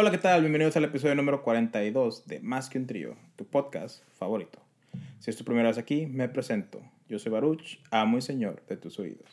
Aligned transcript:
Hola, 0.00 0.12
¿qué 0.12 0.18
tal? 0.18 0.42
Bienvenidos 0.42 0.76
al 0.76 0.84
episodio 0.84 1.16
número 1.16 1.42
42 1.42 2.28
de 2.28 2.38
Más 2.38 2.70
que 2.70 2.78
un 2.78 2.86
trío, 2.86 3.16
tu 3.34 3.44
podcast 3.44 4.04
favorito. 4.16 4.60
Si 5.18 5.28
es 5.28 5.36
tu 5.36 5.42
primera 5.42 5.66
vez 5.66 5.76
aquí, 5.76 6.06
me 6.06 6.28
presento. 6.28 6.80
Yo 7.08 7.18
soy 7.18 7.32
Baruch, 7.32 7.80
amo 7.90 8.16
y 8.16 8.22
señor 8.22 8.62
de 8.68 8.76
tus 8.76 9.00
oídos. 9.00 9.26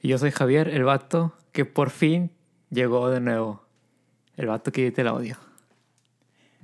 Y 0.00 0.06
yo 0.06 0.18
soy 0.18 0.30
Javier, 0.30 0.68
el 0.68 0.84
vato 0.84 1.34
que 1.50 1.64
por 1.64 1.90
fin 1.90 2.30
llegó 2.70 3.10
de 3.10 3.18
nuevo. 3.18 3.64
El 4.36 4.46
vato 4.46 4.70
que 4.70 4.92
te 4.92 5.02
la 5.02 5.12
odio. 5.12 5.38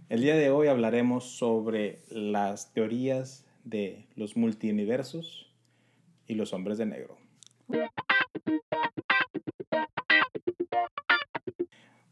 El 0.08 0.20
día 0.20 0.36
de 0.36 0.50
hoy 0.50 0.68
hablaremos 0.68 1.24
sobre 1.24 1.98
las 2.10 2.72
teorías 2.72 3.44
de 3.64 4.06
los 4.14 4.36
multiuniversos 4.36 5.52
y 6.28 6.36
los 6.36 6.52
hombres 6.52 6.78
de 6.78 6.86
negro. 6.86 7.18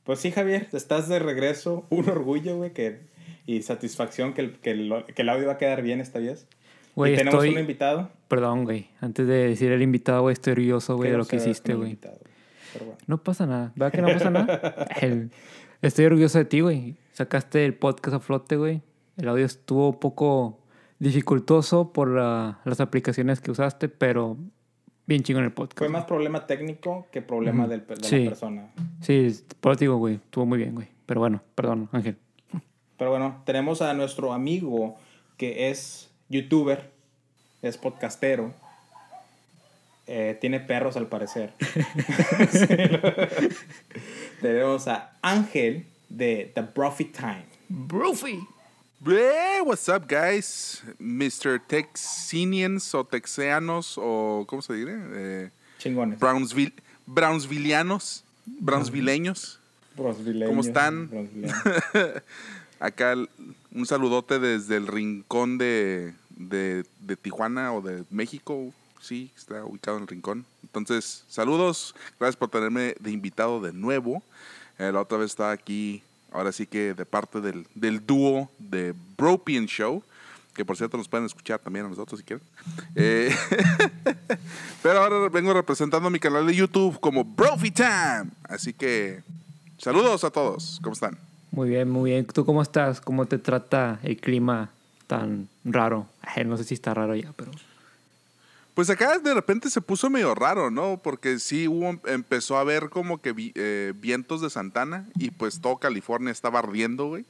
Pues 0.07 0.21
sí, 0.21 0.31
Javier, 0.31 0.69
estás 0.73 1.09
de 1.09 1.19
regreso. 1.19 1.87
Un 1.91 2.09
orgullo, 2.09 2.57
güey, 2.57 2.73
que, 2.73 3.01
y 3.47 3.63
satisfacción 3.63 4.33
que 4.33 4.41
el, 4.43 4.53
que, 4.61 4.71
el, 4.71 5.05
que 5.15 5.23
el 5.23 5.29
audio 5.29 5.47
va 5.49 5.55
a 5.55 5.59
quedar 5.59 5.83
bien 5.83 6.01
esta 6.01 6.19
vez. 6.21 6.47
Güey, 6.95 7.13
y 7.13 7.17
tenemos 7.17 7.35
estoy- 7.45 7.55
un 7.55 7.61
invitado. 7.61 8.11
Perdón, 8.29 8.65
güey. 8.65 8.89
Antes 9.01 9.27
de 9.27 9.49
decir 9.49 9.71
el 9.71 9.83
invitado, 9.83 10.23
güey, 10.23 10.33
estoy 10.33 10.53
orgulloso, 10.53 10.97
güey, 10.97 11.11
de 11.11 11.19
lo 11.19 11.27
que 11.27 11.37
hiciste, 11.37 11.75
güey. 11.75 11.99
bueno. 12.01 12.97
No 13.07 13.23
pasa 13.23 13.47
nada. 13.47 13.73
¿Verdad 13.77 13.93
que 13.93 14.03
no 14.03 14.09
pasa 14.09 14.31
nada? 14.31 14.87
El- 15.01 15.31
Estoy 15.83 16.07
orgulloso 16.07 16.39
de 16.39 16.47
ti, 16.47 16.61
güey. 16.61 16.97
Sacaste 17.13 17.65
el 17.67 17.75
podcast 17.75 18.17
a 18.17 18.21
flote, 18.21 18.57
güey. 18.57 18.81
El 19.19 19.29
audio 19.29 19.45
estuvo 19.45 19.91
un 19.91 20.01
poco 20.01 20.59
dificultoso 20.99 21.93
por 21.93 22.09
la- 22.09 22.61
las 22.65 22.81
aplicaciones 22.81 23.41
que 23.41 23.51
usaste, 23.51 23.89
pero 23.89 24.39
bien 25.07 25.23
chingón 25.23 25.45
el 25.45 25.53
podcast. 25.53 25.79
Fue 25.79 25.89
más 25.89 26.05
problema 26.05 26.47
técnico 26.47 27.07
que 27.13 27.23
problema 27.23 27.67
del, 27.67 27.87
de 27.87 27.97
Sí. 28.03 28.25
la 28.25 28.31
persona. 28.31 28.69
Sí, 29.01 29.29
por 29.61 29.73
eso 29.73 29.81
digo, 29.81 29.97
güey. 29.97 30.15
Estuvo 30.17 30.47
muy 30.47 30.59
bien, 30.59 30.75
güey. 30.75 30.89
Pero 31.07 31.21
bueno, 31.21 31.41
perdón, 31.55 31.89
Ángel. 31.93 32.17
Pero 32.99 33.11
bueno, 33.11 33.43
tenemos 33.45 33.83
a 33.83 33.95
nuestro 33.95 34.33
amigo 34.33 34.97
que 35.37 35.71
es 35.71 36.11
youtuber, 36.29 36.91
es 37.63 37.77
podcastero. 37.79 38.53
eh, 40.09 40.39
tiene 40.41 40.61
perros 40.61 40.97
al 40.97 41.07
parecer. 41.09 41.53
Tenemos 44.41 44.89
a 44.89 45.13
Ángel 45.23 45.87
de 46.09 46.51
The 46.55 46.63
Profit 46.63 47.17
Time. 47.17 47.45
Bruffy. 47.69 48.41
Hey, 49.05 49.61
what's 49.63 49.89
up, 49.89 50.07
guys? 50.09 50.83
Mr. 50.99 51.61
Texinians 51.61 52.95
o 52.95 53.05
Texeanos 53.05 53.99
o 53.99 54.45
¿cómo 54.49 54.63
se 54.63 54.73
dice? 54.73 54.93
Eh, 55.13 55.51
Chingones. 55.79 56.19
Brownsville, 56.19 56.73
Brownsvillianos, 57.07 58.25
Brownsvilleños. 58.47 59.61
¿Cómo 59.97 60.61
están? 60.63 61.11
Acá 62.81 63.15
un 63.73 63.87
saludote 63.87 64.39
desde 64.39 64.77
el 64.77 64.87
rincón 64.87 65.59
de, 65.59 66.15
de, 66.31 66.85
de 67.01 67.17
Tijuana 67.17 67.75
o 67.75 67.83
de 67.83 68.05
México. 68.11 68.73
Sí, 69.01 69.31
está 69.37 69.65
ubicado 69.65 69.99
en 69.99 70.05
el 70.05 70.09
rincón. 70.09 70.47
Entonces, 70.63 71.25
saludos. 71.29 71.95
Gracias 72.19 72.37
por 72.37 72.49
tenerme 72.49 72.95
de 72.99 73.11
invitado 73.11 73.61
de 73.61 73.73
nuevo. 73.73 74.23
Eh, 74.79 74.91
la 74.93 75.01
otra 75.01 75.19
vez 75.19 75.31
estaba 75.31 75.53
aquí, 75.53 76.03
ahora 76.37 76.53
sí 76.53 76.67
que 76.67 76.95
de 76.95 77.07
parte 77.07 77.41
del, 77.41 77.67
del 77.75 78.05
dúo 78.05 78.51
de 78.59 78.95
Bropian 79.17 79.67
Show. 79.67 80.03
Que 80.55 80.65
por 80.65 80.77
cierto 80.77 80.97
nos 80.97 81.07
pueden 81.07 81.27
escuchar 81.27 81.59
también 81.59 81.85
a 81.85 81.89
nosotros 81.91 82.19
si 82.19 82.25
quieren. 82.25 82.45
Eh, 82.95 83.35
pero 84.83 85.01
ahora 85.03 85.29
vengo 85.29 85.53
representando 85.53 86.09
mi 86.09 86.19
canal 86.19 86.47
de 86.47 86.55
YouTube 86.55 86.99
como 86.99 87.25
Brophy 87.25 87.71
Time. 87.71 88.31
Así 88.45 88.73
que 88.73 89.23
saludos 89.77 90.25
a 90.25 90.31
todos. 90.31 90.79
¿Cómo 90.83 90.95
están? 90.95 91.19
Muy 91.51 91.69
bien, 91.69 91.91
muy 91.91 92.11
bien. 92.11 92.27
¿Tú 92.27 92.47
cómo 92.47 92.63
estás? 92.63 93.03
¿Cómo 93.03 93.27
te 93.27 93.39
trata 93.39 94.01
el 94.03 94.17
clima 94.17 94.71
tan 95.07 95.49
raro? 95.65 96.07
Ay, 96.23 96.47
no 96.47 96.57
sé 96.57 96.65
si 96.65 96.75
está 96.75 96.95
raro 96.95 97.15
ya, 97.15 97.33
pero... 97.37 97.53
Pues 98.77 98.91
acá 98.91 99.19
de 99.19 99.33
repente 99.33 99.71
se 99.71 99.81
puso 99.81 100.11
medio 100.11 100.35
raro, 100.35 100.71
¿no? 100.71 101.01
Porque 101.03 101.39
sí 101.39 101.67
hubo, 101.67 101.99
empezó 102.05 102.59
a 102.59 102.61
haber 102.61 102.91
como 102.91 103.23
que 103.23 103.33
vi- 103.33 103.53
eh, 103.55 103.95
vientos 103.97 104.43
de 104.43 104.51
Santana 104.51 105.09
y 105.19 105.31
pues 105.31 105.63
todo 105.63 105.79
California 105.79 106.31
estaba 106.31 106.59
ardiendo, 106.59 107.07
güey. 107.07 107.25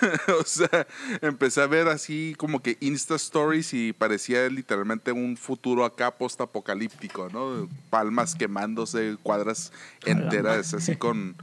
o 0.40 0.44
sea, 0.44 0.86
empecé 1.20 1.60
a 1.60 1.66
ver 1.66 1.88
así 1.88 2.34
como 2.38 2.62
que 2.62 2.78
Insta 2.80 3.14
Stories 3.16 3.74
y 3.74 3.92
parecía 3.92 4.48
literalmente 4.48 5.12
un 5.12 5.36
futuro 5.36 5.84
acá 5.84 6.12
post-apocalíptico, 6.16 7.28
¿no? 7.30 7.68
Palmas 7.90 8.34
quemándose, 8.34 9.18
cuadras 9.22 9.72
enteras 10.06 10.72
así 10.72 10.96
con... 10.96 11.36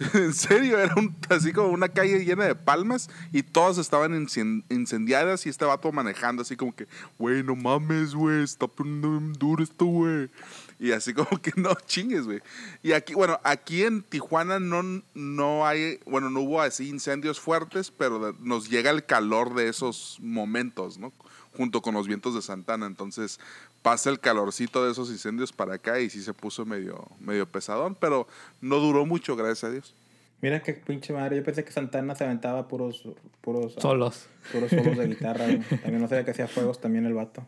En 0.14 0.32
serio, 0.32 0.78
era 0.78 0.94
un- 0.96 1.14
así 1.28 1.52
como 1.52 1.68
una 1.68 1.88
calle 1.88 2.24
llena 2.24 2.44
de 2.46 2.54
palmas 2.54 3.10
y 3.32 3.42
todas 3.42 3.76
estaban 3.76 4.12
incen- 4.12 4.64
incendiadas 4.70 5.44
y 5.44 5.50
este 5.50 5.66
vato 5.66 5.92
manejando 5.92 6.40
así 6.42 6.56
como 6.56 6.74
que, 6.74 6.88
güey, 7.18 7.42
no 7.42 7.54
mames, 7.54 8.14
güey, 8.14 8.42
está 8.42 8.66
poniendo 8.66 9.20
duro 9.38 9.62
esto, 9.62 9.84
güey. 9.84 10.30
Y 10.78 10.92
así 10.92 11.12
como 11.14 11.40
que 11.42 11.52
no 11.56 11.74
chingues, 11.86 12.24
güey. 12.24 12.40
Y 12.82 12.92
aquí, 12.92 13.12
bueno, 13.12 13.38
aquí 13.44 13.82
en 13.84 14.02
Tijuana 14.02 14.58
no, 14.58 15.02
no 15.12 15.66
hay, 15.66 16.00
bueno, 16.06 16.30
no 16.30 16.40
hubo 16.40 16.62
así 16.62 16.88
incendios 16.88 17.38
fuertes, 17.38 17.90
pero 17.90 18.34
nos 18.40 18.70
llega 18.70 18.90
el 18.90 19.04
calor 19.04 19.54
de 19.54 19.68
esos 19.68 20.16
momentos, 20.22 20.96
¿no? 20.96 21.12
Junto 21.56 21.82
con 21.82 21.94
los 21.94 22.06
vientos 22.06 22.34
de 22.34 22.40
Santana. 22.40 22.86
Entonces 22.86 23.38
pasa 23.82 24.10
el 24.10 24.20
calorcito 24.20 24.84
de 24.84 24.92
esos 24.92 25.10
incendios 25.10 25.52
para 25.52 25.74
acá 25.74 26.00
y 26.00 26.10
sí 26.10 26.22
se 26.22 26.34
puso 26.34 26.64
medio, 26.66 27.08
medio 27.18 27.46
pesadón, 27.50 27.94
pero 27.94 28.26
no 28.60 28.76
duró 28.76 29.06
mucho, 29.06 29.36
gracias 29.36 29.64
a 29.64 29.70
Dios. 29.70 29.94
Mira 30.42 30.62
qué 30.62 30.72
pinche 30.74 31.12
madre. 31.12 31.36
Yo 31.36 31.44
pensé 31.44 31.64
que 31.64 31.70
Santana 31.72 32.14
se 32.14 32.24
aventaba 32.24 32.66
puros, 32.66 33.06
puros, 33.42 33.74
ah, 33.76 33.80
Solos. 33.82 34.26
puros 34.52 34.70
solos 34.70 34.96
de 34.96 35.06
guitarra. 35.08 35.44
güey. 35.44 35.58
También 35.60 36.00
no 36.00 36.08
sabía 36.08 36.24
que 36.24 36.30
hacía 36.30 36.48
fuegos 36.48 36.80
también 36.80 37.04
el 37.04 37.12
vato. 37.14 37.44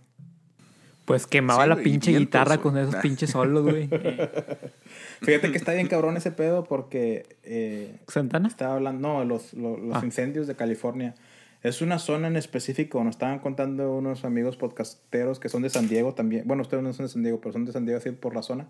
Pues 1.07 1.27
quemaba 1.27 1.63
Sí, 1.65 1.69
la 1.71 1.77
pinche 1.77 2.11
vientos, 2.11 2.27
guitarra 2.27 2.59
con 2.59 2.77
esos 2.77 2.93
Nah. 2.95 3.01
pinches 3.01 3.31
solos, 3.31 3.63
güey. 3.65 3.89
Fíjate 5.23 5.51
que 5.51 5.57
está 5.59 5.73
bien 5.73 5.89
cabrón 5.89 6.17
ese 6.17 6.31
pedo 6.33 6.65
porque 6.65 7.37
eh, 7.45 7.97
¿Santana? 8.09 8.47
estaba 8.49 8.75
hablando, 8.75 9.09
no, 9.09 9.25
los, 9.25 9.53
los, 9.55 9.81
los 9.81 9.97
Ah. 9.97 10.05
incendios 10.05 10.47
de 10.47 10.55
California. 10.55 11.15
Es 11.63 11.81
una 11.81 11.99
zona 12.01 12.27
en 12.29 12.37
específico, 12.37 13.03
nos 13.05 13.15
estaban 13.15 13.39
contando 13.39 13.95
unos 13.95 14.25
amigos 14.25 14.57
podcasteros 14.57 15.39
que 15.39 15.49
son 15.49 15.63
de 15.63 15.71
San 15.71 15.89
Diego 15.89 16.13
también. 16.15 16.43
Bueno, 16.47 16.63
ustedes 16.63 16.83
no 16.83 16.93
son 16.93 17.07
de 17.07 17.13
San 17.13 17.23
Diego, 17.23 17.41
pero 17.41 17.53
son 17.53 17.65
de 17.65 17.73
San 17.73 17.85
Diego 17.85 17.99
así 17.99 18.11
por 18.11 18.35
la 18.35 18.43
zona. 18.43 18.69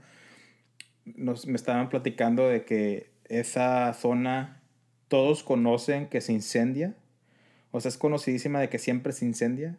Nos, 1.05 1.47
me 1.47 1.57
estaban 1.57 1.89
platicando 1.89 2.49
de 2.49 2.65
que 2.65 3.11
esa 3.29 3.95
zona 3.95 4.61
todos 5.09 5.43
conocen 5.43 6.07
que 6.09 6.21
se 6.21 6.33
incendia. 6.35 6.95
O 7.71 7.81
sea, 7.81 7.89
es 7.89 7.97
conocidísima 7.97 8.61
de 8.61 8.69
que 8.69 8.79
siempre 8.79 9.13
se 9.15 9.25
incendia. 9.25 9.77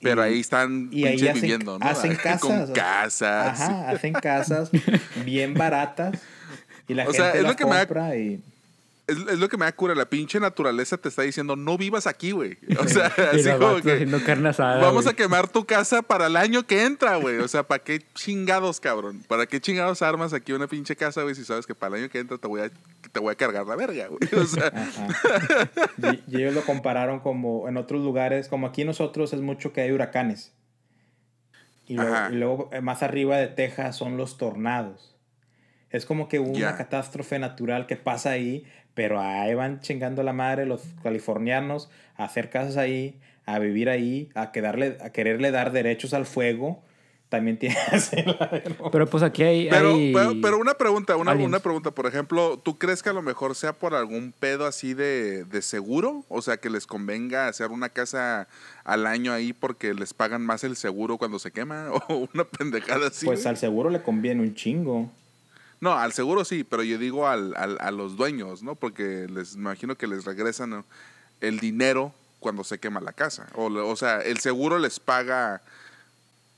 Pero 0.00 0.22
Y- 0.22 0.28
ahí 0.28 0.40
están 0.40 0.88
y 0.92 1.04
ahí 1.04 1.16
hacen- 1.16 1.34
viviendo, 1.34 1.78
¿no? 1.78 1.84
hacen 1.86 2.14
casas. 2.16 2.40
Con 2.40 2.72
casas. 2.72 3.60
Ajá, 3.60 3.90
hacen 3.90 4.12
casas 4.14 4.70
bien 5.24 5.52
baratas. 5.54 6.18
Y 6.88 6.94
la 6.94 7.06
O 7.08 7.12
sea, 7.12 7.32
gente 7.32 7.42
lo 7.42 7.48
me 7.48 7.74
da- 7.74 7.86
compra 7.86 8.16
y... 8.16 8.42
Es, 9.06 9.18
es 9.18 9.38
lo 9.38 9.48
que 9.48 9.56
me 9.56 9.64
da 9.64 9.72
cura. 9.72 9.94
La 9.94 10.08
pinche 10.08 10.40
naturaleza 10.40 10.96
te 10.96 11.08
está 11.08 11.22
diciendo, 11.22 11.54
no 11.54 11.78
vivas 11.78 12.06
aquí, 12.06 12.32
güey. 12.32 12.58
O 12.78 12.88
sea, 12.88 13.06
así 13.32 13.48
como 13.58 13.80
que 13.80 14.48
asada, 14.48 14.80
vamos 14.80 15.06
a 15.06 15.14
quemar 15.14 15.48
tu 15.48 15.64
casa 15.64 16.02
para 16.02 16.26
el 16.26 16.36
año 16.36 16.66
que 16.66 16.84
entra, 16.84 17.16
güey. 17.16 17.38
O 17.38 17.48
sea, 17.48 17.62
¿para 17.62 17.82
qué 17.82 18.02
chingados, 18.14 18.80
cabrón? 18.80 19.22
¿Para 19.28 19.46
qué 19.46 19.60
chingados 19.60 20.02
armas 20.02 20.32
aquí 20.32 20.52
una 20.52 20.66
pinche 20.66 20.96
casa, 20.96 21.22
güey? 21.22 21.34
Si 21.34 21.44
sabes 21.44 21.66
que 21.66 21.74
para 21.74 21.96
el 21.96 22.02
año 22.02 22.10
que 22.10 22.18
entra 22.18 22.38
te 22.38 22.46
voy 22.48 22.60
a, 22.60 22.70
te 23.12 23.20
voy 23.20 23.32
a 23.32 23.34
cargar 23.36 23.66
la 23.66 23.76
verga, 23.76 24.08
güey. 24.08 24.42
O 24.42 24.46
sea. 24.46 24.72
Y, 26.28 26.36
y 26.36 26.42
ellos 26.42 26.54
lo 26.54 26.62
compararon 26.62 27.20
como 27.20 27.68
en 27.68 27.76
otros 27.76 28.02
lugares, 28.02 28.48
como 28.48 28.66
aquí 28.66 28.84
nosotros 28.84 29.32
es 29.32 29.40
mucho 29.40 29.72
que 29.72 29.80
hay 29.80 29.92
huracanes. 29.92 30.52
Y 31.86 31.94
luego, 31.94 32.16
y 32.30 32.34
luego, 32.34 32.70
eh, 32.72 32.80
más 32.80 33.02
arriba 33.02 33.36
de 33.36 33.46
Texas 33.46 33.96
son 33.96 34.16
los 34.16 34.38
tornados. 34.38 35.16
Es 35.90 36.04
como 36.04 36.28
que 36.28 36.40
una 36.40 36.76
catástrofe 36.76 37.38
natural 37.38 37.86
que 37.86 37.96
pasa 37.96 38.30
ahí, 38.30 38.66
pero 38.96 39.20
ahí 39.20 39.52
van 39.54 39.80
chingando 39.80 40.22
la 40.22 40.32
madre 40.32 40.64
los 40.64 40.80
californianos 41.02 41.90
a 42.16 42.24
hacer 42.24 42.48
casas 42.48 42.78
ahí, 42.78 43.20
a 43.44 43.58
vivir 43.58 43.90
ahí, 43.90 44.30
a, 44.34 44.52
quedarle, 44.52 44.96
a 45.02 45.10
quererle 45.10 45.50
dar 45.50 45.70
derechos 45.70 46.14
al 46.14 46.24
fuego. 46.24 46.82
También 47.28 47.58
tiene 47.58 47.76
Pero 48.92 49.06
pues 49.06 49.22
aquí 49.22 49.42
hay... 49.42 49.68
pero, 49.68 49.90
hay- 49.90 50.12
pero, 50.14 50.32
pero 50.40 50.58
una 50.58 50.74
pregunta, 50.74 51.16
una, 51.16 51.32
una 51.32 51.58
pregunta. 51.58 51.90
Por 51.90 52.06
ejemplo, 52.06 52.58
¿tú 52.58 52.78
crees 52.78 53.02
que 53.02 53.10
a 53.10 53.12
lo 53.12 53.20
mejor 53.20 53.54
sea 53.54 53.74
por 53.74 53.94
algún 53.94 54.32
pedo 54.32 54.64
así 54.64 54.94
de, 54.94 55.44
de 55.44 55.60
seguro? 55.60 56.24
O 56.28 56.40
sea, 56.40 56.56
que 56.56 56.70
les 56.70 56.86
convenga 56.86 57.48
hacer 57.48 57.72
una 57.72 57.90
casa 57.90 58.48
al 58.84 59.06
año 59.06 59.32
ahí 59.32 59.52
porque 59.52 59.92
les 59.92 60.14
pagan 60.14 60.40
más 60.46 60.64
el 60.64 60.74
seguro 60.76 61.18
cuando 61.18 61.38
se 61.38 61.50
quema 61.50 61.90
o 62.08 62.28
una 62.32 62.44
pendejada 62.44 63.08
así. 63.08 63.26
Pues 63.26 63.44
al 63.44 63.58
seguro 63.58 63.90
le 63.90 64.02
conviene 64.02 64.40
un 64.40 64.54
chingo. 64.54 65.10
No, 65.86 65.92
al 65.96 66.12
seguro 66.12 66.44
sí, 66.44 66.64
pero 66.64 66.82
yo 66.82 66.98
digo 66.98 67.28
al, 67.28 67.54
al- 67.56 67.78
a 67.80 67.92
los 67.92 68.16
dueños, 68.16 68.60
¿no? 68.60 68.74
Porque 68.74 69.28
les 69.32 69.54
me 69.54 69.62
imagino 69.70 69.94
que 69.94 70.08
les 70.08 70.24
regresan 70.24 70.84
el 71.40 71.60
dinero 71.60 72.12
cuando 72.40 72.64
se 72.64 72.80
quema 72.80 73.00
la 73.00 73.12
casa. 73.12 73.46
O, 73.54 73.94
sea, 73.94 74.20
el 74.20 74.38
seguro 74.38 74.80
les 74.80 74.98
paga, 74.98 75.62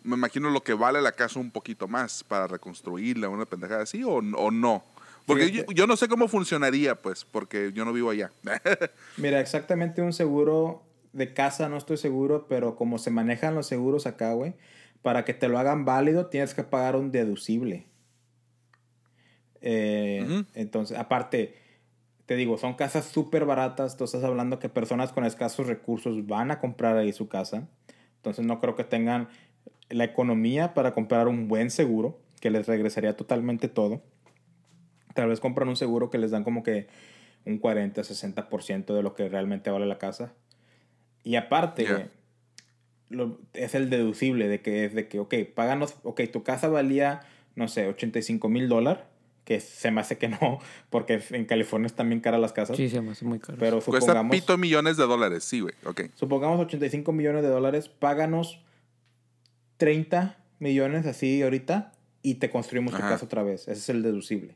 me 0.02 0.16
imagino 0.16 0.48
lo 0.48 0.62
que 0.62 0.72
vale 0.72 1.02
la 1.02 1.12
casa 1.12 1.38
un 1.40 1.50
poquito 1.50 1.86
más 1.88 2.24
para 2.24 2.46
reconstruirla, 2.46 3.28
una 3.28 3.44
pendejada 3.44 3.82
así, 3.82 4.02
o, 4.02 4.14
o 4.14 4.50
no. 4.50 4.82
Porque 5.26 5.50
yo, 5.50 5.64
yo 5.74 5.86
no 5.86 5.98
sé 5.98 6.08
cómo 6.08 6.26
funcionaría, 6.26 6.94
pues, 6.94 7.26
porque 7.26 7.70
yo 7.74 7.84
no 7.84 7.92
vivo 7.92 8.08
allá. 8.08 8.32
Mira, 9.18 9.40
exactamente 9.40 10.00
un 10.00 10.14
seguro 10.14 10.84
de 11.12 11.34
casa 11.34 11.68
no 11.68 11.76
estoy 11.76 11.98
seguro, 11.98 12.46
pero 12.48 12.76
como 12.76 12.96
se 12.96 13.10
manejan 13.10 13.54
los 13.54 13.66
seguros 13.66 14.06
acá, 14.06 14.32
güey, 14.32 14.54
para 15.02 15.26
que 15.26 15.34
te 15.34 15.48
lo 15.48 15.58
hagan 15.58 15.84
válido 15.84 16.28
tienes 16.28 16.54
que 16.54 16.64
pagar 16.64 16.96
un 16.96 17.12
deducible. 17.12 17.84
Eh, 19.60 20.22
Ujú. 20.24 20.44
Entonces, 20.54 20.98
aparte, 20.98 21.54
te 22.26 22.36
digo, 22.36 22.58
son 22.58 22.74
casas 22.74 23.06
súper 23.06 23.44
baratas. 23.44 23.96
Tú 23.96 24.04
estás 24.04 24.22
hablando 24.24 24.58
que 24.58 24.68
personas 24.68 25.12
con 25.12 25.24
escasos 25.24 25.66
recursos 25.66 26.26
van 26.26 26.50
a 26.50 26.60
comprar 26.60 26.96
ahí 26.96 27.12
su 27.12 27.28
casa. 27.28 27.68
Entonces, 28.16 28.44
no 28.44 28.60
creo 28.60 28.74
que 28.76 28.84
tengan 28.84 29.28
la 29.88 30.04
economía 30.04 30.74
para 30.74 30.92
comprar 30.92 31.28
un 31.28 31.48
buen 31.48 31.70
seguro 31.70 32.18
que 32.40 32.50
les 32.50 32.66
regresaría 32.66 33.16
totalmente 33.16 33.68
todo. 33.68 34.02
Tal 35.14 35.28
vez 35.28 35.40
compran 35.40 35.68
un 35.68 35.76
seguro 35.76 36.10
que 36.10 36.18
les 36.18 36.30
dan 36.30 36.44
como 36.44 36.62
que 36.62 36.86
un 37.44 37.58
40, 37.58 38.02
60% 38.04 38.94
de 38.94 39.02
lo 39.02 39.14
que 39.14 39.28
realmente 39.28 39.70
vale 39.70 39.86
la 39.86 39.98
casa. 39.98 40.34
Y 41.24 41.36
aparte, 41.36 41.84
güey, 41.90 42.06
lo- 43.08 43.40
es 43.54 43.74
el 43.74 43.88
deducible 43.90 44.48
de 44.48 44.60
que 44.60 44.84
es 44.84 44.94
de 44.94 45.08
que, 45.08 45.18
ok, 45.18 45.34
páganos, 45.54 45.96
ok, 46.02 46.20
tu 46.30 46.42
casa 46.42 46.68
valía, 46.68 47.20
no 47.56 47.68
sé, 47.68 47.88
85 47.88 48.48
mil 48.48 48.68
dólares, 48.68 49.02
que 49.48 49.60
se 49.60 49.90
me 49.90 50.02
hace 50.02 50.18
que 50.18 50.28
no, 50.28 50.58
porque 50.90 51.22
en 51.30 51.46
California 51.46 51.86
están 51.86 52.10
bien 52.10 52.20
caras 52.20 52.38
las 52.38 52.52
casas. 52.52 52.76
Sí, 52.76 52.90
se 52.90 53.00
me 53.00 53.12
hace 53.12 53.24
muy 53.24 53.38
caro. 53.38 53.56
Pero 53.58 53.80
Cuesta 53.80 54.12
supongamos, 54.12 54.36
pito 54.36 54.58
millones 54.58 54.98
de 54.98 55.06
dólares, 55.06 55.42
sí, 55.42 55.60
güey. 55.60 55.72
Ok. 55.86 56.02
supongamos 56.16 56.60
85 56.60 57.10
millones 57.12 57.42
de 57.42 57.48
dólares, 57.48 57.88
páganos 57.88 58.60
30 59.78 60.36
millones 60.58 61.06
así 61.06 61.40
ahorita 61.40 61.92
y 62.20 62.34
te 62.34 62.50
construimos 62.50 62.92
tu 62.92 62.98
Ajá. 62.98 63.08
casa 63.08 63.24
otra 63.24 63.42
vez. 63.42 63.62
Ese 63.62 63.72
es 63.72 63.88
el 63.88 64.02
deducible. 64.02 64.54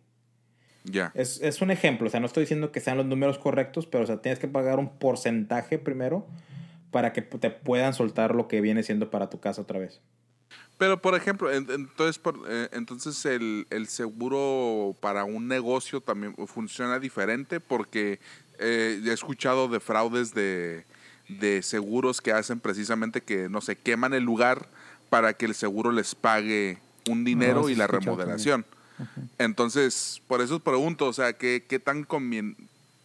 Ya. 0.84 1.10
Es, 1.14 1.40
es 1.40 1.62
un 1.62 1.70
ejemplo, 1.70 2.08
o 2.08 2.10
sea, 2.10 2.20
no 2.20 2.26
estoy 2.26 2.42
diciendo 2.42 2.70
que 2.70 2.80
sean 2.80 2.98
los 2.98 3.06
números 3.06 3.38
correctos, 3.38 3.86
pero 3.86 4.04
o 4.04 4.06
sea, 4.06 4.20
tienes 4.20 4.40
que 4.40 4.48
pagar 4.48 4.78
un 4.78 4.98
porcentaje 4.98 5.78
primero 5.78 6.26
para 6.90 7.14
que 7.14 7.22
te 7.22 7.48
puedan 7.48 7.94
soltar 7.94 8.34
lo 8.34 8.46
que 8.46 8.60
viene 8.60 8.82
siendo 8.82 9.10
para 9.10 9.30
tu 9.30 9.40
casa 9.40 9.62
otra 9.62 9.78
vez. 9.78 10.02
Pero, 10.82 11.00
por 11.00 11.14
ejemplo, 11.14 11.48
en- 11.52 11.70
entonces, 11.70 12.18
por- 12.18 12.42
eh, 12.48 12.68
entonces 12.72 13.24
el, 13.24 13.68
el 13.70 13.86
seguro 13.86 14.96
para 15.00 15.22
un 15.22 15.46
negocio 15.46 16.00
también 16.00 16.34
funciona 16.48 16.98
diferente 16.98 17.60
porque 17.60 18.18
eh, 18.58 19.00
he 19.04 19.12
escuchado 19.12 19.68
de 19.68 19.78
fraudes 19.78 20.34
de, 20.34 20.84
de 21.28 21.62
seguros 21.62 22.20
que 22.20 22.32
hacen 22.32 22.58
precisamente 22.58 23.20
que, 23.20 23.48
no 23.48 23.60
sé, 23.60 23.76
queman 23.76 24.12
el 24.12 24.24
lugar 24.24 24.66
para 25.08 25.34
que 25.34 25.44
el 25.46 25.54
seguro 25.54 25.92
les 25.92 26.16
pague 26.16 26.78
un 27.08 27.22
dinero 27.22 27.68
y 27.68 27.76
la 27.76 27.86
remodelación. 27.86 28.66
Entonces, 29.38 30.20
por 30.26 30.40
eso 30.40 30.58
pregunto, 30.58 31.06
o 31.06 31.12
sea, 31.12 31.32
¿qué, 31.32 31.64
qué 31.68 31.78
tan 31.78 32.02
convien 32.02 32.56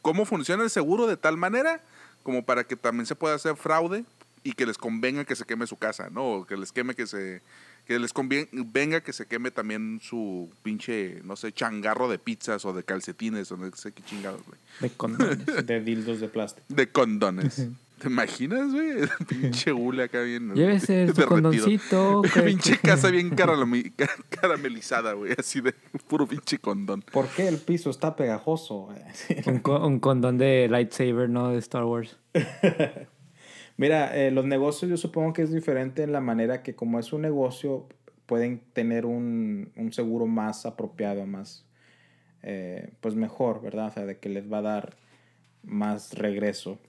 ¿cómo 0.02 0.26
funciona 0.26 0.64
el 0.64 0.72
seguro 0.72 1.06
de 1.06 1.18
tal 1.18 1.38
manera 1.38 1.80
como 2.24 2.44
para 2.44 2.64
que 2.64 2.76
también 2.76 3.06
se 3.06 3.14
pueda 3.14 3.36
hacer 3.36 3.56
fraude 3.56 4.04
y 4.44 4.54
que 4.54 4.66
les 4.66 4.78
convenga 4.78 5.26
que 5.26 5.36
se 5.36 5.44
queme 5.46 5.68
su 5.68 5.76
casa, 5.78 6.10
¿no? 6.10 6.26
O 6.26 6.46
que 6.48 6.56
les 6.56 6.72
queme 6.72 6.96
que 6.96 7.06
se 7.06 7.42
que 7.88 7.98
les 8.00 8.12
convenga 8.12 9.02
que 9.02 9.14
se 9.14 9.26
queme 9.28 9.50
también 9.50 10.00
su 10.02 10.50
pinche, 10.62 11.22
no 11.24 11.36
sé, 11.38 11.54
changarro 11.54 12.10
de 12.10 12.20
pizzas 12.20 12.66
o 12.66 12.74
de 12.74 12.84
calcetines 12.84 13.50
o 13.52 13.58
no 13.58 13.72
sé 13.76 13.94
qué 13.94 14.04
chingados, 14.04 14.42
güey. 14.46 14.60
De 14.82 14.90
condones. 14.90 15.66
De 15.66 15.82
dildos 15.82 16.20
de 16.20 16.28
plástico. 16.28 16.66
De 16.70 16.92
condones. 16.92 17.68
¿Te 18.00 18.10
imaginas, 18.10 18.72
güey? 18.74 19.08
pinche 19.28 19.72
hule 19.72 20.04
acá 20.04 20.22
bien. 20.22 20.54
Llévese 20.54 21.08
su 21.16 21.26
condoncito. 21.26 22.22
que- 22.34 22.42
pinche 22.44 22.78
casa 22.78 23.10
bien 23.10 23.32
caramelizada, 24.30 25.14
güey. 25.14 25.34
Así 25.38 25.62
de 25.62 25.74
puro 26.08 26.28
pinche 26.28 26.60
condón. 26.60 27.02
¿Por 27.12 27.28
qué 27.30 27.48
el 27.48 27.58
piso 27.58 27.90
está 27.90 28.16
pegajoso? 28.16 28.90
Un, 29.48 29.60
co- 29.60 29.88
un 29.88 30.00
condón 30.00 30.38
de 30.38 30.68
lightsaber, 30.70 31.30
¿no? 31.30 31.50
De 31.50 31.58
Star 31.60 31.86
Wars. 31.86 32.18
Mira, 33.78 34.18
eh, 34.18 34.32
los 34.32 34.46
negocios 34.46 34.90
yo 34.90 34.98
supongo 34.98 35.34
que 35.34 35.44
es 35.44 35.52
diferente 35.52 36.02
en 36.04 36.12
la 36.12 36.20
manera 36.20 36.64
que 36.64 36.76
como 36.76 37.00
es 37.00 37.14
un 37.14 37.22
negocio, 37.22 37.88
pueden 38.26 38.60
tener 38.74 39.06
un, 39.06 39.72
un 39.76 39.94
seguro 39.94 40.26
más 40.26 40.66
apropiado, 40.66 41.26
más, 41.26 41.64
eh, 42.42 42.90
pues 43.02 43.16
mejor, 43.16 43.62
¿verdad? 43.62 43.88
O 43.88 43.92
sea, 43.92 44.06
de 44.06 44.18
que 44.18 44.30
les 44.30 44.52
va 44.52 44.60
a 44.60 44.64
dar 44.64 44.98
más 45.64 46.14
regreso, 46.14 46.80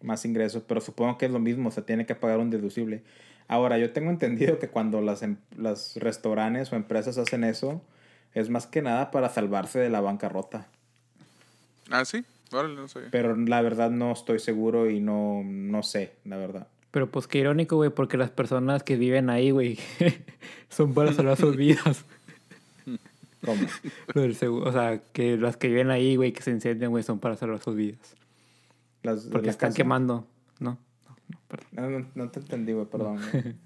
más 0.00 0.24
ingresos, 0.24 0.62
pero 0.66 0.80
supongo 0.80 1.18
que 1.18 1.26
es 1.26 1.32
lo 1.32 1.38
mismo, 1.40 1.68
o 1.68 1.72
sea, 1.72 1.84
tiene 1.84 2.06
que 2.06 2.14
pagar 2.14 2.38
un 2.38 2.50
deducible. 2.50 3.02
Ahora, 3.46 3.78
yo 3.78 3.92
tengo 3.92 4.10
entendido 4.10 4.58
que 4.58 4.68
cuando 4.68 5.00
las, 5.00 5.22
em- 5.22 5.36
las 5.56 5.96
restaurantes 5.96 6.72
o 6.72 6.76
empresas 6.76 7.18
hacen 7.18 7.44
eso, 7.44 7.82
es 8.32 8.48
más 8.48 8.66
que 8.66 8.80
nada 8.80 9.10
para 9.10 9.28
salvarse 9.28 9.78
de 9.78 9.90
la 9.90 10.00
bancarrota. 10.00 10.68
Ah, 11.90 12.04
sí. 12.04 12.24
Órale, 12.52 12.74
no 12.74 12.88
sé. 12.88 13.00
Pero 13.10 13.36
la 13.36 13.62
verdad 13.62 13.90
no 13.90 14.12
estoy 14.12 14.38
seguro 14.38 14.90
y 14.90 15.00
no, 15.00 15.42
no 15.44 15.82
sé, 15.82 16.12
la 16.24 16.36
verdad. 16.36 16.66
Pero 16.90 17.10
pues 17.10 17.26
qué 17.28 17.38
irónico, 17.38 17.76
güey, 17.76 17.90
porque 17.90 18.16
las 18.16 18.30
personas 18.30 18.82
que 18.82 18.96
viven 18.96 19.30
ahí, 19.30 19.50
güey, 19.52 19.78
son 20.68 20.92
para 20.94 21.12
salvar 21.12 21.36
sus 21.36 21.56
vidas. 21.56 22.04
¿Cómo? 23.44 23.62
Lo 24.14 24.22
del 24.22 24.34
seguro- 24.34 24.68
o 24.68 24.72
sea, 24.72 25.00
que 25.12 25.36
las 25.36 25.56
que 25.56 25.68
viven 25.68 25.90
ahí, 25.90 26.16
güey, 26.16 26.32
que 26.32 26.42
se 26.42 26.50
incendian, 26.50 26.90
güey, 26.90 27.02
son 27.04 27.18
para 27.20 27.36
salvar 27.36 27.60
sus 27.60 27.74
vidas. 27.76 28.16
Las, 29.02 29.20
Porque 29.26 29.48
están 29.48 29.72
quemando, 29.72 30.26
¿no? 30.58 30.76
No, 31.08 31.16
no, 31.28 31.38
perdón. 31.48 31.68
No, 31.72 31.88
no, 32.00 32.06
no 32.16 32.30
te 32.30 32.40
entendí, 32.40 32.72
güey, 32.72 32.86
perdón. 32.86 33.18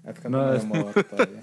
Es 0.05 0.19
que 0.19 0.29
No, 0.29 0.43
no, 0.45 0.51
me 0.51 0.57
es- 0.57 0.63
acomodo 0.65 0.93
todavía. 1.03 1.39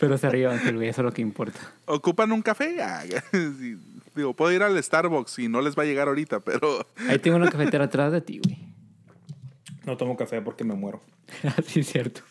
Pero 0.00 0.18
se 0.18 0.28
ríe 0.28 0.46
güey, 0.48 0.88
eso 0.88 1.00
es 1.02 1.04
lo 1.04 1.12
que 1.12 1.22
importa. 1.22 1.60
¿Ocupan 1.86 2.32
un 2.32 2.42
café? 2.42 2.82
Ah, 2.82 3.02
sí. 3.32 3.78
Digo, 4.16 4.34
puedo 4.34 4.50
ir 4.52 4.62
al 4.62 4.82
Starbucks 4.82 5.38
y 5.38 5.48
no 5.48 5.60
les 5.60 5.76
va 5.78 5.82
a 5.82 5.86
llegar 5.86 6.08
ahorita, 6.08 6.40
pero 6.40 6.86
Ahí 7.08 7.18
tengo 7.18 7.36
una 7.36 7.50
cafetera 7.50 7.84
atrás 7.84 8.12
de 8.12 8.20
ti, 8.22 8.40
güey. 8.44 8.58
No 9.84 9.96
tomo 9.96 10.16
café 10.16 10.40
porque 10.42 10.64
me 10.64 10.74
muero. 10.74 11.00
sí, 11.66 11.80
es 11.80 11.86
cierto. 11.92 12.22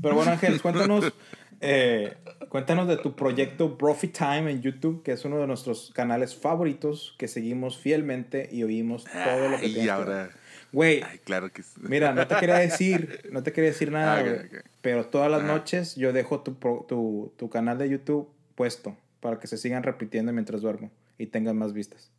Pero 0.00 0.14
bueno, 0.14 0.30
Ángel, 0.30 0.60
cuéntanos, 0.62 1.12
eh, 1.60 2.14
cuéntanos 2.48 2.88
de 2.88 2.96
tu 2.96 3.14
proyecto 3.14 3.76
Profit 3.76 4.16
Time 4.16 4.50
en 4.50 4.62
YouTube, 4.62 5.02
que 5.02 5.12
es 5.12 5.24
uno 5.26 5.38
de 5.38 5.46
nuestros 5.46 5.90
canales 5.94 6.34
favoritos 6.34 7.14
que 7.18 7.28
seguimos 7.28 7.76
fielmente 7.78 8.48
y 8.50 8.62
oímos 8.62 9.04
todo 9.04 9.48
lo 9.50 9.58
que 9.58 9.66
y 9.66 9.74
tienes 9.74 9.84
que 9.84 9.90
ahora. 9.90 10.30
Güey, 10.72 11.02
ay, 11.02 11.18
claro 11.18 11.52
que 11.52 11.62
sí. 11.62 11.72
mira, 11.82 12.14
no 12.14 12.26
te 12.26 12.36
quería 12.36 12.54
decir, 12.54 13.28
no 13.30 13.42
te 13.42 13.52
quería 13.52 13.68
decir 13.70 13.92
nada, 13.92 14.20
Ah, 14.54 14.62
pero 14.80 15.04
todas 15.06 15.30
las 15.30 15.42
Ah. 15.42 15.46
noches 15.46 15.94
yo 15.96 16.14
dejo 16.14 16.40
tu, 16.40 16.54
tu, 16.88 17.34
tu 17.36 17.50
canal 17.50 17.76
de 17.76 17.90
YouTube 17.90 18.28
puesto 18.54 18.96
para 19.22 19.38
que 19.40 19.46
se 19.46 19.56
sigan 19.56 19.82
repitiendo 19.82 20.30
mientras 20.34 20.60
duermo 20.60 20.90
y 21.16 21.26
tengan 21.28 21.56
más 21.56 21.72
vistas. 21.72 22.10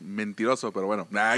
Mentiroso, 0.00 0.72
pero 0.72 0.86
bueno. 0.86 1.06
Nah, 1.12 1.36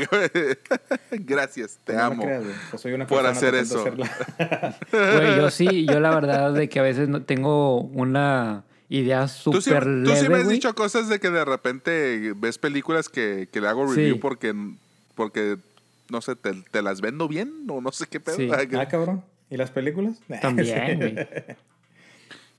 Gracias, 1.10 1.78
te 1.84 1.92
No 1.92 1.98
me 1.98 2.04
amo. 2.04 2.22
creas, 2.22 2.44
que 2.70 2.78
soy 2.78 2.92
una 2.92 3.06
por 3.06 3.22
persona 3.22 3.36
hacer 3.36 3.54
eso. 3.56 3.80
hacerla. 3.80 4.10
Güey, 4.92 5.36
yo 5.36 5.50
sí, 5.50 5.84
yo 5.86 6.00
la 6.00 6.14
verdad 6.14 6.52
de 6.54 6.68
que 6.68 6.78
a 6.78 6.82
veces 6.82 7.08
no 7.08 7.22
tengo 7.24 7.80
una 7.80 8.64
idea 8.88 9.26
Tú 9.26 9.54
sí, 9.54 9.62
súper 9.62 9.84
tú 9.84 9.88
leve, 9.90 10.16
sí 10.20 10.28
me 10.28 10.36
has 10.36 10.44
güey. 10.44 10.56
dicho 10.56 10.74
cosas 10.74 11.08
de 11.08 11.18
que 11.18 11.30
de 11.30 11.44
repente 11.44 12.32
ves 12.36 12.58
películas 12.58 13.08
que, 13.08 13.48
que 13.50 13.60
le 13.60 13.68
hago 13.68 13.86
review 13.92 14.14
Sí. 14.14 14.20
porque, 14.20 14.54
porque, 15.16 15.56
no 16.10 16.20
sé, 16.20 16.36
te, 16.36 16.52
te 16.70 16.82
las 16.82 17.00
vendo 17.00 17.26
bien 17.26 17.52
o 17.68 17.80
no 17.80 17.90
sé 17.90 18.06
qué 18.06 18.20
pedo. 18.20 18.36
Sí. 18.36 18.48
Ah, 18.52 18.62
Ah, 18.78 18.86
cabrón. 18.88 19.24
¿Y 19.50 19.56
las 19.56 19.70
películas? 19.70 20.18
También, 20.40 20.98
güey. 20.98 21.16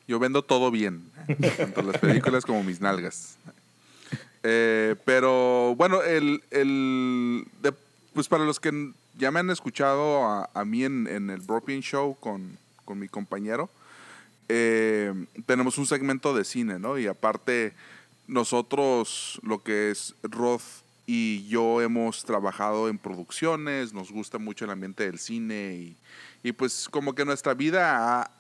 Yo 0.08 0.20
vendo 0.20 0.44
todo 0.44 0.70
bien, 0.70 1.10
tanto 1.58 1.82
las 1.82 1.98
películas 1.98 2.46
como 2.46 2.64
mis 2.64 2.82
nalgas. 2.82 3.38
Eh, 4.44 4.96
pero 5.06 5.74
bueno, 5.76 6.02
el, 6.04 6.44
el 6.52 7.48
pues 8.14 8.28
para 8.28 8.44
los 8.44 8.60
que 8.60 8.92
ya 9.18 9.32
me 9.32 9.40
han 9.40 9.50
escuchado 9.50 10.26
a, 10.26 10.50
a 10.54 10.66
mí 10.66 10.84
en, 10.84 11.08
en 11.08 11.30
el 11.30 11.40
Broken 11.40 11.82
Show 11.82 12.18
con, 12.20 12.58
con 12.84 13.00
mi 13.00 13.08
compañero, 13.08 13.70
eh, 14.50 15.14
tenemos 15.46 15.78
un 15.78 15.86
segmento 15.86 16.36
de 16.36 16.44
cine, 16.44 16.80
¿no? 16.80 16.98
Y 16.98 17.08
aparte, 17.08 17.74
nosotros, 18.28 19.40
lo 19.44 19.64
que 19.64 19.92
es 19.92 20.16
Roth 20.24 20.83
y 21.06 21.48
yo 21.48 21.82
hemos 21.82 22.24
trabajado 22.24 22.88
en 22.88 22.98
producciones, 22.98 23.94
nos 23.94 24.12
gusta 24.12 24.38
mucho 24.38 24.66
el 24.66 24.72
ambiente 24.72 25.06
del 25.06 25.20
cine 25.20 25.74
y, 25.76 25.98
y 26.44 26.52
pues 26.54 26.88
como 26.90 27.16
que 27.16 27.26
nuestra 27.26 27.54
vida, 27.54 28.32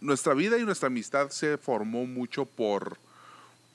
nuestra 0.00 0.34
vida 0.34 0.58
y 0.58 0.64
nuestra 0.64 0.86
amistad 0.88 1.30
se 1.30 1.58
formó 1.58 2.06
mucho 2.06 2.46
por, 2.46 2.98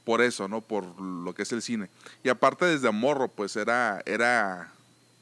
por 0.04 0.22
eso, 0.22 0.48
¿no? 0.48 0.62
Por 0.62 1.00
lo 1.00 1.34
que 1.34 1.44
es 1.44 1.52
el 1.52 1.62
cine. 1.62 1.90
Y 2.24 2.30
aparte 2.30 2.66
desde 2.66 2.92
morro, 2.92 3.28
pues 3.28 3.56
era, 3.56 4.02
era, 4.06 4.72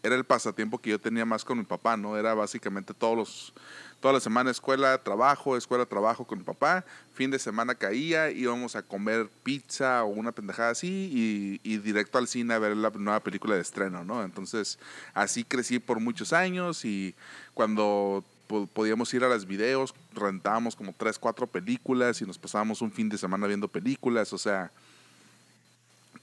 era 0.01 0.15
el 0.15 0.23
pasatiempo 0.23 0.79
que 0.79 0.91
yo 0.91 0.99
tenía 0.99 1.25
más 1.25 1.43
con 1.43 1.57
mi 1.57 1.65
papá, 1.65 1.97
¿no? 1.97 2.17
Era 2.17 2.33
básicamente 2.33 2.93
todos 2.93 3.17
los, 3.17 3.53
toda 3.99 4.13
la 4.13 4.19
semana 4.19 4.51
escuela, 4.51 4.97
trabajo, 5.03 5.57
escuela, 5.57 5.85
trabajo 5.85 6.25
con 6.25 6.37
mi 6.39 6.43
papá. 6.43 6.85
Fin 7.13 7.31
de 7.31 7.39
semana 7.39 7.75
caía, 7.75 8.29
íbamos 8.31 8.75
a 8.75 8.83
comer 8.83 9.27
pizza 9.43 10.03
o 10.03 10.07
una 10.07 10.31
pendejada 10.31 10.69
así 10.69 11.59
y, 11.63 11.77
directo 11.79 12.17
al 12.17 12.27
cine 12.27 12.53
a 12.53 12.59
ver 12.59 12.77
la 12.77 12.89
nueva 12.91 13.19
película 13.21 13.55
de 13.55 13.61
estreno, 13.61 14.03
¿no? 14.03 14.23
Entonces 14.23 14.77
así 15.13 15.43
crecí 15.43 15.79
por 15.79 15.99
muchos 15.99 16.31
años 16.33 16.85
y 16.85 17.15
cuando 17.53 18.23
po- 18.47 18.67
podíamos 18.67 19.13
ir 19.13 19.23
a 19.23 19.29
los 19.29 19.47
videos, 19.47 19.95
rentábamos 20.13 20.75
como 20.75 20.93
tres, 20.95 21.17
cuatro 21.17 21.47
películas 21.47 22.21
y 22.21 22.25
nos 22.25 22.37
pasábamos 22.37 22.81
un 22.81 22.91
fin 22.91 23.09
de 23.09 23.17
semana 23.17 23.47
viendo 23.47 23.67
películas, 23.67 24.31
o 24.31 24.37
sea, 24.37 24.71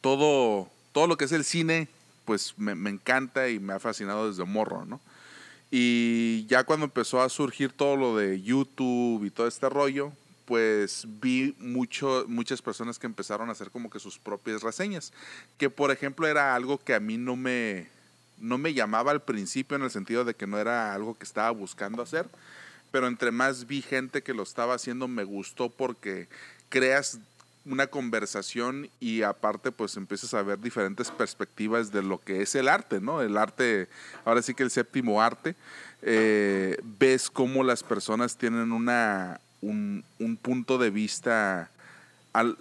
todo, 0.00 0.68
todo 0.92 1.06
lo 1.06 1.16
que 1.16 1.24
es 1.24 1.32
el 1.32 1.44
cine, 1.44 1.88
pues 2.24 2.54
me, 2.56 2.74
me 2.74 2.90
encanta 2.90 3.48
y 3.48 3.58
me 3.58 3.72
ha 3.72 3.80
fascinado 3.80 4.28
desde 4.28 4.44
morro, 4.44 4.84
¿no? 4.84 5.00
Y 5.76 6.46
ya 6.46 6.62
cuando 6.62 6.86
empezó 6.86 7.20
a 7.20 7.28
surgir 7.28 7.72
todo 7.72 7.96
lo 7.96 8.16
de 8.16 8.40
YouTube 8.40 9.24
y 9.24 9.30
todo 9.30 9.48
este 9.48 9.68
rollo, 9.68 10.12
pues 10.44 11.04
vi 11.20 11.56
mucho, 11.58 12.26
muchas 12.28 12.62
personas 12.62 13.00
que 13.00 13.08
empezaron 13.08 13.48
a 13.48 13.52
hacer 13.52 13.72
como 13.72 13.90
que 13.90 13.98
sus 13.98 14.20
propias 14.20 14.62
reseñas. 14.62 15.12
Que 15.58 15.70
por 15.70 15.90
ejemplo 15.90 16.28
era 16.28 16.54
algo 16.54 16.78
que 16.78 16.94
a 16.94 17.00
mí 17.00 17.16
no 17.16 17.34
me, 17.34 17.88
no 18.38 18.56
me 18.56 18.72
llamaba 18.72 19.10
al 19.10 19.22
principio 19.22 19.76
en 19.76 19.82
el 19.82 19.90
sentido 19.90 20.24
de 20.24 20.34
que 20.34 20.46
no 20.46 20.60
era 20.60 20.94
algo 20.94 21.18
que 21.18 21.24
estaba 21.24 21.50
buscando 21.50 22.04
hacer. 22.04 22.28
Pero 22.92 23.08
entre 23.08 23.32
más 23.32 23.66
vi 23.66 23.82
gente 23.82 24.22
que 24.22 24.32
lo 24.32 24.44
estaba 24.44 24.74
haciendo, 24.74 25.08
me 25.08 25.24
gustó 25.24 25.70
porque 25.70 26.28
creas 26.68 27.18
una 27.66 27.86
conversación 27.86 28.90
y 29.00 29.22
aparte 29.22 29.72
pues 29.72 29.96
empiezas 29.96 30.34
a 30.34 30.42
ver 30.42 30.58
diferentes 30.60 31.10
perspectivas 31.10 31.92
de 31.92 32.02
lo 32.02 32.20
que 32.20 32.42
es 32.42 32.54
el 32.54 32.68
arte, 32.68 33.00
¿no? 33.00 33.22
El 33.22 33.36
arte, 33.36 33.88
ahora 34.24 34.42
sí 34.42 34.54
que 34.54 34.62
el 34.62 34.70
séptimo 34.70 35.22
arte, 35.22 35.54
eh, 36.02 36.78
ves 36.98 37.30
cómo 37.30 37.64
las 37.64 37.82
personas 37.82 38.36
tienen 38.36 38.72
una, 38.72 39.40
un, 39.62 40.04
un 40.18 40.36
punto 40.36 40.76
de 40.76 40.90
vista 40.90 41.70
al, 42.34 42.58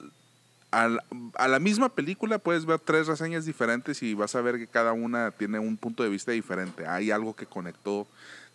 al, 0.72 1.02
a 1.36 1.48
la 1.48 1.60
misma 1.60 1.90
película 1.90 2.40
puedes 2.40 2.66
ver 2.66 2.80
tres 2.80 3.08
reseñas 3.08 3.46
diferentes 3.46 4.02
y 4.04 4.14
vas 4.14 4.36
a 4.36 4.42
ver 4.42 4.58
que 4.58 4.68
cada 4.68 4.94
una 4.94 5.32
tiene 5.32 5.60
un 5.60 5.76
punto 5.76 6.04
de 6.04 6.10
vista 6.10 6.32
diferente. 6.32 6.88
Hay 6.88 7.12
algo 7.12 7.36
que 7.36 7.46
conectó 7.46 8.08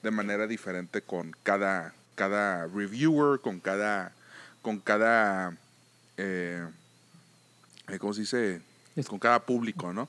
de 0.03 0.11
manera 0.11 0.47
diferente 0.47 1.03
con 1.03 1.37
cada, 1.43 1.93
cada 2.15 2.67
reviewer, 2.67 3.41
con 3.41 3.61
cada, 3.61 4.13
con 4.63 4.79
cada 4.79 5.57
eh, 6.19 6.67
eh, 7.89 7.99
¿cómo 7.99 8.13
se 8.13 8.21
dice? 8.23 8.61
Con 9.07 9.19
cada 9.19 9.41
público, 9.41 9.93
¿no? 9.93 10.09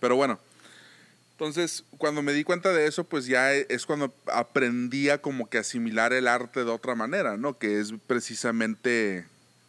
Pero 0.00 0.16
bueno, 0.16 0.38
entonces 1.32 1.84
cuando 1.96 2.22
me 2.22 2.32
di 2.32 2.44
cuenta 2.44 2.72
de 2.72 2.86
eso, 2.86 3.04
pues 3.04 3.26
ya 3.26 3.52
es 3.54 3.86
cuando 3.86 4.12
aprendí 4.26 5.10
a 5.10 5.22
como 5.22 5.48
que 5.48 5.58
asimilar 5.58 6.12
el 6.12 6.28
arte 6.28 6.64
de 6.64 6.70
otra 6.70 6.94
manera, 6.94 7.36
¿no? 7.36 7.58
Que 7.58 7.80
es 7.80 7.92
precisamente 8.06 9.26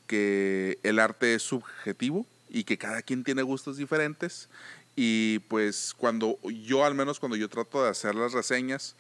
que 0.08 0.80
el 0.84 1.00
arte 1.00 1.36
es 1.36 1.44
subjetivo 1.44 2.26
y 2.50 2.64
que 2.64 2.78
cada 2.78 3.02
quien 3.02 3.24
tiene 3.24 3.44
gustos 3.44 3.78
diferentes. 3.78 4.50
Y 4.96 5.40
pues 5.48 5.94
cuando 5.96 6.40
yo, 6.42 6.84
al 6.84 6.96
menos 6.96 7.20
cuando 7.20 7.36
yo 7.38 7.50
trato 7.50 7.84
de 7.84 7.90
hacer 7.90 8.16
las 8.16 8.34
reseñas, 8.34 8.96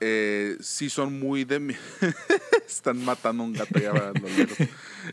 eh, 0.00 0.56
sí 0.60 0.90
son 0.90 1.18
muy 1.18 1.44
de 1.44 1.60
mi... 1.60 1.74
Están 2.66 3.04
matando 3.04 3.42
un 3.42 3.52
gato 3.52 3.78
ya 3.78 4.12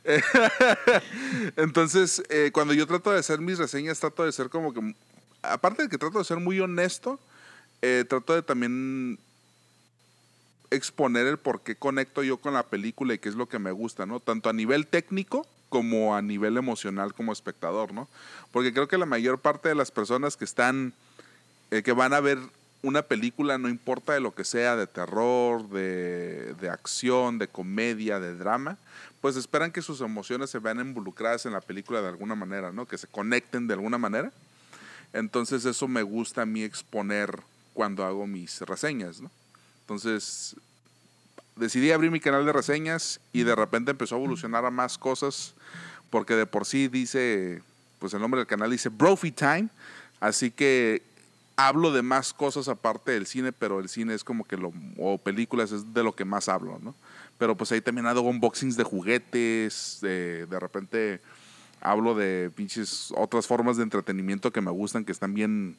Entonces, 1.56 2.24
eh, 2.30 2.52
cuando 2.54 2.74
yo 2.74 2.88
trato 2.88 3.12
de 3.12 3.20
hacer 3.20 3.40
mis 3.40 3.58
reseñas, 3.58 4.00
trato 4.00 4.26
de 4.26 4.32
ser 4.32 4.50
como 4.50 4.74
que... 4.74 4.96
Aparte 5.44 5.84
de 5.84 5.90
que 5.90 5.98
trato 5.98 6.20
de 6.20 6.26
ser 6.26 6.38
muy 6.38 6.60
honesto, 6.60 7.20
eh, 7.82 8.06
trato 8.08 8.34
de 8.34 8.42
también 8.42 9.18
exponer 10.70 11.28
el 11.28 11.38
por 11.38 11.62
qué 11.62 11.76
conecto 11.76 12.24
yo 12.24 12.38
con 12.38 12.54
la 12.54 12.64
película 12.64 13.14
y 13.14 13.20
qué 13.20 13.30
es 13.30 13.36
lo 13.36 13.50
que 13.50 13.60
me 13.60 13.72
gusta, 13.72 14.06
¿no? 14.06 14.20
Tanto 14.20 14.50
a 14.50 14.54
nivel 14.54 14.88
técnico 14.88 15.46
como 15.70 16.16
a 16.16 16.22
nivel 16.22 16.58
emocional 16.58 17.14
como 17.14 17.34
espectador, 17.34 17.94
¿no? 17.94 18.08
Porque 18.52 18.72
creo 18.72 18.88
que 18.88 18.98
la 18.98 19.06
mayor 19.06 19.40
parte 19.40 19.70
de 19.70 19.76
las 19.76 19.90
personas 19.90 20.38
que 20.38 20.46
están, 20.46 20.94
que 21.70 21.92
van 21.92 22.14
a 22.14 22.20
ver 22.20 22.38
una 22.84 23.02
película, 23.04 23.58
no 23.58 23.70
importa 23.70 24.14
de 24.14 24.20
lo 24.20 24.34
que 24.34 24.44
sea, 24.44 24.76
de 24.76 24.88
terror, 24.88 25.70
de, 25.70 26.56
de, 26.56 26.70
acción, 26.70 27.38
de 27.38 27.48
comedia, 27.48 28.20
de 28.20 28.36
drama, 28.36 28.78
pues 29.22 29.36
esperan 29.36 29.72
que 29.72 29.82
sus 29.82 30.02
emociones 30.02 30.50
se 30.50 30.60
vean 30.60 30.80
involucradas 30.80 31.46
en 31.46 31.54
la 31.54 31.62
película 31.62 32.02
de 32.02 32.08
alguna 32.08 32.36
manera, 32.36 32.72
¿no? 32.72 32.88
Que 32.88 32.98
se 32.98 33.08
conecten 33.08 33.68
de 33.68 33.76
alguna 33.76 33.98
manera. 33.98 34.32
Entonces 35.14 35.66
eso 35.66 35.88
me 35.88 36.02
gusta 36.02 36.42
a 36.42 36.46
mí 36.46 36.64
exponer 36.64 37.42
cuando 37.74 38.04
hago 38.04 38.26
mis 38.26 38.62
reseñas, 38.62 39.22
¿no? 39.22 39.30
Entonces 39.82 40.56
decidí 41.56 41.92
abrir 41.92 42.12
mi 42.12 42.20
canal 42.20 42.46
de 42.46 42.54
reseñas 42.54 43.20
y 43.34 43.44
de 43.44 43.56
repente 43.56 43.92
empezó 43.92 44.16
a 44.16 44.18
evolucionar 44.18 44.66
a 44.66 44.72
más 44.72 44.98
cosas 44.98 45.54
porque 46.10 46.36
de 46.36 46.46
por 46.46 46.66
sí 46.66 46.88
dice, 46.88 47.62
pues 48.00 48.14
el 48.14 48.22
nombre 48.22 48.40
del 48.40 48.48
canal 48.48 48.72
dice 48.72 48.90
Brophy 48.90 49.32
Time, 49.32 49.70
así 50.20 50.52
que 50.52 51.04
hablo 51.56 51.92
de 51.92 52.02
más 52.02 52.34
cosas 52.34 52.68
aparte 52.68 53.12
del 53.12 53.26
cine, 53.26 53.52
pero 53.52 53.80
el 53.80 53.90
cine 53.90 54.14
es 54.14 54.24
como 54.24 54.44
que 54.44 54.58
lo, 54.58 54.74
o 54.98 55.18
películas 55.18 55.72
es 55.72 55.94
de 55.94 56.04
lo 56.04 56.16
que 56.16 56.26
más 56.26 56.50
hablo, 56.50 56.80
¿no? 56.82 56.96
Pero 57.38 57.56
pues 57.56 57.72
ahí 57.72 57.82
también 57.82 58.08
hago 58.08 58.22
unboxings 58.22 58.78
de 58.78 58.84
juguetes, 58.84 60.00
de, 60.02 60.46
de 60.46 60.60
repente 60.60 61.22
hablo 61.82 62.14
de 62.14 62.52
pinches 62.56 63.12
otras 63.16 63.48
formas 63.48 63.78
de 63.78 63.84
entretenimiento 63.84 64.52
que 64.52 64.62
me 64.62 64.72
gustan, 64.72 65.04
que 65.04 65.12
están 65.12 65.34
bien 65.34 65.76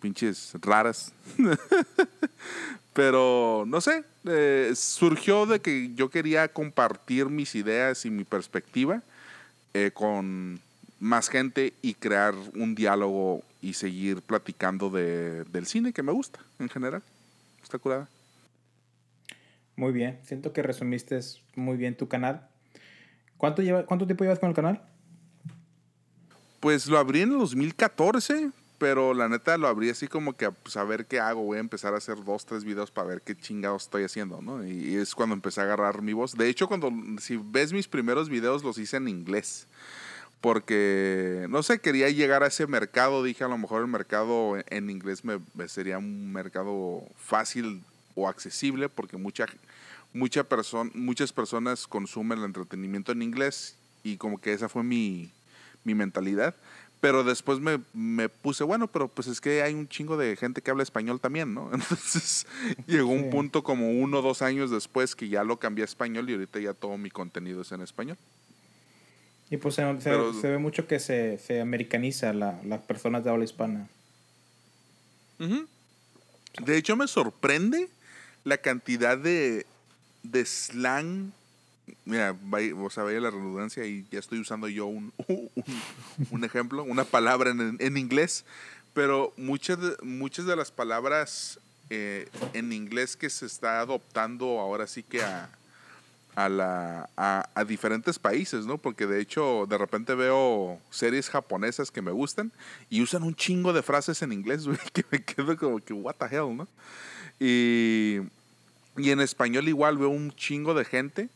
pinches 0.00 0.52
raras. 0.60 1.12
Pero 2.92 3.64
no 3.66 3.80
sé, 3.80 4.04
eh, 4.24 4.72
surgió 4.74 5.46
de 5.46 5.60
que 5.60 5.92
yo 5.94 6.08
quería 6.08 6.48
compartir 6.48 7.26
mis 7.26 7.54
ideas 7.54 8.06
y 8.06 8.10
mi 8.10 8.24
perspectiva 8.24 9.02
eh, 9.74 9.90
con 9.92 10.60
más 10.98 11.28
gente 11.28 11.74
y 11.82 11.94
crear 11.94 12.34
un 12.54 12.74
diálogo 12.74 13.42
y 13.66 13.72
seguir 13.72 14.22
platicando 14.22 14.90
de, 14.90 15.42
del 15.44 15.66
cine 15.66 15.92
que 15.92 16.04
me 16.04 16.12
gusta 16.12 16.38
en 16.60 16.68
general. 16.68 17.02
Está 17.60 17.78
curada. 17.78 18.08
Muy 19.74 19.92
bien, 19.92 20.20
siento 20.22 20.52
que 20.52 20.62
resumiste 20.62 21.18
muy 21.56 21.76
bien 21.76 21.96
tu 21.96 22.06
canal. 22.06 22.46
¿Cuánto, 23.36 23.62
lleva, 23.62 23.84
¿Cuánto 23.84 24.06
tiempo 24.06 24.22
llevas 24.22 24.38
con 24.38 24.50
el 24.50 24.54
canal? 24.54 24.80
Pues 26.60 26.86
lo 26.86 26.96
abrí 26.96 27.22
en 27.22 27.32
el 27.32 27.38
2014, 27.38 28.52
pero 28.78 29.12
la 29.14 29.28
neta 29.28 29.58
lo 29.58 29.66
abrí 29.66 29.90
así 29.90 30.06
como 30.06 30.36
que 30.36 30.48
pues, 30.52 30.76
a 30.76 30.84
ver 30.84 31.06
qué 31.06 31.18
hago. 31.18 31.42
Voy 31.42 31.56
a 31.56 31.60
empezar 31.60 31.92
a 31.92 31.96
hacer 31.96 32.22
dos, 32.24 32.46
tres 32.46 32.62
videos 32.62 32.92
para 32.92 33.08
ver 33.08 33.22
qué 33.22 33.36
chingados 33.36 33.82
estoy 33.82 34.04
haciendo, 34.04 34.40
¿no? 34.40 34.64
Y 34.64 34.94
es 34.94 35.12
cuando 35.12 35.34
empecé 35.34 35.60
a 35.60 35.64
agarrar 35.64 36.02
mi 36.02 36.12
voz. 36.12 36.36
De 36.36 36.48
hecho, 36.48 36.68
cuando 36.68 36.92
si 37.20 37.36
ves 37.36 37.72
mis 37.72 37.88
primeros 37.88 38.28
videos 38.28 38.62
los 38.62 38.78
hice 38.78 38.98
en 38.98 39.08
inglés 39.08 39.66
porque, 40.46 41.48
no 41.50 41.64
sé, 41.64 41.80
quería 41.80 42.08
llegar 42.08 42.44
a 42.44 42.46
ese 42.46 42.68
mercado. 42.68 43.24
Dije, 43.24 43.42
a 43.42 43.48
lo 43.48 43.58
mejor 43.58 43.82
el 43.82 43.88
mercado 43.88 44.56
en 44.70 44.90
inglés 44.90 45.24
me, 45.24 45.40
sería 45.66 45.98
un 45.98 46.32
mercado 46.32 47.02
fácil 47.16 47.82
o 48.14 48.28
accesible, 48.28 48.88
porque 48.88 49.16
mucha, 49.16 49.46
mucha 50.12 50.46
muchas 50.94 51.32
personas 51.32 51.88
consumen 51.88 52.38
el 52.38 52.44
entretenimiento 52.44 53.10
en 53.10 53.22
inglés 53.22 53.74
y 54.04 54.18
como 54.18 54.40
que 54.40 54.52
esa 54.52 54.68
fue 54.68 54.84
mi, 54.84 55.32
mi 55.82 55.96
mentalidad. 55.96 56.54
Pero 57.00 57.24
después 57.24 57.58
me, 57.58 57.80
me, 57.92 58.28
puse, 58.28 58.62
bueno, 58.62 58.86
pero 58.86 59.08
pues 59.08 59.26
es 59.26 59.40
que 59.40 59.64
hay 59.64 59.74
un 59.74 59.88
chingo 59.88 60.16
de 60.16 60.36
gente 60.36 60.62
que 60.62 60.70
habla 60.70 60.84
español 60.84 61.18
también, 61.18 61.54
¿no? 61.54 61.70
Entonces 61.74 62.46
llegó 62.86 63.10
un 63.10 63.30
punto 63.30 63.64
como 63.64 63.90
uno 63.90 64.20
o 64.20 64.22
dos 64.22 64.42
años 64.42 64.70
después 64.70 65.16
que 65.16 65.28
ya 65.28 65.42
lo 65.42 65.58
cambié 65.58 65.82
a 65.82 65.86
español 65.86 66.30
y 66.30 66.34
ahorita 66.34 66.60
ya 66.60 66.72
todo 66.72 66.96
mi 66.98 67.10
contenido 67.10 67.62
es 67.62 67.72
en 67.72 67.80
español. 67.80 68.16
Y 69.50 69.58
pues 69.58 69.76
se, 69.76 70.00
se, 70.00 70.48
ve 70.48 70.58
mucho 70.58 70.88
que 70.88 70.98
se, 70.98 71.38
se 71.38 71.60
americaniza 71.60 72.32
la, 72.32 72.58
las 72.64 72.80
personas 72.80 73.22
de 73.22 73.30
habla 73.30 73.44
hispana. 73.44 73.88
De 75.38 76.76
hecho, 76.76 76.96
me 76.96 77.06
sorprende 77.06 77.88
la 78.44 78.58
cantidad 78.58 79.16
de, 79.16 79.66
de 80.22 80.44
slang. 80.44 81.32
Mira, 82.04 82.36
vaya, 82.42 82.74
o 82.74 82.90
sea, 82.90 83.04
vaya 83.04 83.20
la 83.20 83.30
redundancia 83.30 83.86
y 83.86 84.04
ya 84.10 84.18
estoy 84.18 84.40
usando 84.40 84.68
yo 84.68 84.86
un, 84.86 85.12
un, 85.28 85.50
un 86.30 86.44
ejemplo, 86.44 86.82
una 86.82 87.04
palabra 87.04 87.50
en, 87.50 87.76
en, 87.78 87.96
inglés, 87.96 88.44
pero 88.94 89.32
muchas 89.36 89.80
de, 89.80 89.96
muchas 90.02 90.46
de 90.46 90.56
las 90.56 90.72
palabras 90.72 91.60
eh, 91.90 92.28
en 92.52 92.72
inglés 92.72 93.16
que 93.16 93.30
se 93.30 93.46
está 93.46 93.78
adoptando 93.78 94.58
ahora 94.58 94.88
sí 94.88 95.04
que 95.04 95.22
a, 95.22 95.48
a, 96.36 96.50
la, 96.50 97.08
a, 97.16 97.64
diferentes 97.64 98.18
países, 98.18 98.66
¿no? 98.66 98.76
Porque 98.76 99.06
de 99.06 99.20
hecho 99.20 99.66
de 99.68 99.78
repente 99.78 100.14
veo 100.14 100.78
series 100.90 101.30
japonesas 101.30 101.90
que 101.90 102.02
me 102.02 102.12
gustan 102.12 102.52
y 102.90 103.00
usan 103.00 103.22
un 103.22 103.34
chingo 103.34 103.72
de 103.72 103.82
frases 103.82 104.20
en 104.20 104.32
inglés, 104.32 104.64
güey, 104.66 104.78
que 104.92 105.04
me 105.10 105.22
quedo 105.24 105.56
como 105.56 105.80
que, 105.80 105.94
what 105.94 106.14
the 106.16 106.26
hell, 106.26 106.54
¿no? 106.54 106.68
Y, 107.40 108.18
y 108.98 109.10
en 109.10 109.20
español 109.20 109.66
igual 109.66 109.96
veo 109.96 110.10
un 110.10 110.30
chingo 110.30 110.74
de 110.74 110.84
gente 110.84 111.30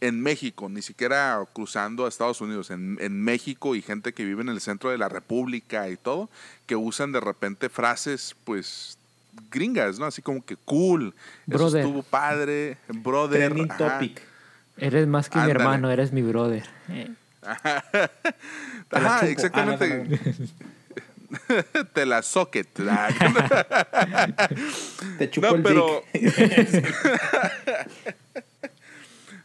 en 0.00 0.22
México, 0.22 0.70
ni 0.70 0.80
siquiera 0.80 1.38
cruzando 1.52 2.06
a 2.06 2.08
Estados 2.08 2.40
Unidos, 2.40 2.70
en, 2.70 2.96
en, 3.02 3.22
México 3.22 3.74
y 3.74 3.82
gente 3.82 4.14
que 4.14 4.24
vive 4.24 4.40
en 4.40 4.48
el 4.48 4.62
centro 4.62 4.88
de 4.88 4.96
la 4.96 5.10
República 5.10 5.90
y 5.90 5.98
todo, 5.98 6.30
que 6.64 6.76
usan 6.76 7.12
de 7.12 7.20
repente 7.20 7.68
frases, 7.68 8.34
pues, 8.44 8.96
gringas, 9.50 9.98
¿no? 9.98 10.06
Así 10.06 10.22
como 10.22 10.42
que 10.42 10.56
cool, 10.56 11.14
brother. 11.44 11.66
eso 11.66 11.78
estuvo 11.78 12.02
padre, 12.02 12.78
brother. 12.88 13.52
Trending 13.52 13.76
topic. 13.76 14.29
Eres 14.80 15.06
más 15.06 15.28
que 15.28 15.38
mi 15.38 15.50
hermano, 15.50 15.90
eres 15.90 16.12
mi 16.12 16.22
brother. 16.22 16.64
Eh. 16.88 17.10
Ajá, 18.90 19.28
exactamente. 19.28 20.08
Te 21.94 22.06
la 22.06 22.22
socket. 22.22 22.68
Te 25.18 25.30
chupo 25.30 25.54
el 25.54 25.62
pero, 25.62 26.02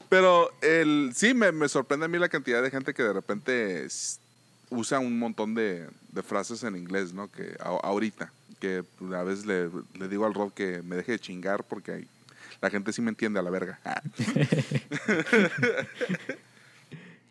pero 0.10 0.52
el, 0.62 1.12
sí, 1.16 1.34
me, 1.34 1.52
me, 1.52 1.68
sorprende 1.70 2.06
a 2.06 2.10
mí 2.10 2.18
la 2.18 2.30
cantidad 2.30 2.62
de 2.64 2.72
gente 2.72 2.94
que 2.94 3.04
de 3.04 3.14
repente 3.14 3.88
usa 4.70 5.00
un 5.00 5.20
montón 5.20 5.54
de, 5.56 5.88
de 6.12 6.24
frases 6.24 6.64
en 6.64 6.76
inglés, 6.76 7.14
¿no? 7.14 7.32
Que 7.32 7.56
a- 7.60 7.80
ahorita, 7.84 8.32
que 8.60 8.84
a 9.16 9.24
veces 9.24 9.46
le, 9.46 9.70
le 10.00 10.08
digo 10.08 10.26
al 10.26 10.34
Rod 10.34 10.52
que 10.54 10.82
me 10.84 10.96
deje 10.96 11.14
de 11.14 11.20
chingar 11.20 11.64
porque 11.64 11.92
hay- 11.92 12.08
la 12.62 12.70
gente 12.70 12.92
sí 12.94 13.02
me 13.02 13.10
entiende 13.10 13.40
a 13.40 13.44
la 13.44 13.50
verga. 13.50 13.80
Ah. 13.86 14.02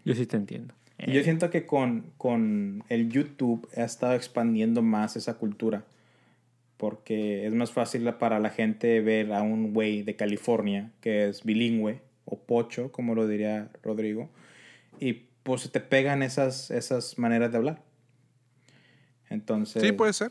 Yo 0.04 0.14
sí 0.14 0.26
te 0.26 0.36
entiendo. 0.36 0.74
Y 0.98 1.12
yo 1.12 1.22
siento 1.22 1.50
que 1.50 1.66
con, 1.66 2.04
con 2.18 2.84
el 2.88 3.10
YouTube 3.10 3.68
ha 3.76 3.84
estado 3.84 4.14
expandiendo 4.14 4.82
más 4.82 5.16
esa 5.16 5.34
cultura. 5.34 5.84
Porque 6.76 7.46
es 7.46 7.52
más 7.52 7.72
fácil 7.72 8.04
para 8.14 8.38
la 8.38 8.50
gente 8.50 9.00
ver 9.00 9.32
a 9.32 9.42
un 9.42 9.72
güey 9.72 10.02
de 10.02 10.16
California 10.16 10.90
que 11.00 11.28
es 11.28 11.44
bilingüe 11.44 12.00
o 12.26 12.38
pocho, 12.38 12.92
como 12.92 13.14
lo 13.14 13.26
diría 13.26 13.68
Rodrigo. 13.82 14.28
Y 15.00 15.24
pues 15.42 15.62
se 15.62 15.68
te 15.68 15.80
pegan 15.80 16.22
esas, 16.22 16.70
esas 16.70 17.18
maneras 17.18 17.50
de 17.50 17.58
hablar. 17.58 17.82
Entonces, 19.30 19.82
Sí, 19.82 19.92
puede 19.92 20.12
ser. 20.12 20.30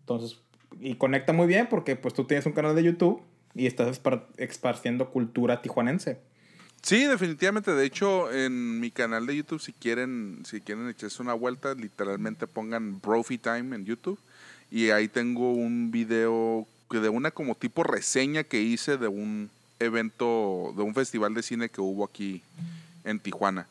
entonces, 0.00 0.40
y 0.80 0.94
conecta 0.96 1.32
muy 1.32 1.46
bien 1.46 1.68
porque 1.68 1.96
pues 1.96 2.14
tú 2.14 2.24
tienes 2.24 2.44
un 2.46 2.52
canal 2.52 2.74
de 2.74 2.82
YouTube 2.82 3.22
y 3.54 3.66
estás 3.66 4.02
espar- 4.02 4.26
esparciendo 4.36 5.10
cultura 5.10 5.62
tijuanense. 5.62 6.18
Sí, 6.82 7.04
definitivamente. 7.06 7.72
De 7.74 7.84
hecho, 7.84 8.32
en 8.32 8.80
mi 8.80 8.90
canal 8.90 9.26
de 9.26 9.36
YouTube, 9.36 9.60
si 9.60 9.72
quieren, 9.72 10.42
si 10.44 10.60
quieren 10.60 10.88
echarse 10.88 11.22
una 11.22 11.34
vuelta, 11.34 11.74
literalmente 11.74 12.46
pongan 12.46 13.00
Brophy 13.00 13.38
Time 13.38 13.76
en 13.76 13.84
YouTube. 13.84 14.18
Y 14.70 14.90
ahí 14.90 15.06
tengo 15.06 15.52
un 15.52 15.90
video 15.90 16.66
de 16.90 17.08
una 17.08 17.30
como 17.30 17.54
tipo 17.54 17.84
reseña 17.84 18.42
que 18.42 18.60
hice 18.60 18.96
de 18.96 19.08
un 19.08 19.50
evento, 19.78 20.74
de 20.76 20.82
un 20.82 20.94
festival 20.94 21.34
de 21.34 21.42
cine 21.42 21.68
que 21.68 21.80
hubo 21.80 22.04
aquí 22.04 22.42
en 23.04 23.20
Tijuana. 23.20 23.66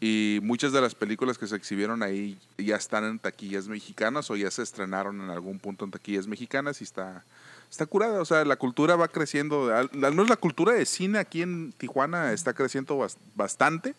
Y 0.00 0.38
muchas 0.42 0.72
de 0.72 0.80
las 0.80 0.94
películas 0.94 1.38
que 1.38 1.46
se 1.46 1.56
exhibieron 1.56 2.02
ahí 2.02 2.38
ya 2.56 2.76
están 2.76 3.04
en 3.04 3.18
taquillas 3.18 3.68
mexicanas 3.68 4.30
o 4.30 4.36
ya 4.36 4.50
se 4.50 4.62
estrenaron 4.62 5.20
en 5.20 5.30
algún 5.30 5.58
punto 5.58 5.84
en 5.84 5.90
taquillas 5.90 6.26
mexicanas 6.26 6.80
y 6.80 6.84
está, 6.84 7.24
está 7.70 7.86
curada. 7.86 8.20
O 8.20 8.24
sea, 8.24 8.44
la 8.44 8.56
cultura 8.56 8.96
va 8.96 9.08
creciendo. 9.08 9.74
Al, 9.74 9.90
menos 9.92 10.28
la 10.28 10.36
cultura 10.36 10.72
de 10.72 10.84
cine 10.86 11.18
aquí 11.18 11.42
en 11.42 11.72
Tijuana 11.72 12.32
está 12.32 12.54
creciendo 12.54 12.98
bas- 12.98 13.16
bastante 13.34 13.94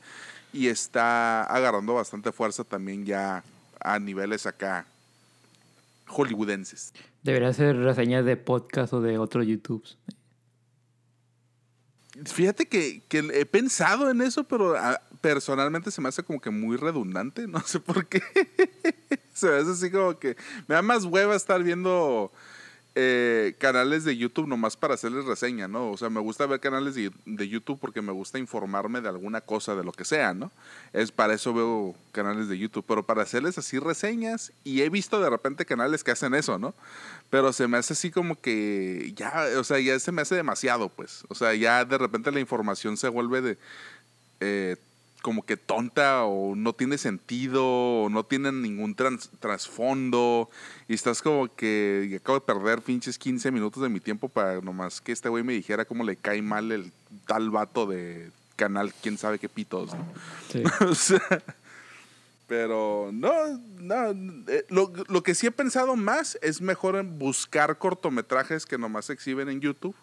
y 0.54 0.68
está 0.68 1.44
agarrando 1.44 1.94
bastante 1.94 2.32
fuerza 2.32 2.64
también 2.64 3.06
ya 3.06 3.44
a 3.80 4.00
niveles 4.00 4.46
acá 4.46 4.86
hollywoodenses. 6.08 6.94
Debería 7.24 7.50
hacer 7.50 7.76
reseñas 7.78 8.26
de 8.26 8.36
podcast 8.38 8.94
o 8.94 9.02
de 9.02 9.18
otros 9.18 9.46
YouTubes. 9.46 9.98
Fíjate 12.26 12.68
que, 12.68 13.02
que 13.08 13.20
he 13.34 13.46
pensado 13.46 14.10
en 14.10 14.22
eso, 14.22 14.44
pero 14.44 14.76
ah, 14.76 15.00
personalmente 15.22 15.92
se 15.92 16.02
me 16.02 16.10
hace 16.10 16.24
como 16.24 16.42
que 16.42 16.50
muy 16.50 16.76
redundante. 16.78 17.48
No 17.48 17.62
sé 17.62 17.80
por 17.80 18.08
qué. 18.08 18.22
se 19.34 19.48
me 19.48 19.58
hace 19.58 19.72
así 19.72 19.92
como 19.92 20.18
que 20.18 20.36
me 20.68 20.76
da 20.76 20.82
más 20.82 21.06
hueva 21.06 21.36
estar 21.36 21.64
viendo 21.64 22.32
eh, 22.96 23.56
canales 23.60 24.04
de 24.04 24.18
YouTube 24.18 24.48
nomás 24.48 24.76
para 24.76 24.96
hacerles 24.96 25.26
reseña, 25.26 25.68
¿no? 25.68 25.92
O 25.92 25.98
sea, 25.98 26.10
me 26.10 26.20
gusta 26.20 26.46
ver 26.48 26.60
canales 26.60 26.96
de, 26.96 27.12
de 27.26 27.48
YouTube 27.48 27.80
porque 27.80 28.02
me 28.02 28.12
gusta 28.12 28.40
informarme 28.40 29.00
de 29.00 29.10
alguna 29.10 29.42
cosa, 29.42 29.76
de 29.76 29.84
lo 29.84 29.92
que 29.92 30.06
sea, 30.06 30.34
¿no? 30.34 30.52
Es 30.92 31.12
para 31.12 31.36
eso 31.36 31.54
veo 31.54 31.96
canales 32.12 32.50
de 32.50 32.58
YouTube, 32.58 32.84
pero 32.88 33.06
para 33.06 33.22
hacerles 33.22 33.58
así 33.58 33.80
reseñas 33.80 34.52
y 34.64 34.82
he 34.82 34.90
visto 34.90 35.22
de 35.22 35.30
repente 35.30 35.66
canales 35.66 36.04
que 36.04 36.12
hacen 36.12 36.34
eso, 36.34 36.58
¿no? 36.58 36.74
Pero 37.30 37.54
se 37.54 37.68
me 37.68 37.78
hace 37.78 37.94
así 37.94 38.12
como 38.12 38.42
que 38.42 39.14
ya, 39.16 39.46
o 39.58 39.64
sea, 39.64 39.80
ya 39.80 40.00
se 40.00 40.12
me 40.12 40.24
hace 40.24 40.36
demasiado, 40.36 40.90
pues. 40.90 41.24
O 41.30 41.36
sea, 41.36 41.54
ya 41.54 41.86
de 41.86 41.98
repente 41.98 42.32
la 42.32 42.40
información 42.40 42.98
se 42.98 43.08
vuelve 43.08 43.42
de 43.42 43.58
eh, 44.40 44.78
como 45.22 45.46
que 45.46 45.58
tonta 45.58 46.24
o 46.24 46.56
no 46.56 46.74
tiene 46.74 46.98
sentido 46.98 47.66
o 47.66 48.10
no 48.10 48.24
tiene 48.24 48.52
ningún 48.52 48.96
trans- 48.96 49.30
trasfondo 49.40 50.50
y 50.88 50.94
estás 50.94 51.22
como 51.22 51.54
que 51.54 52.18
acabo 52.22 52.40
de 52.40 52.46
perder 52.46 52.82
pinches 52.82 53.18
15 53.18 53.52
minutos 53.52 53.84
de 53.84 53.90
mi 53.90 54.00
tiempo 54.00 54.30
para 54.30 54.62
nomás 54.62 55.02
que 55.02 55.12
este 55.12 55.28
güey 55.30 55.44
me 55.44 55.54
dijera 55.54 55.84
cómo 55.86 56.04
le 56.04 56.16
cae 56.16 56.42
mal 56.42 56.72
el 56.72 56.92
tal 57.28 57.50
vato 57.50 57.86
de 57.86 58.32
canal 58.56 58.94
quién 59.02 59.18
sabe 59.18 59.40
qué 59.40 59.50
pitos, 59.50 59.94
¿no? 59.94 60.06
Sí. 60.52 60.64
o 60.86 60.96
sea, 60.96 61.22
pero 62.48 63.12
no, 63.14 63.32
no, 63.80 64.12
eh, 64.48 64.66
lo, 64.70 64.92
lo 65.08 65.22
que 65.24 65.36
sí 65.36 65.48
he 65.48 65.52
pensado 65.52 65.96
más 65.96 66.38
es 66.42 66.62
mejor 66.62 66.96
en 66.96 67.20
buscar 67.20 67.78
cortometrajes 67.78 68.66
que 68.66 68.78
nomás 68.78 69.06
se 69.06 69.14
exhiben 69.14 69.50
en 69.50 69.60
YouTube 69.62 69.96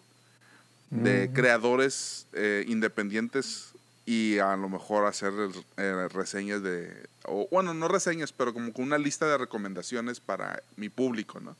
de 0.89 1.29
creadores 1.33 2.27
eh, 2.31 2.63
independientes 2.69 3.73
y 4.07 4.39
a 4.39 4.55
lo 4.55 4.69
mejor 4.69 5.05
hacer 5.05 5.33
eh, 5.75 6.07
reseñas 6.09 6.63
de, 6.63 6.89
o 7.25 7.45
bueno, 7.51 7.73
no 7.73 7.89
reseñas, 7.89 8.31
pero 8.31 8.53
como 8.53 8.71
con 8.71 8.85
una 8.85 8.97
lista 8.97 9.27
de 9.27 9.37
recomendaciones 9.37 10.21
para 10.21 10.63
mi 10.77 10.87
público, 10.87 11.41
¿no? 11.41 11.57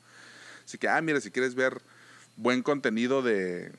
Así 0.65 0.77
que, 0.77 0.87
ah, 0.87 1.01
mira, 1.01 1.19
si 1.19 1.29
quieres 1.29 1.55
ver 1.55 1.81
buen 2.37 2.63
contenido 2.63 3.21
de, 3.21 3.73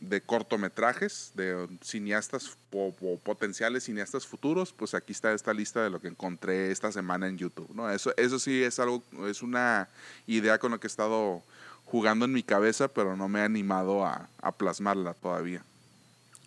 de 0.00 0.20
cortometrajes, 0.20 1.32
de 1.34 1.66
cineastas 1.82 2.58
o, 2.72 2.94
o 3.00 3.18
potenciales 3.20 3.84
cineastas 3.84 4.26
futuros, 4.26 4.74
pues 4.74 4.92
aquí 4.92 5.12
está 5.12 5.32
esta 5.32 5.54
lista 5.54 5.82
de 5.82 5.88
lo 5.88 5.98
que 5.98 6.08
encontré 6.08 6.70
esta 6.70 6.92
semana 6.92 7.26
en 7.26 7.38
YouTube, 7.38 7.74
¿no? 7.74 7.90
Eso, 7.90 8.12
eso 8.18 8.38
sí 8.38 8.62
es 8.62 8.78
algo, 8.78 9.02
es 9.30 9.40
una 9.40 9.88
idea 10.26 10.58
con 10.58 10.72
la 10.72 10.78
que 10.78 10.88
he 10.88 10.92
estado 10.92 11.42
jugando 11.86 12.26
en 12.26 12.34
mi 12.34 12.42
cabeza, 12.42 12.88
pero 12.88 13.16
no 13.16 13.30
me 13.30 13.40
he 13.40 13.44
animado 13.44 14.04
a, 14.04 14.28
a 14.42 14.52
plasmarla 14.52 15.14
todavía. 15.14 15.64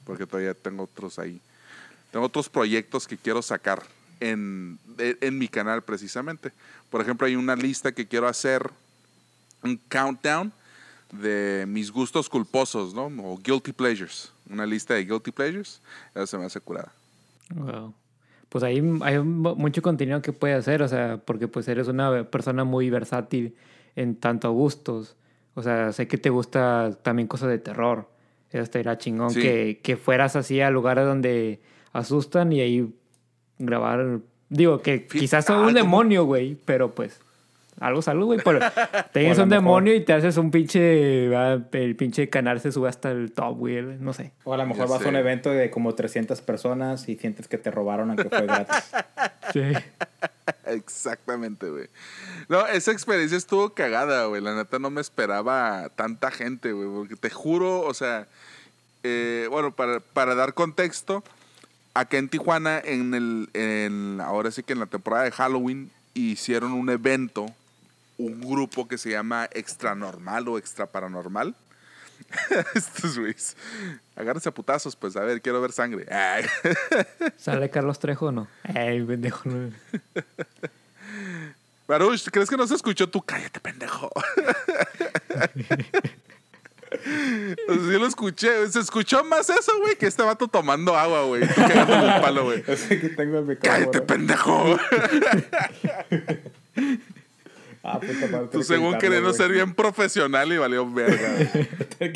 Porque 0.05 0.27
todavía 0.27 0.53
tengo 0.53 0.83
otros 0.83 1.17
ahí. 1.17 1.41
Tengo 2.13 2.25
otros 2.27 2.47
proyectos 2.47 3.07
que 3.07 3.17
quiero 3.17 3.41
sacar 3.41 3.83
en, 4.21 4.79
en 4.97 5.37
mi 5.37 5.49
canal 5.49 5.81
precisamente. 5.81 6.51
Por 6.89 7.01
ejemplo, 7.01 7.27
hay 7.27 7.35
una 7.35 7.55
lista 7.57 7.91
que 7.91 8.07
quiero 8.07 8.27
hacer, 8.27 8.69
un 9.63 9.77
countdown 9.89 10.53
de 11.11 11.65
mis 11.67 11.91
gustos 11.91 12.29
culposos, 12.29 12.93
¿no? 12.93 13.07
O 13.07 13.37
guilty 13.37 13.73
pleasures. 13.73 14.31
Una 14.49 14.65
lista 14.65 14.93
de 14.93 15.03
guilty 15.05 15.31
pleasures. 15.31 15.81
Eso 16.15 16.27
se 16.27 16.37
me 16.37 16.45
hace 16.45 16.59
curada. 16.61 16.91
Wow. 17.53 17.93
Pues 18.49 18.63
ahí 18.63 18.77
hay 19.01 19.19
mu- 19.19 19.55
mucho 19.55 19.81
contenido 19.81 20.21
que 20.21 20.31
puedes 20.33 20.59
hacer, 20.59 20.83
o 20.83 20.87
sea, 20.87 21.17
porque 21.25 21.47
pues 21.47 21.67
eres 21.67 21.87
una 21.87 22.23
persona 22.25 22.63
muy 22.63 22.89
versátil 22.91 23.55
en 23.95 24.15
tanto 24.15 24.47
a 24.47 24.51
gustos. 24.51 25.15
O 25.55 25.63
sea, 25.63 25.91
sé 25.93 26.07
que 26.07 26.17
te 26.19 26.29
gusta 26.29 26.95
también 27.01 27.27
cosas 27.27 27.49
de 27.49 27.57
terror. 27.57 28.07
Eso 28.51 28.61
estaría 28.61 28.97
chingón 28.99 29.31
Sí. 29.31 29.41
que, 29.41 29.79
que 29.81 29.97
fueras 29.97 30.35
así 30.35 30.61
a 30.61 30.69
lugares 30.69 31.05
donde 31.05 31.59
asustan 31.93 32.51
y 32.51 32.61
ahí 32.61 32.93
grabar. 33.59 34.19
Digo, 34.49 34.81
que 34.81 35.05
quizás 35.07 35.45
sea 35.45 35.55
ah, 35.55 35.61
un 35.61 35.73
demonio, 35.73 36.25
güey, 36.25 36.57
pero 36.65 36.93
pues 36.93 37.19
algo 37.79 38.01
salud, 38.01 38.25
güey. 38.25 38.39
Pero 38.43 38.59
tienes 39.13 39.37
un 39.37 39.49
mejor- 39.49 39.63
demonio 39.63 39.95
y 39.95 40.01
te 40.01 40.13
haces 40.13 40.37
un 40.37 40.51
pinche. 40.51 41.25
El 41.25 41.95
pinche 41.95 42.29
canal 42.29 42.59
se 42.59 42.71
sube 42.71 42.89
hasta 42.89 43.11
el 43.11 43.31
top, 43.31 43.57
güey. 43.57 43.81
No 43.81 44.13
sé. 44.13 44.31
O 44.43 44.53
a 44.53 44.57
lo 44.57 44.65
mejor 44.65 44.87
Ya 44.87 44.93
vas 44.93 45.05
a 45.05 45.09
un 45.09 45.15
evento 45.15 45.49
de 45.49 45.69
como 45.69 45.93
300 45.95 46.41
personas 46.41 47.07
y 47.09 47.15
sientes 47.15 47.47
que 47.47 47.57
te 47.57 47.71
robaron 47.71 48.09
aunque 48.09 48.29
fue 48.29 48.45
gratis. 48.45 48.75
Sí. 49.53 49.61
Exactamente, 50.65 51.69
güey. 51.69 51.87
No, 52.49 52.65
esa 52.65 52.91
experiencia 52.91 53.37
estuvo 53.37 53.73
cagada, 53.73 54.25
güey. 54.25 54.41
La 54.41 54.55
neta 54.55 54.79
no 54.79 54.89
me 54.89 55.01
esperaba 55.01 55.89
tanta 55.95 56.31
gente, 56.31 56.71
güey. 56.71 56.87
Porque 56.89 57.15
te 57.15 57.29
juro, 57.29 57.81
o 57.81 57.93
sea, 57.93 58.25
eh, 59.03 59.47
bueno, 59.51 59.71
para, 59.71 59.99
para 59.99 60.33
dar 60.33 60.53
contexto, 60.53 61.23
acá 61.93 62.17
en 62.17 62.29
Tijuana, 62.29 62.79
en 62.83 63.13
el, 63.13 63.49
en, 63.53 64.21
ahora 64.21 64.51
sí 64.51 64.63
que 64.63 64.73
en 64.73 64.79
la 64.79 64.85
temporada 64.85 65.23
de 65.23 65.31
Halloween, 65.31 65.91
hicieron 66.13 66.73
un 66.73 66.89
evento, 66.89 67.45
un 68.17 68.41
grupo 68.41 68.87
que 68.87 68.97
se 68.97 69.11
llama 69.11 69.47
Extra 69.51 69.95
Normal 69.95 70.47
o 70.47 70.57
Extra 70.57 70.85
Paranormal. 70.85 71.55
Estos 72.75 73.17
güeyes. 73.17 73.57
Agárrense 74.15 74.49
a 74.49 74.53
putazos, 74.53 74.95
pues, 74.95 75.15
a 75.15 75.21
ver, 75.21 75.41
quiero 75.41 75.61
ver 75.61 75.71
sangre. 75.71 76.05
Ay. 76.11 76.45
¿Sale 77.37 77.69
Carlos 77.69 77.99
Trejo 77.99 78.27
o 78.27 78.31
no? 78.31 78.47
Ay, 78.63 79.03
pendejo. 79.03 79.49
no. 79.49 79.71
Baruch, 81.87 82.29
¿crees 82.31 82.49
que 82.49 82.57
no 82.57 82.65
se 82.65 82.75
escuchó? 82.75 83.09
Tú 83.09 83.21
cállate, 83.21 83.59
pendejo. 83.59 84.09
O 87.67 87.73
sea, 87.73 87.83
sí 87.83 87.99
lo 87.99 88.05
escuché. 88.07 88.67
Se 88.69 88.79
escuchó 88.79 89.23
más 89.23 89.49
eso, 89.49 89.71
güey, 89.79 89.95
que 89.97 90.05
este 90.07 90.23
vato 90.23 90.47
tomando 90.47 90.95
agua, 90.95 91.23
güey. 91.25 91.41
Tú 91.47 91.61
el 91.61 92.21
palo, 92.21 92.45
güey. 92.45 92.63
Yo 92.67 92.75
sé 92.77 92.99
que 92.99 93.09
tengo 93.09 93.39
el 93.39 93.57
Cállate, 93.59 94.01
pendejo. 94.01 94.77
Ah, 97.85 97.99
puta 97.99 98.27
madre, 98.31 98.47
Tú 98.49 98.63
según 98.63 98.97
queriendo 98.97 99.33
ser 99.33 99.51
bien 99.51 99.73
profesional 99.75 100.51
y 100.53 100.57
valió 100.57 100.89
verga. 100.89 101.35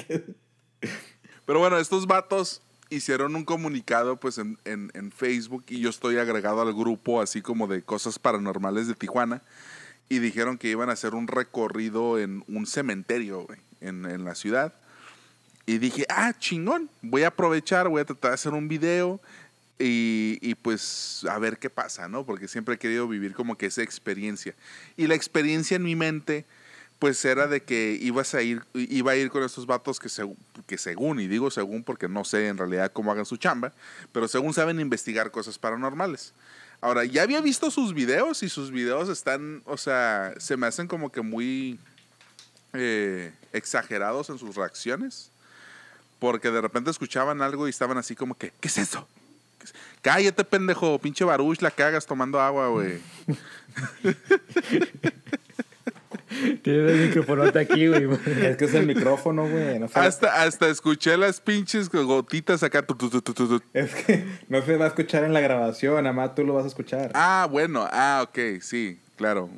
Pero 1.46 1.60
bueno, 1.60 1.78
estos 1.78 2.08
vatos 2.08 2.62
hicieron 2.90 3.36
un 3.36 3.44
comunicado 3.44 4.16
pues 4.16 4.38
en, 4.38 4.58
en- 4.64 4.92
en 4.94 5.12
Facebook 5.12 5.66
y 5.68 5.82
yo 5.82 5.90
estoy 5.90 6.18
agregado 6.20 6.62
al 6.62 6.74
grupo 6.74 7.22
así 7.22 7.42
como 7.42 7.68
de 7.68 7.82
cosas 7.82 8.18
paranormales 8.18 8.88
de 8.88 8.94
Tijuana 8.96 9.42
y 10.08 10.20
dijeron 10.20 10.58
que 10.58 10.70
iban 10.70 10.90
a 10.90 10.94
hacer 10.94 11.14
un 11.16 11.28
recorrido 11.28 12.18
en 12.18 12.46
un 12.48 12.66
cementerio 12.66 13.42
güey, 13.42 13.60
en, 13.82 14.06
en 14.06 14.26
la 14.26 14.36
ciudad. 14.36 14.74
Y 15.66 15.80
dije, 15.80 16.06
ah, 16.10 16.34
chingón, 16.38 16.90
voy 17.02 17.24
a 17.24 17.28
aprovechar, 17.28 17.90
voy 17.90 18.02
a 18.02 18.06
tratar 18.06 18.32
de 18.32 18.36
hacer 18.36 18.54
un 18.54 18.68
video 18.68 19.20
Y, 19.80 20.40
y, 20.42 20.56
pues 20.56 21.24
a 21.30 21.38
ver 21.38 21.60
qué 21.60 21.70
pasa, 21.70 22.08
¿no? 22.08 22.26
Porque 22.26 22.48
siempre 22.48 22.74
he 22.74 22.78
querido 22.80 23.08
vivir 23.08 23.34
como 23.34 23.56
que 23.56 23.68
esa 23.68 23.84
experiencia. 23.84 24.56
Y 24.96 25.06
la 25.06 25.14
experiencia 25.14 25.76
en 25.76 25.84
mi 25.84 25.96
mente, 25.96 26.46
pues 26.98 27.24
era 27.26 27.46
de 27.46 27.62
que 27.62 27.96
ibas 28.02 28.34
a 28.34 28.42
ir, 28.42 28.64
iba 28.74 29.12
a 29.12 29.16
ir 29.16 29.30
con 29.30 29.44
estos 29.44 29.68
vatos 29.68 30.00
que, 30.00 30.10
se, 30.10 30.24
que 30.66 30.80
según, 30.80 31.20
y 31.20 31.28
digo 31.28 31.52
según 31.52 31.84
porque 31.84 32.08
no 32.08 32.24
sé 32.24 32.48
en 32.48 32.58
realidad 32.58 32.92
cómo 32.92 33.12
hagan 33.12 33.28
su 33.28 33.38
chamba, 33.38 33.72
pero 34.12 34.28
según 34.28 34.52
saben 34.52 34.80
investigar 34.80 35.30
cosas 35.30 35.60
paranormales. 35.60 36.34
Ahora, 36.82 37.06
ya 37.06 37.22
había 37.22 37.42
visto 37.42 37.70
sus 37.70 37.94
videos 37.94 38.42
y 38.42 38.50
sus 38.50 38.72
videos 38.72 39.10
están, 39.10 39.62
o 39.66 39.78
sea, 39.78 40.34
se 40.40 40.58
me 40.58 40.66
hacen 40.66 40.88
como 40.88 41.12
que 41.12 41.22
muy 41.22 41.78
eh, 42.74 43.32
exagerados 43.58 44.30
en 44.30 44.38
sus 44.38 44.56
reacciones. 44.56 45.32
Porque 46.20 46.50
de 46.50 46.62
repente 46.62 46.90
escuchaban 46.90 47.42
algo 47.42 47.68
y 47.68 47.70
estaban 47.70 47.98
así 47.98 48.16
como 48.16 48.36
que, 48.36 48.52
¿qué 48.60 48.68
es 48.68 48.78
eso? 48.78 49.08
Cállate, 50.02 50.44
pendejo, 50.44 50.98
pinche 51.00 51.26
baruch, 51.26 51.62
la 51.62 51.72
cagas 51.72 52.06
tomando 52.06 52.40
agua, 52.40 52.70
güey. 52.70 53.00
Tienes 56.62 56.92
el 56.92 57.08
micrófono 57.08 57.44
aquí, 57.44 57.88
güey. 57.88 58.08
Es 58.44 58.58
que 58.58 58.66
es 58.66 58.74
el 58.74 58.86
micrófono, 58.86 59.48
güey. 59.48 59.80
No 59.80 59.88
Hasta, 59.94 60.44
hasta 60.44 60.70
escuché 60.70 61.18
las 61.18 61.40
pinches 61.40 61.90
gotitas 61.90 62.64
acá. 62.64 62.86
tu, 62.86 62.96
tu, 62.96 63.10
tu, 63.10 63.22
tu, 63.22 63.34
tu, 63.34 63.48
tu. 63.48 63.62
Es 63.74 63.94
que 63.96 64.26
no 64.50 64.62
se 64.64 64.78
va 64.78 64.86
a 64.86 64.88
escuchar 64.90 65.24
en 65.24 65.34
la 65.34 65.40
grabación, 65.40 66.04
nada 66.04 66.14
más 66.14 66.36
tú 66.36 66.44
lo 66.44 66.54
vas 66.54 66.66
a 66.66 66.68
escuchar. 66.68 67.12
Ah, 67.14 67.48
bueno, 67.50 67.88
ah, 67.92 68.26
ok, 68.28 68.62
sí, 68.62 69.00
claro. 69.16 69.50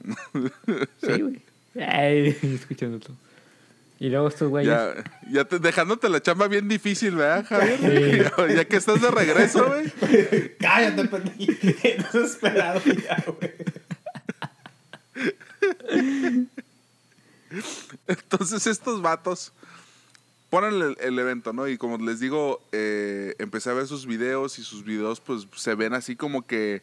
Sí, 1.01 1.21
güey. 1.21 1.41
Ay, 1.87 2.37
escuchando 2.41 2.99
todo. 2.99 3.15
Y 3.99 4.09
luego 4.09 4.29
estos 4.29 4.47
güeyes. 4.49 4.69
ya 4.73 4.93
ya 5.29 5.45
te- 5.45 5.59
dejándote 5.59 6.07
la 6.09 6.21
chamba 6.21 6.47
bien 6.47 6.67
difícil, 6.69 7.15
¿verdad, 7.15 7.45
Javier? 7.47 8.31
ya 8.55 8.65
que 8.65 8.77
estás 8.77 9.01
de 9.01 9.11
regreso, 9.11 9.65
güey. 9.67 9.91
Cállate, 10.59 11.05
pendejo. 11.05 11.37
Desesperado 12.13 12.81
ya, 12.85 13.23
güey. 13.27 13.53
Entonces 18.07 18.67
estos 18.67 19.01
vatos 19.01 19.53
ponen 20.49 20.73
el, 20.81 20.97
el 20.99 21.19
evento, 21.19 21.53
¿no? 21.53 21.67
Y 21.67 21.77
como 21.77 21.97
les 21.97 22.19
digo, 22.19 22.61
eh, 22.71 23.35
empecé 23.39 23.69
a 23.69 23.73
ver 23.73 23.87
sus 23.87 24.05
videos 24.05 24.59
y 24.59 24.63
sus 24.63 24.83
videos 24.83 25.19
pues 25.19 25.47
se 25.55 25.75
ven 25.75 25.93
así 25.93 26.15
como 26.15 26.45
que 26.47 26.81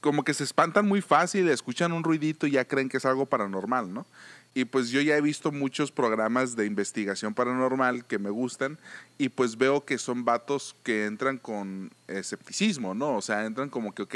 como 0.00 0.22
que 0.24 0.34
se 0.34 0.44
espantan 0.44 0.86
muy 0.86 1.00
fácil, 1.00 1.48
escuchan 1.48 1.92
un 1.92 2.04
ruidito 2.04 2.46
y 2.46 2.52
ya 2.52 2.64
creen 2.64 2.88
que 2.88 2.98
es 2.98 3.04
algo 3.04 3.26
paranormal, 3.26 3.92
¿no? 3.92 4.06
Y 4.54 4.66
pues 4.66 4.90
yo 4.90 5.00
ya 5.00 5.16
he 5.16 5.20
visto 5.20 5.50
muchos 5.50 5.90
programas 5.90 6.54
de 6.54 6.64
investigación 6.64 7.34
paranormal 7.34 8.04
que 8.04 8.20
me 8.20 8.30
gustan 8.30 8.78
y 9.18 9.28
pues 9.28 9.58
veo 9.58 9.84
que 9.84 9.98
son 9.98 10.24
vatos 10.24 10.76
que 10.84 11.06
entran 11.06 11.38
con 11.38 11.90
escepticismo, 12.06 12.94
¿no? 12.94 13.16
O 13.16 13.22
sea, 13.22 13.46
entran 13.46 13.68
como 13.68 13.92
que, 13.92 14.02
ok, 14.02 14.14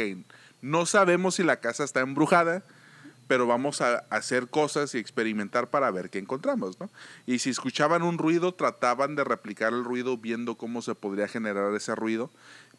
no 0.62 0.86
sabemos 0.86 1.34
si 1.34 1.42
la 1.42 1.56
casa 1.56 1.82
está 1.82 2.00
embrujada, 2.00 2.62
pero 3.26 3.46
vamos 3.46 3.80
a 3.80 3.98
hacer 4.10 4.48
cosas 4.48 4.94
y 4.94 4.98
experimentar 4.98 5.68
para 5.68 5.90
ver 5.90 6.08
qué 6.08 6.18
encontramos, 6.18 6.80
¿no? 6.80 6.88
Y 7.26 7.40
si 7.40 7.50
escuchaban 7.50 8.02
un 8.02 8.16
ruido, 8.16 8.54
trataban 8.54 9.16
de 9.16 9.24
replicar 9.24 9.72
el 9.72 9.84
ruido 9.84 10.16
viendo 10.16 10.56
cómo 10.56 10.82
se 10.82 10.94
podría 10.94 11.28
generar 11.28 11.74
ese 11.74 11.94
ruido 11.94 12.30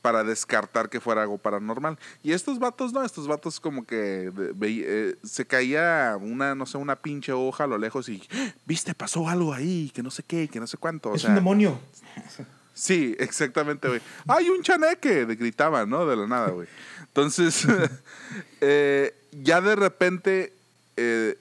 para 0.02 0.24
descartar 0.24 0.90
que 0.90 1.00
fuera 1.02 1.24
algo 1.24 1.38
paranormal. 1.38 1.98
Y 2.24 2.32
estos 2.32 2.58
vatos, 2.60 2.94
no, 2.94 3.04
estos 3.04 3.28
vatos 3.28 3.60
como 3.60 3.86
que 3.86 3.96
de- 3.96 4.54
veí- 4.54 4.84
eh, 4.86 5.16
se 5.24 5.46
caía 5.46 6.18
una, 6.22 6.56
no 6.56 6.66
sé, 6.66 6.78
una 6.78 6.96
pinche 6.96 7.32
hoja 7.34 7.66
a 7.66 7.68
lo 7.68 7.78
lejos 7.78 8.08
y, 8.10 8.24
"¡Ah! 8.34 8.54
viste, 8.66 8.94
pasó 8.96 9.28
algo 9.28 9.54
ahí, 9.54 9.92
que 9.94 10.02
no 10.02 10.10
sé 10.12 10.24
qué, 10.24 10.48
que 10.48 10.60
no 10.60 10.68
sé 10.68 10.78
cuánto. 10.78 11.10
O 11.12 11.16
Es 11.16 11.22
sea, 11.22 11.32
un 11.32 11.36
demonio. 11.36 11.80
Sí, 12.74 13.14
exactamente, 13.20 13.90
güey. 13.90 14.00
¡Hay 14.26 14.50
un 14.50 14.62
chaneque! 14.64 15.26
Gritaban, 15.26 15.90
¿no? 15.90 16.06
De 16.06 16.16
la 16.16 16.26
nada, 16.28 16.48
güey. 16.52 16.66
Entonces, 17.02 17.66
eh, 18.62 19.14
ya 19.34 19.60
de 19.60 19.76
repente 19.76 20.54
eh, 20.96 21.38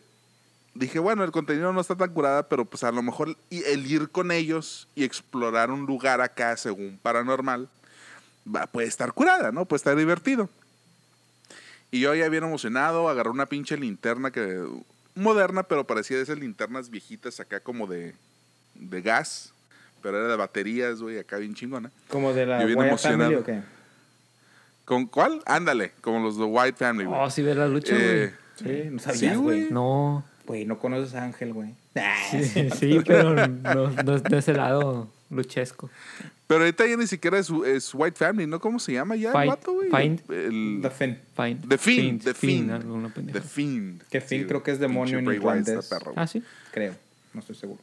dije, 0.75 0.99
bueno, 0.99 1.23
el 1.23 1.31
contenido 1.31 1.73
no 1.73 1.81
está 1.81 1.95
tan 1.97 2.13
curada, 2.13 2.49
pero 2.49 2.65
pues 2.65 2.83
a 2.85 2.91
lo 2.91 3.03
mejor 3.03 3.37
el 3.51 3.87
ir 3.91 4.09
con 4.11 4.33
ellos 4.33 4.89
y 4.97 5.05
explorar 5.05 5.71
un 5.71 5.87
lugar 5.87 6.21
acá 6.21 6.57
según 6.57 6.99
paranormal, 7.03 7.69
va, 8.55 8.67
puede 8.67 8.87
estar 8.89 9.13
curada, 9.13 9.53
¿no? 9.53 9.65
Puede 9.67 9.79
estar 9.79 9.97
divertido. 9.97 10.49
Y 11.91 12.01
yo 12.01 12.15
ya 12.15 12.29
bien 12.29 12.45
emocionado, 12.45 13.09
agarré 13.09 13.31
una 13.31 13.47
pinche 13.47 13.77
linterna 13.77 14.31
que 14.31 14.63
moderna, 15.15 15.63
pero 15.63 15.87
parecía 15.87 16.17
de 16.17 16.23
esas 16.23 16.39
linternas 16.39 16.91
viejitas 16.91 17.41
acá 17.41 17.61
como 17.61 17.87
de, 17.87 18.15
de 18.75 19.01
gas, 19.03 19.53
pero 20.03 20.19
era 20.19 20.29
de 20.29 20.37
baterías, 20.37 21.01
güey, 21.01 21.19
acá 21.19 21.39
bien 21.39 21.55
chingona. 21.55 21.91
Como 22.09 22.33
de 22.33 22.47
la 22.47 22.61
Yo 22.61 22.67
bien 22.67 22.77
Family 22.77 22.89
emocionado. 22.91 23.39
o 23.41 23.45
qué. 23.45 23.63
¿Con 24.85 25.07
cuál? 25.07 25.43
Ándale, 25.47 25.93
como 26.01 26.21
los 26.21 26.37
de 26.39 26.45
White 26.45 26.77
Family, 26.79 27.07
güey. 27.07 27.21
Oh, 27.21 27.31
sí, 27.31 27.43
ver 27.43 27.57
la 27.57 27.69
lucha, 27.69 27.95
Eh, 27.97 28.35
Sí, 28.57 28.83
no 28.91 28.99
sabías, 28.99 29.37
güey. 29.39 29.61
güey. 29.61 29.71
No. 29.73 30.25
Güey, 30.47 30.65
no 30.65 30.79
conoces 30.79 31.15
a 31.15 31.23
Ángel, 31.23 31.53
güey. 31.53 31.75
Sí, 32.31 32.71
sí, 32.79 33.01
pero 33.07 33.47
no, 33.47 33.91
no 33.91 34.15
es 34.17 34.23
de 34.25 34.39
ese 34.39 34.53
lado 34.53 35.09
luchesco. 35.31 35.91
pero 36.47 36.61
ahorita 36.61 36.87
ya 36.87 36.97
ni 36.97 37.07
siquiera 37.07 37.39
es, 37.39 37.51
es 37.67 37.91
White 37.95 38.17
Family, 38.17 38.47
¿no? 38.47 38.59
¿Cómo 38.61 38.79
se 38.79 38.93
llama 38.93 39.15
ya 39.17 39.29
el 39.31 39.35
Find- 39.37 39.47
vato, 39.49 39.73
güey? 39.73 39.91
Find- 39.91 40.23
El, 40.33 40.79
The 40.83 40.91
Fin. 40.91 41.19
Fine. 41.37 41.59
The 41.69 41.79
Fiend, 41.79 42.23
The 42.25 42.35
Fiend. 42.35 43.13
pendeja. 43.13 43.41
The 43.41 43.47
Fiend. 43.47 44.03
Que 44.11 44.21
Fiend 44.21 44.45
Sí, 44.45 44.49
creo 44.49 44.63
que 44.63 44.71
es 44.71 44.79
demonio 44.79 45.19
en 45.19 45.25
güey. 45.27 45.39
Ah, 46.17 46.27
sí. 46.27 46.43
Creo. 46.73 46.95
No 47.35 47.41
estoy 47.41 47.57
seguro. 47.57 47.81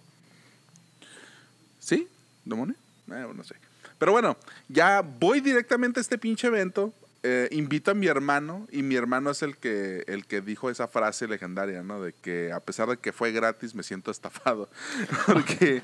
¿Sí? 1.79 2.07
¿Demonio? 2.43 2.75
Eh, 3.11 3.25
no 3.35 3.43
sé. 3.43 3.55
Pero 3.99 4.11
bueno, 4.11 4.35
ya 4.67 5.01
voy 5.01 5.39
directamente 5.39 5.99
a 5.99 6.01
este 6.01 6.17
pinche 6.17 6.47
evento. 6.47 6.93
Eh, 7.27 7.47
invito 7.49 7.89
a 7.89 7.95
mi 7.95 8.05
hermano 8.05 8.67
y 8.71 8.83
mi 8.83 8.93
hermano 8.95 9.31
es 9.31 9.41
el 9.41 9.57
que, 9.57 10.03
el 10.05 10.27
que 10.27 10.41
dijo 10.41 10.69
esa 10.69 10.87
frase 10.87 11.27
legendaria, 11.27 11.81
¿no? 11.81 11.99
De 11.99 12.13
que 12.13 12.51
a 12.51 12.59
pesar 12.59 12.87
de 12.87 12.97
que 12.97 13.11
fue 13.11 13.31
gratis 13.31 13.73
me 13.73 13.81
siento 13.81 14.11
estafado. 14.11 14.69
Porque, 15.25 15.81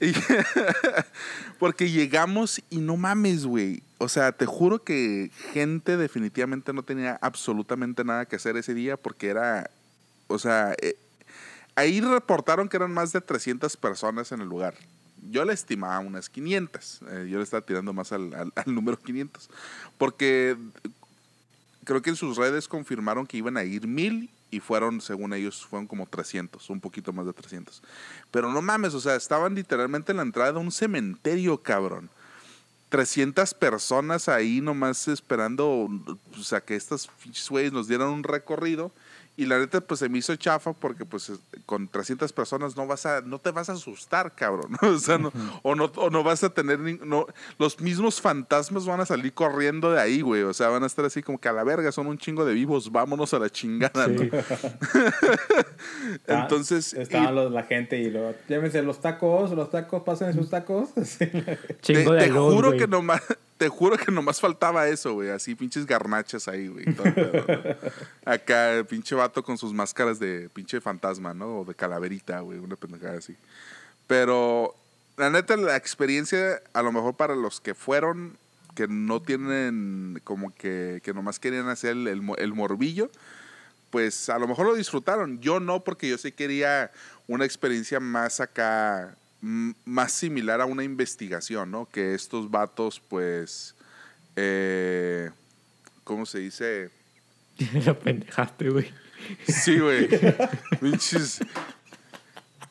porque 1.60 1.90
llegamos 1.90 2.60
y 2.70 2.78
no 2.78 2.96
mames, 2.96 3.46
güey. 3.46 3.84
O 3.98 4.08
sea, 4.08 4.32
te 4.32 4.46
juro 4.46 4.82
que 4.82 5.30
gente 5.52 5.96
definitivamente 5.96 6.72
no 6.72 6.82
tenía 6.82 7.20
absolutamente 7.22 8.02
nada 8.02 8.26
que 8.26 8.34
hacer 8.34 8.56
ese 8.56 8.74
día 8.74 8.96
porque 8.96 9.28
era, 9.28 9.70
o 10.26 10.40
sea, 10.40 10.74
eh, 10.82 10.96
ahí 11.76 12.00
reportaron 12.00 12.68
que 12.68 12.78
eran 12.78 12.92
más 12.92 13.12
de 13.12 13.20
300 13.20 13.76
personas 13.76 14.32
en 14.32 14.40
el 14.40 14.48
lugar. 14.48 14.74
Yo 15.30 15.44
le 15.44 15.52
estimaba 15.52 15.98
unas 15.98 16.28
500. 16.28 17.00
eh, 17.10 17.28
yo 17.30 17.38
le 17.38 17.44
estaba 17.44 17.60
tirando 17.64 17.92
más 17.92 18.12
al, 18.12 18.32
al- 18.34 18.52
número 18.66 18.98
500. 18.98 19.50
Porque 19.98 20.56
creo 21.84 22.02
que 22.02 22.10
en 22.10 22.16
sus 22.16 22.36
redes 22.36 22.68
confirmaron 22.68 23.26
que 23.26 23.36
iban 23.36 23.56
a 23.56 23.64
ir 23.64 23.86
mil 23.86 24.30
y 24.50 24.60
fueron, 24.60 25.00
según 25.00 25.32
ellos, 25.32 25.64
fueron 25.64 25.86
como 25.86 26.06
300, 26.06 26.70
un 26.70 26.80
poquito 26.80 27.12
más 27.12 27.26
de 27.26 27.32
300. 27.32 27.82
Pero 28.30 28.52
no 28.52 28.60
mames, 28.62 28.94
o 28.94 29.00
sea, 29.00 29.14
estaban 29.14 29.54
literalmente 29.54 30.10
en 30.12 30.16
la 30.16 30.22
entrada 30.24 30.52
de 30.52 30.58
un 30.58 30.72
cementerio, 30.72 31.58
cabrón. 31.58 32.10
300 32.88 33.54
personas 33.54 34.28
ahí 34.28 34.60
nomás 34.60 35.06
esperando 35.06 35.88
o 36.36 36.42
sea, 36.42 36.60
que 36.60 36.74
estas 36.74 37.08
güeyes 37.48 37.72
nos 37.72 37.86
dieran 37.86 38.08
un 38.08 38.24
recorrido. 38.24 38.90
Y 39.40 39.46
la 39.46 39.58
neta, 39.58 39.80
pues 39.80 40.00
se 40.00 40.08
me 40.10 40.18
hizo 40.18 40.36
chafa 40.36 40.74
porque 40.74 41.06
pues 41.06 41.30
es- 41.30 41.40
con 41.64 41.88
300 41.88 42.30
personas 42.32 42.76
no 42.76 42.86
vas 42.86 43.06
a, 43.06 43.22
no 43.22 43.38
te 43.38 43.50
vas 43.52 43.70
a 43.70 43.72
asustar, 43.72 44.34
cabrón. 44.34 44.76
O 44.82 44.98
sea, 44.98 45.16
no, 45.16 45.32
o, 45.62 45.74
no, 45.74 45.84
o 45.96 46.10
no 46.10 46.22
vas 46.22 46.44
a 46.44 46.50
tener, 46.50 46.78
ni- 46.78 46.98
no, 47.02 47.26
los 47.58 47.80
mismos 47.80 48.20
fantasmas 48.20 48.84
van 48.84 49.00
a 49.00 49.06
salir 49.06 49.32
corriendo 49.32 49.90
de 49.92 50.00
ahí, 50.00 50.20
güey. 50.20 50.42
O 50.42 50.52
sea, 50.52 50.68
van 50.68 50.82
a 50.82 50.86
estar 50.86 51.04
así 51.06 51.22
como 51.22 51.38
que 51.40 51.48
a 51.48 51.52
la 51.54 51.64
verga, 51.64 51.90
son 51.90 52.06
un 52.06 52.18
chingo 52.18 52.44
de 52.44 52.52
vivos, 52.52 52.92
vámonos 52.92 53.32
a 53.32 53.38
la 53.38 53.48
chingada, 53.48 54.08
¿no? 54.08 54.18
Sí. 54.20 54.30
Entonces, 56.26 56.94
Estaban 56.94 57.32
y- 57.32 57.36
los- 57.36 57.52
la 57.52 57.62
gente 57.64 57.98
y 57.98 58.10
luego, 58.10 58.34
llévense 58.48 58.82
los 58.82 59.00
tacos, 59.00 59.52
los 59.52 59.70
tacos, 59.70 60.02
pasen 60.02 60.34
sus 60.34 60.50
tacos. 60.50 60.90
Sí. 61.04 61.26
Te, 61.26 61.58
Chingo 61.80 62.12
de 62.12 62.24
te 62.24 62.30
juro 62.30 62.68
güey. 62.68 62.78
que 62.78 62.86
nomás, 62.86 63.22
te 63.60 63.68
juro 63.68 63.98
que 63.98 64.10
nomás 64.10 64.40
faltaba 64.40 64.88
eso, 64.88 65.12
güey. 65.12 65.28
Así 65.28 65.54
pinches 65.54 65.84
garnachas 65.84 66.48
ahí, 66.48 66.68
güey. 66.68 66.86
Acá, 68.24 68.72
el 68.72 68.86
pinche 68.86 69.14
vato 69.14 69.42
con 69.42 69.58
sus 69.58 69.74
máscaras 69.74 70.18
de 70.18 70.48
pinche 70.48 70.80
fantasma, 70.80 71.34
¿no? 71.34 71.58
O 71.58 71.64
de 71.66 71.74
calaverita, 71.74 72.40
güey. 72.40 72.58
Una 72.58 72.76
pendejada 72.76 73.18
así. 73.18 73.36
Pero, 74.06 74.74
la 75.18 75.28
neta, 75.28 75.58
la 75.58 75.76
experiencia, 75.76 76.62
a 76.72 76.80
lo 76.80 76.90
mejor 76.90 77.16
para 77.16 77.36
los 77.36 77.60
que 77.60 77.74
fueron, 77.74 78.38
que 78.74 78.88
no 78.88 79.20
tienen 79.20 80.22
como 80.24 80.54
que, 80.54 81.02
que 81.04 81.12
nomás 81.12 81.38
querían 81.38 81.68
hacer 81.68 81.90
el, 81.90 82.08
el 82.08 82.22
el 82.38 82.54
morbillo, 82.54 83.10
pues 83.90 84.30
a 84.30 84.38
lo 84.38 84.48
mejor 84.48 84.68
lo 84.68 84.74
disfrutaron. 84.74 85.38
Yo 85.40 85.60
no, 85.60 85.84
porque 85.84 86.08
yo 86.08 86.16
sí 86.16 86.32
quería 86.32 86.92
una 87.28 87.44
experiencia 87.44 88.00
más 88.00 88.40
acá, 88.40 89.14
más 89.40 90.12
similar 90.12 90.60
a 90.60 90.66
una 90.66 90.84
investigación, 90.84 91.70
¿no? 91.70 91.86
Que 91.90 92.14
estos 92.14 92.50
vatos, 92.50 93.00
pues, 93.08 93.74
eh, 94.36 95.30
¿cómo 96.04 96.26
se 96.26 96.38
dice? 96.40 96.90
La 97.84 97.98
pendejaste, 97.98 98.70
güey. 98.70 98.90
Sí, 99.46 99.78
güey. 99.78 100.08
Pinches. 100.80 101.40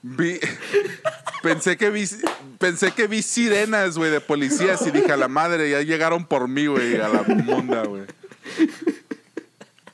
Vi- 0.01 0.39
Pensé 1.41 1.77
que 1.77 1.89
vi, 1.89 2.05
pensé 2.57 2.91
que 2.91 3.07
vi 3.07 3.21
sirenas, 3.21 3.97
güey, 3.97 4.11
de 4.11 4.19
policías 4.19 4.85
y 4.85 4.91
dije, 4.91 5.11
a 5.13 5.17
la 5.17 5.29
madre, 5.29 5.69
ya 5.69 5.81
llegaron 5.83 6.25
por 6.25 6.47
mí, 6.49 6.65
güey, 6.67 6.97
a 6.99 7.07
la 7.07 7.23
monda, 7.23 7.83
güey. 7.85 8.03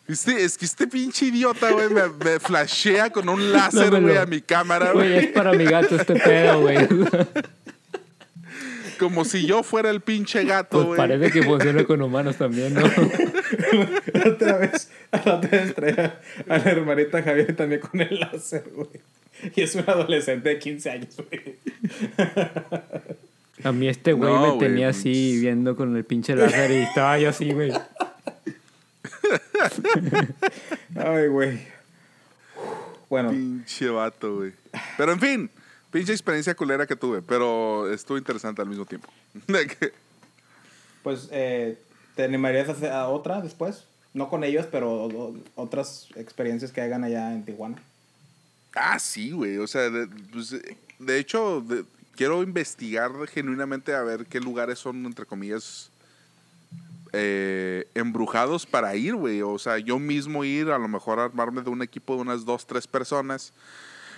Este, 0.08 0.44
es 0.44 0.58
que 0.58 0.65
este 0.65 0.86
pinche 0.88 1.26
idiota, 1.26 1.72
güey, 1.72 1.89
me, 1.89 2.04
me 2.24 2.39
flashea 2.39 3.10
con 3.10 3.28
un 3.28 3.52
láser, 3.52 3.91
No 3.91 4.02
güey, 4.02 4.13
lo- 4.15 4.22
a 4.22 4.26
mi 4.28 4.39
cámara, 4.41 4.91
Güey, 4.91 5.10
güey. 5.13 5.26
es 5.26 5.32
para 5.32 5.52
mi 5.54 5.65
gato 5.65 5.96
este 5.96 6.13
pedo, 6.15 6.62
güey. 6.62 6.78
Como 9.00 9.26
si 9.26 9.46
yo 9.46 9.62
fuera 9.63 9.89
el 9.89 10.00
pinche 10.02 10.44
gato, 10.46 10.70
Pues 10.78 10.86
güey. 10.86 10.98
parece 10.98 11.32
que 11.32 11.44
funciona 11.44 11.84
con 11.84 12.02
humanos 12.02 12.38
también, 12.38 12.74
¿no? 12.76 12.82
Otra 14.26 14.58
vez, 14.58 14.89
la 15.12 15.36
otra 15.36 15.50
vez 15.50 15.76
traía 15.76 16.20
a 16.48 16.58
la 16.60 16.63
hermanita 16.72 17.22
Javier 17.22 17.56
también 17.56 17.82
con 17.82 18.00
el 18.00 18.20
láser, 18.20 18.63
güey. 18.74 18.88
Y 19.56 19.62
es 19.63 19.76
un 19.76 19.84
adolescente 19.88 20.48
de 20.50 20.60
15 20.60 20.89
años, 20.91 21.15
güey. 21.18 21.56
A 23.63 23.72
mí 23.74 23.89
este 23.89 24.13
güey 24.13 24.32
No, 24.32 24.54
me 24.56 24.60
tenía 24.65 24.88
pues- 24.88 24.98
así 25.00 25.39
viendo 25.41 25.76
con 25.76 25.96
el 25.98 26.04
pinche 26.06 26.36
láser 26.36 26.72
y 26.72 26.76
estaba 26.76 27.18
yo 27.20 27.30
así, 27.30 27.52
güey. 27.52 27.74
Ay, 30.96 31.28
güey. 31.28 31.68
Bueno, 33.10 33.30
Pinche 33.30 33.90
vato, 33.90 34.38
güey. 34.38 34.54
Pero 34.98 35.12
en 35.14 35.20
fin, 35.20 35.52
pinche 35.92 36.12
experiencia 36.12 36.56
culera 36.56 36.88
que 36.88 36.96
tuve, 36.96 37.22
pero 37.22 37.92
estuvo 37.92 38.18
interesante 38.18 38.62
al 38.62 38.70
mismo 38.70 38.86
tiempo. 38.86 39.10
Pues, 41.04 41.28
eh, 41.32 41.78
¿te 42.16 42.24
animarías 42.24 42.68
a 42.68 42.72
hacer 42.72 42.92
a 42.92 43.10
otra 43.10 43.40
después? 43.40 43.86
No 44.16 44.28
con 44.28 44.44
ellos, 44.44 44.66
pero 44.72 45.36
otras 45.54 46.08
experiencias 46.16 46.72
que 46.72 46.82
hagan 46.82 47.04
allá 47.04 47.32
en 47.32 47.46
Tijuana. 47.46 47.78
Ah, 48.74 48.98
sí, 48.98 49.30
güey. 49.30 49.58
O 49.60 49.68
sea, 49.68 49.92
de, 49.92 50.08
pues, 50.34 50.54
eh, 50.54 50.78
de 50.98 51.20
hecho, 51.20 51.62
de- 51.62 51.86
quiero 52.16 52.42
investigar 52.42 53.12
genuinamente 53.28 53.94
a 53.94 54.02
ver 54.02 54.26
qué 54.26 54.40
lugares 54.40 54.80
son, 54.80 55.06
entre 55.06 55.28
comillas, 55.28 55.92
eh, 57.15 57.88
embrujados 57.95 58.65
para 58.65 58.95
ir, 58.95 59.15
güey. 59.15 59.41
O 59.41 59.58
sea, 59.58 59.78
yo 59.78 59.97
mismo 59.99 60.43
ir, 60.43 60.69
a 60.69 60.78
lo 60.78 60.88
mejor 60.88 61.19
armarme 61.19 61.62
de 61.62 61.69
un 61.69 61.82
equipo 61.82 62.15
de 62.15 62.21
unas 62.21 62.45
dos, 62.45 62.65
tres 62.67 62.86
personas. 62.88 63.54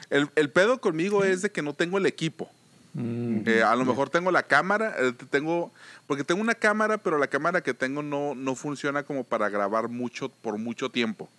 El, 0.09 0.29
el 0.35 0.49
pedo 0.49 0.79
conmigo 0.79 1.23
es 1.23 1.41
de 1.41 1.51
que 1.51 1.61
no 1.61 1.73
tengo 1.73 1.97
el 1.97 2.05
equipo. 2.05 2.49
Mm, 2.93 3.41
Eh, 3.45 3.61
a 3.63 3.75
lo 3.75 3.85
mejor 3.85 4.09
tengo 4.09 4.31
la 4.31 4.43
cámara, 4.43 4.95
eh, 4.99 5.13
tengo, 5.29 5.71
porque 6.07 6.23
tengo 6.23 6.41
una 6.41 6.55
cámara, 6.55 6.97
pero 6.97 7.17
la 7.17 7.27
cámara 7.27 7.61
que 7.61 7.73
tengo 7.73 8.01
no, 8.01 8.33
no 8.33 8.55
funciona 8.55 9.03
como 9.03 9.23
para 9.23 9.49
grabar 9.49 9.87
mucho 9.89 10.29
por 10.29 10.57
mucho 10.57 10.89
tiempo, 10.89 11.29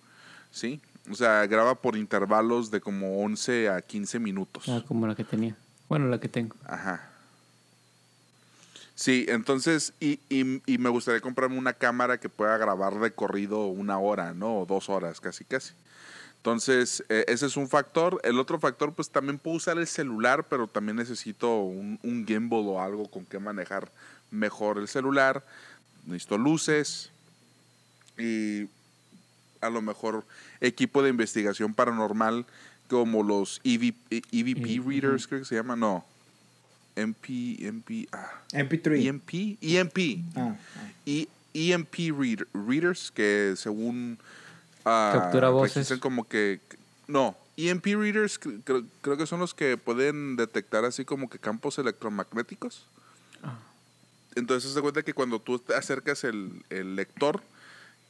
¿sí? 0.51 0.79
O 1.11 1.15
sea, 1.15 1.45
graba 1.47 1.75
por 1.75 1.97
intervalos 1.97 2.69
de 2.71 2.79
como 2.79 3.19
11 3.23 3.69
a 3.69 3.81
15 3.81 4.19
minutos. 4.19 4.65
ah, 4.69 4.83
como 4.87 5.07
la 5.07 5.15
que 5.15 5.23
tenía. 5.23 5.55
Bueno, 5.89 6.07
la 6.07 6.19
que 6.19 6.29
tengo. 6.29 6.55
Ajá. 6.65 7.08
Sí, 8.99 9.25
entonces, 9.29 9.93
y, 10.01 10.19
y, 10.27 10.61
y 10.65 10.77
me 10.77 10.89
gustaría 10.89 11.21
comprarme 11.21 11.57
una 11.57 11.71
cámara 11.71 12.19
que 12.19 12.27
pueda 12.27 12.57
grabar 12.57 12.99
de 12.99 13.11
corrido 13.11 13.67
una 13.67 13.97
hora, 13.97 14.33
¿no? 14.33 14.59
O 14.59 14.65
dos 14.65 14.89
horas, 14.89 15.21
casi, 15.21 15.45
casi. 15.45 15.71
Entonces, 16.35 17.05
eh, 17.07 17.23
ese 17.29 17.45
es 17.45 17.55
un 17.55 17.69
factor. 17.69 18.19
El 18.25 18.37
otro 18.37 18.59
factor, 18.59 18.91
pues 18.91 19.09
también 19.09 19.39
puedo 19.39 19.55
usar 19.55 19.77
el 19.77 19.87
celular, 19.87 20.47
pero 20.49 20.67
también 20.67 20.97
necesito 20.97 21.61
un, 21.61 21.97
un 22.03 22.27
gimbal 22.27 22.65
o 22.65 22.81
algo 22.81 23.09
con 23.09 23.23
que 23.23 23.39
manejar 23.39 23.89
mejor 24.31 24.77
el 24.77 24.89
celular. 24.89 25.45
Necesito 26.05 26.37
luces 26.37 27.09
y 28.17 28.67
a 29.61 29.69
lo 29.69 29.81
mejor 29.81 30.25
equipo 30.59 31.01
de 31.01 31.09
investigación 31.09 31.73
paranormal 31.73 32.45
como 32.89 33.23
los 33.23 33.61
EV, 33.63 33.93
EVP 34.09 34.73
Eh, 34.73 34.81
readers, 34.85 35.25
creo 35.25 35.39
que 35.39 35.45
se 35.45 35.55
llama. 35.55 35.77
No. 35.77 36.03
MP, 37.01 37.57
MP, 37.67 38.07
ah, 38.11 38.31
MP3. 38.51 39.05
EMP, 39.07 39.57
EMP. 39.61 40.23
Ah, 40.35 40.55
E- 41.05 41.27
EMP 41.53 42.11
reader- 42.11 42.47
readers 42.53 43.11
que 43.11 43.55
según 43.57 44.17
ah, 44.85 45.11
Captura 45.15 45.49
voces. 45.49 45.91
como 45.99 46.27
que 46.27 46.59
no 47.07 47.35
EMP 47.57 47.85
readers 47.95 48.39
cre- 48.39 48.61
creo, 48.63 48.83
creo 49.01 49.17
que 49.17 49.25
son 49.25 49.39
los 49.39 49.53
que 49.53 49.75
pueden 49.75 50.35
detectar 50.35 50.85
así 50.85 51.03
como 51.05 51.29
que 51.29 51.39
campos 51.39 51.77
electromagnéticos 51.79 52.85
Ah. 53.43 53.57
entonces 54.35 54.71
se 54.71 54.81
cuenta 54.81 55.01
que 55.01 55.13
cuando 55.13 55.39
tú 55.39 55.57
te 55.59 55.73
acercas 55.75 56.23
el, 56.23 56.51
el 56.69 56.95
lector 56.95 57.41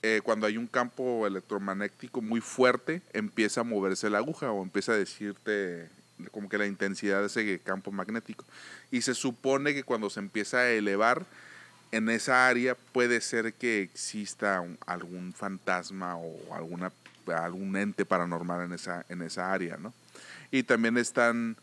eh, 0.03 0.21
cuando 0.23 0.45
hay 0.47 0.57
un 0.57 0.67
campo 0.67 1.25
electromagnético 1.25 2.21
muy 2.21 2.41
fuerte 2.41 3.01
empieza 3.13 3.61
a 3.61 3.63
moverse 3.63 4.09
la 4.09 4.17
aguja 4.19 4.51
o 4.51 4.61
empieza 4.63 4.91
a 4.91 4.95
decirte 4.95 5.87
como 6.31 6.49
que 6.49 6.57
la 6.57 6.65
intensidad 6.67 7.21
de 7.21 7.27
ese 7.27 7.59
campo 7.59 7.91
magnético 7.91 8.43
y 8.91 9.01
se 9.01 9.15
supone 9.15 9.73
que 9.73 9.83
cuando 9.83 10.09
se 10.09 10.19
empieza 10.19 10.57
a 10.59 10.69
elevar 10.69 11.25
en 11.91 12.09
esa 12.09 12.47
área 12.47 12.75
puede 12.75 13.21
ser 13.21 13.53
que 13.53 13.81
exista 13.81 14.61
un- 14.61 14.77
algún 14.85 15.33
fantasma 15.33 16.15
o 16.17 16.53
alguna 16.53 16.91
algún 17.35 17.75
ente 17.77 18.05
paranormal 18.05 18.65
en 18.65 18.73
esa 18.73 19.05
en 19.07 19.21
esa 19.21 19.51
área, 19.53 19.77
¿no? 19.77 19.93
Y 20.51 20.63
también 20.63 20.97
están 20.97 21.55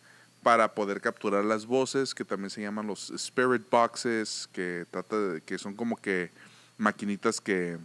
para 0.42 0.74
poder 0.74 1.00
capturar 1.00 1.44
las 1.44 1.66
voces, 1.66 2.14
que 2.14 2.24
también 2.24 2.50
se 2.50 2.62
llaman 2.62 2.86
los 2.86 3.10
spirit 3.10 3.68
boxes, 3.68 4.48
que 4.52 4.86
trata 4.92 5.18
de, 5.18 5.40
que 5.40 5.58
son 5.58 5.74
como 5.74 5.96
que 5.96 6.30
maquinitas 6.78 7.40
que 7.40 7.78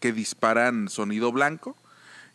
que 0.00 0.12
disparan 0.12 0.88
sonido 0.88 1.30
blanco 1.32 1.76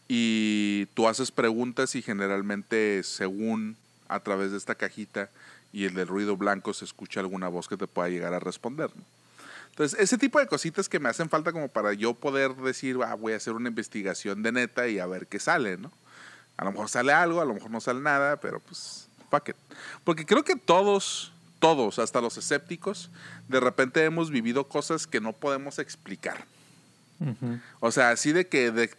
y 0.07 0.87
tú 0.93 1.07
haces 1.07 1.31
preguntas 1.31 1.95
y 1.95 2.01
generalmente 2.01 3.03
según 3.03 3.77
a 4.07 4.19
través 4.19 4.51
de 4.51 4.57
esta 4.57 4.75
cajita 4.75 5.29
y 5.71 5.85
el 5.85 5.95
del 5.95 6.07
ruido 6.07 6.37
blanco 6.37 6.73
se 6.73 6.85
escucha 6.85 7.19
alguna 7.19 7.47
voz 7.47 7.67
que 7.67 7.77
te 7.77 7.87
pueda 7.87 8.09
llegar 8.09 8.33
a 8.33 8.39
responder. 8.39 8.91
¿no? 8.95 9.03
Entonces, 9.73 9.99
ese 9.99 10.19
tipo 10.19 10.39
de 10.39 10.45
cositas 10.45 10.87
que 10.87 10.99
me 10.99 11.09
hacen 11.09 11.29
falta 11.29 11.51
como 11.51 11.67
para 11.67 11.93
yo 11.93 12.13
poder 12.13 12.55
decir, 12.57 12.99
ah, 13.03 13.15
voy 13.15 13.33
a 13.33 13.37
hacer 13.37 13.53
una 13.53 13.69
investigación 13.69 14.43
de 14.43 14.51
neta 14.51 14.87
y 14.87 14.99
a 14.99 15.07
ver 15.07 15.25
qué 15.25 15.39
sale, 15.39 15.77
¿no? 15.77 15.91
A 16.57 16.65
lo 16.65 16.71
mejor 16.71 16.89
sale 16.89 17.11
algo, 17.11 17.41
a 17.41 17.45
lo 17.45 17.55
mejor 17.55 17.71
no 17.71 17.81
sale 17.81 17.99
nada, 17.99 18.39
pero 18.39 18.59
pues, 18.59 19.07
fuck 19.31 19.49
it. 19.49 19.55
Porque 20.03 20.27
creo 20.27 20.43
que 20.43 20.55
todos, 20.55 21.31
todos, 21.57 21.97
hasta 21.97 22.21
los 22.21 22.37
escépticos, 22.37 23.09
de 23.47 23.59
repente 23.59 24.03
hemos 24.03 24.29
vivido 24.29 24.67
cosas 24.67 25.07
que 25.07 25.19
no 25.19 25.33
podemos 25.33 25.79
explicar. 25.79 26.45
O 27.79 27.91
sea, 27.91 28.09
así 28.11 28.33
de 28.33 28.47
que, 28.47 28.71
de, 28.71 28.89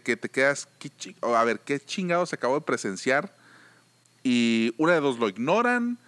que 0.00 0.16
te 0.16 0.28
quedas, 0.28 0.66
¿qué 0.78 0.90
chi- 0.90 1.16
o 1.20 1.34
a 1.36 1.44
ver, 1.44 1.60
¿qué 1.60 1.78
chingados 1.78 2.32
acabo 2.32 2.54
de 2.54 2.64
presenciar? 2.64 3.34
Y 4.22 4.74
una 4.78 4.94
de 4.94 5.00
dos 5.00 5.18
lo 5.18 5.28
ignoran 5.28 5.98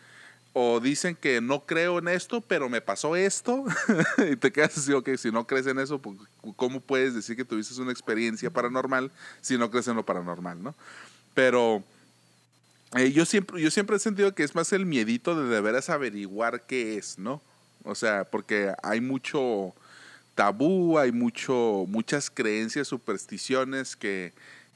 o 0.55 0.81
dicen 0.81 1.15
que 1.15 1.43
no 1.43 1.67
creo 1.67 1.99
en 1.99 2.09
esto, 2.09 2.41
pero 2.41 2.71
me 2.71 2.81
pasó 2.81 3.15
esto. 3.15 3.65
y 4.33 4.37
te 4.37 4.51
quedas 4.53 4.79
así, 4.79 4.93
ok, 4.93 5.11
si 5.19 5.31
no 5.31 5.47
crees 5.47 5.67
en 5.67 5.79
eso, 5.79 5.99
pues, 5.99 6.17
¿cómo 6.57 6.81
puedes 6.81 7.15
decir 7.15 7.37
que 7.37 7.45
tuviste 7.45 7.79
una 7.83 7.93
experiencia 7.93 8.49
paranormal 8.51 9.11
si 9.43 9.59
no 9.59 9.71
crees 9.71 9.89
en 9.89 9.97
lo 9.97 10.07
paranormal, 10.07 10.63
no? 10.63 10.75
Pero 11.35 11.85
eh, 12.97 13.13
yo, 13.13 13.27
siempre, 13.27 13.61
yo 13.61 13.71
siempre 13.71 13.97
he 13.97 13.99
sentido 13.99 14.35
que 14.35 14.45
es 14.45 14.55
más 14.55 14.73
el 14.73 14.87
miedito 14.87 15.35
de 15.39 15.47
de 15.51 15.61
veras 15.61 15.91
averiguar 15.91 16.63
qué 16.67 16.97
es, 16.97 17.19
¿no? 17.19 17.43
O 17.85 17.95
sea, 17.95 18.25
porque 18.25 18.73
hay 18.83 19.03
mucho 19.03 19.75
tabú, 20.37 20.99
hay 20.99 21.11
mucho, 21.11 21.87
muchas 21.89 22.31
creencias, 22.31 22.87
supersticiones 22.87 23.97
que, 23.97 24.35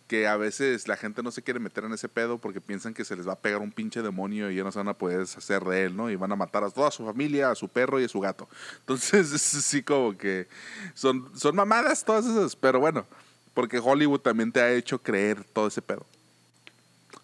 que 0.08 0.26
a 0.26 0.36
veces 0.36 0.88
la 0.88 0.96
gente 0.96 1.22
no 1.22 1.30
se 1.30 1.42
quiere 1.42 1.60
meter 1.60 1.84
en 1.84 1.92
ese 1.92 2.08
pedo 2.08 2.38
porque 2.38 2.62
piensan 2.62 2.94
que 2.94 3.04
se 3.04 3.14
les 3.14 3.28
va 3.28 3.34
a 3.34 3.38
pegar 3.38 3.60
un 3.60 3.70
pinche 3.70 4.00
demonio 4.02 4.50
y 4.50 4.56
ya 4.56 4.64
no 4.64 4.72
se 4.72 4.78
van 4.78 4.88
a 4.88 4.94
poder 4.94 5.18
deshacer 5.18 5.62
de 5.62 5.84
él, 5.84 5.96
¿no? 5.96 6.10
Y 6.10 6.16
van 6.16 6.32
a 6.32 6.36
matar 6.36 6.64
a 6.64 6.70
toda 6.70 6.90
su 6.90 7.04
familia, 7.04 7.50
a 7.50 7.54
su 7.54 7.68
perro 7.68 8.00
y 8.00 8.04
a 8.04 8.08
su 8.08 8.18
gato. 8.20 8.48
Entonces, 8.80 9.32
es 9.32 9.54
así 9.54 9.82
como 9.82 10.16
que 10.16 10.48
son, 10.94 11.30
son 11.38 11.54
mamadas 11.54 12.02
todas 12.04 12.24
esas, 12.24 12.56
pero 12.56 12.80
bueno, 12.80 13.06
porque 13.52 13.78
Hollywood 13.78 14.20
también 14.20 14.50
te 14.50 14.60
ha 14.62 14.72
hecho 14.72 14.98
creer 14.98 15.44
todo 15.44 15.68
ese 15.68 15.82
pedo. 15.82 16.06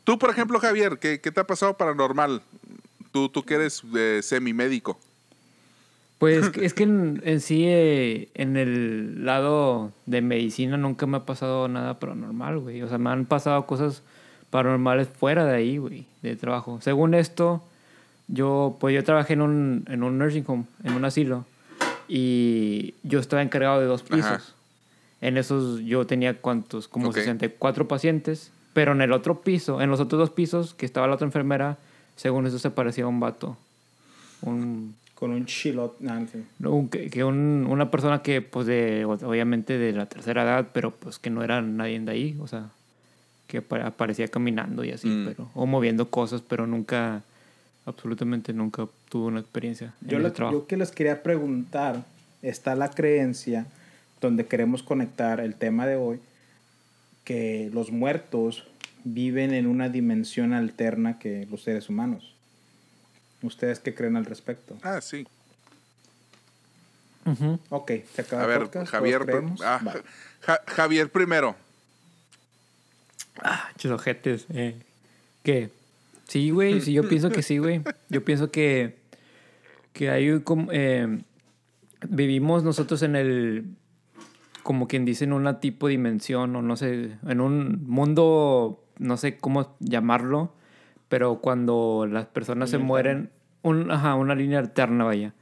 Tú, 0.05 0.19
por 0.19 0.29
ejemplo, 0.29 0.61
Javier, 0.61 0.99
¿qué, 0.99 1.21
qué 1.23 1.33
te 1.33 1.41
ha 1.41 1.47
pasado 1.47 1.75
paranormal? 1.75 2.43
Tú, 3.13 3.31
tú 3.31 3.43
que 3.43 3.55
eres 3.55 3.83
eh, 3.97 4.21
semimédico. 4.23 5.01
Pues 6.19 6.51
es 6.57 6.73
que 6.73 6.85
en, 6.85 7.23
en 7.25 7.41
sí, 7.41 7.65
eh, 7.67 8.29
en 8.35 8.57
el 8.57 9.27
lado 9.27 9.93
de 10.07 10.23
medicina 10.23 10.79
nunca 10.79 11.07
me 11.07 11.19
ha 11.19 11.27
pasado 11.27 11.69
nada 11.69 11.99
paranormal, 11.99 12.59
güey. 12.59 12.81
O 12.83 12.89
sea, 12.89 12.97
me 12.97 13.11
han 13.11 13.27
pasado 13.27 13.67
cosas 13.67 14.03
paranormales 14.49 15.09
fuera 15.09 15.45
de 15.45 15.55
ahí, 15.55 15.77
güey, 15.77 16.07
de 16.23 16.37
trabajo. 16.37 16.79
Según 16.81 17.13
esto, 17.15 17.63
yo, 18.29 18.77
pues 18.81 18.95
yo 18.95 19.05
trabajé 19.05 19.35
en 19.35 19.43
un, 19.43 19.85
en 19.89 20.03
un 20.03 20.17
nursing 20.19 20.45
home, 20.47 20.65
en 20.85 20.95
un 20.95 21.05
asilo, 21.05 21.45
y 22.09 22.95
yo 23.03 23.19
estaba 23.19 23.43
encargado 23.43 23.81
de 23.81 23.87
dos 23.87 24.03
pisos. 24.03 24.25
Ajá. 24.25 24.43
En 25.21 25.37
esos 25.37 25.81
yo 25.81 26.07
tenía 26.07 26.35
cuántos, 26.41 26.89
como 26.89 27.09
Ok. 27.09 27.17
64 27.17 27.89
pacientes, 27.89 28.51
pero 28.73 28.93
en 28.93 29.03
el 29.03 29.13
otro 29.13 29.41
piso, 29.41 29.83
en 29.83 29.91
los 29.91 30.01
otros 30.01 30.19
dos 30.19 30.31
pisos 30.31 30.73
que 30.75 30.87
estaba 30.87 31.07
la 31.07 31.15
otra 31.15 31.27
enfermera, 31.27 31.77
según 32.17 32.47
eso 32.47 32.59
se 32.59 32.71
parecía 32.71 33.07
un 33.07 33.21
vato. 33.21 33.57
Un 34.43 34.95
con 35.17 35.33
un 35.33 35.47
chilot. 35.47 35.99
nah, 36.01 36.19
en 36.19 36.29
fin. 36.29 36.47
no, 36.61 36.89
que, 36.91 37.11
que 37.11 37.25
un- 37.25 37.67
una 37.69 37.91
persona 37.91 38.23
que, 38.23 38.43
pues, 38.43 38.67
de, 38.69 39.05
obviamente 39.05 39.77
de 39.79 39.93
la 39.93 40.07
tercera 40.07 40.45
edad, 40.45 40.69
pero 40.73 40.93
pues 40.93 41.19
que 41.19 41.31
no 41.31 41.43
era 41.43 41.61
nadie 41.63 41.99
de 41.99 42.13
ahí, 42.13 42.37
o 42.41 42.47
sea, 42.47 42.69
que 43.49 43.59
que 43.59 43.59
apa- 43.59 43.87
aparecía 43.87 44.29
caminando 44.29 44.85
y 44.85 44.91
así, 44.93 45.09
Mm. 45.09 45.25
pero 45.27 45.51
o 45.55 45.67
moviendo 45.67 46.11
cosas, 46.11 46.43
pero 46.47 46.67
nunca, 46.67 47.23
absolutamente 47.87 48.53
nunca 48.53 48.87
tuve 49.09 49.27
una 49.29 49.41
experiencia 49.41 49.95
en 50.03 50.09
Yo, 50.09 50.17
ese 50.19 50.25
le- 50.29 50.31
trabajo. 50.33 50.59
yo 50.59 50.67
que 50.67 50.77
les 50.77 50.91
quería 50.91 51.23
preguntar, 51.23 52.05
está 52.43 52.75
la 52.75 52.91
creencia 52.91 53.67
donde 54.21 54.47
queremos 54.47 54.83
conectar 54.83 55.41
el 55.41 55.55
tema 55.55 55.87
de 55.87 55.97
hoy, 55.97 56.19
que 57.25 57.71
los 57.73 57.91
muertos 57.91 58.65
viven 59.05 59.55
en 59.55 59.67
una 59.67 59.89
dimensión 59.89 60.53
alterna 60.53 61.19
que 61.19 61.47
los 61.51 61.63
seres 61.63 61.89
humanos. 61.89 62.35
¿Ustedes 63.47 63.81
qué 63.81 63.95
creen 63.95 64.17
al 64.17 64.25
respecto? 64.27 64.77
Ah, 64.83 65.01
sí. 65.01 65.27
Ujú. 67.25 67.59
Ok, 67.71 67.93
se 68.15 68.23
acaba 68.23 68.43
A 68.43 68.45
el 68.45 68.51
ver, 68.51 68.61
podcast, 68.63 68.91
Javier, 68.91 69.23
ah. 69.65 69.81
Ja- 70.43 70.61
Javier 70.67 71.11
primero. 71.11 71.57
Ah, 73.43 73.69
chos 73.79 73.91
ojetes, 73.93 74.47
eh. 74.51 74.77
¿Qué? 75.43 75.71
Sí, 76.29 76.51
güey, 76.51 76.81
sí, 76.81 76.93
yo 76.93 77.09
pienso 77.09 77.31
que 77.31 77.43
sí, 77.43 77.59
güey. 77.59 77.83
Yo 78.09 78.25
pienso 78.25 78.51
que, 78.51 78.97
que 79.93 80.11
hay 80.11 80.41
como, 80.41 80.71
eh, 80.73 81.21
vivimos 82.09 82.65
nosotros 82.65 83.03
en 83.03 83.15
el, 83.17 83.65
como 84.63 84.89
quien 84.89 85.05
dice, 85.05 85.25
en 85.25 85.33
una 85.33 85.61
tipo 85.61 85.89
dimensión, 85.89 86.55
o 86.57 86.63
no 86.63 86.77
sé, 86.77 87.11
en 87.27 87.41
un 87.41 87.85
mundo, 87.87 88.83
no 88.99 89.17
sé 89.17 89.37
cómo 89.37 89.77
llamarlo, 89.81 90.53
pero 91.09 91.41
cuando 91.41 92.09
las 92.11 92.27
personas 92.27 92.71
se 92.71 92.79
mueren, 92.79 93.31
una 93.71 94.35
línea 94.35 94.59
alterna, 94.59 95.05
vaya. 95.05 95.35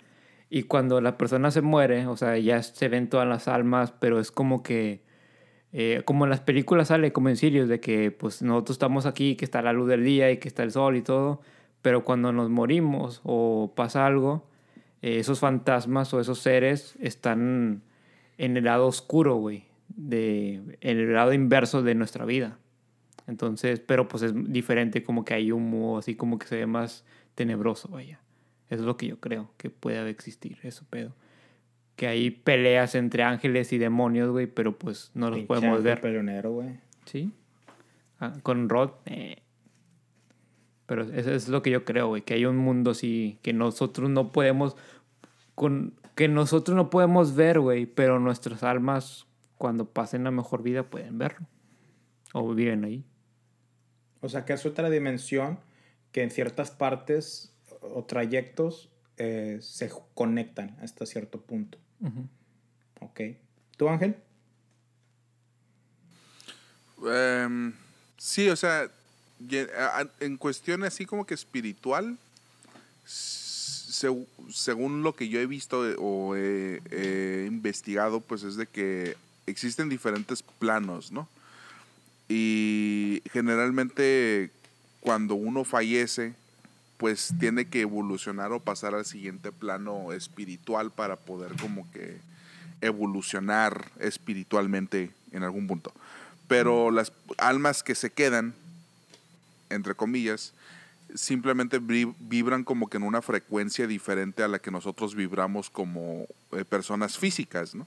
Y 0.50 0.64
cuando 0.64 1.00
la 1.00 1.18
persona 1.18 1.50
se 1.50 1.62
muere, 1.62 2.06
o 2.06 2.16
sea, 2.16 2.38
ya 2.38 2.62
se 2.62 2.88
ven 2.88 3.08
todas 3.08 3.26
las 3.26 3.48
almas, 3.48 3.92
pero 3.92 4.20
es 4.20 4.30
como 4.30 4.62
que, 4.62 5.02
eh, 5.72 6.02
como 6.04 6.24
en 6.24 6.30
las 6.30 6.40
películas 6.40 6.88
sale, 6.88 7.12
como 7.12 7.28
en 7.28 7.36
Sirius, 7.36 7.68
de 7.68 7.80
que 7.80 8.10
pues 8.10 8.42
nosotros 8.42 8.76
estamos 8.76 9.06
aquí, 9.06 9.36
que 9.36 9.44
está 9.44 9.62
la 9.62 9.72
luz 9.72 9.88
del 9.88 10.04
día 10.04 10.30
y 10.30 10.38
que 10.38 10.48
está 10.48 10.62
el 10.62 10.70
sol 10.70 10.96
y 10.96 11.02
todo, 11.02 11.40
pero 11.82 12.04
cuando 12.04 12.32
nos 12.32 12.50
morimos 12.50 13.20
o 13.24 13.72
pasa 13.74 14.06
algo, 14.06 14.48
eh, 15.02 15.18
esos 15.18 15.40
fantasmas 15.40 16.14
o 16.14 16.20
esos 16.20 16.38
seres 16.38 16.96
están 17.00 17.82
en 18.38 18.56
el 18.56 18.64
lado 18.64 18.86
oscuro, 18.86 19.36
güey, 19.36 19.64
de, 19.88 20.78
en 20.80 20.98
el 20.98 21.12
lado 21.14 21.32
inverso 21.32 21.82
de 21.82 21.94
nuestra 21.94 22.24
vida. 22.24 22.58
Entonces, 23.26 23.80
pero 23.80 24.08
pues 24.08 24.22
es 24.22 24.32
diferente, 24.52 25.02
como 25.02 25.24
que 25.24 25.34
hay 25.34 25.50
humo, 25.52 25.98
así 25.98 26.14
como 26.14 26.38
que 26.38 26.46
se 26.46 26.56
ve 26.56 26.66
más 26.66 27.04
tenebroso, 27.34 27.88
vaya. 27.88 28.20
Eso 28.68 28.82
es 28.82 28.86
lo 28.86 28.96
que 28.96 29.06
yo 29.06 29.20
creo 29.20 29.50
que 29.56 29.70
puede 29.70 30.08
existir, 30.10 30.58
eso 30.62 30.84
pedo. 30.90 31.14
Que 31.96 32.08
hay 32.08 32.30
peleas 32.30 32.94
entre 32.94 33.22
ángeles 33.22 33.72
y 33.72 33.78
demonios, 33.78 34.30
güey, 34.30 34.46
pero 34.46 34.76
pues 34.78 35.10
no 35.14 35.30
los 35.30 35.40
podemos 35.40 35.82
ver. 35.82 36.00
peleonero, 36.00 36.52
güey. 36.52 36.80
¿Sí? 37.04 37.30
Ah, 38.18 38.32
con 38.42 38.68
Rod. 38.68 38.90
eh. 39.06 39.38
Pero 40.86 41.02
eso 41.02 41.32
es 41.32 41.48
lo 41.48 41.62
que 41.62 41.70
yo 41.70 41.84
creo, 41.84 42.08
güey. 42.08 42.22
Que 42.22 42.34
hay 42.34 42.46
un 42.46 42.56
mundo 42.56 42.90
así 42.90 43.38
que 43.42 43.52
nosotros 43.52 44.10
no 44.10 44.32
podemos. 44.32 44.76
Con, 45.54 45.94
que 46.14 46.28
nosotros 46.28 46.76
no 46.76 46.90
podemos 46.90 47.34
ver, 47.34 47.60
güey. 47.60 47.86
Pero 47.86 48.18
nuestras 48.18 48.62
almas, 48.62 49.26
cuando 49.56 49.86
pasen 49.86 50.24
la 50.24 50.30
mejor 50.30 50.62
vida, 50.62 50.82
pueden 50.82 51.16
verlo. 51.16 51.46
O 52.32 52.54
viven 52.54 52.84
ahí. 52.84 53.04
O 54.20 54.28
sea, 54.28 54.44
que 54.44 54.52
es 54.52 54.66
otra 54.66 54.90
dimensión 54.90 55.58
que 56.14 56.22
en 56.22 56.30
ciertas 56.30 56.70
partes 56.70 57.52
o 57.80 58.04
trayectos 58.04 58.88
eh, 59.16 59.58
se 59.60 59.90
conectan 60.14 60.76
hasta 60.80 61.06
cierto 61.06 61.40
punto. 61.40 61.76
Ok. 63.00 63.20
¿Tú, 63.76 63.88
Ángel? 63.88 64.14
Em, 67.04 67.72
sí, 68.16 68.48
o 68.48 68.54
sea, 68.54 68.88
en 70.20 70.36
cuestión 70.36 70.84
así 70.84 71.04
como 71.04 71.26
que 71.26 71.34
espiritual, 71.34 72.16
se- 73.04 74.26
según 74.52 75.02
lo 75.02 75.16
que 75.16 75.28
yo 75.28 75.40
he 75.40 75.46
visto 75.46 75.90
eh, 75.90 75.96
o 75.98 76.36
he, 76.36 76.80
he 76.92 77.46
investigado, 77.48 78.20
pues 78.20 78.44
es 78.44 78.54
de 78.54 78.66
que 78.68 79.16
existen 79.48 79.88
diferentes 79.88 80.44
planos, 80.44 81.10
¿no? 81.10 81.28
Y 82.28 83.20
generalmente 83.32 84.52
cuando 85.04 85.34
uno 85.34 85.64
fallece, 85.64 86.32
pues 86.96 87.34
tiene 87.38 87.66
que 87.66 87.82
evolucionar 87.82 88.52
o 88.52 88.60
pasar 88.60 88.94
al 88.94 89.04
siguiente 89.04 89.52
plano 89.52 90.14
espiritual 90.14 90.90
para 90.90 91.16
poder 91.16 91.52
como 91.60 91.86
que 91.92 92.16
evolucionar 92.80 93.90
espiritualmente 94.00 95.10
en 95.30 95.42
algún 95.42 95.66
punto. 95.66 95.92
Pero 96.48 96.90
las 96.90 97.12
almas 97.36 97.82
que 97.82 97.94
se 97.94 98.08
quedan, 98.10 98.54
entre 99.68 99.94
comillas, 99.94 100.54
simplemente 101.14 101.80
vi- 101.80 102.14
vibran 102.20 102.64
como 102.64 102.88
que 102.88 102.96
en 102.96 103.02
una 103.02 103.20
frecuencia 103.20 103.86
diferente 103.86 104.42
a 104.42 104.48
la 104.48 104.58
que 104.58 104.70
nosotros 104.70 105.14
vibramos 105.14 105.68
como 105.68 106.24
eh, 106.52 106.64
personas 106.64 107.18
físicas, 107.18 107.74
¿no? 107.74 107.86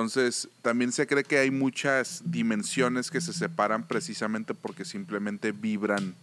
Entonces, 0.00 0.46
también 0.60 0.92
se 0.92 1.06
cree 1.06 1.24
que 1.24 1.38
hay 1.38 1.50
muchas 1.50 2.20
dimensiones 2.26 3.10
que 3.10 3.22
se 3.22 3.32
separan 3.32 3.82
precisamente 3.88 4.52
porque 4.52 4.84
simplemente 4.84 5.52
vibran 5.52 6.14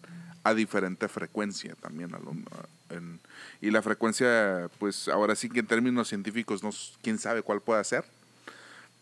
a 0.44 0.54
diferente 0.54 1.08
frecuencia 1.08 1.74
también. 1.82 2.14
a 2.14 2.20
lo- 2.20 2.34
a- 2.52 2.94
en- 2.94 3.20
y 3.62 3.72
la 3.72 3.82
frecuencia, 3.82 4.70
pues 4.78 5.08
ahora 5.08 5.36
sí 5.36 5.50
que 5.50 5.62
en 5.62 5.66
términos 5.66 6.08
científicos, 6.10 6.62
no, 6.62 6.70
quién 7.02 7.18
sabe 7.18 7.42
cuál 7.42 7.62
puede 7.62 7.84
ser, 7.84 8.06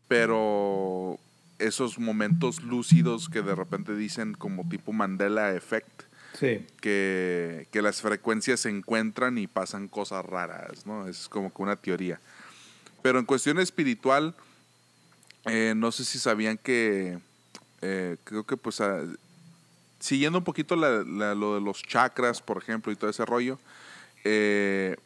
pero 0.08 1.20
esos 1.60 2.00
momentos 2.00 2.64
lúcidos 2.64 3.28
que 3.28 3.42
de 3.42 3.54
repente 3.56 3.94
dicen 3.94 4.36
como 4.36 4.70
tipo 4.70 4.94
Mandela 4.94 5.54
Effect, 5.54 6.04
Sí. 6.40 6.66
que, 6.80 7.68
que 7.74 7.82
las 7.82 8.00
frecuencias 8.02 8.62
se 8.62 8.70
encuentran 8.70 9.38
y 9.38 9.48
pasan 9.48 9.90
cosas 9.90 10.26
raras, 10.26 10.86
¿no? 10.86 11.10
Es 11.10 11.28
como 11.28 11.54
que 11.54 11.62
una 11.62 11.76
teoría. 11.76 12.22
Pero 13.02 13.20
en 13.20 13.26
cuestión 13.26 13.60
espiritual, 13.60 14.34
eh, 15.46 15.74
no 15.76 15.92
sé 15.92 16.06
si 16.06 16.20
sabían 16.20 16.58
que, 16.58 17.20
eh, 17.82 18.18
creo 18.24 18.44
que 18.44 18.58
pues, 18.58 18.80
ah, 18.82 19.02
siguiendo 20.00 20.40
un 20.40 20.44
poquito 20.44 20.76
la- 20.76 21.36
lo 21.36 21.56
de 21.56 21.62
los 21.62 21.84
chakras, 21.84 22.42
por 22.42 22.58
ejemplo, 22.58 22.92
y 22.92 22.96
todo 22.96 23.10
ese 23.10 23.26
rollo, 23.26 23.60
eh, 24.24 24.98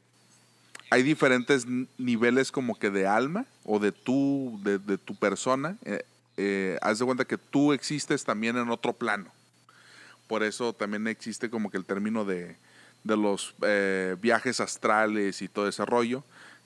hay 0.89 1.04
diferentes 1.04 1.65
niveles 1.98 2.52
como 2.52 2.78
que 2.78 2.89
de 2.91 3.08
alma 3.08 3.45
o 3.65 3.80
de 3.80 3.91
tu, 3.91 4.60
de, 4.63 4.98
tu 4.98 5.15
persona. 5.15 5.78
Eh, 5.84 6.04
eh, 6.38 6.78
haz 6.82 7.00
de 7.00 7.06
cuenta 7.06 7.26
que 7.26 7.38
tú 7.38 7.74
existes 7.74 8.24
también 8.24 8.58
en 8.58 8.69
otro 8.69 8.93
plano. 8.93 9.32
Por 10.28 10.43
eso 10.43 10.74
también 10.74 11.08
existe 11.08 11.50
como 11.50 11.69
que 11.71 11.78
el 11.78 11.86
término 11.86 12.26
de, 12.26 12.56
de 13.04 13.17
los 13.17 13.56
viajes 14.21 14.60
astrales 14.60 15.41
y 15.41 15.48
todo 15.48 15.67
ese 15.67 15.86
rollo, 15.86 16.24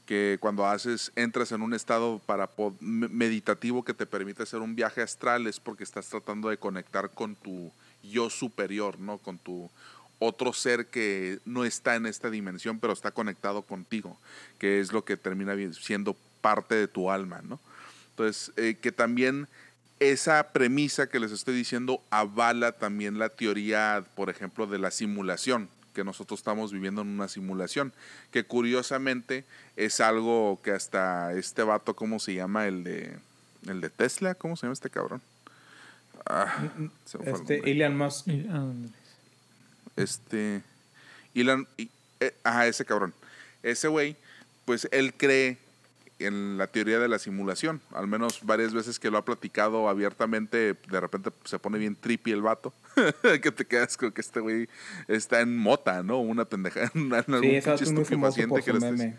que 0.10 0.40
cuando 0.40 0.66
haces, 0.66 1.12
entras 1.16 1.52
en 1.52 1.62
un 1.62 1.76
estado 1.76 2.20
para 2.26 2.50
meditativo 2.80 3.86
que 3.86 3.94
te 3.94 4.08
permite 4.08 4.42
hacer 4.42 4.60
un 4.60 4.74
viaje 4.74 5.04
astral 5.04 5.46
es 5.46 5.60
porque 5.60 5.84
estás 5.84 6.08
tratando 6.10 6.50
de 6.50 6.58
conectar 6.58 7.12
con 7.12 7.36
tu 7.36 7.72
yo 8.02 8.32
superior, 8.32 9.00
¿no? 9.00 9.20
Con 9.20 9.38
tu 9.38 9.70
otro 10.18 10.52
ser 10.52 10.88
que 10.88 11.38
no 11.46 11.64
está 11.64 11.96
en 11.96 12.08
esta 12.08 12.32
dimensión, 12.32 12.80
pero 12.80 12.92
está 12.92 13.12
conectado 13.12 13.62
contigo, 13.62 14.18
que 14.58 14.80
es 14.80 14.92
lo 14.94 15.06
que 15.06 15.16
termina 15.16 15.54
siendo 15.74 16.16
parte 16.42 16.74
de 16.74 16.88
tu 16.88 17.12
alma, 17.12 17.44
¿no? 17.44 17.60
Entonces, 18.10 18.52
eh, 18.58 18.80
que 18.82 18.92
también 18.92 19.48
esa 20.00 20.54
premisa 20.54 21.08
que 21.08 21.20
les 21.20 21.32
estoy 21.32 21.54
diciendo 21.54 22.02
avala 22.10 22.72
también 22.72 23.20
la 23.20 23.30
teoría, 23.30 24.04
por 24.16 24.32
ejemplo, 24.32 24.66
de 24.66 24.80
la 24.80 24.90
simulación, 24.90 25.70
que 26.00 26.06
nosotros 26.06 26.40
estamos 26.40 26.72
viviendo 26.72 27.02
en 27.02 27.10
una 27.10 27.28
simulación, 27.28 27.92
que 28.32 28.46
curiosamente 28.46 29.44
es 29.76 30.00
algo 30.00 30.60
que 30.64 30.72
hasta 30.72 31.34
este 31.34 31.62
vato, 31.64 31.94
¿cómo 31.94 32.20
se 32.20 32.34
llama? 32.36 32.68
El 32.68 32.86
de, 32.86 33.18
el 33.68 33.82
de 33.82 33.90
Tesla, 33.90 34.34
¿cómo 34.34 34.56
se 34.56 34.62
llama 34.62 34.74
este 34.74 34.90
cabrón? 34.90 35.22
Ah, 36.26 36.70
se 37.06 37.18
me 37.18 37.24
fue 37.26 37.34
el 37.34 37.40
Este. 37.42 37.72
Elon 37.72 37.98
Musk. 37.98 38.28
Ah, 38.50 38.72
Este. 39.98 40.62
Elon. 41.36 41.68
y- 41.78 41.90
eh, 42.22 42.34
ajá, 42.44 42.68
ese 42.68 42.86
cabrón. 42.86 43.14
Ese 43.62 43.90
güey, 43.90 44.16
pues 44.66 44.88
él 44.92 45.14
cree 45.14 45.58
en 46.20 46.58
la 46.58 46.68
teoría 46.68 47.00
de 47.00 47.08
la 47.08 47.18
simulación. 47.20 47.82
Al 47.92 48.08
menos 48.08 48.42
varias 48.44 48.74
veces 48.74 49.00
que 49.00 49.10
lo 49.10 49.18
ha 49.18 49.26
platicado 49.26 49.90
abiertamente, 49.90 50.76
de 50.90 51.00
repente 51.00 51.32
se 51.46 51.60
pone 51.60 51.78
bien 51.78 51.96
trippy 51.96 52.32
el 52.32 52.42
vato. 52.42 52.74
que 53.42 53.52
te 53.52 53.66
quedas 53.66 53.96
con 53.98 54.12
que 54.12 54.22
este 54.22 54.40
güey 54.40 54.68
está 55.08 55.42
en 55.42 55.58
mota, 55.58 56.04
¿no? 56.04 56.20
Una 56.20 56.46
pendeja. 56.46 56.92
En 56.96 57.14
algún 57.14 57.42
Sí, 57.42 57.56
ese 57.56 57.70
pinche 57.70 57.84
estupefaciente 57.86 58.62
que 58.62 58.74
le. 58.74 59.16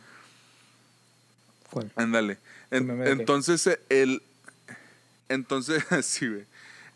Ándale. 1.97 2.39
En- 2.71 3.07
entonces, 3.07 3.79
el. 3.89 4.23
Entonces, 5.29 5.85
sí, 6.05 6.29
güey. 6.29 6.45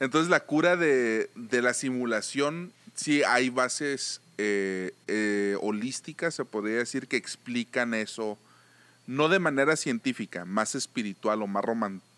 Entonces, 0.01 0.29
la 0.29 0.41
cura 0.41 0.77
de, 0.77 1.31
de 1.37 1.63
la 1.63 1.73
simulación, 1.73 2.73
sí 2.95 3.23
hay 3.23 3.49
bases 3.49 4.21
eh, 4.39 4.93
eh, 5.07 5.57
holísticas, 5.61 6.35
se 6.35 6.45
podría 6.45 6.79
decir, 6.79 7.07
que 7.07 7.17
explican 7.17 7.95
eso, 7.95 8.37
no 9.07 9.29
de 9.29 9.39
manera 9.39 9.77
científica, 9.77 10.45
más 10.45 10.75
espiritual 10.75 11.43
o 11.43 11.47
más, 11.47 11.65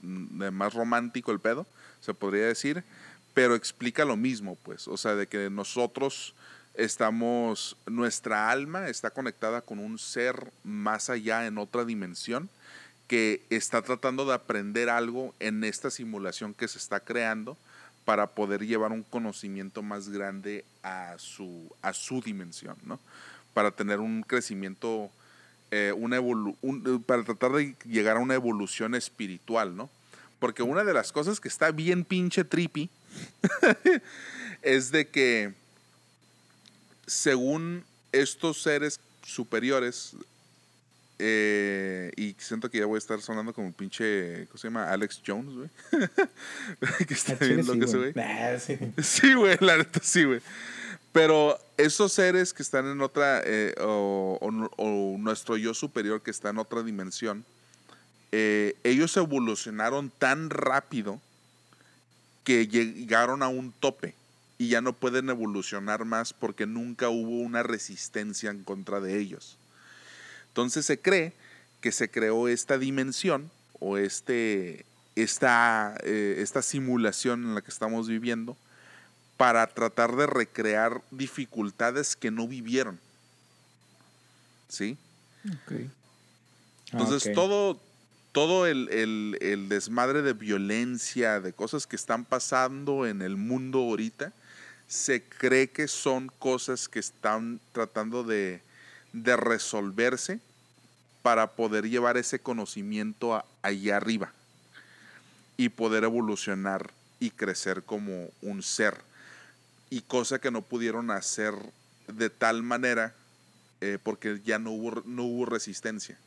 más 0.01 0.75
romántico 0.75 1.33
el 1.33 1.41
pedo, 1.41 1.67
se 2.01 2.15
podría 2.15 2.47
decir, 2.47 2.85
pero 3.35 3.55
explica 3.55 4.05
lo 4.05 4.17
mismo, 4.17 4.57
pues, 4.63 4.89
o 4.89 4.97
sea, 4.97 5.15
de 5.15 5.27
que 5.27 5.51
nosotros 5.51 6.35
estamos, 6.75 7.77
nuestra 7.87 8.51
alma 8.51 8.89
está 8.89 9.11
conectada 9.11 9.61
con 9.61 9.79
un 9.79 9.99
ser 9.99 10.53
más 10.65 11.11
allá 11.11 11.47
en 11.47 11.59
otra 11.59 11.85
dimensión 11.85 12.49
que 13.09 13.43
está 13.51 13.83
tratando 13.83 14.25
de 14.25 14.35
aprender 14.35 14.91
algo 14.91 15.35
en 15.39 15.65
esta 15.65 15.91
simulación 15.91 16.55
que 16.55 16.69
se 16.69 16.79
está 16.79 17.01
creando 17.01 17.57
para 18.05 18.29
poder 18.29 18.67
llevar 18.67 18.93
un 18.93 19.03
conocimiento 19.03 19.83
más 19.83 20.09
grande 20.09 20.65
a 20.83 21.15
su, 21.19 21.73
a 21.83 21.93
su 21.93 22.21
dimensión, 22.21 22.77
¿no? 22.85 23.01
Para 23.53 23.71
tener 23.71 24.01
un 24.01 24.23
crecimiento, 24.23 25.11
eh, 25.71 25.93
una 25.97 26.21
para 27.07 27.25
tratar 27.25 27.53
de 27.53 27.75
llegar 27.85 28.17
a 28.17 28.21
una 28.21 28.35
evolución 28.35 28.95
espiritual, 28.95 29.77
¿no? 29.77 29.91
Porque 30.39 30.63
una 30.63 30.85
de 30.85 30.95
las 30.95 31.13
cosas 31.13 31.41
que 31.41 31.49
está 31.49 31.71
bien 31.71 32.05
pinche 32.05 32.45
trippy 32.45 32.91
es 34.63 34.91
de 34.91 35.09
que 35.09 35.55
según 37.07 37.85
estos 38.13 38.63
seres 38.63 39.01
superiores, 39.23 40.15
eh, 41.19 42.13
y 42.17 42.37
siento 42.39 42.71
que 42.71 42.79
ya 42.79 42.87
voy 42.87 42.97
a 42.97 42.99
estar 42.99 43.21
sonando 43.23 43.55
como 43.55 43.69
un 43.69 43.73
pinche, 43.73 44.47
¿cómo 44.49 44.59
se 44.59 44.69
llama? 44.69 44.91
Alex 44.91 45.23
Jones, 45.27 45.55
güey. 45.55 45.71
que 47.07 47.15
está 47.15 47.35
bien 47.35 47.67
loco 47.67 47.85
ese 47.85 47.97
güey. 47.97 48.13
sí. 49.03 49.35
güey, 49.35 49.57
la 49.61 49.79
neta 49.79 50.01
sí, 50.03 50.25
güey. 50.25 50.41
Pero 51.17 51.59
esos 51.79 52.13
seres 52.13 52.53
que 52.53 52.63
están 52.63 52.85
en 52.89 53.01
otra, 53.01 53.41
eh, 53.43 53.75
o, 53.81 55.17
nuestro 55.19 55.57
yo 55.57 55.73
superior 55.73 56.21
que 56.21 56.31
está 56.31 56.51
en 56.51 56.59
otra 56.59 56.83
dimensión, 56.83 57.47
eh, 58.33 58.77
ellos 58.85 59.17
evolucionaron 59.17 60.11
tan 60.11 60.51
rápido 60.51 61.19
que 62.45 62.69
llegaron 62.69 63.43
a 63.43 63.49
un 63.49 63.73
tope 63.73 64.15
y 64.59 64.69
ya 64.69 64.83
no 64.83 64.93
pueden 64.93 65.31
evolucionar 65.31 66.05
más 66.05 66.35
porque 66.35 66.67
nunca 66.67 67.09
hubo 67.09 67.41
una 67.41 67.63
resistencia 67.63 68.51
en 68.51 68.63
contra 68.63 69.01
de 69.01 69.19
ellos. 69.19 69.57
Entonces 70.49 70.85
se 70.85 71.01
cree 71.01 71.33
que 71.81 71.93
se 71.93 72.11
creó 72.11 72.47
esta 72.47 72.77
dimensión 72.77 73.51
o 73.81 73.97
este, 73.97 74.85
esta, 75.15 75.97
eh, 76.03 76.37
esta 76.41 76.61
simulación 76.61 77.43
en 77.43 77.55
la 77.55 77.63
que 77.63 77.71
estamos 77.71 78.07
viviendo 78.07 78.55
para 79.37 79.67
tratar 79.67 80.17
de 80.17 80.27
recrear 80.27 81.03
dificultades 81.11 82.17
que 82.17 82.31
no 82.31 82.49
vivieron. 82.49 82.99
¿Sí? 84.69 84.97
Entonces 86.93 87.33
todo, 87.35 87.79
todo 88.33 88.67
el, 88.67 88.89
el, 89.41 89.69
desmadre 89.69 90.23
de 90.23 90.33
violencia, 90.33 91.41
de 91.41 91.53
cosas 91.53 91.87
que 91.87 91.97
están 91.97 92.25
pasando 92.25 93.07
en 93.07 93.23
el 93.23 93.37
mundo 93.37 93.79
ahorita, 93.81 94.33
se 94.89 95.23
cree 95.23 95.69
que 95.69 95.89
son 95.89 96.29
cosas 96.39 96.89
que 96.89 96.99
están 96.99 97.61
tratando 97.73 98.23
de, 98.23 98.63
resolverse 99.13 100.41
para 101.23 101.53
poder 101.53 101.89
llevar 101.89 102.19
ese 102.19 102.39
conocimiento 102.39 103.43
allá 103.63 103.97
arriba 103.97 104.33
y 105.57 105.71
poder 105.71 106.05
evolucionar 106.05 106.91
y 107.19 107.31
crecer 107.31 107.83
como 107.83 108.29
un 108.43 108.63
ser. 108.63 108.99
Y 109.91 110.03
cosa 110.03 110.41
que 110.41 110.51
no 110.51 110.63
pudieron 110.63 111.11
hacer 111.11 111.55
de 112.09 112.31
tal 112.31 112.63
manera 112.63 113.15
eh, 113.81 113.99
porque 114.03 114.41
ya 114.45 114.59
no 114.59 114.73
hubo, 114.73 115.03
no 115.05 115.25
hubo 115.25 115.47
resistencia. 115.47 116.19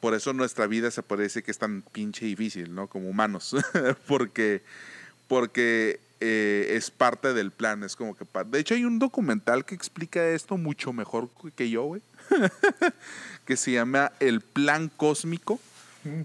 Por 0.00 0.14
eso 0.14 0.32
nuestra 0.32 0.66
vida 0.66 0.90
se 0.90 1.02
parece 1.02 1.42
que 1.42 1.50
es 1.50 1.58
tan 1.58 1.82
pinche 1.82 2.26
difícil, 2.26 2.74
¿no? 2.74 2.88
Como 2.88 3.08
humanos. 3.08 3.56
porque 4.06 4.62
porque 5.28 6.00
eh, 6.20 6.68
es 6.70 6.90
parte 6.90 7.32
del 7.32 7.50
plan. 7.50 7.82
Es 7.82 7.96
como 7.96 8.16
que. 8.16 8.24
De 8.46 8.58
hecho, 8.58 8.74
hay 8.74 8.84
un 8.84 8.98
documental 8.98 9.64
que 9.64 9.74
explica 9.74 10.26
esto 10.28 10.56
mucho 10.56 10.92
mejor 10.92 11.28
que 11.54 11.70
yo, 11.70 11.84
güey. 11.84 12.02
que 13.46 13.56
se 13.56 13.72
llama 13.72 14.12
El 14.20 14.40
Plan 14.40 14.90
Cósmico 14.96 15.60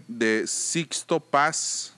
de 0.07 0.45
Sixto 0.47 1.19
Paz. 1.19 1.93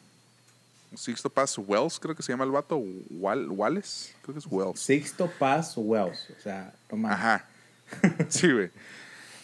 Sixto 0.96 1.30
Paz 1.30 1.58
Wells, 1.58 2.00
creo 2.00 2.16
que 2.16 2.24
se 2.24 2.34
llama 2.34 2.44
el 2.44 2.52
vato. 2.52 2.82
Wallace, 3.10 4.14
creo 4.22 4.34
que 4.34 4.39
es 4.39 4.48
Wells. 4.50 4.80
Sixto 4.80 5.32
Paz 5.39 5.74
Wells, 5.78 6.28
o 6.38 6.42
sea, 6.42 6.74
no 6.92 7.08
Ajá. 7.08 7.46
Sí, 8.30 8.52
güey. 8.52 8.70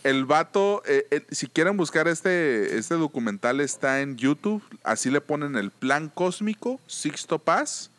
El 0.04 0.26
vato, 0.26 0.84
eh, 0.86 1.06
eh, 1.12 1.26
si 1.32 1.48
quieren 1.48 1.76
buscar 1.76 2.08
este, 2.08 2.78
este 2.78 2.96
documental, 2.96 3.60
está 3.60 4.02
en 4.02 4.16
YouTube. 4.16 4.64
Así 4.84 5.10
le 5.10 5.20
ponen 5.20 5.56
el 5.58 5.72
plan 5.72 6.10
cósmico, 6.10 6.80
Sixto 6.88 7.40
Paz. 7.40 7.92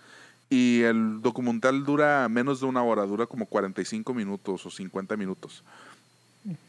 Y 0.51 0.83
el 0.83 1.21
documental 1.21 1.85
dura 1.85 2.27
menos 2.31 2.61
de 2.61 2.67
una 2.67 2.83
hora, 2.83 3.05
dura 3.05 3.27
como 3.27 3.45
45 3.45 4.15
minutos 4.15 4.65
o 4.65 4.71
50 4.71 5.17
minutos. 5.19 5.63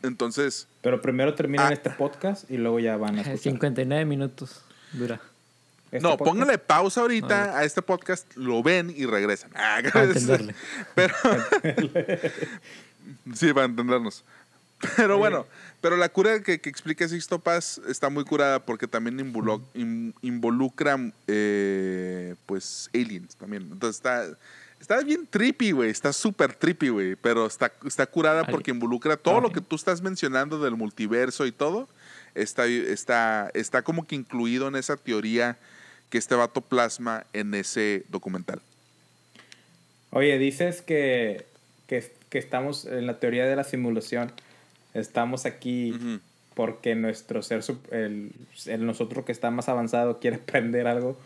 Entonces. 0.04 0.68
Pero 0.82 1.02
primero 1.02 1.34
terminan 1.34 1.68
ah. 1.68 1.74
este 1.74 1.90
podcast 1.90 2.50
y 2.52 2.58
luego 2.58 2.80
ya 2.80 2.98
van 2.98 3.18
a 3.18 3.22
escuchar. 3.22 3.40
59 3.40 4.04
minutos 4.06 4.62
dura. 4.92 5.22
¿Este 5.92 6.08
no, 6.08 6.18
póngale 6.18 6.60
pausa 6.60 7.02
ahorita 7.02 7.58
a 7.58 7.64
este 7.64 7.82
podcast, 7.82 8.32
lo 8.36 8.62
ven 8.62 8.94
y 8.96 9.06
regresan. 9.06 9.52
Ah, 9.56 9.80
entenderle. 9.80 10.54
Pero. 10.94 11.16
sí, 13.34 13.54
para 13.54 13.66
entendernos. 13.66 14.24
Pero 14.96 15.18
bueno, 15.18 15.46
pero 15.82 15.98
la 15.98 16.10
cura 16.10 16.42
que, 16.42 16.62
que 16.62 16.70
explica 16.70 17.08
Sixto 17.08 17.40
Paz 17.40 17.82
está 17.88 18.10
muy 18.10 18.24
curada 18.24 18.66
porque 18.66 18.88
también 18.88 19.20
involucra, 20.22 21.12
eh, 21.28 22.36
pues 22.46 22.90
aliens 22.94 23.36
también. 23.36 23.64
Entonces 23.72 23.98
está, 23.98 24.26
está 24.80 25.02
bien 25.02 25.28
trippy, 25.28 25.72
güey. 25.72 25.90
Está 25.90 26.14
súper 26.14 26.54
trippy, 26.54 26.90
güey. 26.90 27.16
Pero 27.16 27.46
está, 27.46 27.74
está 27.86 28.06
curada 28.06 28.46
porque 28.46 28.72
involucra 28.72 29.18
todo 29.18 29.42
lo 29.42 29.52
que 29.52 29.60
tú 29.60 29.76
estás 29.76 30.02
mencionando 30.02 30.60
del 30.60 30.76
multiverso 30.76 31.46
y 31.46 31.52
todo. 31.52 31.90
Está, 32.36 32.66
está, 32.66 33.50
está 33.54 33.82
como 33.82 34.08
que 34.08 34.16
incluido 34.16 34.68
en 34.68 34.76
esa 34.76 34.96
teoría 34.96 35.58
que 36.10 36.18
este 36.18 36.36
vato 36.36 36.62
plasma 36.62 37.26
en 37.34 37.54
ese 37.54 38.04
documental. 38.10 38.62
Oye, 40.12 40.38
dices 40.38 40.82
que, 40.82 41.46
que, 41.88 42.12
que 42.30 42.38
estamos 42.40 42.86
en 42.86 43.06
la 43.06 43.20
teoría 43.20 43.46
de 43.46 43.56
la 43.56 43.64
simulación. 43.64 44.32
Estamos 44.94 45.46
aquí 45.46 46.20
porque 46.56 46.96
nuestro 46.96 47.42
ser, 47.42 47.62
el, 47.92 48.32
el, 48.66 48.86
nosotros 48.86 49.24
que 49.24 49.32
está 49.32 49.52
más 49.52 49.70
avanzado 49.70 50.20
quiere 50.20 50.38
aprender 50.44 50.88
algo. 50.88 51.18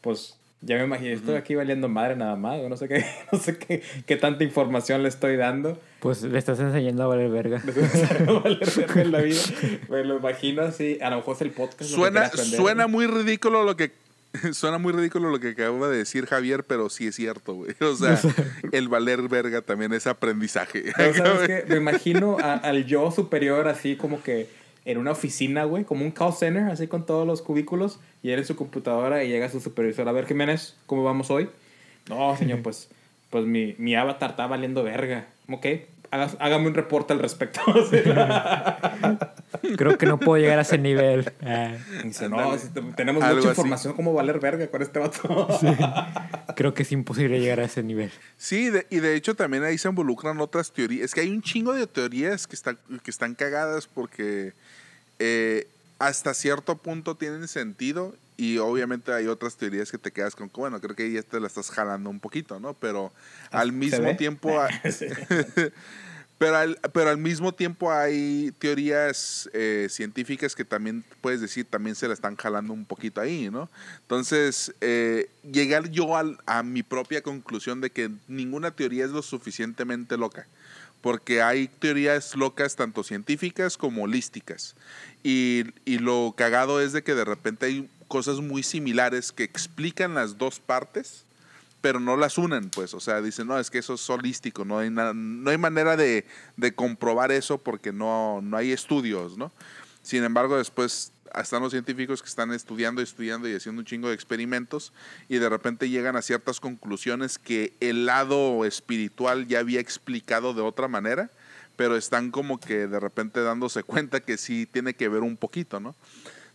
Pues 0.00 0.36
ya 0.62 0.76
me 0.76 0.84
imagino, 0.84 1.12
estoy 1.12 1.34
aquí 1.34 1.54
valiendo 1.54 1.88
madre 1.88 2.16
nada 2.16 2.36
más. 2.36 2.60
No 2.68 2.76
sé 2.76 2.88
qué, 2.88 3.04
no 3.32 3.38
sé 3.38 3.58
qué, 3.58 3.82
qué 4.06 4.16
tanta 4.16 4.44
información 4.44 5.02
le 5.02 5.08
estoy 5.08 5.36
dando. 5.36 5.78
Pues 6.00 6.22
le 6.22 6.38
estás 6.38 6.58
enseñando 6.58 7.02
a 7.02 7.06
valer 7.06 7.30
verga. 7.30 7.62
Le 7.64 7.70
estás 7.70 7.94
enseñando 7.94 8.38
a 8.38 8.40
valer 8.40 8.58
verga 8.76 9.02
en 9.02 9.12
la 9.12 9.20
vida. 9.20 9.40
Me 9.88 10.04
lo 10.04 10.16
imagino 10.16 10.62
así. 10.62 10.98
A 11.02 11.10
lo 11.10 11.16
mejor 11.16 11.36
es 11.36 11.42
el 11.42 11.50
podcast. 11.50 11.90
Suena, 11.90 12.30
suena 12.30 12.86
muy 12.86 13.06
ridículo 13.06 13.64
lo 13.64 13.76
que 13.76 13.92
Suena 14.52 14.78
muy 14.78 14.92
ridículo 14.92 15.30
lo 15.30 15.40
que 15.40 15.50
acaba 15.50 15.88
de 15.88 15.98
decir 15.98 16.26
Javier, 16.26 16.64
pero 16.64 16.88
sí 16.88 17.06
es 17.06 17.16
cierto, 17.16 17.54
güey. 17.54 17.74
O 17.80 17.94
sea, 17.94 18.18
el 18.72 18.88
valer 18.88 19.28
verga 19.28 19.62
también 19.62 19.92
es 19.92 20.06
aprendizaje. 20.06 20.92
Me 21.68 21.76
imagino 21.76 22.38
al 22.40 22.86
yo 22.86 23.10
superior 23.10 23.68
así 23.68 23.96
como 23.96 24.22
que 24.22 24.48
en 24.84 24.98
una 24.98 25.12
oficina, 25.12 25.64
güey, 25.64 25.84
como 25.84 26.04
un 26.04 26.10
call 26.10 26.32
center, 26.32 26.64
así 26.64 26.88
con 26.88 27.06
todos 27.06 27.26
los 27.26 27.40
cubículos, 27.42 28.00
y 28.22 28.30
él 28.30 28.40
en 28.40 28.44
su 28.44 28.56
computadora 28.56 29.22
y 29.22 29.28
llega 29.28 29.48
su 29.48 29.60
supervisor. 29.60 30.08
A 30.08 30.12
ver, 30.12 30.26
Jiménez, 30.26 30.76
¿cómo 30.86 31.04
vamos 31.04 31.30
hoy? 31.30 31.48
No, 32.08 32.36
señor, 32.36 32.62
pues, 32.62 32.88
pues 33.30 33.44
mi, 33.44 33.76
mi 33.78 33.94
avatar 33.94 34.30
está 34.30 34.46
valiendo 34.48 34.82
verga. 34.82 35.26
Ok, 35.48 35.66
hágame 36.12 36.66
un 36.66 36.74
reporte 36.74 37.12
al 37.12 37.18
respecto. 37.18 37.60
Creo 39.76 39.96
que 39.96 40.06
no 40.06 40.18
puedo 40.18 40.40
llegar 40.40 40.58
a 40.58 40.62
ese 40.62 40.76
nivel. 40.76 41.32
no, 42.30 42.56
tenemos 42.94 43.24
mucha 43.24 43.48
información 43.48 43.94
como 43.94 44.12
valer 44.12 44.38
verga 44.38 44.66
con 44.68 44.82
este 44.82 44.98
vato. 44.98 45.48
Creo 46.54 46.74
que 46.74 46.82
es 46.82 46.92
imposible 46.92 47.40
llegar 47.40 47.60
a 47.60 47.64
ese 47.64 47.82
nivel. 47.82 48.12
Sí, 48.36 48.70
y 48.90 49.00
de 49.00 49.14
hecho 49.14 49.34
también 49.34 49.64
ahí 49.64 49.78
se 49.78 49.88
involucran 49.88 50.38
otras 50.40 50.70
teorías. 50.72 51.06
Es 51.06 51.14
que 51.14 51.22
hay 51.22 51.30
un 51.30 51.40
chingo 51.40 51.72
de 51.72 51.86
teorías 51.86 52.46
que, 52.46 52.56
que 53.02 53.10
están 53.10 53.34
cagadas 53.34 53.86
porque 53.86 54.52
eh, 55.18 55.66
hasta 55.98 56.34
cierto 56.34 56.76
punto 56.76 57.14
tienen 57.14 57.48
sentido 57.48 58.14
y 58.36 58.58
obviamente 58.58 59.12
hay 59.12 59.26
otras 59.26 59.56
teorías 59.56 59.90
que 59.90 59.98
te 59.98 60.10
quedas 60.10 60.34
con, 60.34 60.50
bueno, 60.54 60.80
creo 60.80 60.96
que 60.96 61.10
ya 61.10 61.22
te 61.22 61.40
la 61.40 61.46
estás 61.46 61.70
jalando 61.70 62.10
un 62.10 62.20
poquito, 62.20 62.58
¿no? 62.60 62.74
Pero 62.74 63.12
ah, 63.50 63.60
al 63.60 63.72
mismo 63.72 64.16
tiempo... 64.16 64.58
pero, 66.38 66.56
al, 66.56 66.78
pero 66.92 67.10
al 67.10 67.18
mismo 67.18 67.52
tiempo 67.52 67.92
hay 67.92 68.52
teorías 68.58 69.48
eh, 69.52 69.86
científicas 69.90 70.54
que 70.54 70.64
también, 70.64 71.04
puedes 71.20 71.40
decir, 71.40 71.66
también 71.66 71.94
se 71.94 72.08
la 72.08 72.14
están 72.14 72.36
jalando 72.36 72.72
un 72.72 72.84
poquito 72.84 73.20
ahí, 73.20 73.48
¿no? 73.50 73.70
Entonces, 74.00 74.74
eh, 74.80 75.30
llegar 75.50 75.90
yo 75.90 76.16
a 76.16 76.62
mi 76.62 76.82
propia 76.82 77.22
conclusión 77.22 77.80
de 77.80 77.90
que 77.90 78.10
ninguna 78.28 78.72
teoría 78.72 79.04
es 79.04 79.10
lo 79.10 79.22
suficientemente 79.22 80.16
loca 80.16 80.46
porque 81.02 81.42
hay 81.42 81.66
teorías 81.66 82.36
locas 82.36 82.76
tanto 82.76 83.02
científicas 83.02 83.76
como 83.76 84.04
holísticas. 84.04 84.76
Y, 85.22 85.64
y, 85.84 85.98
lo 85.98 86.32
cagado 86.36 86.80
es 86.80 86.92
de 86.92 87.02
que 87.02 87.14
de 87.14 87.24
repente 87.24 87.66
hay 87.66 87.90
cosas 88.12 88.40
muy 88.42 88.62
similares 88.62 89.32
que 89.32 89.42
explican 89.42 90.12
las 90.12 90.36
dos 90.36 90.60
partes, 90.60 91.24
pero 91.80 91.98
no 91.98 92.18
las 92.18 92.36
unen, 92.36 92.68
pues. 92.68 92.92
O 92.92 93.00
sea, 93.00 93.22
dicen, 93.22 93.46
no, 93.46 93.58
es 93.58 93.70
que 93.70 93.78
eso 93.78 93.94
es 93.94 94.10
holístico, 94.10 94.66
no 94.66 94.80
hay, 94.80 94.90
no 94.90 95.50
hay 95.50 95.56
manera 95.56 95.96
de, 95.96 96.26
de 96.58 96.74
comprobar 96.74 97.32
eso 97.32 97.56
porque 97.56 97.90
no, 97.90 98.42
no 98.42 98.58
hay 98.58 98.70
estudios, 98.70 99.38
¿no? 99.38 99.50
Sin 100.02 100.24
embargo, 100.24 100.58
después 100.58 101.10
están 101.40 101.62
los 101.62 101.72
científicos 101.72 102.20
que 102.20 102.28
están 102.28 102.52
estudiando 102.52 103.00
estudiando 103.00 103.48
y 103.48 103.54
haciendo 103.54 103.80
un 103.80 103.86
chingo 103.86 104.08
de 104.08 104.14
experimentos 104.14 104.92
y 105.30 105.38
de 105.38 105.48
repente 105.48 105.88
llegan 105.88 106.14
a 106.14 106.20
ciertas 106.20 106.60
conclusiones 106.60 107.38
que 107.38 107.72
el 107.80 108.04
lado 108.04 108.66
espiritual 108.66 109.46
ya 109.46 109.60
había 109.60 109.80
explicado 109.80 110.52
de 110.52 110.60
otra 110.60 110.86
manera, 110.86 111.30
pero 111.76 111.96
están 111.96 112.30
como 112.30 112.60
que 112.60 112.86
de 112.88 113.00
repente 113.00 113.40
dándose 113.40 113.82
cuenta 113.84 114.20
que 114.20 114.36
sí 114.36 114.66
tiene 114.66 114.92
que 114.92 115.08
ver 115.08 115.22
un 115.22 115.38
poquito, 115.38 115.80
¿no? 115.80 115.94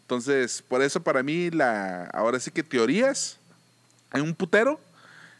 Entonces, 0.07 0.63
por 0.65 0.81
eso 0.81 1.03
para 1.03 1.21
mí, 1.21 1.49
la, 1.51 2.05
ahora 2.13 2.39
sí 2.39 2.49
que 2.49 2.63
teorías, 2.63 3.37
hay 4.09 4.21
un 4.21 4.33
putero, 4.33 4.79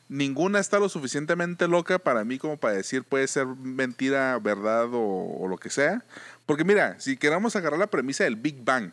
ninguna 0.09 0.59
está 0.59 0.77
lo 0.77 0.89
suficientemente 0.89 1.69
loca 1.69 1.99
para 1.99 2.25
mí 2.25 2.37
como 2.37 2.57
para 2.57 2.73
decir 2.73 3.03
puede 3.05 3.27
ser 3.29 3.45
mentira, 3.47 4.37
verdad 4.39 4.85
o, 4.93 5.37
o 5.39 5.47
lo 5.47 5.57
que 5.57 5.69
sea. 5.69 6.03
Porque 6.45 6.65
mira, 6.65 6.99
si 6.99 7.15
queramos 7.15 7.55
agarrar 7.55 7.79
la 7.79 7.87
premisa 7.87 8.25
del 8.25 8.35
Big 8.35 8.61
Bang, 8.63 8.91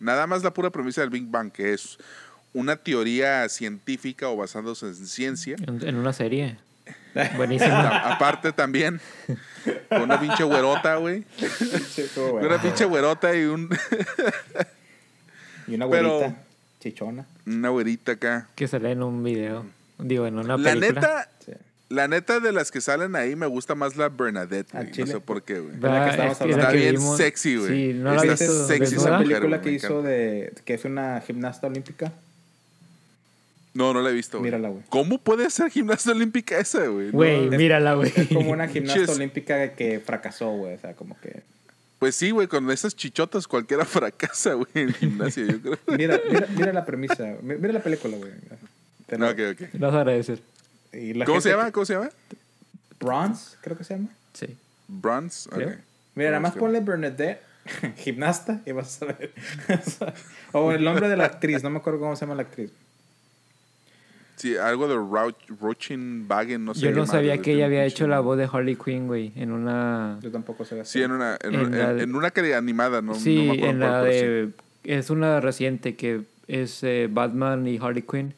nada 0.00 0.26
más 0.26 0.42
la 0.42 0.52
pura 0.52 0.70
premisa 0.70 1.00
del 1.02 1.10
Big 1.10 1.28
Bang, 1.30 1.52
que 1.52 1.72
es 1.74 1.96
una 2.52 2.74
teoría 2.74 3.48
científica 3.48 4.28
o 4.28 4.36
basándose 4.36 4.86
en 4.86 4.94
ciencia, 5.06 5.54
En, 5.64 5.86
en 5.86 5.94
una 5.94 6.12
serie. 6.12 6.58
Buenísima. 7.36 7.86
a- 7.88 8.14
aparte 8.14 8.52
también, 8.52 9.00
con 9.88 10.02
una 10.02 10.18
pinche 10.20 10.42
güerota, 10.42 10.96
güey, 10.96 11.24
una 12.42 12.60
pinche 12.60 12.84
güerota 12.84 13.34
y 13.36 13.44
un, 13.44 13.68
Y 15.68 15.74
una 15.74 15.88
Pero- 15.88 16.18
güerita 16.18 16.42
chichona. 16.80 17.26
una 17.46 17.68
güerita 17.70 18.12
acá. 18.12 18.48
que 18.54 18.68
sale 18.68 18.92
en 18.92 19.02
un 19.02 19.22
video. 19.22 19.64
Digo, 19.98 20.26
en 20.26 20.38
una 20.38 20.56
La 20.56 20.70
película. 20.74 21.00
neta, 21.00 21.30
Sí. 21.44 21.52
la 21.88 22.06
neta 22.08 22.38
de 22.40 22.52
las 22.52 22.70
que 22.70 22.80
salen 22.80 23.16
ahí 23.16 23.34
me 23.34 23.46
gusta 23.46 23.74
más 23.74 23.96
la 23.96 24.08
Bernadette, 24.08 24.70
güey. 24.72 24.90
No 24.98 25.06
sé 25.06 25.20
por 25.20 25.42
qué, 25.42 25.58
güey. 25.58 25.76
la 25.80 26.08
es 26.08 26.38
que 26.38 26.46
la 26.46 26.50
Está 26.50 26.70
bien 26.72 26.94
vimos- 26.96 27.16
sexy, 27.16 27.56
güey. 27.56 27.68
Sí, 27.92 27.98
¿no 27.98 28.14
la 28.14 28.22
Está 28.22 28.32
has 28.34 28.38
visto 28.40 28.66
sexy 28.68 28.94
esa 28.94 29.18
película 29.18 29.60
que 29.60 29.72
hizo 29.72 30.02
de 30.02 30.52
que 30.64 30.74
es 30.74 30.84
una 30.84 31.20
gimnasta 31.20 31.66
olímpica? 31.66 32.12
No, 33.74 33.92
no 33.92 34.00
la 34.02 34.10
he 34.10 34.12
visto, 34.12 34.38
güey. 34.38 34.50
Mírala, 34.50 34.68
güey. 34.70 34.82
¿Cómo 34.88 35.18
puede 35.18 35.48
ser 35.50 35.70
gimnasia 35.70 36.12
olímpica 36.12 36.58
esa, 36.58 36.86
güey? 36.86 37.10
Güey, 37.10 37.46
No, 37.50 37.56
mírala, 37.58 37.94
güey. 37.94 38.12
Es 38.14 38.28
como 38.28 38.50
una 38.50 38.66
gimnasta 38.68 39.12
olímpica 39.12 39.72
que 39.74 40.00
fracasó, 40.00 40.50
güey. 40.50 40.74
O 40.74 40.78
sea, 40.80 40.94
como 40.94 41.16
que. 41.20 41.42
Pues 41.98 42.14
sí, 42.14 42.30
güey, 42.30 42.46
con 42.46 42.70
esas 42.70 42.94
chichotas 42.94 43.48
cualquiera 43.48 43.84
fracasa, 43.86 44.54
güey, 44.54 44.68
en 44.74 44.92
gimnasia, 44.94 45.44
yo 45.46 45.60
creo. 45.60 45.78
Mira, 45.98 46.20
mira, 46.30 46.46
mira 46.56 46.72
la 46.72 46.84
premisa. 46.84 47.36
mi- 47.42 47.56
Mira 47.56 47.72
la 47.74 47.82
película, 47.82 48.16
güey. 48.16 48.32
Te 49.06 49.18
No, 49.18 49.26
la- 49.26 49.32
ok, 49.32 49.38
ok. 49.60 49.68
Lo 49.74 49.86
vas 49.88 49.96
a 49.96 50.00
agradecer. 50.00 50.40
y 50.92 51.14
la 51.14 51.24
¿Cómo 51.24 51.40
se 51.40 51.48
llama? 51.50 51.72
¿Cómo 51.72 51.86
se 51.86 51.94
llama? 51.94 52.10
Bronze, 53.00 53.56
creo 53.60 53.76
que 53.76 53.84
se 53.84 53.94
llama. 53.94 54.08
Sí. 54.32 54.56
Bronze. 54.88 55.48
Creo. 55.50 55.68
Ok. 55.70 55.74
Mira, 56.14 56.30
nada 56.30 56.40
más 56.40 56.52
ponle 56.54 56.80
Bernadette, 56.80 57.40
gimnasta, 57.96 58.60
y 58.66 58.72
vas 58.72 59.00
a 59.02 59.06
ver. 59.06 59.32
o 60.52 60.72
el 60.72 60.82
nombre 60.84 61.08
de 61.08 61.16
la 61.16 61.24
actriz, 61.26 61.62
no 61.62 61.70
me 61.70 61.78
acuerdo 61.78 62.00
cómo 62.00 62.16
se 62.16 62.22
llama 62.24 62.34
la 62.34 62.42
actriz. 62.42 62.70
Sí, 64.38 64.56
algo 64.56 64.86
de 64.88 64.94
Rauch- 64.94 65.34
Rauchenwagen, 65.60 66.64
no 66.64 66.74
sé. 66.74 66.80
Yo 66.82 66.92
no 66.92 67.06
sabía 67.06 67.38
que 67.38 67.52
ella 67.54 67.66
había 67.66 67.84
hecho 67.84 68.06
la 68.06 68.20
voz 68.20 68.38
de 68.38 68.48
Harley 68.50 68.76
Quinn, 68.76 69.06
güey, 69.08 69.32
en 69.36 69.50
una... 69.52 70.18
Yo 70.22 70.30
tampoco 70.30 70.64
sé. 70.64 70.84
Sí, 70.84 71.02
en 71.02 71.10
una, 71.10 71.36
en, 71.42 71.54
En 71.54 71.60
una- 71.66 71.76
la 71.76 71.90
en- 71.90 71.96
de- 71.96 72.02
en 72.04 72.14
una 72.14 72.30
que 72.30 72.54
animada, 72.54 73.02
no, 73.02 73.14
sí, 73.14 73.34
no 73.36 73.42
me 73.42 73.50
acuerdo 73.58 73.70
en 73.70 73.80
la 73.80 73.88
cuál, 74.00 74.12
sí. 74.12 74.18
de... 74.18 74.50
Es 74.84 75.10
una 75.10 75.40
reciente 75.40 75.96
que 75.96 76.22
es 76.46 76.82
eh, 76.84 77.08
Batman 77.10 77.66
y 77.66 77.78
Harley 77.78 78.02
Quinn, 78.02 78.32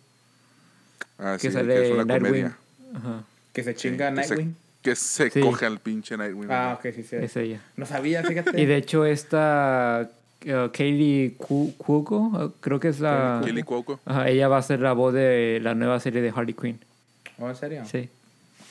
Ah, 1.18 1.36
que 1.38 1.48
sí, 1.48 1.52
sale 1.52 1.74
que 1.74 1.86
es 1.86 1.92
una 1.92 2.04
Nightwing. 2.06 2.30
comedia. 2.32 2.56
Ajá, 2.94 3.24
Que 3.52 3.62
se 3.62 3.74
Sí, 3.74 3.78
chinga 3.80 4.08
a 4.08 4.14
que 4.14 4.22
se- 4.24 4.28
Nightwing. 4.36 4.56
Que 4.82 4.96
se 4.96 5.28
Sí. 5.30 5.40
coge 5.40 5.66
al 5.66 5.78
pinche 5.80 6.16
Nightwing. 6.16 6.50
Ah, 6.50 6.78
ok, 6.78 6.94
sí, 6.94 7.02
sí. 7.02 7.16
es 7.16 7.36
ella. 7.36 7.60
No 7.76 7.84
sabía, 7.84 8.24
fíjate. 8.24 8.58
Y 8.58 8.64
de 8.64 8.76
hecho 8.78 9.04
esta 9.04 10.08
uh, 10.46 10.70
Kaylee 10.72 11.34
Cu- 11.36 11.74
Cuoco, 11.76 12.54
creo 12.60 12.80
que 12.80 12.88
es 12.88 13.00
la... 13.00 13.40
Kelly 13.44 13.62
Cuoco. 13.62 14.00
Ajá, 14.04 14.28
ella 14.28 14.48
va 14.48 14.58
a 14.58 14.62
ser 14.62 14.80
la 14.80 14.92
voz 14.92 15.14
de 15.14 15.60
la 15.62 15.74
nueva 15.74 16.00
serie 16.00 16.22
de 16.22 16.30
Harley 16.30 16.54
Quinn. 16.54 16.78
Oh, 17.38 17.48
¿en 17.48 17.56
serio? 17.56 17.84
Sí. 17.84 18.08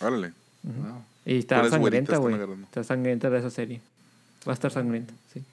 Órale. 0.02 0.34
Wow. 0.64 1.04
Y 1.26 1.40
está 1.40 1.68
sangrienta, 1.70 2.18
güey. 2.18 2.36
Está 2.64 2.84
sangrienta 2.84 3.30
de 3.30 3.40
esa 3.40 3.50
serie. 3.50 3.82
Va 4.48 4.54
a 4.54 4.56
estar 4.56 4.72
sangrienta, 4.72 5.14
sí. 5.34 5.44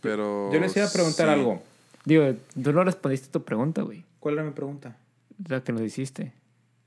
Pero. 0.00 0.52
Yo 0.52 0.60
les 0.60 0.76
iba 0.76 0.86
a 0.86 0.90
preguntar 0.90 1.26
sí. 1.26 1.32
algo. 1.32 1.62
Digo, 2.04 2.34
tú 2.62 2.72
no 2.72 2.84
respondiste 2.84 3.28
tu 3.28 3.42
pregunta, 3.42 3.82
güey. 3.82 4.04
¿Cuál 4.20 4.34
era 4.34 4.44
mi 4.44 4.50
pregunta? 4.50 4.96
La 5.48 5.60
que 5.62 5.72
nos 5.72 5.82
hiciste. 5.82 6.32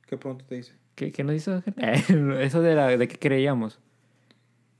¿Qué 0.08 0.18
pregunta 0.18 0.44
te 0.48 0.58
hice? 0.58 0.74
¿Qué, 0.96 1.12
qué 1.12 1.24
nos 1.24 1.36
hizo? 1.36 1.64
Eso 1.78 2.62
de, 2.62 2.76
la, 2.76 2.88
de 2.98 3.08
qué 3.08 3.18
creíamos. 3.18 3.80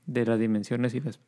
De 0.06 0.26
las 0.26 0.38
dimensiones 0.38 0.94
y 0.94 1.00
las... 1.00 1.18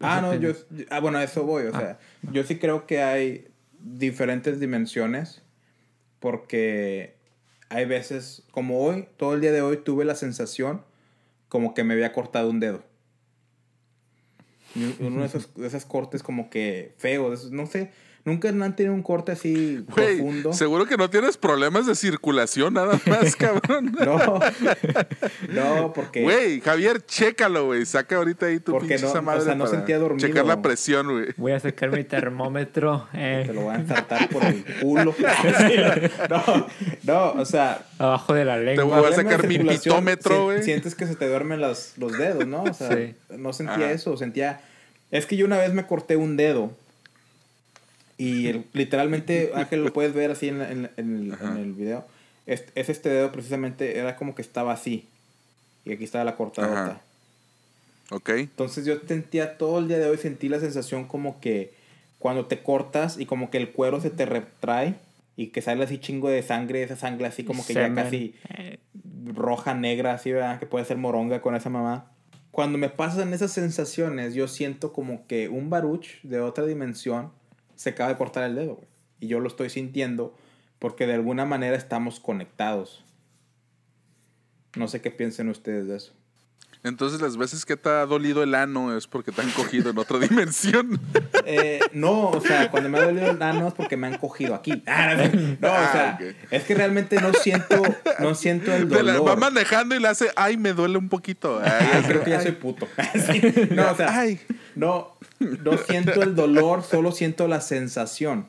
Ah, 0.00 0.20
no, 0.20 0.34
yo, 0.34 0.52
ah, 0.90 1.00
bueno, 1.00 1.18
a 1.18 1.24
eso 1.24 1.44
voy. 1.44 1.64
O 1.64 1.72
sea, 1.72 1.98
yo 2.32 2.44
sí 2.44 2.58
creo 2.58 2.86
que 2.86 3.02
hay 3.02 3.48
diferentes 3.80 4.60
dimensiones 4.60 5.42
porque 6.20 7.16
hay 7.68 7.84
veces, 7.84 8.44
como 8.50 8.80
hoy, 8.80 9.08
todo 9.16 9.34
el 9.34 9.40
día 9.40 9.52
de 9.52 9.62
hoy 9.62 9.78
tuve 9.78 10.04
la 10.04 10.14
sensación 10.14 10.82
como 11.48 11.74
que 11.74 11.84
me 11.84 11.94
había 11.94 12.12
cortado 12.12 12.50
un 12.50 12.60
dedo. 12.60 12.82
Uno 15.00 15.20
de 15.20 15.26
esos, 15.26 15.54
de 15.54 15.66
esos 15.66 15.84
cortes 15.84 16.22
como 16.22 16.50
que 16.50 16.94
feos, 16.98 17.50
no 17.50 17.66
sé, 17.66 17.90
nunca 18.24 18.48
han 18.50 18.76
tenido 18.76 18.94
un 18.94 19.02
corte 19.02 19.32
así 19.32 19.84
profundo. 19.94 20.52
seguro 20.52 20.84
que 20.86 20.96
no 20.96 21.08
tienes 21.08 21.36
problemas 21.38 21.86
de 21.86 21.94
circulación 21.94 22.74
nada 22.74 23.00
más, 23.06 23.34
cabrón. 23.36 23.96
No, 23.98 24.38
no, 25.52 25.92
porque... 25.92 26.22
Güey, 26.22 26.60
Javier, 26.60 27.04
chécalo, 27.04 27.66
güey. 27.66 27.86
Saca 27.86 28.16
ahorita 28.16 28.46
ahí 28.46 28.60
tu 28.60 28.72
Porque 28.72 28.88
pinche 28.88 29.02
no- 29.04 29.08
esa 29.10 29.18
o 29.20 29.22
madre 29.22 29.42
sea, 29.42 29.54
no 29.54 29.64
para 29.64 29.76
sentía 29.76 29.98
dormido. 29.98 30.26
Checar 30.28 30.44
la 30.46 30.60
presión, 30.62 31.10
güey. 31.10 31.26
Voy 31.36 31.52
a 31.52 31.60
sacar 31.60 31.90
mi 31.90 32.04
termómetro 32.04 33.08
eh, 33.14 33.44
Te 33.46 33.54
lo 33.54 33.62
voy 33.62 33.74
a 33.74 33.78
ensartar 33.78 34.28
por 34.28 34.44
el 34.44 34.64
culo. 34.80 35.14
no, 36.28 36.66
no, 37.04 37.32
o 37.40 37.44
sea, 37.44 37.82
abajo 37.98 38.34
de 38.34 38.44
la 38.44 38.56
Te 38.56 38.64
lengua. 38.64 39.00
voy 39.00 39.12
a 39.12 39.14
sacar 39.16 39.46
mi 39.46 39.58
pitómetro, 39.58 40.34
si- 40.36 40.42
güey. 40.42 40.62
Sientes 40.62 40.94
que 40.94 41.06
se 41.06 41.14
te 41.16 41.28
duermen 41.28 41.60
los, 41.60 41.92
los 41.96 42.12
dedos, 42.16 42.46
¿no? 42.46 42.62
O 42.64 42.74
sea, 42.74 42.94
Sí. 42.94 43.14
no 43.36 43.52
sentía 43.52 43.86
Ajá. 43.86 43.90
eso, 43.92 44.16
sentía... 44.16 44.60
Es 45.10 45.24
que 45.26 45.36
yo 45.36 45.46
una 45.46 45.56
vez 45.58 45.72
me 45.72 45.86
corté 45.86 46.16
un 46.16 46.36
dedo 46.36 46.70
y 48.18 48.48
el- 48.48 48.64
literalmente, 48.74 49.52
Ángel, 49.54 49.84
lo 49.84 49.92
puedes 49.92 50.12
ver 50.12 50.30
así 50.30 50.48
en, 50.48 50.60
en 50.60 50.90
en 50.96 51.16
el, 51.16 51.34
en 51.40 51.56
el 51.56 51.72
video. 51.72 52.04
Es, 52.46 52.64
es 52.74 52.88
este 52.88 53.08
dedo 53.08 53.30
precisamente, 53.32 53.98
era 53.98 54.16
como 54.16 54.34
que 54.34 54.42
estaba 54.42 54.72
así. 54.72 55.06
Y 55.84 55.92
aquí 55.92 56.04
estaba 56.04 56.24
la 56.24 56.36
cortadota. 56.36 56.82
Ajá. 56.84 57.00
Ok. 58.10 58.28
Entonces 58.30 58.84
yo 58.84 58.94
sentía 59.06 59.56
todo 59.58 59.78
el 59.78 59.88
día 59.88 59.98
de 59.98 60.08
hoy, 60.08 60.16
sentí 60.18 60.48
la 60.48 60.60
sensación 60.60 61.04
como 61.06 61.40
que 61.40 61.72
cuando 62.18 62.46
te 62.46 62.58
cortas 62.62 63.18
y 63.18 63.26
como 63.26 63.50
que 63.50 63.58
el 63.58 63.70
cuero 63.70 64.00
se 64.00 64.10
te 64.10 64.26
retrae 64.26 64.94
y 65.36 65.48
que 65.48 65.62
sale 65.62 65.84
así 65.84 65.98
chingo 65.98 66.28
de 66.30 66.42
sangre, 66.42 66.82
esa 66.82 66.96
sangre 66.96 67.26
así 67.26 67.44
como 67.44 67.64
que 67.64 67.74
ya 67.74 67.82
Semen. 67.84 68.04
casi 68.04 68.34
Eh, 68.56 68.78
roja, 69.34 69.74
negra, 69.74 70.14
así, 70.14 70.32
¿verdad? 70.32 70.58
Que 70.58 70.66
puede 70.66 70.84
ser 70.86 70.96
moronga 70.96 71.40
con 71.42 71.54
esa 71.54 71.70
mamá. 71.70 72.10
Cuando 72.50 72.76
me 72.78 72.88
pasan 72.88 73.32
esas 73.34 73.52
sensaciones, 73.52 74.34
yo 74.34 74.48
siento 74.48 74.92
como 74.92 75.26
que 75.28 75.48
un 75.48 75.70
baruch 75.70 76.20
de 76.22 76.40
otra 76.40 76.64
dimensión 76.66 77.30
se 77.78 77.90
acaba 77.90 78.10
de 78.10 78.16
cortar 78.16 78.44
el 78.44 78.54
dedo, 78.56 78.74
güey. 78.74 78.88
Y 79.20 79.28
yo 79.28 79.40
lo 79.40 79.48
estoy 79.48 79.70
sintiendo 79.70 80.36
porque 80.78 81.06
de 81.06 81.14
alguna 81.14 81.44
manera 81.44 81.76
estamos 81.76 82.20
conectados. 82.20 83.04
No 84.76 84.86
sé 84.88 85.00
qué 85.00 85.10
piensen 85.10 85.48
ustedes 85.48 85.88
de 85.88 85.96
eso. 85.96 86.12
Entonces, 86.84 87.20
las 87.20 87.36
veces 87.36 87.64
que 87.66 87.76
te 87.76 87.88
ha 87.88 88.06
dolido 88.06 88.44
el 88.44 88.54
ano 88.54 88.96
es 88.96 89.08
porque 89.08 89.32
te 89.32 89.42
han 89.42 89.50
cogido 89.50 89.90
en 89.90 89.98
otra 89.98 90.18
dimensión. 90.28 91.00
Eh, 91.44 91.80
no, 91.92 92.30
o 92.30 92.40
sea, 92.40 92.70
cuando 92.70 92.88
me 92.88 92.98
ha 92.98 93.02
dolido 93.06 93.32
el 93.32 93.42
ano 93.42 93.66
es 93.66 93.74
porque 93.74 93.96
me 93.96 94.06
han 94.06 94.16
cogido 94.18 94.54
aquí. 94.54 94.84
Ah, 94.86 95.16
no, 95.16 95.68
o 95.68 95.70
sea, 95.70 96.10
Ah, 96.10 96.18
ok. 96.20 96.36
es 96.52 96.62
que 96.62 96.74
realmente 96.76 97.20
no 97.20 97.32
siento, 97.32 97.82
no 98.20 98.34
siento 98.36 98.72
el 98.72 98.88
Te 98.88 99.02
la 99.02 99.14
va 99.14 99.18
dolor. 99.18 99.38
manejando 99.40 99.96
y 99.96 99.98
le 100.00 100.06
hace, 100.06 100.30
ay, 100.36 100.56
me 100.56 100.72
duele 100.72 100.98
un 100.98 101.08
poquito. 101.08 101.60
Ay, 101.64 102.02
creo 102.06 102.22
que 102.22 102.30
ya 102.30 102.38
ay. 102.38 102.42
soy 102.44 102.52
puto. 102.52 102.86
No, 103.72 103.90
o 103.90 103.96
sea, 103.96 104.16
Ay. 104.20 104.40
No, 104.78 105.12
no 105.40 105.76
siento 105.78 106.22
el 106.22 106.34
dolor, 106.34 106.82
solo 106.82 107.12
siento 107.12 107.48
la 107.48 107.60
sensación. 107.60 108.46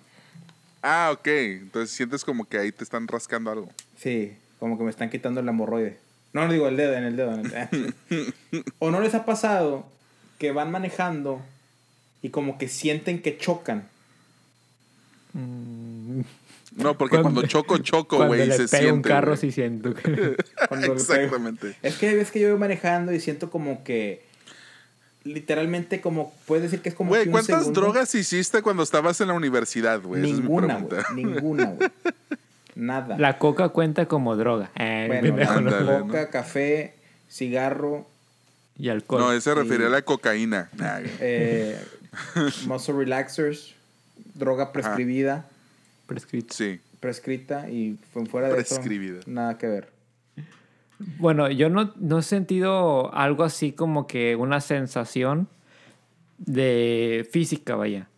Ah, 0.82 1.10
ok. 1.14 1.28
Entonces 1.28 1.96
sientes 1.96 2.24
como 2.24 2.46
que 2.48 2.58
ahí 2.58 2.72
te 2.72 2.84
están 2.84 3.08
rascando 3.08 3.52
algo. 3.52 3.70
Sí, 3.98 4.34
como 4.60 4.78
que 4.78 4.84
me 4.84 4.90
están 4.90 5.10
quitando 5.10 5.42
el 5.42 5.48
hemorroide. 5.50 5.98
No, 6.32 6.46
no 6.46 6.54
digo 6.54 6.68
el 6.68 6.78
dedo, 6.78 6.94
en 6.94 7.04
el 7.04 7.16
dedo. 7.16 7.34
en 7.34 7.40
el 7.46 7.52
dedo. 7.52 8.64
¿O 8.80 8.92
no 8.92 9.02
les 9.02 9.16
ha 9.16 9.26
pasado 9.26 9.86
que 10.38 10.52
van 10.52 10.72
manejando 10.72 11.42
y 12.22 12.30
como 12.30 12.58
que 12.58 12.68
sienten 12.70 13.22
que 13.22 13.38
chocan? 13.38 13.88
mm, 15.34 16.22
No, 16.78 16.98
porque 16.98 17.20
cuando, 17.22 17.42
choco, 17.48 17.80
choco, 17.80 18.18
cuando 18.18 18.36
güey, 18.36 18.48
le 18.48 18.56
se 18.56 18.68
siente. 18.68 18.92
un 18.92 19.02
carro, 19.02 19.36
sí 19.36 19.52
siento. 19.52 19.94
Pego. 19.96 20.94
Exactamente. 20.94 21.76
Es 21.82 21.96
que 21.98 22.10
hay 22.10 22.16
veces 22.16 22.32
que 22.32 22.40
yo 22.40 22.50
voy 22.52 22.60
manejando 22.60 23.12
y 23.12 23.20
siento 23.20 23.50
como 23.50 23.84
que. 23.84 24.29
Literalmente, 25.24 26.00
como. 26.02 26.34
Puedes 26.46 26.64
decir 26.64 26.82
que 26.82 26.90
es 26.90 26.96
como. 26.96 27.10
Güey, 27.10 27.28
¿cuántas 27.28 27.60
segundo. 27.60 27.82
drogas 27.82 28.16
hiciste 28.16 28.62
cuando 28.62 28.84
estabas 28.84 29.20
en 29.22 29.28
la 29.28 29.34
universidad, 29.34 30.02
güey? 30.02 30.22
Esa 30.22 30.30
es 30.32 30.36
mi 30.38 30.42
Ninguna, 30.42 30.76
güey. 30.76 30.88
pregunta. 30.88 31.14
Ninguna, 31.14 31.66
güey. 31.66 31.90
Nada. 32.76 33.18
La 33.18 33.38
coca 33.38 33.70
cuenta 33.70 34.06
como 34.08 34.38
droga. 34.38 34.72
Eh, 34.76 35.06
bueno, 35.34 35.62
la 35.70 36.00
coca, 36.02 36.30
café, 36.30 36.94
cigarro, 37.30 38.08
Y 38.78 38.88
alcohol. 38.90 39.20
No, 39.22 39.34
ese 39.34 39.54
refería 39.54 39.88
a 39.88 39.90
la 39.90 40.02
cocaína. 40.04 40.70
Nah, 40.78 41.00
eh, 41.20 41.78
muscle 42.66 42.94
relaxers, 42.96 43.76
droga 44.36 44.72
prescribida, 44.72 45.46
prescrito. 46.06 46.54
sí. 46.56 46.80
prescrita 47.02 47.70
y 47.70 47.98
fue 48.14 48.26
fuera 48.26 48.48
de 48.48 48.56
Prescribida. 48.56 49.20
eso 49.20 49.30
nada 49.30 49.58
que 49.58 49.68
ver. 49.68 49.90
Bueno, 51.00 51.50
yo 51.50 51.70
no, 51.70 51.94
no 51.98 52.20
he 52.20 52.24
sentido 52.24 53.14
algo 53.14 53.44
así 53.44 53.72
como 53.72 54.06
que 54.06 54.36
una 54.36 54.60
sensación 54.60 55.48
de 56.38 57.28
física, 57.32 57.76
vaya. 57.76 58.10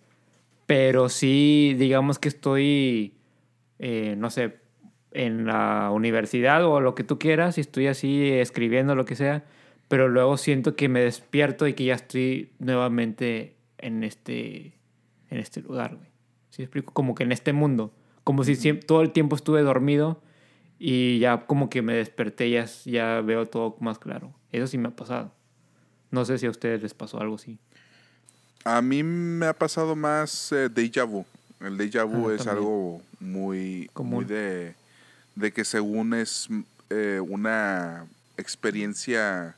Pero 0.66 1.10
sí, 1.10 1.76
digamos 1.78 2.18
que 2.18 2.30
estoy, 2.30 3.14
eh, 3.78 4.16
no 4.18 4.32
sé, 4.32 4.58
en 5.12 5.46
la 5.46 5.92
universidad 5.92 6.66
o 6.66 6.80
lo 6.80 6.96
que 6.96 7.04
tú 7.04 7.20
quieras 7.20 7.58
y 7.58 7.62
estoy 7.62 7.88
así 7.88 8.32
escribiendo 8.32 8.96
lo 8.96 9.06
que 9.06 9.16
sea, 9.16 9.44
pero 9.88 10.08
luego 10.08 10.38
siento 10.38 10.76
que 10.76 10.90
me 10.90 11.02
despierto 11.02 11.68
y 11.68 11.74
que 11.74 11.86
ya 11.86 11.96
estoy 11.96 12.52
nuevamente 12.60 13.58
en 13.78 14.04
este, 14.04 14.78
en 15.30 15.38
este 15.38 15.62
lugar, 15.62 15.96
güey. 15.96 16.10
¿Sí 16.50 16.62
me 16.62 16.66
explico? 16.66 16.94
Como 16.94 17.14
que 17.14 17.24
en 17.24 17.32
este 17.32 17.54
mundo. 17.54 17.94
Como 18.24 18.44
si 18.44 18.74
todo 18.74 19.02
el 19.02 19.12
tiempo 19.12 19.36
estuve 19.36 19.62
dormido 19.62 20.22
y 20.84 21.20
ya 21.20 21.46
como 21.46 21.70
que 21.70 21.84
me 21.84 21.94
desperté 21.94 22.50
ya, 22.50 22.66
ya 22.86 23.22
veo 23.22 23.46
todo 23.46 23.76
más 23.80 24.00
claro. 24.00 24.34
Eso 24.52 24.66
sí 24.66 24.80
me 24.80 24.88
ha 24.88 24.96
pasado. 24.96 25.32
No 26.10 26.26
sé 26.26 26.40
si 26.40 26.48
a 26.48 26.50
ustedes 26.50 26.82
les 26.82 26.94
pasó 26.96 27.20
algo 27.22 27.36
así. 27.36 27.60
A 28.64 28.82
mí 28.82 29.04
me 29.04 29.46
ha 29.46 29.54
pasado 29.54 29.96
más 29.96 30.52
eh, 30.52 30.70
déjà 30.74 31.06
vu. 31.06 31.24
El 31.60 31.78
déjà 31.78 32.04
vu 32.04 32.30
Ah, 32.30 32.34
es 32.34 32.44
también. 32.44 32.58
algo 32.58 33.02
muy, 33.20 33.90
Común. 33.94 34.16
muy 34.16 34.26
de, 34.26 34.74
de 35.36 35.52
que 35.54 35.64
según 35.64 36.16
es 36.16 36.48
eh, 36.90 37.22
una 37.22 38.08
experiencia 38.38 39.56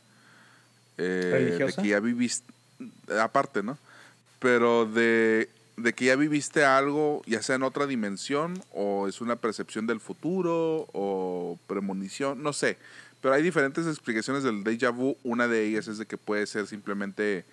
eh, 0.98 1.02
de 1.04 1.32
¿Religiosa? 1.32 1.82
que 1.82 1.88
ya 1.88 2.00
viviste, 2.02 2.52
aparte, 3.20 3.64
¿no? 3.64 3.78
Pero 4.40 4.86
de, 4.86 5.50
de 5.78 5.94
que 5.94 6.06
ya 6.06 6.16
viviste 6.16 6.64
algo, 6.66 7.22
ya 7.26 7.42
sea 7.42 7.56
en 7.56 7.64
otra 7.64 7.88
dimensión, 7.88 8.62
o 8.72 9.08
es 9.08 9.22
una 9.22 9.36
percepción 9.38 9.88
del 9.88 10.00
futuro, 10.00 10.88
o 10.94 11.58
premonición, 11.68 12.44
no 12.44 12.54
sé. 12.54 12.78
Pero 13.22 13.36
hay 13.36 13.42
diferentes 13.42 13.88
explicaciones 13.88 14.44
del 14.44 14.64
déjà 14.64 14.94
vu. 14.94 15.16
Una 15.24 15.48
de 15.48 15.66
ellas 15.66 15.88
es 15.88 15.98
de 15.98 16.06
que 16.06 16.18
puede 16.18 16.46
ser 16.46 16.68
simplemente 16.68 17.46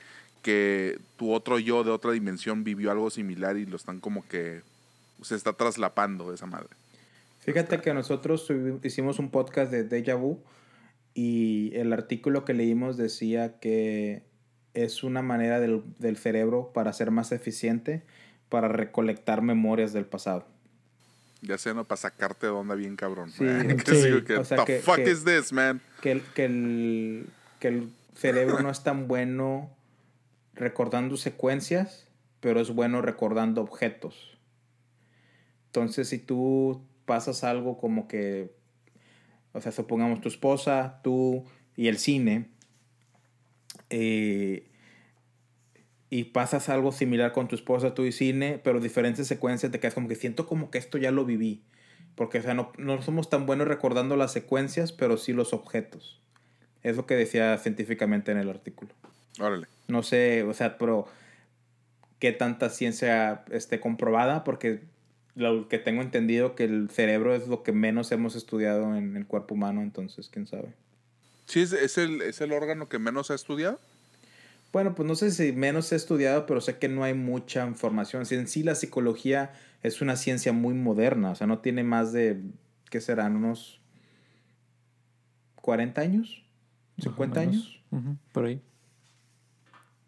que 0.42 0.98
tu 1.16 1.32
otro 1.32 1.58
yo 1.58 1.84
de 1.84 1.90
otra 1.90 2.12
dimensión 2.12 2.64
vivió 2.64 2.90
algo 2.90 3.10
similar 3.10 3.56
y 3.56 3.66
lo 3.66 3.76
están 3.76 4.00
como 4.00 4.26
que 4.26 4.62
se 5.22 5.34
está 5.34 5.52
traslapando 5.52 6.32
esa 6.32 6.46
madre. 6.46 6.70
Fíjate 7.40 7.80
que 7.80 7.94
nosotros 7.94 8.48
hicimos 8.82 9.18
un 9.18 9.30
podcast 9.30 9.70
de 9.70 9.84
Deja 9.84 10.14
Vu 10.14 10.40
y 11.14 11.72
el 11.74 11.92
artículo 11.92 12.44
que 12.44 12.54
leímos 12.54 12.96
decía 12.96 13.58
que 13.60 14.22
es 14.74 15.02
una 15.02 15.22
manera 15.22 15.60
del, 15.60 15.82
del 15.98 16.16
cerebro 16.16 16.70
para 16.72 16.92
ser 16.92 17.10
más 17.10 17.32
eficiente 17.32 18.02
para 18.48 18.68
recolectar 18.68 19.42
memorias 19.42 19.92
del 19.92 20.06
pasado. 20.06 20.46
Ya 21.42 21.56
sea, 21.56 21.72
¿no? 21.72 21.84
Para 21.84 21.96
sacarte 22.00 22.46
de 22.46 22.52
onda 22.52 22.74
bien 22.74 22.96
cabrón. 22.96 23.30
Sí, 23.30 23.44
sí. 23.86 24.22
que, 24.26 24.36
O 24.36 24.44
sea, 24.44 24.58
the 24.58 24.64
que- 24.64 24.78
fuck 24.80 24.96
que- 24.96 25.10
is 25.10 25.24
this, 25.24 25.52
man? 25.52 25.80
Que 26.02 26.12
el, 26.12 26.22
que, 26.34 26.44
el, 26.44 27.26
que 27.58 27.68
el 27.68 27.90
cerebro 28.14 28.60
no 28.60 28.70
es 28.70 28.82
tan 28.82 29.08
bueno 29.08 29.70
recordando 30.54 31.16
secuencias, 31.16 32.06
pero 32.40 32.60
es 32.60 32.70
bueno 32.74 33.00
recordando 33.02 33.62
objetos. 33.62 34.36
Entonces, 35.66 36.08
si 36.08 36.18
tú 36.18 36.82
pasas 37.06 37.44
algo 37.44 37.78
como 37.78 38.08
que, 38.08 38.52
o 39.52 39.60
sea, 39.60 39.72
supongamos 39.72 40.20
tu 40.20 40.28
esposa, 40.28 41.00
tú 41.02 41.44
y 41.76 41.88
el 41.88 41.98
cine, 41.98 42.50
eh, 43.90 44.66
y 46.08 46.24
pasas 46.24 46.68
algo 46.68 46.90
similar 46.92 47.32
con 47.32 47.46
tu 47.46 47.54
esposa, 47.54 47.94
tú 47.94 48.04
y 48.04 48.12
cine, 48.12 48.60
pero 48.62 48.80
diferentes 48.80 49.28
secuencias, 49.28 49.70
te 49.70 49.78
quedas 49.78 49.94
como 49.94 50.08
que 50.08 50.16
siento 50.16 50.46
como 50.46 50.70
que 50.70 50.78
esto 50.78 50.98
ya 50.98 51.10
lo 51.10 51.24
viví. 51.24 51.62
Porque, 52.16 52.38
o 52.38 52.42
sea, 52.42 52.54
no, 52.54 52.72
no 52.78 53.00
somos 53.02 53.30
tan 53.30 53.46
buenos 53.46 53.68
recordando 53.68 54.16
las 54.16 54.32
secuencias, 54.32 54.92
pero 54.92 55.16
sí 55.16 55.32
los 55.32 55.52
objetos. 55.52 56.20
Es 56.82 56.96
lo 56.96 57.06
que 57.06 57.14
decía 57.14 57.56
científicamente 57.58 58.32
en 58.32 58.38
el 58.38 58.48
artículo. 58.48 58.92
Órale. 59.38 59.66
No 59.86 60.02
sé, 60.02 60.42
o 60.42 60.52
sea, 60.52 60.78
pero 60.78 61.06
qué 62.18 62.32
tanta 62.32 62.68
ciencia 62.68 63.44
esté 63.50 63.80
comprobada, 63.80 64.44
porque 64.44 64.80
lo 65.34 65.68
que 65.68 65.78
tengo 65.78 66.02
entendido 66.02 66.54
que 66.54 66.64
el 66.64 66.90
cerebro 66.90 67.34
es 67.34 67.48
lo 67.48 67.62
que 67.62 67.72
menos 67.72 68.10
hemos 68.12 68.36
estudiado 68.36 68.96
en 68.96 69.16
el 69.16 69.26
cuerpo 69.26 69.54
humano, 69.54 69.82
entonces 69.82 70.28
quién 70.28 70.46
sabe. 70.46 70.74
Sí, 71.50 71.62
es, 71.62 71.72
es 71.72 71.98
el, 71.98 72.22
es 72.22 72.40
el 72.40 72.52
órgano 72.52 72.88
que 72.88 72.98
menos 73.00 73.30
ha 73.30 73.34
estudiado. 73.34 73.80
Bueno, 74.72 74.94
pues 74.94 75.06
no 75.08 75.16
sé 75.16 75.32
si 75.32 75.52
menos 75.52 75.90
he 75.90 75.96
estudiado, 75.96 76.46
pero 76.46 76.60
sé 76.60 76.78
que 76.78 76.88
no 76.88 77.02
hay 77.02 77.12
mucha 77.12 77.66
información. 77.66 78.24
Si 78.24 78.36
en 78.36 78.46
sí 78.46 78.62
la 78.62 78.76
psicología 78.76 79.52
es 79.82 80.00
una 80.00 80.14
ciencia 80.14 80.52
muy 80.52 80.74
moderna, 80.74 81.30
o 81.32 81.34
sea, 81.34 81.48
no 81.48 81.58
tiene 81.58 81.82
más 81.82 82.12
de, 82.12 82.40
¿qué 82.88 83.00
serán? 83.00 83.34
Unos 83.34 83.80
40 85.56 86.00
años, 86.00 86.44
Más 86.96 87.06
o 87.06 87.10
50 87.10 87.40
menos. 87.40 87.82
años. 87.90 88.18
Por 88.30 88.44
ahí. 88.44 88.60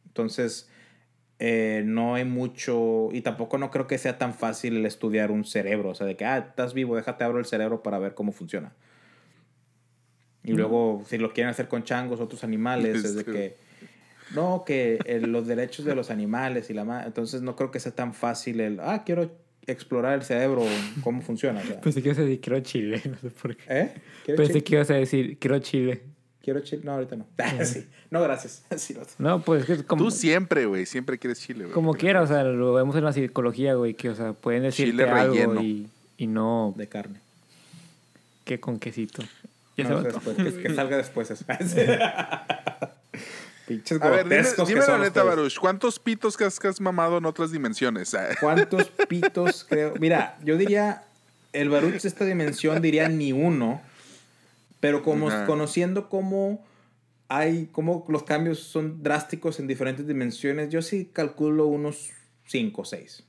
Entonces, 0.07 0.69
eh, 1.41 1.83
no 1.85 2.15
hay 2.15 2.25
mucho, 2.25 3.09
y 3.11 3.23
tampoco 3.23 3.59
no 3.59 3.73
creo 3.73 3.89
que 3.89 3.99
sea 3.99 4.17
tan 4.17 4.33
fácil 4.33 4.87
estudiar 4.87 5.33
un 5.33 5.45
cerebro, 5.45 5.91
o 5.91 5.95
sea, 5.97 6.07
de 6.07 6.17
que, 6.17 6.25
ah, 6.25 6.39
estás 6.39 6.73
vivo, 6.73 6.95
déjate 6.95 7.25
abro 7.25 7.41
el 7.41 7.47
cerebro 7.47 7.83
para 7.83 7.99
ver 7.99 8.15
cómo 8.15 8.31
funciona. 8.31 8.73
Y 10.45 10.53
luego, 10.53 11.05
si 11.09 11.19
lo 11.19 11.33
quieren 11.33 11.51
hacer 11.51 11.69
con 11.69 11.85
changos, 11.85 12.21
otros 12.21 12.43
animales, 12.45 12.97
es 13.05 13.15
de 13.15 13.21
Este. 13.21 13.33
que, 13.33 13.57
no, 14.35 14.65
que 14.67 14.99
eh, 15.05 15.21
los 15.21 15.47
derechos 15.47 15.85
de 15.85 15.95
los 15.95 16.11
animales 16.11 16.69
y 16.71 16.75
la 16.75 16.85
ma- 16.85 17.05
entonces 17.05 17.43
no 17.43 17.55
creo 17.55 17.71
que 17.71 17.79
sea 17.81 17.93
tan 17.93 18.13
fácil 18.15 18.61
el, 18.61 18.81
ah, 18.81 19.03
quiero 19.05 19.31
explorar 19.67 20.15
el 20.15 20.23
cerebro, 20.23 20.65
cómo 21.05 21.23
funciona. 21.23 21.61
o 21.61 21.65
sea. 21.65 21.81
Pensé 21.81 22.03
que 22.03 22.09
ibas 22.09 22.19
a 22.19 22.23
decir 22.23 22.41
quiero 22.41 22.61
chile, 22.61 23.01
no 23.09 23.17
sé 23.19 23.31
por 23.31 23.55
qué. 23.57 23.65
¿Eh? 23.69 23.93
¿Quiero 24.25 24.37
Pensé 24.39 24.53
chile? 24.55 24.65
que 24.65 24.75
ibas 24.75 24.91
a 24.91 24.95
decir 24.95 25.39
quiero 25.39 25.59
chile. 25.61 26.03
¿Quiero 26.43 26.59
chile? 26.59 26.83
No, 26.85 26.93
ahorita 26.95 27.15
no. 27.15 27.27
sí. 27.65 27.87
No, 28.11 28.21
gracias. 28.21 28.65
Sí, 28.77 28.95
no. 28.95 29.03
No, 29.37 29.43
pues 29.45 29.69
es 29.71 29.79
que 29.79 29.85
como, 29.85 30.03
Tú 30.03 30.11
siempre, 30.11 30.67
güey. 30.67 30.87
Siempre 30.87 31.19
quieres 31.19 31.39
chile, 31.39 31.65
güey. 31.65 31.73
como 31.75 31.95
quiera, 31.95 32.21
o 32.23 32.27
sea, 32.27 32.43
lo 32.43 32.75
vemos 32.75 32.97
en 32.97 33.05
la 33.05 33.13
psicología, 33.13 33.75
güey, 33.75 33.95
que, 33.95 34.09
o 34.11 34.17
sea, 34.17 34.33
pueden 34.33 34.65
decirte 34.65 34.91
Chile 34.91 35.05
algo 35.09 35.35
relleno. 35.35 35.63
y, 35.63 35.89
y 36.17 36.27
no 36.27 36.75
De 36.77 36.89
carne. 36.89 37.21
que 38.45 38.59
con 38.59 38.81
quesito. 38.81 39.23
Ya 39.77 39.85
No, 39.85 39.91
se 39.91 39.95
me 39.97 40.03
después, 40.13 40.39
antojó. 40.39 40.57
que, 40.57 40.63
que 40.63 40.75
salga 40.75 40.97
después. 40.97 41.31
eso. 41.31 41.45
Pinches 43.67 44.03
A 44.03 44.11
ver, 44.11 44.29
dime, 44.29 44.43
que 44.57 44.65
dime 44.67 44.81
la 44.87 44.99
neta. 44.99 45.23
Baruch. 45.23 45.57
¿Cuántos 45.59 45.99
pitos 45.99 46.37
que 46.37 46.45
has, 46.45 46.59
que 46.59 46.69
has 46.69 46.81
mamado 46.81 47.19
en 47.19 47.25
otras 47.27 47.53
dimensiones? 47.53 48.15
¿Cuántos 48.41 48.89
pitos 49.09 49.65
creo? 49.69 49.95
Mira, 50.01 50.37
yo 50.43 50.57
diría, 50.57 51.05
el 51.53 51.69
Baruch 51.69 52.03
de 52.03 52.09
esta 52.09 52.25
dimensión 52.25 52.83
diría 52.83 53.09
ni 53.09 53.33
uno, 53.33 53.81
pero 54.81 55.03
como 55.03 55.29
conociendo 55.47 56.09
cómo 56.09 56.65
hay, 57.29 57.69
cómo 57.73 58.05
los 58.09 58.25
cambios 58.25 58.59
son 58.59 59.03
drásticos 59.03 59.61
en 59.61 59.69
diferentes 59.69 60.07
dimensiones, 60.07 60.71
yo 60.71 60.83
sí 60.83 61.09
calculo 61.13 61.67
unos 61.67 62.11
cinco 62.45 62.83
o 62.83 62.85
seis. 62.85 63.25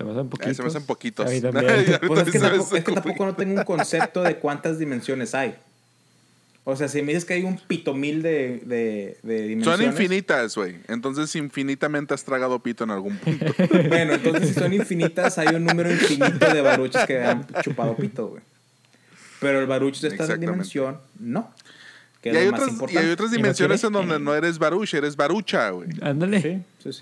Se 0.00 0.04
me 0.04 0.12
hacen 0.12 0.26
eh, 0.26 0.28
poquitos. 0.30 0.56
se 0.56 0.62
me 0.62 0.68
hacen 0.68 0.86
poquitos. 0.86 1.26
Pues 2.06 2.26
es 2.26 2.30
que, 2.32 2.38
tampoco, 2.38 2.62
hacen 2.62 2.78
es 2.78 2.84
que 2.84 2.92
tampoco 2.92 3.26
no 3.26 3.34
tengo 3.34 3.54
un 3.58 3.64
concepto 3.64 4.22
de 4.22 4.36
cuántas 4.36 4.78
dimensiones 4.78 5.34
hay. 5.34 5.54
O 6.64 6.74
sea, 6.74 6.88
si 6.88 7.02
me 7.02 7.08
dices 7.08 7.26
que 7.26 7.34
hay 7.34 7.42
un 7.42 7.58
pito 7.58 7.92
mil 7.92 8.22
de, 8.22 8.62
de, 8.64 9.18
de 9.22 9.38
Son 9.38 9.48
dimensiones. 9.48 9.86
infinitas, 9.88 10.56
güey. 10.56 10.76
Entonces, 10.88 11.34
infinitamente 11.36 12.14
has 12.14 12.24
tragado 12.24 12.58
pito 12.60 12.84
en 12.84 12.90
algún 12.90 13.18
punto. 13.18 13.44
Bueno, 13.88 14.14
entonces 14.14 14.48
si 14.48 14.54
son 14.54 14.72
infinitas, 14.72 15.36
hay 15.36 15.54
un 15.54 15.64
número 15.64 15.90
infinito 15.90 16.52
de 16.52 16.62
baruches 16.62 17.04
que 17.06 17.22
han 17.22 17.46
chupado 17.62 17.94
pito, 17.96 18.28
güey. 18.28 18.42
Pero 19.40 19.60
el 19.60 19.66
baruch 19.66 20.00
de 20.00 20.08
esta 20.08 20.36
dimensión, 20.36 20.98
no. 21.18 21.52
Que 22.22 22.32
y, 22.32 22.36
hay 22.36 22.46
otras, 22.48 22.70
y 22.90 22.96
hay 22.96 23.10
otras 23.10 23.28
¿Y 23.28 23.32
no 23.32 23.36
dimensiones 23.38 23.84
en 23.84 23.92
donde 23.92 24.18
no 24.18 24.34
eres 24.34 24.58
Baruch, 24.58 24.94
eres 24.94 25.16
Barucha, 25.16 25.70
güey. 25.70 25.88
Ándale. 26.00 26.40
Sí, 26.42 26.62
sí, 26.82 26.92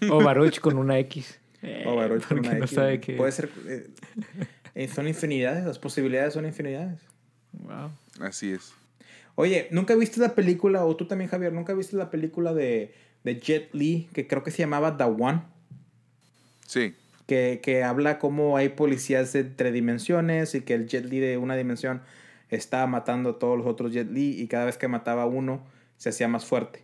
sí. 0.00 0.08
O 0.10 0.22
Baruch 0.22 0.60
con 0.60 0.78
una 0.78 0.98
X. 1.00 1.38
O 1.86 1.96
baruch 1.96 2.26
con 2.26 2.38
Porque 2.38 2.48
una 2.48 2.58
no 2.58 2.64
X, 2.64 2.74
sabe 2.74 3.00
qué. 3.00 3.14
Puede 3.14 3.32
ser... 3.32 3.50
eh, 3.66 3.88
eh, 4.74 4.88
son 4.88 5.06
infinidades, 5.06 5.64
las 5.64 5.78
posibilidades 5.78 6.34
son 6.34 6.44
infinidades. 6.46 7.00
Wow. 7.52 7.90
Así 8.20 8.52
es. 8.52 8.72
Oye, 9.34 9.68
¿nunca 9.70 9.94
viste 9.94 10.20
la 10.20 10.34
película, 10.34 10.84
o 10.84 10.96
tú 10.96 11.06
también, 11.06 11.30
Javier, 11.30 11.52
nunca 11.52 11.72
viste 11.74 11.96
la 11.96 12.10
película 12.10 12.52
de, 12.52 12.94
de 13.24 13.40
Jet 13.40 13.72
Li, 13.74 14.08
que 14.12 14.26
creo 14.26 14.42
que 14.42 14.50
se 14.50 14.58
llamaba 14.58 14.96
The 14.96 15.04
One? 15.04 15.42
Sí. 16.66 16.94
que, 17.26 17.60
que 17.62 17.82
habla 17.82 18.18
cómo 18.18 18.56
hay 18.56 18.70
policías 18.70 19.32
de 19.32 19.40
entre 19.40 19.72
dimensiones 19.72 20.54
y 20.54 20.62
que 20.62 20.74
el 20.74 20.86
Jet 20.86 21.04
Li 21.06 21.20
de 21.20 21.38
una 21.38 21.56
dimensión 21.56 22.02
estaba 22.50 22.86
matando 22.86 23.30
a 23.30 23.38
todos 23.38 23.56
los 23.56 23.66
otros 23.66 23.92
Jet 23.92 24.10
Li 24.10 24.40
y 24.40 24.48
cada 24.48 24.66
vez 24.66 24.76
que 24.76 24.88
mataba 24.88 25.22
a 25.22 25.26
uno 25.26 25.64
se 25.96 26.10
hacía 26.10 26.28
más 26.28 26.44
fuerte. 26.44 26.82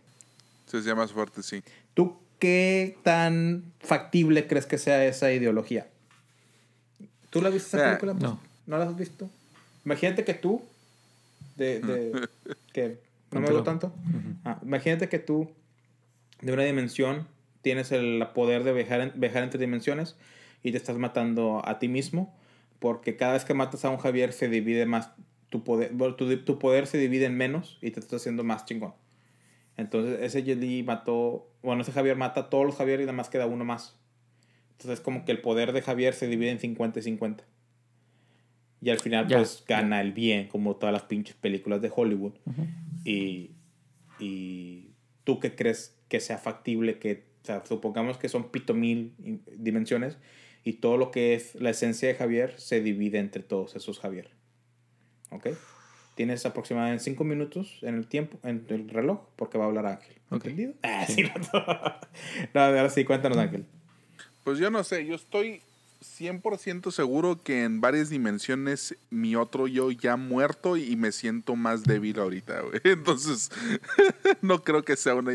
Se 0.65 0.77
hacía 0.77 0.95
más 0.95 1.11
fuerte, 1.11 1.43
sí. 1.43 1.61
¿Tú 1.93 2.17
qué 2.39 2.97
tan 3.03 3.71
factible 3.79 4.47
crees 4.47 4.65
que 4.65 4.77
sea 4.77 5.05
esa 5.05 5.31
ideología? 5.31 5.87
¿Tú 7.29 7.41
la 7.41 7.49
viste 7.49 7.67
esa 7.67 7.77
Mira, 7.77 7.99
película? 7.99 8.13
no. 8.13 8.39
¿No 8.65 8.77
la 8.77 8.85
has 8.85 8.95
visto? 8.97 9.29
Imagínate 9.85 10.23
que 10.23 10.33
tú, 10.33 10.61
de, 11.55 11.79
de 11.79 12.27
que 12.73 12.99
no 13.31 13.41
me 13.41 13.49
veo 13.49 13.63
tanto. 13.63 13.93
Ah, 14.45 14.59
imagínate 14.63 15.09
que 15.09 15.19
tú, 15.19 15.49
de 16.41 16.53
una 16.53 16.63
dimensión, 16.63 17.27
tienes 17.61 17.91
el 17.91 18.25
poder 18.33 18.63
de 18.63 18.73
viajar, 18.73 19.01
en- 19.01 19.13
viajar 19.19 19.43
entre 19.43 19.59
dimensiones 19.59 20.15
y 20.63 20.71
te 20.71 20.77
estás 20.77 20.97
matando 20.97 21.61
a 21.65 21.79
ti 21.79 21.87
mismo, 21.87 22.35
porque 22.79 23.15
cada 23.17 23.33
vez 23.33 23.45
que 23.45 23.53
matas 23.53 23.85
a 23.85 23.89
un 23.89 23.97
Javier 23.97 24.33
se 24.33 24.47
divide 24.49 24.85
más, 24.85 25.11
tu 25.49 25.63
poder, 25.63 25.91
tu, 26.15 26.37
tu 26.43 26.59
poder 26.59 26.87
se 26.87 26.97
divide 26.97 27.25
en 27.25 27.35
menos 27.37 27.77
y 27.81 27.91
te 27.91 27.99
estás 27.99 28.21
haciendo 28.21 28.43
más 28.43 28.65
chingón. 28.65 28.93
Entonces 29.77 30.19
ese 30.21 30.43
Jelly 30.43 30.83
mató, 30.83 31.48
bueno, 31.61 31.81
ese 31.81 31.91
Javier 31.91 32.15
mata 32.15 32.41
a 32.41 32.49
todos 32.49 32.65
los 32.65 32.75
Javier 32.75 33.01
y 33.01 33.03
nada 33.03 33.13
más 33.13 33.29
queda 33.29 33.45
uno 33.45 33.65
más. 33.65 33.97
Entonces 34.71 34.99
es 34.99 35.03
como 35.03 35.25
que 35.25 35.31
el 35.31 35.41
poder 35.41 35.73
de 35.73 35.81
Javier 35.81 36.13
se 36.13 36.27
divide 36.27 36.51
en 36.51 36.59
50 36.59 36.99
y 36.99 37.03
50. 37.03 37.43
Y 38.81 38.89
al 38.89 38.99
final 38.99 39.27
pues 39.27 39.63
gana 39.67 39.99
el 39.99 40.13
bien, 40.13 40.47
como 40.47 40.77
todas 40.77 40.93
las 40.93 41.03
pinches 41.03 41.35
películas 41.35 41.81
de 41.81 41.91
Hollywood. 41.93 42.33
y, 43.03 43.51
y 44.19 44.91
tú 45.25 45.39
qué 45.39 45.55
crees 45.55 45.97
que 46.07 46.19
sea 46.19 46.37
factible 46.37 46.97
que, 46.97 47.25
o 47.43 47.45
sea, 47.45 47.65
supongamos 47.65 48.17
que 48.17 48.29
son 48.29 48.51
pito 48.51 48.73
mil 48.73 49.13
dimensiones 49.57 50.17
y 50.63 50.73
todo 50.73 50.97
lo 50.97 51.11
que 51.11 51.33
es 51.33 51.55
la 51.55 51.69
esencia 51.71 52.07
de 52.07 52.15
Javier 52.15 52.59
se 52.59 52.81
divide 52.81 53.19
entre 53.19 53.43
todos 53.43 53.75
esos 53.75 53.99
Javier. 53.99 54.31
¿Ok? 55.31 55.49
Tienes 56.19 56.45
aproximadamente 56.45 57.05
5 57.05 57.23
minutos 57.23 57.77
en 57.81 57.95
el 57.95 58.05
tiempo, 58.05 58.37
en 58.43 58.65
el 58.67 58.89
reloj, 58.89 59.21
porque 59.37 59.57
va 59.57 59.63
a 59.63 59.67
hablar 59.67 59.85
Ángel. 59.85 60.17
¿Entendido? 60.29 60.73
Ah, 60.83 61.05
sí, 61.07 61.23
no, 61.23 61.31
no, 62.53 62.59
ahora 62.61 62.89
sí, 62.89 63.05
cuéntanos, 63.05 63.37
Ángel. 63.37 63.65
Pues 64.43 64.59
yo 64.59 64.69
no 64.69 64.83
sé, 64.83 65.05
yo 65.05 65.15
estoy 65.15 65.61
100% 66.01 66.91
seguro 66.91 67.41
que 67.41 67.63
en 67.63 67.79
varias 67.79 68.09
dimensiones 68.09 68.97
mi 69.09 69.37
otro 69.37 69.67
yo 69.67 69.91
ya 69.91 70.11
ha 70.11 70.17
muerto 70.17 70.75
y 70.75 70.97
me 70.97 71.13
siento 71.13 71.55
más 71.55 71.83
débil 71.83 72.19
ahorita, 72.19 72.63
güey. 72.63 72.81
Entonces, 72.83 73.49
no 74.41 74.61
creo 74.61 74.83
que 74.83 74.97
sea 74.97 75.15
una, 75.15 75.31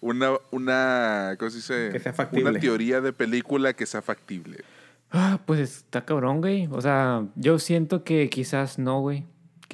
una, 0.00 0.30
una, 0.50 1.36
¿cómo 1.38 1.50
se 1.50 1.58
dice? 1.58 1.90
Que 1.92 2.00
sea 2.00 2.14
factible. 2.14 2.48
Una 2.48 2.58
teoría 2.58 3.02
de 3.02 3.12
película 3.12 3.74
que 3.74 3.84
sea 3.84 4.00
factible. 4.00 4.64
Ah, 5.10 5.38
pues 5.44 5.60
está 5.60 6.06
cabrón, 6.06 6.40
güey. 6.40 6.66
O 6.72 6.80
sea, 6.80 7.26
yo 7.36 7.58
siento 7.58 8.04
que 8.04 8.30
quizás 8.30 8.78
no, 8.78 9.02
güey. 9.02 9.26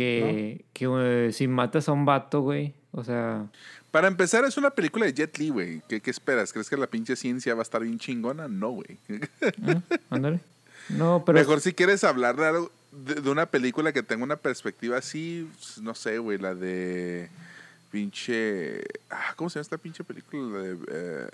Que, 0.05 0.65
que 0.73 0.87
eh, 1.29 1.33
si 1.33 1.47
matas 1.49 1.89
a 1.89 1.93
un 1.93 2.05
vato, 2.07 2.41
güey. 2.41 2.73
O 2.93 3.05
sea, 3.05 3.47
Para 3.91 4.09
empezar, 4.09 4.45
es 4.45 4.57
una 4.57 4.71
película 4.71 5.05
de 5.07 5.13
Jet 5.13 5.37
Li, 5.39 5.51
güey. 5.51 5.83
¿Qué, 5.89 6.01
¿Qué 6.01 6.11
esperas? 6.11 6.53
¿Crees 6.53 6.71
que 6.71 6.77
la 6.77 6.87
pinche 6.87 7.17
ciencia 7.17 7.55
va 7.55 7.61
a 7.61 7.63
estar 7.63 7.83
bien 7.83 7.99
chingona? 7.99 8.49
No, 8.49 8.71
güey. 8.71 8.99
¿eh? 9.09 9.81
ándale. 10.09 10.41
No, 10.89 11.23
pero. 11.25 11.39
Mejor 11.39 11.61
si 11.61 11.73
quieres 11.75 12.03
hablar 12.03 12.37
de, 12.37 12.47
algo- 12.47 12.71
de, 12.93 13.15
de 13.17 13.31
una 13.31 13.47
película 13.47 13.93
que 13.93 14.03
tenga 14.03 14.25
una 14.25 14.37
perspectiva 14.37 14.97
así, 14.99 15.49
pues, 15.59 15.79
no 15.83 15.95
sé, 15.95 16.19
güey, 16.19 16.39
la 16.39 16.55
de 16.55 17.29
pinche... 17.91 18.81
ah, 19.11 19.35
¿Cómo 19.37 19.51
se 19.51 19.59
llama 19.59 19.63
esta 19.63 19.79
pinche 19.79 20.03
película? 20.03 20.59
La 20.59 20.63
de 20.65 20.79
eh, 20.91 21.29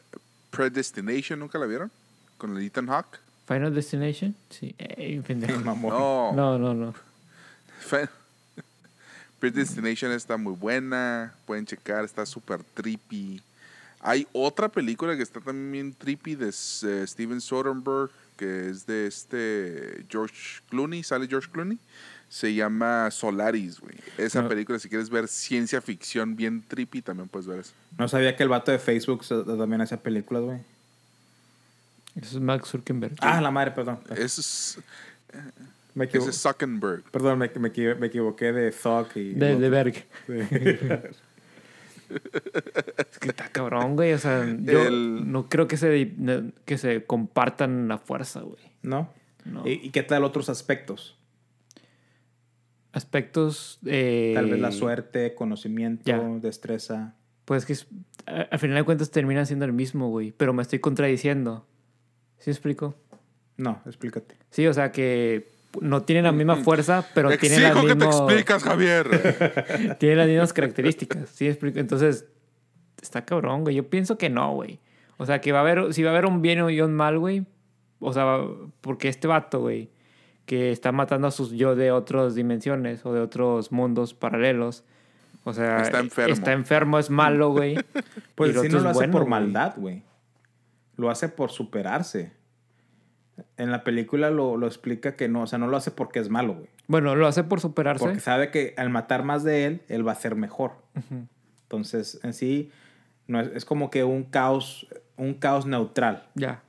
Predestination, 0.51 1.39
¿nunca 1.39 1.59
la 1.59 1.67
vieron? 1.67 1.91
Con 2.37 2.57
el 2.57 2.65
Ethan 2.65 2.87
Hawke. 2.89 3.19
Final 3.47 3.73
Destination. 3.75 4.35
Sí. 4.51 4.75
Mamón. 5.65 5.93
No, 5.93 6.33
No, 6.33 6.59
no, 6.59 6.75
no. 6.75 6.95
Predestination 9.41 10.13
está 10.13 10.37
muy 10.37 10.55
buena, 10.55 11.35
pueden 11.47 11.67
checar, 11.67 12.05
está 12.05 12.25
súper 12.27 12.63
trippy. 12.75 13.43
Hay 14.01 14.27
otra 14.33 14.69
película 14.69 15.17
que 15.17 15.23
está 15.23 15.41
también 15.41 15.93
trippy 15.93 16.35
de 16.37 16.49
eh, 16.49 17.05
Steven 17.07 17.41
Soderbergh, 17.41 18.11
que 18.37 18.69
es 18.71 18.87
de 18.87 19.07
este 19.07 20.05
George 20.09 20.61
Clooney, 20.71 21.03
sale 21.03 21.27
George 21.27 21.51
Clooney. 21.51 21.79
Se 22.29 22.53
llama 22.55 23.11
Solaris, 23.13 23.79
güey. 23.81 23.95
Esa 24.19 24.43
No. 24.43 24.49
película, 24.49 24.79
si 24.81 24.89
quieres 24.89 25.11
ver 25.11 25.29
ciencia 25.29 25.81
ficción 25.81 26.35
bien 26.35 26.61
trippy, 26.67 27.01
también 27.01 27.29
puedes 27.29 27.47
ver 27.47 27.61
eso. 27.61 27.73
No 27.99 28.09
sabía 28.09 28.37
que 28.37 28.43
el 28.43 28.49
vato 28.49 28.73
de 28.73 28.79
Facebook 28.81 29.25
se- 29.25 29.45
también 29.45 29.81
hacía 29.81 29.97
películas, 30.03 30.43
güey. 30.43 30.59
Eso 32.17 32.37
es 32.37 32.43
Max 32.43 32.69
Zuckerberg. 32.71 33.15
Ah, 33.21 33.41
la 33.41 33.51
madre, 33.51 33.71
perdón. 33.73 34.01
Ese 34.11 34.41
es, 34.41 34.79
Me, 35.97 36.05
ese 36.05 36.19
equivo- 36.19 36.29
es 36.31 36.41
Zuckerberg. 36.41 37.03
Perdón, 37.11 37.39
me, 37.41 37.51
me 37.59 37.69
equivo- 37.73 37.97
me 37.99 38.07
equivoqué 38.07 38.53
de 38.53 38.71
Thug 38.71 39.09
y... 39.17 39.35
De, 39.35 39.57
de 39.57 39.69
Berg. 39.71 39.95
Es 42.09 43.19
que 43.19 43.29
está 43.31 43.49
cabrón, 43.49 43.97
güey. 43.97 44.13
O 44.13 44.19
sea, 44.19 44.47
yo 44.61 44.87
El- 44.87 45.31
no 45.33 45.49
creo 45.49 45.67
que 45.67 45.77
se, 45.77 46.15
que 46.65 46.79
se 46.79 47.05
compartan 47.05 47.89
la 47.89 47.99
fuerza, 47.99 48.41
güey. 48.43 48.63
¿No? 48.83 49.13
No. 49.45 49.67
¿Y, 49.67 49.73
y 49.87 49.91
qué 49.91 50.03
tal 50.05 50.23
otros 50.25 50.49
aspectos? 50.49 51.19
Aspectos. 52.93 53.79
eh, 53.87 54.33
Tal 54.35 54.49
vez 54.51 54.61
la 54.61 54.73
suerte, 54.73 55.35
conocimiento, 55.35 56.03
ya. 56.05 56.19
destreza. 56.41 57.15
Pues 57.45 57.67
que 57.67 57.73
es- 57.75 57.87
a- 58.27 58.43
al 58.51 58.59
final 58.59 58.77
de 58.77 58.85
cuentas 58.85 59.11
termina 59.11 59.45
siendo 59.45 59.65
el 59.65 59.73
mismo, 59.73 60.09
güey. 60.09 60.33
Pero 60.33 60.53
me 60.53 60.63
estoy 60.63 60.79
contradiciendo. 60.79 61.67
¿Sí 62.39 62.51
explico? 62.51 62.95
No, 63.57 63.83
explícate. 63.87 64.37
Sí, 64.51 64.67
o 64.67 64.75
sea 64.75 64.93
que 64.93 65.51
no 65.81 66.03
tienen 66.03 66.25
la 66.25 66.33
misma 66.33 66.57
fuerza, 66.57 67.07
pero 67.15 67.37
tienen 67.39 67.63
las, 67.63 67.73
Exijo 67.73 67.87
que 67.87 67.97
te 67.97 68.05
explicas, 68.05 68.63
Javier. 68.63 69.97
tienen 69.99 70.19
las 70.19 70.29
mismas 70.29 70.53
características. 70.53 71.29
¿Sí? 71.31 71.49
Entonces, 71.75 72.27
está 73.01 73.25
cabrón, 73.25 73.63
güey. 73.63 73.77
Yo 73.77 73.89
pienso 73.89 74.19
que 74.19 74.31
no, 74.31 74.53
güey. 74.55 74.81
O 75.17 75.27
sea, 75.27 75.41
que 75.41 75.53
va 75.53 75.59
a 75.59 75.63
haber, 75.63 75.95
si 75.95 76.03
va 76.03 76.11
a 76.11 76.13
haber 76.13 76.27
un 76.27 76.43
bien 76.43 76.69
y 76.71 76.81
un 76.81 76.95
mal, 76.95 77.19
güey. 77.19 77.47
O 78.01 78.13
sea, 78.13 78.41
porque 78.81 79.09
este 79.09 79.27
vato, 79.27 79.61
güey, 79.61 79.91
que 80.45 80.71
está 80.71 80.93
matando 80.93 81.27
a 81.27 81.31
sus 81.31 81.53
yo 81.53 81.75
de 81.75 81.91
otras 81.91 82.35
dimensiones 82.35 83.05
o 83.07 83.13
de 83.13 83.21
otros 83.21 83.73
mundos 83.73 84.15
paralelos. 84.15 84.85
O 85.45 85.53
sea, 85.53 85.81
Está 85.81 86.01
enfermo. 86.01 86.33
Está 86.35 86.53
enfermo, 86.53 86.99
es 86.99 87.11
malo, 87.11 87.51
güey. 87.51 87.77
Pues 88.35 88.61
si 88.61 88.69
no 88.69 88.81
lo 88.81 88.91
es 88.91 88.97
hace 88.97 88.99
bueno, 88.99 89.13
por 89.13 89.27
maldad, 89.27 89.75
güey. 89.77 90.03
Lo 90.97 91.09
hace 91.09 91.31
por 91.31 91.51
superarse. 91.51 92.33
En 93.57 93.71
la 93.71 93.85
película 93.85 94.31
lo, 94.31 94.57
lo 94.57 94.67
explica 94.67 95.17
que 95.17 95.29
no, 95.29 95.43
o 95.43 95.47
sea, 95.47 95.59
no 95.59 95.67
lo 95.67 95.77
hace 95.77 95.91
porque 95.91 96.21
es 96.21 96.31
malo, 96.31 96.55
güey. 96.55 96.69
Bueno, 96.89 97.15
lo 97.15 97.27
hace 97.27 97.45
por 97.45 97.61
superarse. 97.61 98.05
Porque 98.05 98.21
sabe 98.21 98.51
que 98.51 98.75
al 98.77 98.91
matar 98.91 99.25
más 99.25 99.45
de 99.45 99.67
él, 99.67 99.83
él 99.89 100.07
va 100.07 100.13
a 100.13 100.17
ser 100.17 100.37
mejor. 100.37 100.73
Entonces, 101.63 102.21
en 102.23 102.33
sí, 102.33 102.71
no 103.27 103.41
es, 103.41 103.49
es 103.55 103.65
como 103.65 103.91
que 103.91 104.05
un 104.05 104.25
caos, 104.25 104.87
un 105.17 105.35
caos 105.35 105.67
neutral. 105.67 106.27
Ya. 106.35 106.63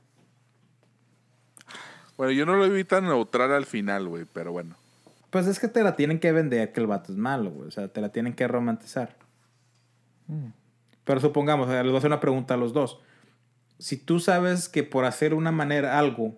Bueno, 2.16 2.32
yo 2.32 2.44
no 2.44 2.56
lo 2.56 2.68
vi 2.68 2.84
tan 2.84 3.04
neutral 3.04 3.52
al 3.52 3.64
final, 3.64 4.08
güey, 4.08 4.26
pero 4.32 4.50
bueno. 4.50 4.76
Pues 5.30 5.46
es 5.46 5.60
que 5.60 5.68
te 5.68 5.82
la 5.82 5.94
tienen 5.94 6.18
que 6.18 6.32
vender 6.32 6.72
que 6.72 6.80
el 6.80 6.86
vato 6.86 7.12
es 7.12 7.18
malo, 7.18 7.50
güey. 7.50 7.68
O 7.68 7.70
sea, 7.70 7.88
te 7.88 8.00
la 8.00 8.08
tienen 8.08 8.34
que 8.34 8.48
romantizar. 8.48 9.16
Mm. 10.26 10.48
Pero 11.04 11.20
supongamos, 11.20 11.68
les 11.68 11.84
voy 11.84 11.94
a 11.94 11.98
hacer 11.98 12.10
una 12.10 12.20
pregunta 12.20 12.54
a 12.54 12.56
los 12.56 12.72
dos. 12.72 13.00
Si 13.78 13.96
tú 13.96 14.18
sabes 14.20 14.68
que 14.68 14.82
por 14.82 15.04
hacer 15.04 15.32
una 15.32 15.52
manera 15.52 15.98
algo 15.98 16.36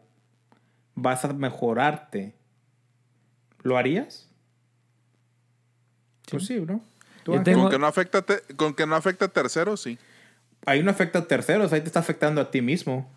vas 1.00 1.24
a 1.24 1.32
mejorarte, 1.32 2.34
¿lo 3.62 3.76
harías? 3.76 4.28
Pues 6.30 6.46
sí, 6.46 6.58
tengo- 7.42 7.62
Con 7.62 7.70
que 7.70 7.78
no 7.78 7.86
afecta, 7.86 8.18
a 8.18 8.22
te- 8.22 8.42
con 8.56 8.74
que 8.74 8.86
no 8.86 8.94
afecta 8.96 9.26
a 9.26 9.28
terceros, 9.28 9.82
sí. 9.82 9.98
Ahí 10.66 10.82
no 10.82 10.90
afecta 10.90 11.20
a 11.20 11.24
terceros, 11.26 11.72
ahí 11.72 11.80
te 11.80 11.86
está 11.86 12.00
afectando 12.00 12.40
a 12.40 12.50
ti 12.50 12.60
mismo. 12.62 13.10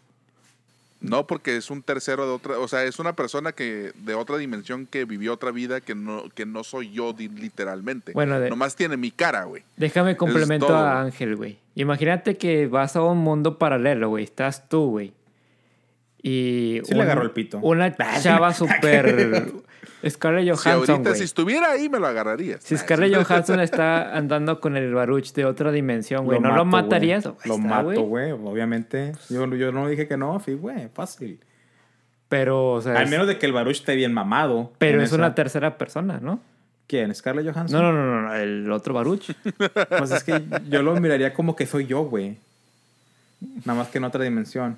No, 1.02 1.28
porque 1.28 1.58
es 1.58 1.70
un 1.70 1.84
tercero 1.84 2.26
de 2.26 2.32
otra, 2.32 2.58
o 2.60 2.68
sea, 2.70 2.86
es 2.86 2.98
una 2.98 3.14
persona 3.14 3.52
que 3.52 3.92
de 3.94 4.14
otra 4.14 4.38
dimensión 4.38 4.86
que 4.86 5.04
vivió 5.04 5.34
otra 5.34 5.52
vida 5.52 5.82
que 5.82 5.96
no, 5.96 6.30
que 6.30 6.46
no 6.46 6.64
soy 6.64 6.92
yo 6.94 7.14
literalmente. 7.18 8.14
Bueno, 8.14 8.40
de- 8.40 8.50
Nomás 8.50 8.78
tiene 8.78 8.96
mi 8.96 9.12
cara, 9.12 9.44
güey. 9.44 9.64
Déjame 9.76 10.16
complemento 10.16 10.68
todo, 10.68 10.78
a. 10.78 11.02
Ángel, 11.02 11.36
güey. 11.36 11.60
Imagínate 11.76 12.38
que 12.38 12.68
vas 12.68 12.96
a 12.96 13.02
un 13.02 13.18
mundo 13.18 13.58
paralelo, 13.60 14.10
güey. 14.10 14.24
Estás 14.24 14.70
tú, 14.70 14.92
güey. 14.92 15.14
Y. 16.24 16.80
Sí 16.86 16.96
le 16.96 17.02
agarró 17.04 17.22
el 17.22 17.32
pito. 17.32 17.60
Una 17.62 17.94
chava 18.22 18.54
súper. 18.54 19.52
Scarlett 20.10 20.44
Si 20.44 20.50
Johansson, 20.50 20.74
ahorita, 20.96 21.10
güey. 21.10 21.16
si 21.18 21.24
estuviera 21.24 21.72
ahí, 21.72 21.88
me 21.90 22.00
lo 22.00 22.08
agarraría. 22.08 22.58
Si 22.60 22.76
Scarlett 22.76 23.14
Johansson 23.16 23.60
está 23.62 24.18
andando 24.18 24.60
con 24.60 24.76
el 24.76 24.94
Baruch 24.94 25.32
de 25.34 25.46
otra 25.46 25.72
dimensión, 25.72 26.26
güey, 26.26 26.40
¿no 26.42 26.54
lo 26.56 26.66
matarías? 26.66 27.24
Lo 27.26 27.38
está, 27.42 27.58
mato, 27.58 28.02
güey, 28.04 28.32
obviamente. 28.32 29.14
Yo, 29.30 29.46
yo 29.56 29.72
no 29.72 29.88
dije 29.88 30.08
que 30.08 30.18
no, 30.18 30.42
güey, 30.60 30.90
fácil. 30.94 31.40
Pero, 32.30 32.72
o 32.72 32.82
sea. 32.82 32.98
Al 32.98 33.04
es- 33.06 33.10
menos 33.12 33.28
de 33.28 33.38
que 33.38 33.46
el 33.46 33.54
Baruch 33.54 33.76
esté 33.78 33.96
bien 33.96 34.12
mamado. 34.14 34.74
pero 34.78 35.00
es 35.02 35.10
esa- 35.10 35.16
una 35.18 35.36
tercera 35.36 35.78
persona, 35.78 36.20
¿no? 36.22 36.42
¿Quién? 36.88 37.14
¿Scarlett 37.16 37.46
Johansson? 37.54 37.82
No, 37.82 37.92
no, 37.94 37.98
no, 38.06 38.22
no, 38.22 38.28
no, 38.28 38.34
el 38.36 38.70
otro 38.72 38.94
Baruch. 38.94 39.32
Pues 39.98 40.12
es 40.12 40.24
que 40.24 40.42
yo 40.70 40.84
lo 40.84 41.00
miraría 41.00 41.34
como 41.34 41.56
que 41.56 41.66
soy 41.66 41.86
yo, 41.86 42.02
güey. 42.04 42.38
Nada 43.66 43.80
más 43.80 43.88
que 43.88 44.00
en 44.00 44.04
otra 44.04 44.22
dimensión. 44.24 44.78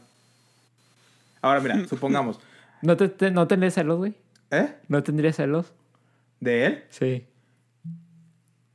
Ahora, 1.46 1.60
mira, 1.60 1.86
supongamos. 1.90 2.40
¿No, 2.82 2.98
te, 2.98 3.08
te- 3.10 3.32
¿No 3.32 3.48
tendrías 3.48 3.74
celos, 3.76 3.98
güey? 3.98 4.16
¿Eh? 4.52 4.76
¿No 4.88 5.04
tendrías 5.04 5.36
celos? 5.36 5.74
¿De 6.40 6.66
él? 6.66 6.84
Sí. 6.90 7.26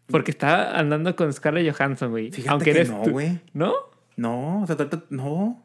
Porque 0.06 0.30
está 0.32 0.78
andando 0.78 1.14
con 1.16 1.32
Scarlett 1.32 1.72
Johansson, 1.74 2.10
güey. 2.10 2.30
Fíjate 2.30 2.50
Aunque 2.50 2.64
que 2.66 2.70
eres 2.70 2.90
no, 2.90 3.02
güey. 3.04 3.40
¿No? 3.52 3.72
No, 4.16 4.62
o 4.62 4.66
sea, 4.66 4.76
trata- 4.76 5.04
no. 5.10 5.62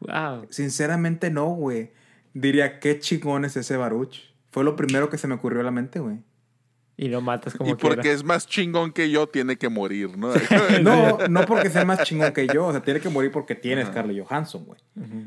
Wow. 0.00 0.46
Sinceramente 0.50 1.30
no, 1.30 1.46
güey. 1.48 1.90
diría, 2.34 2.78
qué 2.80 2.98
chingón 3.00 3.44
es 3.44 3.56
ese 3.56 3.76
Baruch. 3.76 4.16
Fue 4.52 4.62
lo 4.64 4.76
primero 4.76 5.10
que 5.10 5.18
se 5.18 5.26
me 5.26 5.34
ocurrió 5.34 5.60
a 5.60 5.64
la 5.64 5.70
mente, 5.72 5.98
güey. 6.00 6.18
Y 7.02 7.08
lo 7.08 7.22
matas 7.22 7.54
como 7.54 7.70
Y 7.70 7.74
porque 7.76 8.00
quiera. 8.02 8.14
es 8.14 8.24
más 8.24 8.46
chingón 8.46 8.92
que 8.92 9.10
yo, 9.10 9.26
tiene 9.26 9.56
que 9.56 9.70
morir, 9.70 10.18
¿no? 10.18 10.32
No, 10.82 11.16
no 11.28 11.46
porque 11.46 11.70
sea 11.70 11.86
más 11.86 12.02
chingón 12.02 12.34
que 12.34 12.46
yo. 12.46 12.66
O 12.66 12.72
sea, 12.72 12.82
tiene 12.82 13.00
que 13.00 13.08
morir 13.08 13.30
porque 13.30 13.54
tiene 13.54 13.86
Scarlett 13.86 14.22
Johansson, 14.22 14.66
güey. 14.66 14.78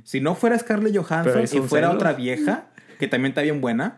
Si 0.03 0.21
no 0.21 0.35
fuera 0.35 0.55
Scarlett 0.59 0.95
Johansson 0.95 1.41
y 1.41 1.47
fuera 1.67 1.87
celo. 1.87 1.97
otra 1.97 2.13
vieja, 2.13 2.67
que 2.99 3.07
también 3.07 3.31
está 3.31 3.41
bien 3.41 3.59
buena, 3.59 3.97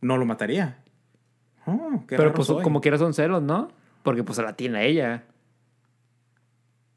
no 0.00 0.16
lo 0.16 0.26
mataría. 0.26 0.78
Qué 2.08 2.16
Pero 2.16 2.34
pues 2.34 2.48
soy. 2.48 2.64
como 2.64 2.80
quiera 2.80 2.98
son 2.98 3.14
celos, 3.14 3.40
¿no? 3.44 3.70
Porque 4.02 4.24
pues 4.24 4.34
se 4.34 4.42
la 4.42 4.54
tiene 4.54 4.78
a 4.78 4.82
ella. 4.82 5.22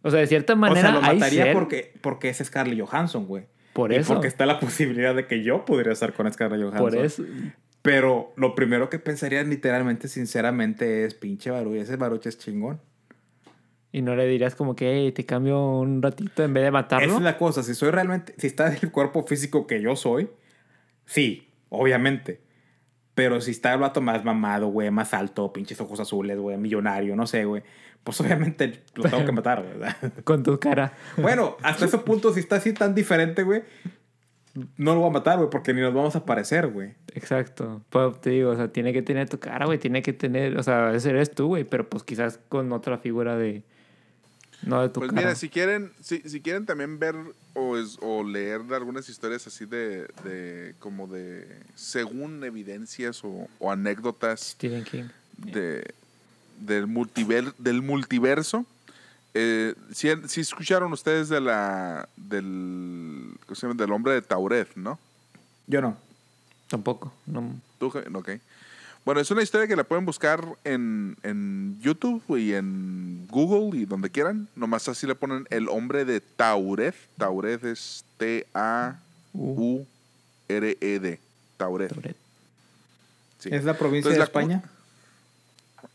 O 0.01 0.09
sea, 0.09 0.19
de 0.19 0.25
cierta 0.25 0.53
O 0.53 0.57
manera 0.57 0.81
sea, 0.81 0.91
lo 0.99 1.05
hay 1.05 1.19
mataría 1.19 1.53
porque, 1.53 1.93
porque 2.01 2.29
es 2.29 2.39
Scarlett 2.43 2.79
Johansson, 2.81 3.27
güey. 3.27 3.45
Por 3.73 3.91
Y 3.91 3.97
eso. 3.97 4.13
porque 4.15 4.27
está 4.27 4.47
la 4.47 4.59
posibilidad 4.61 5.13
de 5.13 5.27
que 5.27 5.43
yo 5.43 5.63
podría 5.63 5.93
estar 5.93 6.13
con 6.13 6.31
Scarlett 6.33 6.61
Johansson. 6.61 6.83
Por 6.83 6.95
eso. 6.97 7.23
Pero 7.86 8.33
lo 8.36 8.55
primero 8.55 8.89
que 8.89 8.97
pensaría 8.99 9.43
literalmente, 9.43 10.07
sinceramente, 10.07 11.05
es 11.05 11.13
pinche 11.13 11.51
Baruch. 11.51 11.75
Ese 11.75 11.95
Baruch 11.97 12.25
es 12.25 12.38
chingón. 12.39 12.81
Y 13.91 14.01
no 14.01 14.15
le 14.15 14.25
dirías 14.27 14.55
como 14.55 14.75
que 14.75 14.91
"Hey, 14.91 15.11
te 15.11 15.25
cambio 15.25 15.61
un 15.79 16.01
ratito 16.01 16.43
en 16.43 16.53
vez 16.53 16.63
de 16.63 16.71
matarlo. 16.71 17.05
Esa 17.07 17.17
es 17.17 17.21
la 17.23 17.38
cosa. 17.38 17.63
Si 17.63 17.75
soy 17.75 17.91
realmente, 17.91 18.33
si 18.38 18.47
está 18.47 18.67
el 18.75 18.91
cuerpo 18.91 19.23
físico 19.23 19.67
que 19.67 19.81
yo 19.81 19.95
soy, 19.95 20.29
sí, 21.05 21.47
obviamente. 21.69 22.41
Pero 23.13 23.39
si 23.39 23.51
está 23.51 23.73
el 23.73 23.79
vato 23.79 24.01
más 24.01 24.25
mamado, 24.25 24.67
güey, 24.67 24.91
más 24.91 25.13
alto, 25.13 25.53
pinches 25.53 25.79
ojos 25.79 25.99
azules, 26.01 26.38
güey, 26.38 26.57
millonario, 26.57 27.15
no 27.15 27.25
sé, 27.27 27.45
güey, 27.45 27.63
pues 28.03 28.19
obviamente 28.19 28.81
lo 28.95 29.03
tengo 29.03 29.23
que 29.25 29.31
matar, 29.31 29.63
¿verdad? 29.63 29.95
Con 30.25 30.43
tu 30.43 30.59
cara. 30.59 30.91
bueno, 31.17 31.55
hasta 31.63 31.86
ese 31.86 31.99
punto, 31.99 32.33
si 32.33 32.41
está 32.41 32.57
así 32.57 32.73
tan 32.73 32.93
diferente, 32.93 33.43
güey, 33.43 33.63
no 34.78 34.93
lo 34.95 35.01
voy 35.01 35.10
a 35.10 35.14
matar, 35.14 35.38
güey, 35.38 35.49
porque 35.49 35.74
ni 35.74 35.82
nos 35.82 35.93
vamos 35.93 36.16
a 36.16 36.26
parecer, 36.26 36.68
güey. 36.68 36.93
Exacto. 37.14 37.82
Pues 37.89 38.20
te 38.22 38.30
digo, 38.32 38.51
o 38.51 38.56
sea, 38.56 38.70
tiene 38.70 38.93
que 38.93 39.01
tener 39.01 39.30
tu 39.30 39.38
cara, 39.39 39.66
güey. 39.66 39.78
Tiene 39.80 40.01
que 40.01 40.14
tener, 40.14 40.58
o 40.58 40.64
sea, 40.64 40.93
ese 40.93 41.10
eres 41.10 41.32
tú, 41.32 41.47
güey. 41.47 41.64
Pero 41.66 41.88
pues 41.89 42.03
quizás 42.03 42.39
con 42.49 42.72
otra 42.72 42.97
figura 42.97 43.36
de. 43.38 43.64
No 44.64 44.82
de 44.82 44.89
tu 44.89 45.01
Pues 45.01 45.12
cara. 45.12 45.22
mira, 45.22 45.36
si 45.36 45.49
quieren, 45.49 45.91
si, 46.01 46.20
si 46.22 46.39
quieren 46.41 46.66
también 46.66 46.97
ver 46.97 47.16
o, 47.53 47.78
es- 47.78 47.97
o 48.01 48.24
leer 48.24 48.62
algunas 48.74 49.08
historias 49.10 49.45
así 49.45 49.66
de, 49.66 50.08
de 50.24 50.74
como 50.80 51.08
de, 51.08 51.45
según 51.76 52.41
evidencias 52.43 53.24
o, 53.26 53.47
o 53.60 53.72
anécdotas 53.72 54.39
Stephen 54.39 54.84
King. 54.86 55.03
de, 55.38 55.93
del, 56.62 56.88
multiver, 56.88 57.53
del 57.58 57.82
multiverso, 57.82 58.66
eh, 59.38 59.75
si, 59.91 60.09
si 60.29 60.41
escucharon 60.41 60.93
ustedes 60.93 61.27
de 61.27 61.41
la, 61.41 62.07
del, 62.15 63.38
¿cómo 63.45 63.55
se 63.55 63.67
llama? 63.67 63.77
del 63.77 63.91
hombre 63.91 64.13
de 64.13 64.21
Tauret, 64.21 64.73
¿no? 64.75 64.97
Yo 65.67 65.81
no. 65.81 65.97
Tampoco. 66.69 67.11
No. 67.25 67.53
¿Tú, 67.77 67.88
Ok. 68.13 68.29
Bueno, 69.03 69.19
es 69.21 69.29
una 69.29 69.43
historia 69.43 69.67
que 69.67 69.75
la 69.75 69.83
pueden 69.83 70.05
buscar 70.05 70.57
en, 70.63 71.17
en 71.21 71.77
YouTube 71.81 72.23
y 72.38 72.53
en 72.53 73.27
Google 73.29 73.77
y 73.77 73.86
donde 73.86 74.09
quieran. 74.09 74.47
Nomás 74.55 74.88
así 74.88 75.05
le 75.05 75.15
ponen 75.15 75.45
el 75.51 75.67
hombre 75.67 76.05
de 76.05 76.21
Tauret. 76.21 76.95
Tauret 77.17 77.63
es 77.65 78.05
T-A-U-R-E-D. 78.17 78.99
Tauret. 81.57 82.15
Sí. 83.38 83.49
¿Es 83.51 83.65
la 83.65 83.77
provincia 83.77 84.09
Entonces, 84.09 84.13
de 84.13 84.17
la 84.17 84.23
España? 84.23 84.63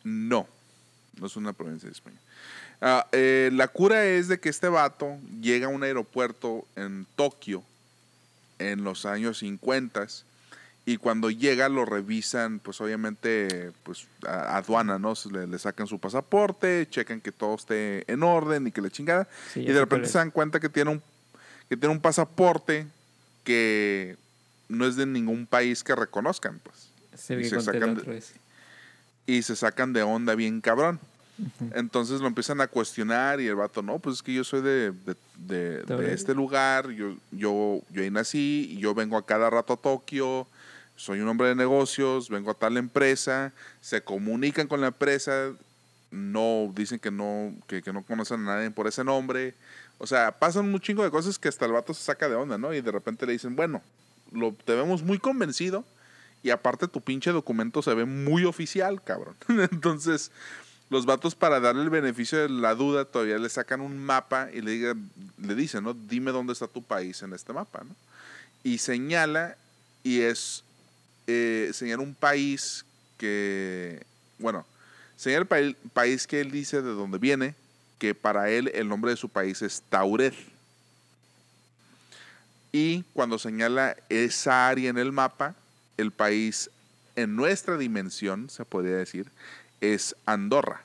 No, 0.04 0.46
no 1.18 1.26
es 1.26 1.36
una 1.36 1.52
provincia 1.52 1.88
de 1.88 1.92
España. 1.94 2.18
Ah, 2.80 3.06
eh, 3.12 3.50
la 3.52 3.68
cura 3.68 4.04
es 4.06 4.28
de 4.28 4.40
que 4.40 4.48
este 4.48 4.68
vato 4.68 5.18
llega 5.40 5.66
a 5.66 5.70
un 5.70 5.82
aeropuerto 5.82 6.66
en 6.76 7.06
Tokio 7.16 7.62
en 8.58 8.84
los 8.84 9.04
años 9.06 9.38
50 9.38 10.06
y 10.86 10.96
cuando 10.96 11.30
llega 11.30 11.68
lo 11.68 11.84
revisan, 11.84 12.58
pues 12.58 12.80
obviamente, 12.80 13.70
pues 13.82 14.06
a- 14.26 14.56
aduana, 14.56 14.98
¿no? 14.98 15.12
Le, 15.30 15.46
le 15.46 15.58
sacan 15.58 15.86
su 15.86 15.98
pasaporte, 15.98 16.86
checan 16.90 17.20
que 17.20 17.32
todo 17.32 17.54
esté 17.54 18.10
en 18.10 18.22
orden 18.22 18.66
y 18.66 18.72
que 18.72 18.80
la 18.80 18.88
chingada. 18.90 19.28
Sí, 19.52 19.60
y 19.60 19.66
de 19.66 19.80
repente 19.80 20.06
se 20.12 20.18
dan 20.18 20.30
cuenta 20.30 20.58
que 20.58 20.68
tiene 20.68 20.90
un 20.90 21.02
que 21.68 21.76
tiene 21.76 21.94
un 21.94 22.00
pasaporte 22.00 22.86
que 23.44 24.16
no 24.68 24.86
es 24.86 24.96
de 24.96 25.06
ningún 25.06 25.46
país 25.46 25.84
que 25.84 25.94
reconozcan, 25.94 26.58
pues 26.64 26.88
y 27.34 27.36
que 27.42 27.48
se 27.50 27.56
sacan 27.66 27.80
de- 27.94 28.00
y 29.26 29.42
se 29.42 29.54
sacan 29.54 29.92
de 29.92 30.02
onda 30.02 30.34
bien 30.34 30.60
cabrón. 30.60 30.98
Entonces 31.74 32.20
lo 32.20 32.26
empiezan 32.26 32.60
a 32.60 32.66
cuestionar 32.66 33.40
y 33.40 33.46
el 33.46 33.54
vato, 33.56 33.82
no, 33.82 33.98
pues 33.98 34.16
es 34.16 34.22
que 34.22 34.34
yo 34.34 34.44
soy 34.44 34.60
de, 34.62 34.90
de- 34.92 35.16
de- 35.36 35.76
de 35.78 35.82
Tauret. 35.84 36.12
este 36.12 36.34
lugar, 36.34 36.90
yo, 36.90 37.14
yo, 37.30 37.80
yo 37.90 38.02
ahí 38.02 38.10
nací 38.10 38.68
y 38.72 38.78
yo 38.78 38.94
vengo 38.94 39.16
a 39.16 39.24
cada 39.24 39.48
rato 39.50 39.72
a 39.72 39.76
Tokio, 39.76 40.46
soy 40.96 41.20
un 41.20 41.28
hombre 41.28 41.48
de 41.48 41.54
negocios, 41.54 42.28
vengo 42.28 42.50
a 42.50 42.54
tal 42.54 42.76
empresa, 42.76 43.52
se 43.80 44.02
comunican 44.02 44.66
con 44.68 44.80
la 44.80 44.88
empresa, 44.88 45.50
no 46.10 46.70
dicen 46.74 46.98
que 46.98 47.10
no, 47.10 47.54
que, 47.66 47.82
que 47.82 47.92
no 47.92 48.02
conocen 48.02 48.40
a 48.48 48.56
nadie 48.56 48.70
por 48.70 48.86
ese 48.86 49.04
nombre. 49.04 49.54
O 49.98 50.06
sea, 50.06 50.32
pasan 50.38 50.66
un 50.72 50.80
chingo 50.80 51.04
de 51.04 51.10
cosas 51.10 51.38
que 51.38 51.48
hasta 51.48 51.66
el 51.66 51.72
vato 51.72 51.94
se 51.94 52.02
saca 52.02 52.28
de 52.28 52.34
onda, 52.34 52.58
¿no? 52.58 52.72
Y 52.74 52.80
de 52.80 52.90
repente 52.90 53.26
le 53.26 53.32
dicen, 53.32 53.54
bueno, 53.54 53.82
lo, 54.32 54.52
te 54.52 54.74
vemos 54.74 55.02
muy 55.02 55.18
convencido 55.18 55.84
y 56.42 56.50
aparte 56.50 56.88
tu 56.88 57.00
pinche 57.00 57.30
documento 57.32 57.82
se 57.82 57.94
ve 57.94 58.04
muy 58.06 58.44
oficial, 58.44 59.02
cabrón. 59.02 59.36
Entonces, 59.72 60.30
los 60.90 61.06
vatos 61.06 61.36
para 61.36 61.60
darle 61.60 61.82
el 61.82 61.90
beneficio 61.90 62.38
de 62.38 62.48
la 62.48 62.74
duda 62.74 63.04
todavía 63.04 63.38
le 63.38 63.48
sacan 63.48 63.80
un 63.80 63.96
mapa 63.96 64.48
y 64.52 64.60
le, 64.60 64.94
le 65.38 65.54
dicen, 65.54 65.84
¿no? 65.84 65.94
Dime 65.94 66.32
dónde 66.32 66.52
está 66.52 66.66
tu 66.66 66.82
país 66.82 67.22
en 67.22 67.32
este 67.32 67.52
mapa. 67.52 67.82
Y 68.64 68.78
señala 68.78 69.56
y 70.02 70.20
es, 70.20 70.64
eh, 71.28 71.70
señala 71.72 72.02
un 72.02 72.14
país 72.14 72.84
que, 73.18 74.04
bueno, 74.38 74.66
señala 75.16 75.46
el 75.58 75.76
país 75.92 76.26
que 76.26 76.40
él 76.40 76.50
dice 76.50 76.82
de 76.82 76.90
dónde 76.90 77.18
viene, 77.18 77.54
que 77.98 78.14
para 78.14 78.50
él 78.50 78.70
el 78.74 78.88
nombre 78.88 79.12
de 79.12 79.16
su 79.16 79.28
país 79.28 79.62
es 79.62 79.82
Tauret. 79.88 80.34
Y 82.72 83.04
cuando 83.12 83.38
señala 83.38 83.96
esa 84.08 84.68
área 84.68 84.90
en 84.90 84.98
el 84.98 85.12
mapa, 85.12 85.54
el 85.96 86.10
país 86.10 86.68
en 87.14 87.36
nuestra 87.36 87.76
dimensión, 87.76 88.48
se 88.50 88.64
podría 88.64 88.96
decir, 88.96 89.26
es 89.80 90.14
Andorra. 90.26 90.82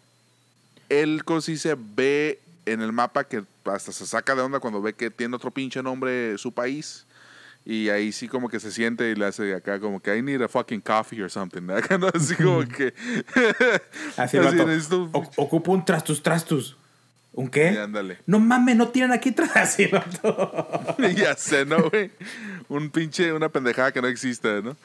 Él, 0.90 1.24
como 1.26 1.42
se 1.58 1.76
ve 1.96 2.40
en 2.66 2.82
el 2.82 2.92
mapa 2.92 3.24
que 3.26 3.44
hasta 3.66 3.92
se 3.92 4.06
saca 4.06 4.36
de 4.36 4.42
onda 4.42 4.60
cuando 4.60 4.82
ve 4.82 4.94
que 4.94 5.10
tiene 5.10 5.36
otro 5.36 5.52
pinche 5.52 5.82
nombre 5.82 6.38
su 6.38 6.52
país. 6.52 7.06
Y 7.68 7.90
ahí 7.90 8.12
sí 8.12 8.28
como 8.28 8.48
que 8.48 8.60
se 8.60 8.72
siente 8.72 9.10
y 9.10 9.16
le 9.16 9.26
hace 9.26 9.56
acá 9.56 9.80
como 9.80 10.00
que 10.00 10.16
I 10.16 10.22
need 10.22 10.40
a 10.44 10.48
fucking 10.48 10.82
coffee 10.82 11.22
or 11.24 11.32
something. 11.32 11.68
Acá 11.76 11.98
no 11.98 12.08
así 12.14 12.36
como 12.44 12.60
que... 12.68 12.94
Así 14.18 14.38
Así, 14.38 14.38
necesito- 14.68 15.10
"O- 15.14 15.32
Ocupo 15.38 15.72
un 15.72 15.84
trastus, 15.84 16.22
trastus. 16.22 16.78
¿Un 17.34 17.50
qué? 17.50 17.72
Sí, 17.72 17.78
ándale. 17.78 18.20
No 18.28 18.40
mames, 18.40 18.76
no 18.78 18.90
tienen 18.90 19.12
aquí 19.12 19.32
vato. 19.88 20.96
ya 21.16 21.36
sé, 21.36 21.66
¿no, 21.66 21.90
güey? 21.90 22.12
Un 22.70 22.90
pinche, 22.92 23.34
una 23.34 23.50
pendejada 23.50 23.92
que 23.92 24.02
no 24.02 24.08
existe, 24.08 24.62
¿no? 24.62 24.78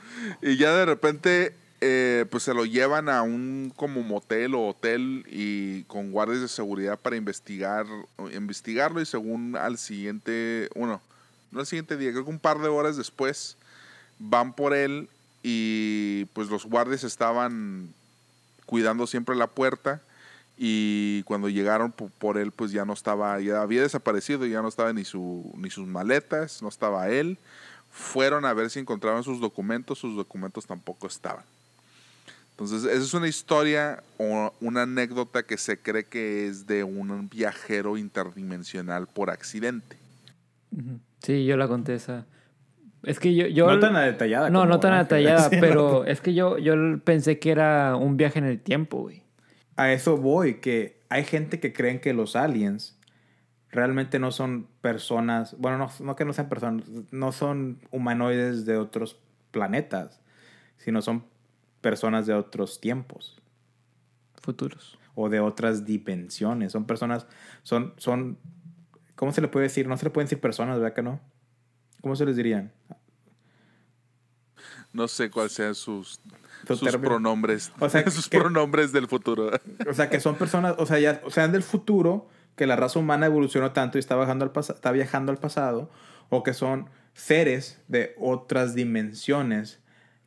Y 0.42 0.56
ya 0.56 0.72
de 0.74 0.84
repente, 0.86 1.54
eh, 1.80 2.26
pues 2.30 2.42
se 2.42 2.54
lo 2.54 2.64
llevan 2.64 3.08
a 3.08 3.22
un 3.22 3.72
como 3.74 4.02
motel 4.02 4.54
o 4.54 4.68
hotel 4.68 5.24
y 5.30 5.82
con 5.84 6.12
guardias 6.12 6.40
de 6.42 6.48
seguridad 6.48 6.98
para 6.98 7.16
investigar, 7.16 7.86
investigarlo 8.34 9.00
y 9.00 9.06
según 9.06 9.56
al 9.56 9.78
siguiente, 9.78 10.68
bueno, 10.76 11.00
no 11.50 11.60
al 11.60 11.66
siguiente 11.66 11.96
día, 11.96 12.10
creo 12.12 12.24
que 12.24 12.30
un 12.30 12.38
par 12.38 12.58
de 12.58 12.68
horas 12.68 12.96
después, 12.96 13.56
van 14.18 14.52
por 14.52 14.74
él 14.74 15.08
y 15.42 16.26
pues 16.34 16.48
los 16.50 16.66
guardias 16.66 17.04
estaban 17.04 17.88
cuidando 18.66 19.06
siempre 19.06 19.34
la 19.34 19.46
puerta 19.46 20.02
y 20.58 21.22
cuando 21.22 21.48
llegaron 21.48 21.90
po- 21.90 22.10
por 22.18 22.36
él 22.36 22.52
pues 22.52 22.70
ya 22.70 22.84
no 22.84 22.92
estaba 22.92 23.40
ya 23.40 23.62
había 23.62 23.80
desaparecido 23.80 24.44
ya 24.44 24.60
no 24.60 24.68
estaba 24.68 24.92
ni 24.92 25.06
su 25.06 25.50
ni 25.56 25.70
sus 25.70 25.86
maletas 25.88 26.60
no 26.60 26.68
estaba 26.68 27.08
él. 27.08 27.38
Fueron 27.90 28.44
a 28.44 28.52
ver 28.52 28.68
si 28.68 28.78
encontraban 28.78 29.24
sus 29.24 29.40
documentos 29.40 29.98
sus 29.98 30.14
documentos 30.14 30.66
tampoco 30.66 31.06
estaban 31.06 31.44
entonces 32.60 32.84
esa 32.92 33.02
es 33.02 33.14
una 33.14 33.26
historia 33.26 34.02
o 34.18 34.52
una 34.60 34.82
anécdota 34.82 35.44
que 35.44 35.56
se 35.56 35.80
cree 35.80 36.04
que 36.04 36.46
es 36.46 36.66
de 36.66 36.84
un 36.84 37.30
viajero 37.30 37.96
interdimensional 37.96 39.06
por 39.06 39.30
accidente. 39.30 39.96
Sí, 41.22 41.46
yo 41.46 41.56
la 41.56 41.68
conté 41.68 41.94
esa. 41.94 42.26
Es 43.02 43.18
que 43.18 43.34
yo... 43.34 43.46
yo 43.46 43.66
no 43.66 43.80
tan 43.80 43.94
detallada. 43.94 44.50
No, 44.50 44.66
no 44.66 44.78
tan 44.78 44.98
detallada, 44.98 45.48
Sí, 45.48 45.56
pero 45.58 46.04
es 46.06 46.20
que 46.20 46.34
yo, 46.34 46.58
yo 46.58 46.74
pensé 47.02 47.38
que 47.38 47.50
era 47.50 47.96
un 47.96 48.18
viaje 48.18 48.40
en 48.40 48.44
el 48.44 48.60
tiempo, 48.60 48.98
güey. 48.98 49.22
A 49.76 49.90
eso 49.94 50.18
voy, 50.18 50.60
que 50.60 51.00
hay 51.08 51.24
gente 51.24 51.60
que 51.60 51.72
creen 51.72 51.98
que 51.98 52.12
los 52.12 52.36
aliens 52.36 52.98
realmente 53.70 54.18
no 54.18 54.32
son 54.32 54.66
personas, 54.82 55.56
bueno, 55.56 55.78
no, 55.78 55.90
no 56.04 56.14
que 56.14 56.26
no 56.26 56.34
sean 56.34 56.50
personas, 56.50 56.84
no 57.10 57.32
son 57.32 57.78
humanoides 57.90 58.66
de 58.66 58.76
otros 58.76 59.18
planetas, 59.50 60.20
sino 60.76 61.00
son 61.00 61.24
personas 61.80 62.26
de 62.26 62.34
otros 62.34 62.80
tiempos 62.80 63.40
Futuros. 64.42 64.98
o 65.14 65.28
de 65.28 65.40
otras 65.40 65.84
dimensiones. 65.84 66.72
Son 66.72 66.84
personas, 66.86 67.26
son, 67.62 67.94
son, 67.96 68.38
¿cómo 69.16 69.32
se 69.32 69.40
le 69.40 69.48
puede 69.48 69.64
decir? 69.64 69.86
No 69.88 69.96
se 69.96 70.04
le 70.04 70.10
pueden 70.10 70.26
decir 70.26 70.40
personas, 70.40 70.78
¿verdad 70.78 70.94
que 70.94 71.02
no? 71.02 71.20
¿Cómo 72.00 72.16
se 72.16 72.24
les 72.24 72.36
dirían? 72.36 72.72
No 74.92 75.06
sé 75.08 75.30
cuáles 75.30 75.52
sean 75.52 75.74
sus, 75.74 76.20
Su 76.66 76.76
sus 76.76 76.80
término. 76.90 77.08
pronombres. 77.10 77.72
O 77.78 77.88
sea, 77.88 78.02
sus 78.10 78.28
que- 78.28 78.38
pronombres 78.38 78.92
del 78.92 79.06
futuro. 79.06 79.50
O 79.88 79.94
sea, 79.94 80.10
que 80.10 80.20
son 80.20 80.36
personas, 80.36 80.74
o 80.78 80.86
sea, 80.86 80.98
ya, 80.98 81.20
o 81.24 81.30
sean 81.30 81.52
del 81.52 81.62
futuro, 81.62 82.28
que 82.56 82.66
la 82.66 82.76
raza 82.76 82.98
humana 82.98 83.26
evolucionó 83.26 83.72
tanto 83.72 83.98
y 83.98 84.00
está, 84.00 84.16
bajando 84.16 84.44
al 84.44 84.52
está 84.58 84.90
viajando 84.92 85.32
al 85.32 85.38
pasado, 85.38 85.90
o 86.28 86.42
que 86.42 86.54
son 86.54 86.88
seres 87.14 87.80
de 87.88 88.14
otras 88.18 88.74
dimensiones 88.74 89.79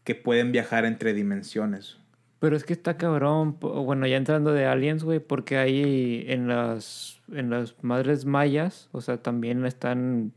que 0.03 0.15
pueden 0.15 0.51
viajar 0.51 0.85
entre 0.85 1.13
dimensiones. 1.13 1.97
Pero 2.39 2.57
es 2.57 2.65
que 2.65 2.73
está 2.73 2.97
cabrón, 2.97 3.57
bueno, 3.59 4.05
ya 4.05 4.17
entrando 4.17 4.51
de 4.51 4.65
aliens, 4.65 5.03
güey, 5.03 5.19
porque 5.19 5.57
ahí 5.57 6.25
en 6.27 6.49
las, 6.49 7.21
en 7.31 7.49
las 7.49 7.81
madres 7.81 8.25
mayas, 8.25 8.89
o 8.91 8.99
sea, 8.99 9.17
también 9.17 9.65
están 9.65 10.33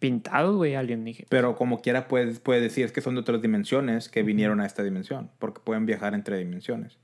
pintados, 0.00 0.56
güey, 0.56 0.74
alienígenas. 0.74 1.28
Pero 1.30 1.54
como 1.54 1.80
quiera 1.80 2.08
puede, 2.08 2.34
puede 2.40 2.60
decir 2.60 2.84
es 2.84 2.92
que 2.92 3.00
son 3.00 3.14
de 3.14 3.20
otras 3.20 3.40
dimensiones 3.40 4.08
que 4.08 4.22
vinieron 4.22 4.60
a 4.60 4.66
esta 4.66 4.82
dimensión, 4.82 5.30
porque 5.38 5.60
pueden 5.62 5.86
viajar 5.86 6.14
entre 6.14 6.36
dimensiones. 6.38 6.98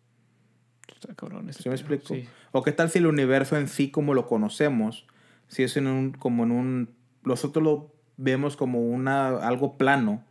Está 0.93 1.15
cabrón 1.15 1.53
¿Sí 1.53 1.69
me 1.69 1.75
explico? 1.77 2.15
sí. 2.15 2.29
¿O 2.53 2.63
qué 2.63 2.73
tal 2.73 2.91
si 2.91 2.99
el 2.99 3.07
universo 3.07 3.57
en 3.57 3.69
sí 3.69 3.91
como 3.91 4.15
lo 4.15 4.27
conocemos, 4.27 5.07
si 5.49 5.63
es 5.63 5.77
en 5.77 5.87
un, 5.87 6.13
como 6.13 6.45
en 6.45 6.51
un, 6.51 6.91
nosotros 7.23 7.63
lo 7.63 7.95
vemos 8.17 8.57
como 8.57 8.81
una, 8.81 9.29
algo 9.29 9.77
plano, 9.77 10.25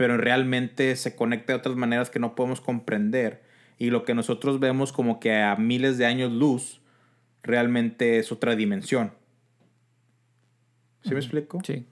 pero 0.00 0.16
realmente 0.16 0.96
se 0.96 1.14
conecta 1.14 1.52
de 1.52 1.58
otras 1.58 1.76
maneras 1.76 2.08
que 2.08 2.18
no 2.18 2.34
podemos 2.34 2.62
comprender, 2.62 3.42
y 3.76 3.90
lo 3.90 4.06
que 4.06 4.14
nosotros 4.14 4.58
vemos 4.58 4.94
como 4.94 5.20
que 5.20 5.42
a 5.42 5.56
miles 5.56 5.98
de 5.98 6.06
años 6.06 6.32
luz, 6.32 6.80
realmente 7.42 8.18
es 8.18 8.32
otra 8.32 8.56
dimensión. 8.56 9.12
¿Sí 11.04 11.10
me 11.10 11.20
explico? 11.20 11.60
Sí. 11.66 11.84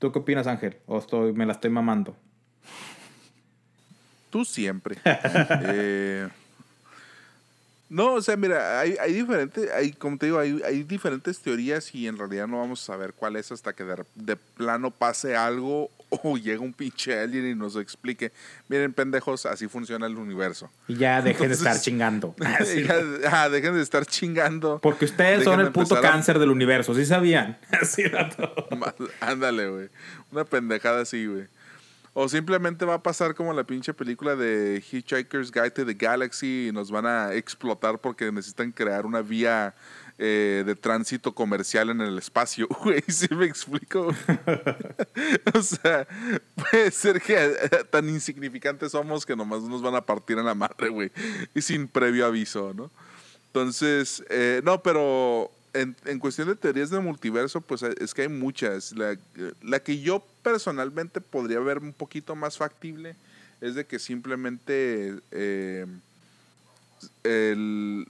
¿Tú 0.00 0.10
qué 0.10 0.18
opinas, 0.18 0.48
Ángel? 0.48 0.78
¿O 0.86 0.98
estoy, 0.98 1.32
me 1.32 1.46
la 1.46 1.52
estoy 1.52 1.70
mamando? 1.70 2.16
Tú 4.30 4.44
siempre. 4.44 4.96
Eh, 5.66 6.28
no, 7.88 8.14
o 8.14 8.22
sea, 8.22 8.36
mira, 8.36 8.80
hay, 8.80 8.96
hay 9.00 9.12
diferentes, 9.12 9.70
hay, 9.70 9.92
como 9.92 10.18
te 10.18 10.26
digo, 10.26 10.40
hay, 10.40 10.60
hay 10.64 10.82
diferentes 10.82 11.38
teorías 11.38 11.94
y 11.94 12.08
en 12.08 12.18
realidad 12.18 12.48
no 12.48 12.58
vamos 12.58 12.82
a 12.82 12.86
saber 12.86 13.12
cuál 13.12 13.36
es 13.36 13.52
hasta 13.52 13.74
que 13.74 13.84
de, 13.84 14.04
de 14.16 14.34
plano 14.34 14.90
pase 14.90 15.36
algo 15.36 15.88
o 16.22 16.36
llega 16.36 16.60
un 16.60 16.72
pinche 16.72 17.18
alien 17.18 17.46
y 17.50 17.54
nos 17.54 17.76
explique. 17.76 18.32
Miren, 18.68 18.92
pendejos, 18.92 19.46
así 19.46 19.66
funciona 19.68 20.06
el 20.06 20.16
universo. 20.16 20.70
Y 20.88 20.96
ya 20.96 21.22
dejen 21.22 21.48
de 21.48 21.54
estar 21.54 21.76
chingando. 21.80 22.34
Ya, 22.84 22.96
ah, 23.30 23.48
dejen 23.48 23.74
de 23.74 23.82
estar 23.82 24.06
chingando. 24.06 24.78
Porque 24.82 25.04
ustedes 25.06 25.44
son 25.44 25.60
el 25.60 25.72
puto 25.72 25.96
a- 25.96 26.00
cáncer 26.00 26.38
del 26.38 26.50
universo, 26.50 26.94
¿sí 26.94 27.04
sabían? 27.06 27.58
Sí, 27.82 28.04
vato. 28.08 28.52
Ma- 28.76 28.94
Ándale, 29.20 29.68
güey. 29.68 29.88
Una 30.32 30.44
pendejada 30.44 31.02
así, 31.02 31.26
güey. 31.26 31.46
O 32.16 32.28
simplemente 32.28 32.84
va 32.84 32.94
a 32.94 33.02
pasar 33.02 33.34
como 33.34 33.52
la 33.52 33.64
pinche 33.64 33.92
película 33.92 34.36
de 34.36 34.80
Hitchhiker's 34.88 35.50
Guide 35.50 35.70
to 35.72 35.84
the 35.84 35.94
Galaxy 35.94 36.68
y 36.68 36.72
nos 36.72 36.92
van 36.92 37.06
a 37.06 37.34
explotar 37.34 37.98
porque 37.98 38.30
necesitan 38.30 38.70
crear 38.70 39.04
una 39.04 39.20
vía 39.20 39.74
eh, 40.16 40.62
de 40.64 40.76
tránsito 40.76 41.34
comercial 41.34 41.90
en 41.90 42.00
el 42.00 42.16
espacio, 42.18 42.68
güey. 42.84 43.02
¿Sí 43.08 43.26
me 43.34 43.46
explico? 43.46 44.06
o 45.54 45.62
sea, 45.62 46.06
puede 46.54 46.92
ser 46.92 47.20
que 47.20 47.34
eh, 47.36 47.84
tan 47.90 48.08
insignificantes 48.08 48.92
somos 48.92 49.26
que 49.26 49.34
nomás 49.34 49.62
nos 49.62 49.82
van 49.82 49.96
a 49.96 50.00
partir 50.02 50.38
en 50.38 50.44
la 50.44 50.54
madre, 50.54 50.88
güey. 50.88 51.10
Y 51.52 51.62
sin 51.62 51.88
previo 51.88 52.26
aviso, 52.26 52.72
¿no? 52.74 52.92
Entonces, 53.46 54.22
eh, 54.30 54.60
no, 54.64 54.82
pero 54.82 55.50
en, 55.72 55.96
cuestión 56.20 56.46
de 56.46 56.54
teorías 56.54 56.90
del 56.90 57.02
multiverso, 57.02 57.60
pues 57.60 57.82
es 57.82 58.14
que 58.14 58.22
hay 58.22 58.28
muchas. 58.28 58.94
La, 59.62 59.80
que 59.80 60.00
yo 60.00 60.24
personalmente 60.44 61.20
podría 61.20 61.58
ver 61.58 61.78
un 61.78 61.92
poquito 61.92 62.36
más 62.36 62.56
factible 62.56 63.16
es 63.60 63.74
de 63.74 63.84
que 63.84 63.98
simplemente 63.98 65.14
el- 67.24 68.06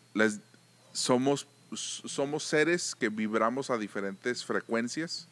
somos, 0.95 1.47
somos 1.81 2.45
seres 2.45 2.95
que 2.95 3.09
vibramos 3.09 3.70
a 3.70 3.79
diferentes 3.79 4.45
frecuencias 4.45 5.29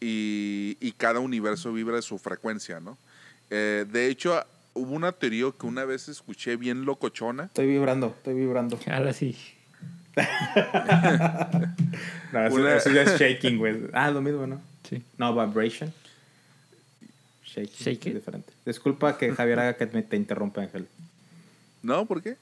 y, 0.00 0.76
y 0.80 0.92
cada 0.92 1.20
universo 1.20 1.72
vibra 1.72 1.96
de 1.96 2.02
su 2.02 2.18
frecuencia, 2.18 2.80
¿no? 2.80 2.96
Eh, 3.50 3.84
de 3.90 4.06
hecho, 4.08 4.44
hubo 4.74 4.92
una 4.92 5.12
teoría 5.12 5.46
que 5.58 5.66
una 5.66 5.84
vez 5.84 6.08
escuché 6.08 6.56
bien 6.56 6.84
locochona. 6.84 7.44
Estoy 7.44 7.66
vibrando, 7.66 8.08
estoy 8.16 8.34
vibrando. 8.34 8.78
Ahora 8.90 9.12
sí. 9.12 9.36
No, 12.32 12.46
eso, 12.46 12.56
Una- 12.56 12.76
eso 12.76 12.90
ya 12.90 13.02
es 13.02 13.18
shaking, 13.18 13.56
güey. 13.58 13.84
Ah, 13.92 14.10
lo 14.10 14.20
mismo, 14.20 14.46
¿no? 14.46 14.60
Sí. 14.88 15.02
No, 15.16 15.32
vibration. 15.34 15.92
Shaking. 17.44 17.74
Shaking. 17.74 18.08
es 18.10 18.14
diferente. 18.16 18.52
Disculpa 18.66 19.16
que 19.16 19.32
Javier 19.32 19.58
haga 19.60 19.76
que 19.76 19.86
me 19.86 20.02
te 20.02 20.16
interrumpa, 20.16 20.60
Ángel. 20.62 20.86
¿No? 21.82 22.04
¿Por 22.06 22.22
qué? 22.22 22.36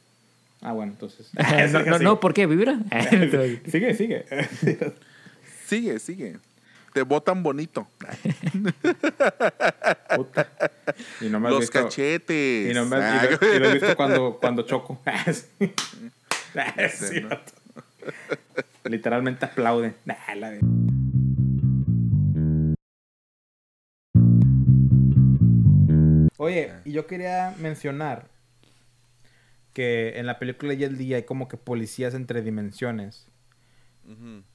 Ah, 0.63 0.73
bueno, 0.73 0.93
entonces. 0.93 1.31
no, 1.73 1.83
no, 1.85 1.99
no, 1.99 2.21
¿por 2.21 2.35
qué? 2.35 2.47
¿Vibra? 2.47 2.79
Sigue, 3.71 3.95
sigue. 3.95 4.25
Sigue, 5.67 5.99
sigue. 5.99 6.37
Te 6.93 7.03
botan 7.03 7.43
bonito. 7.43 7.87
Puta. 10.17 10.49
Y 11.21 11.29
no 11.29 11.39
me 11.41 11.49
has 11.49 11.53
Los 11.53 11.61
visto. 11.61 11.83
cachetes. 11.85 12.71
Y 12.71 12.75
no 12.75 12.87
me 12.87 12.97
has 12.97 13.03
Ah, 13.03 13.27
y 13.27 13.31
lo, 13.45 13.55
y 13.55 13.59
lo 13.59 13.69
he 13.69 13.73
visto 13.75 13.97
cuando, 13.97 14.39
cuando 14.41 14.63
choco. 14.63 14.99
Sí. 15.31 15.73
Sí, 16.91 17.21
¿no? 17.21 17.29
vato. 17.29 17.53
Literalmente 18.85 19.45
aplaude. 19.45 19.95
Nah, 20.07 20.15
la 20.37 20.51
de- 20.53 20.61
Oye, 26.39 26.73
y 26.85 26.93
yo 26.93 27.07
quería 27.07 27.55
mencionar 27.59 28.29
que 29.77 30.19
en 30.19 30.25
la 30.25 30.39
película 30.39 30.73
y 30.73 30.85
el 30.85 30.97
día 30.97 31.17
hay 31.17 31.25
como 31.25 31.49
que 31.49 31.59
policías 31.59 32.15
entre 32.15 32.41
dimensiones. 32.41 33.29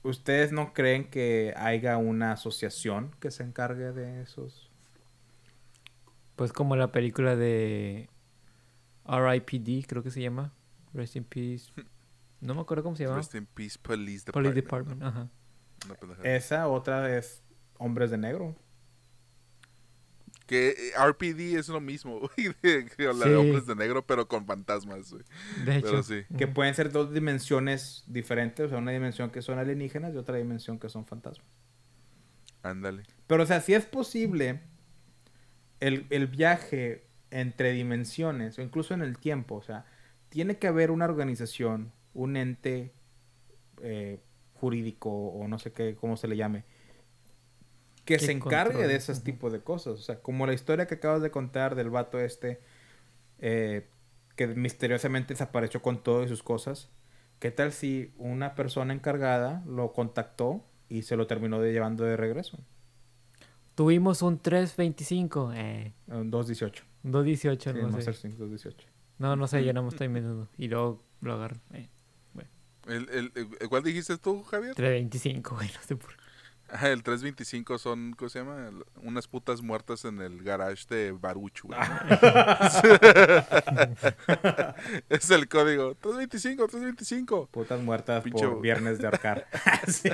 ¿Ustedes 0.01 0.51
no 0.51 0.73
creen 0.73 1.11
que 1.11 1.53
haya 1.57 1.97
una 1.97 2.31
asociación 2.31 3.11
que 3.19 3.29
se 3.29 3.43
encargue 3.43 3.91
de 3.91 4.23
esos? 4.23 4.71
Pues 6.35 6.51
como 6.51 6.75
la 6.75 6.91
película 6.91 7.35
de 7.35 8.09
R.I.P.D., 9.07 9.85
creo 9.87 10.01
que 10.01 10.09
se 10.09 10.23
llama. 10.23 10.53
Rest 10.91 11.15
in 11.15 11.23
Peace. 11.23 11.71
No 12.39 12.55
me 12.55 12.61
acuerdo 12.61 12.81
cómo 12.81 12.95
se 12.95 13.03
llama. 13.03 13.17
Rest 13.17 13.35
in 13.35 13.45
peace, 13.45 13.77
police 13.79 14.25
Police 14.31 14.55
department. 14.55 14.99
Department. 14.99 15.03
Ajá. 15.03 15.29
Una 15.85 15.93
pendejada. 15.93 16.35
Esa 16.35 16.67
otra 16.67 17.15
es 17.15 17.43
Hombres 17.77 18.09
de 18.09 18.17
Negro. 18.17 18.55
Que 20.51 20.91
RPD 20.97 21.57
es 21.57 21.69
lo 21.69 21.79
mismo, 21.79 22.19
güey, 22.35 22.53
de- 22.61 22.89
Sí. 22.97 23.05
hombres 23.05 23.65
de 23.67 23.73
negro, 23.75 24.05
pero 24.05 24.27
con 24.27 24.45
fantasmas, 24.45 25.09
güey. 25.09 25.23
De 25.63 25.77
hecho. 25.77 25.87
Pero 25.89 26.03
sí. 26.03 26.23
Que 26.37 26.45
pueden 26.45 26.75
ser 26.75 26.91
dos 26.91 27.13
dimensiones 27.13 28.03
diferentes. 28.05 28.65
O 28.65 28.69
sea, 28.69 28.79
una 28.79 28.91
dimensión 28.91 29.29
que 29.29 29.41
son 29.41 29.59
alienígenas 29.59 30.13
y 30.13 30.17
otra 30.17 30.35
dimensión 30.35 30.77
que 30.77 30.89
son 30.89 31.05
fantasmas. 31.05 31.47
Ándale. 32.63 33.03
Pero, 33.27 33.43
o 33.43 33.45
sea, 33.45 33.61
si 33.61 33.73
es 33.73 33.85
posible 33.85 34.59
el, 35.79 36.05
el 36.09 36.27
viaje 36.27 37.05
entre 37.29 37.71
dimensiones 37.71 38.59
o 38.59 38.61
incluso 38.61 38.93
en 38.93 39.01
el 39.03 39.17
tiempo, 39.17 39.55
o 39.55 39.61
sea, 39.63 39.85
tiene 40.27 40.57
que 40.57 40.67
haber 40.67 40.91
una 40.91 41.05
organización, 41.05 41.93
un 42.13 42.35
ente 42.35 42.91
eh, 43.81 44.19
jurídico 44.55 45.09
o 45.09 45.47
no 45.47 45.57
sé 45.59 45.71
qué, 45.71 45.95
cómo 45.95 46.17
se 46.17 46.27
le 46.27 46.35
llame, 46.35 46.65
que 48.19 48.25
se 48.25 48.31
encargue 48.31 48.87
de 48.87 48.95
esos 48.95 49.23
tipos 49.23 49.51
de 49.51 49.59
cosas. 49.61 49.93
O 49.93 50.01
sea, 50.01 50.19
como 50.21 50.45
la 50.47 50.53
historia 50.53 50.87
que 50.87 50.95
acabas 50.95 51.21
de 51.21 51.31
contar 51.31 51.75
del 51.75 51.89
vato 51.89 52.19
este, 52.19 52.59
eh, 53.39 53.87
que 54.35 54.47
misteriosamente 54.47 55.33
desapareció 55.33 55.81
con 55.81 56.01
todo 56.03 56.23
y 56.23 56.27
sus 56.27 56.43
cosas. 56.43 56.89
¿Qué 57.39 57.49
tal 57.51 57.71
si 57.71 58.13
una 58.17 58.53
persona 58.55 58.93
encargada 58.93 59.63
lo 59.65 59.93
contactó 59.93 60.63
y 60.89 61.01
se 61.03 61.15
lo 61.15 61.25
terminó 61.27 61.59
de 61.59 61.71
llevando 61.73 62.03
de 62.03 62.15
regreso? 62.17 62.59
Tuvimos 63.75 64.21
un 64.21 64.37
325. 64.39 65.51
Eh, 65.55 65.93
Un 66.07 66.29
218. 66.29 66.83
un 67.03 67.11
218, 67.11 67.71
Sí, 67.73 67.77
no 67.81 67.89
Master 67.89 68.13
sé. 68.13 68.21
Sync 68.21 68.33
218. 68.37 68.87
No, 69.17 69.35
no 69.35 69.47
sé, 69.47 69.63
yo 69.63 69.73
no 69.73 69.83
me 69.83 69.89
estoy. 69.89 70.09
Y 70.57 70.67
luego 70.67 71.03
lo 71.21 71.33
agarro. 71.33 71.57
Eh, 71.73 71.89
El, 72.87 73.07
el, 73.09 73.31
el- 73.35 73.69
¿Cuál 73.69 73.83
dijiste 73.83 74.17
tú, 74.17 74.41
Javier? 74.43 74.73
325, 74.75 75.55
güey, 75.55 75.67
no 75.67 75.81
sé 75.83 75.95
por 75.95 76.15
qué. 76.15 76.20
Ah, 76.73 76.87
el 76.87 77.03
325 77.03 77.77
son, 77.77 78.13
¿cómo 78.17 78.29
se 78.29 78.39
llama? 78.39 78.69
Unas 79.03 79.27
putas 79.27 79.61
muertas 79.61 80.05
en 80.05 80.21
el 80.21 80.41
garage 80.41 80.85
de 80.89 81.11
Baruch, 81.11 81.63
güey. 81.63 81.77
es 85.09 85.29
el 85.31 85.47
código. 85.49 85.95
325, 85.95 86.67
325. 86.67 87.47
Putas 87.51 87.81
muertas 87.81 88.23
Pinche- 88.23 88.49
por 88.49 88.61
viernes 88.61 88.99
de 88.99 89.07
ahorcar. 89.07 89.47
Sí, 89.87 90.09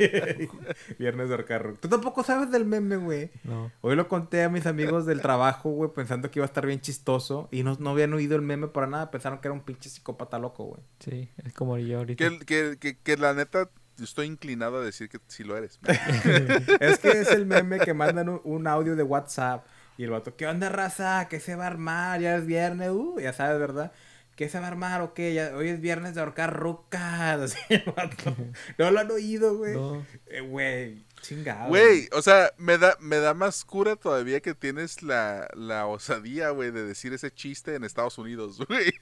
Viernes 0.98 1.30
de 1.30 1.36
ahorcar. 1.36 1.74
Tú 1.80 1.88
tampoco 1.90 2.24
sabes 2.24 2.52
del 2.52 2.66
meme, 2.66 2.98
güey. 2.98 3.30
No. 3.44 3.72
Hoy 3.82 3.96
lo 3.96 4.08
conté 4.08 4.44
a 4.44 4.50
mis 4.50 4.66
amigos 4.66 5.06
del 5.06 5.22
trabajo, 5.22 5.70
güey, 5.70 5.92
pensando 5.94 6.32
que 6.32 6.40
iba 6.40 6.46
a 6.46 6.48
estar 6.48 6.66
bien 6.66 6.82
chistoso. 6.82 7.48
Y 7.52 7.64
no, 7.64 7.76
no 7.80 7.92
habían 7.92 8.14
oído 8.14 8.36
el 8.36 8.42
meme 8.42 8.68
para 8.68 8.88
nada. 8.88 9.12
Pensaron 9.12 9.40
que 9.40 9.48
era 9.48 9.54
un 9.54 9.62
pinche 9.62 9.90
psicópata 9.90 10.40
loco, 10.40 10.64
güey. 10.66 10.82
Sí, 11.00 11.30
es 11.46 11.54
como 11.54 11.78
yo 11.78 12.00
ahorita. 12.00 12.30
Que, 12.30 12.40
que, 12.40 12.78
que, 12.80 12.98
que 12.98 13.18
la 13.18 13.34
neta, 13.34 13.70
estoy 14.00 14.28
inclinado 14.28 14.78
a 14.78 14.84
decir 14.86 15.10
que 15.10 15.20
sí 15.28 15.44
lo 15.44 15.58
eres. 15.58 15.80
Es 16.80 17.00
que 17.00 17.22
es 17.22 17.32
el 17.32 17.46
meme 17.46 17.82
que 17.82 17.94
mandan 17.94 18.30
un, 18.30 18.42
un 18.44 18.68
audio 18.68 18.96
de 18.96 19.04
WhatsApp 19.04 19.66
Y 19.98 20.04
el 20.04 20.12
vato, 20.12 20.36
¿qué 20.36 20.48
onda, 20.48 20.70
raza? 20.70 21.28
¿Qué 21.30 21.40
se 21.40 21.56
va 21.56 21.66
a 21.66 21.68
armar? 21.68 22.22
Ya 22.22 22.36
es 22.38 22.46
viernes, 22.46 22.90
uh, 22.92 23.20
ya 23.20 23.34
sabes, 23.34 23.60
¿verdad? 23.60 23.92
¿Qué 24.36 24.50
se 24.50 24.60
va 24.60 24.66
a 24.66 24.70
armar 24.70 25.02
o 25.02 25.14
qué? 25.16 25.34
Ya, 25.34 25.56
hoy 25.56 25.70
es 25.70 25.82
viernes 25.82 26.14
de 26.16 26.22
ahorcar 26.22 26.56
rucas. 26.56 27.40
Así, 27.42 27.58
el 27.70 27.84
vato. 27.96 28.36
No 28.78 28.92
lo 28.92 29.00
han 29.00 29.10
oído, 29.12 29.58
güey. 29.58 29.74
No. 29.74 30.06
Eh, 30.28 30.42
Güey, 30.42 31.06
chingado. 31.22 31.70
Güey, 31.70 32.08
o 32.14 32.22
sea, 32.22 32.52
me 32.58 32.78
da, 32.78 32.96
me 33.00 33.18
da 33.18 33.34
más 33.34 33.66
cura 33.66 33.96
todavía 33.96 34.40
que 34.42 34.54
tienes 34.56 35.02
la, 35.04 35.48
la 35.54 35.86
osadía, 35.88 36.52
güey, 36.52 36.72
de 36.72 36.84
decir 36.86 37.14
ese 37.14 37.32
chiste 37.34 37.76
en 37.76 37.84
Estados 37.84 38.18
Unidos, 38.18 38.60
güey. 38.68 38.94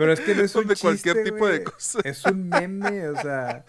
Pero 0.00 0.14
es 0.14 0.20
que 0.20 0.34
no 0.34 0.42
es 0.42 0.54
un 0.54 0.66
de 0.66 0.76
cualquier 0.76 1.16
chiste, 1.16 1.30
tipo 1.30 1.46
de 1.46 1.62
cosa. 1.62 1.98
Es 2.04 2.24
un 2.24 2.48
meme, 2.48 3.06
o 3.10 3.20
sea. 3.20 3.66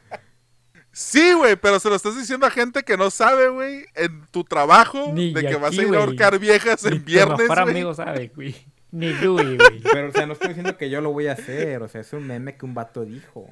Sí, 0.93 1.33
güey, 1.33 1.57
pero 1.57 1.77
se 1.77 1.89
lo 1.89 1.95
estás 1.95 2.17
diciendo 2.17 2.45
a 2.45 2.49
gente 2.49 2.83
que 2.83 2.95
no 2.95 3.11
sabe, 3.11 3.49
güey, 3.49 3.85
en 3.95 4.25
tu 4.27 4.45
trabajo, 4.45 5.11
Ni 5.13 5.33
de 5.33 5.41
que 5.41 5.55
vas 5.57 5.77
a 5.77 5.81
ir 5.81 5.93
a 5.93 5.97
ahorcar 5.97 6.39
viejas 6.39 6.85
Ni 6.85 6.91
en 6.95 6.99
tu 6.99 7.05
viernes, 7.05 7.37
mejor 7.37 7.63
güey. 7.63 7.71
amigo 7.71 7.93
sabe, 7.93 8.31
güey. 8.33 8.55
Ni 8.91 9.11
Louis, 9.15 9.57
güey. 9.57 9.81
Pero, 9.91 10.07
o 10.07 10.11
sea, 10.13 10.25
no 10.25 10.31
estoy 10.31 10.47
diciendo 10.47 10.77
que 10.77 10.89
yo 10.89 11.01
lo 11.01 11.11
voy 11.11 11.27
a 11.27 11.33
hacer. 11.33 11.83
O 11.83 11.89
sea, 11.89 11.99
es 11.99 12.13
un 12.13 12.25
meme 12.25 12.55
que 12.55 12.65
un 12.65 12.75
vato 12.75 13.03
dijo. 13.03 13.49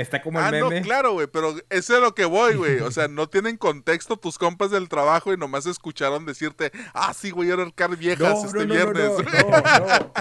Está 0.00 0.22
como 0.22 0.38
el 0.38 0.44
Ah, 0.44 0.50
no, 0.52 0.70
meme. 0.70 0.82
claro, 0.82 1.12
güey, 1.12 1.26
pero 1.26 1.50
eso 1.70 1.92
es 1.94 1.98
a 1.98 1.98
lo 2.00 2.14
que 2.14 2.24
voy, 2.24 2.54
güey. 2.54 2.80
O 2.80 2.90
sea, 2.90 3.08
no 3.08 3.28
tienen 3.28 3.56
contexto 3.56 4.16
tus 4.16 4.38
compas 4.38 4.70
del 4.70 4.88
trabajo 4.88 5.32
y 5.32 5.36
nomás 5.36 5.66
escucharon 5.66 6.24
decirte, 6.24 6.70
ah, 6.94 7.12
sí, 7.12 7.32
voy 7.32 7.50
a 7.50 7.54
ahorcar 7.54 7.96
viejas 7.96 8.20
No, 8.20 8.44
este 8.44 8.58
no, 8.58 8.64
no, 8.64 8.74
viernes. 8.74 9.10
no, 9.10 9.50
no, 9.50 9.88
no. 9.88 10.12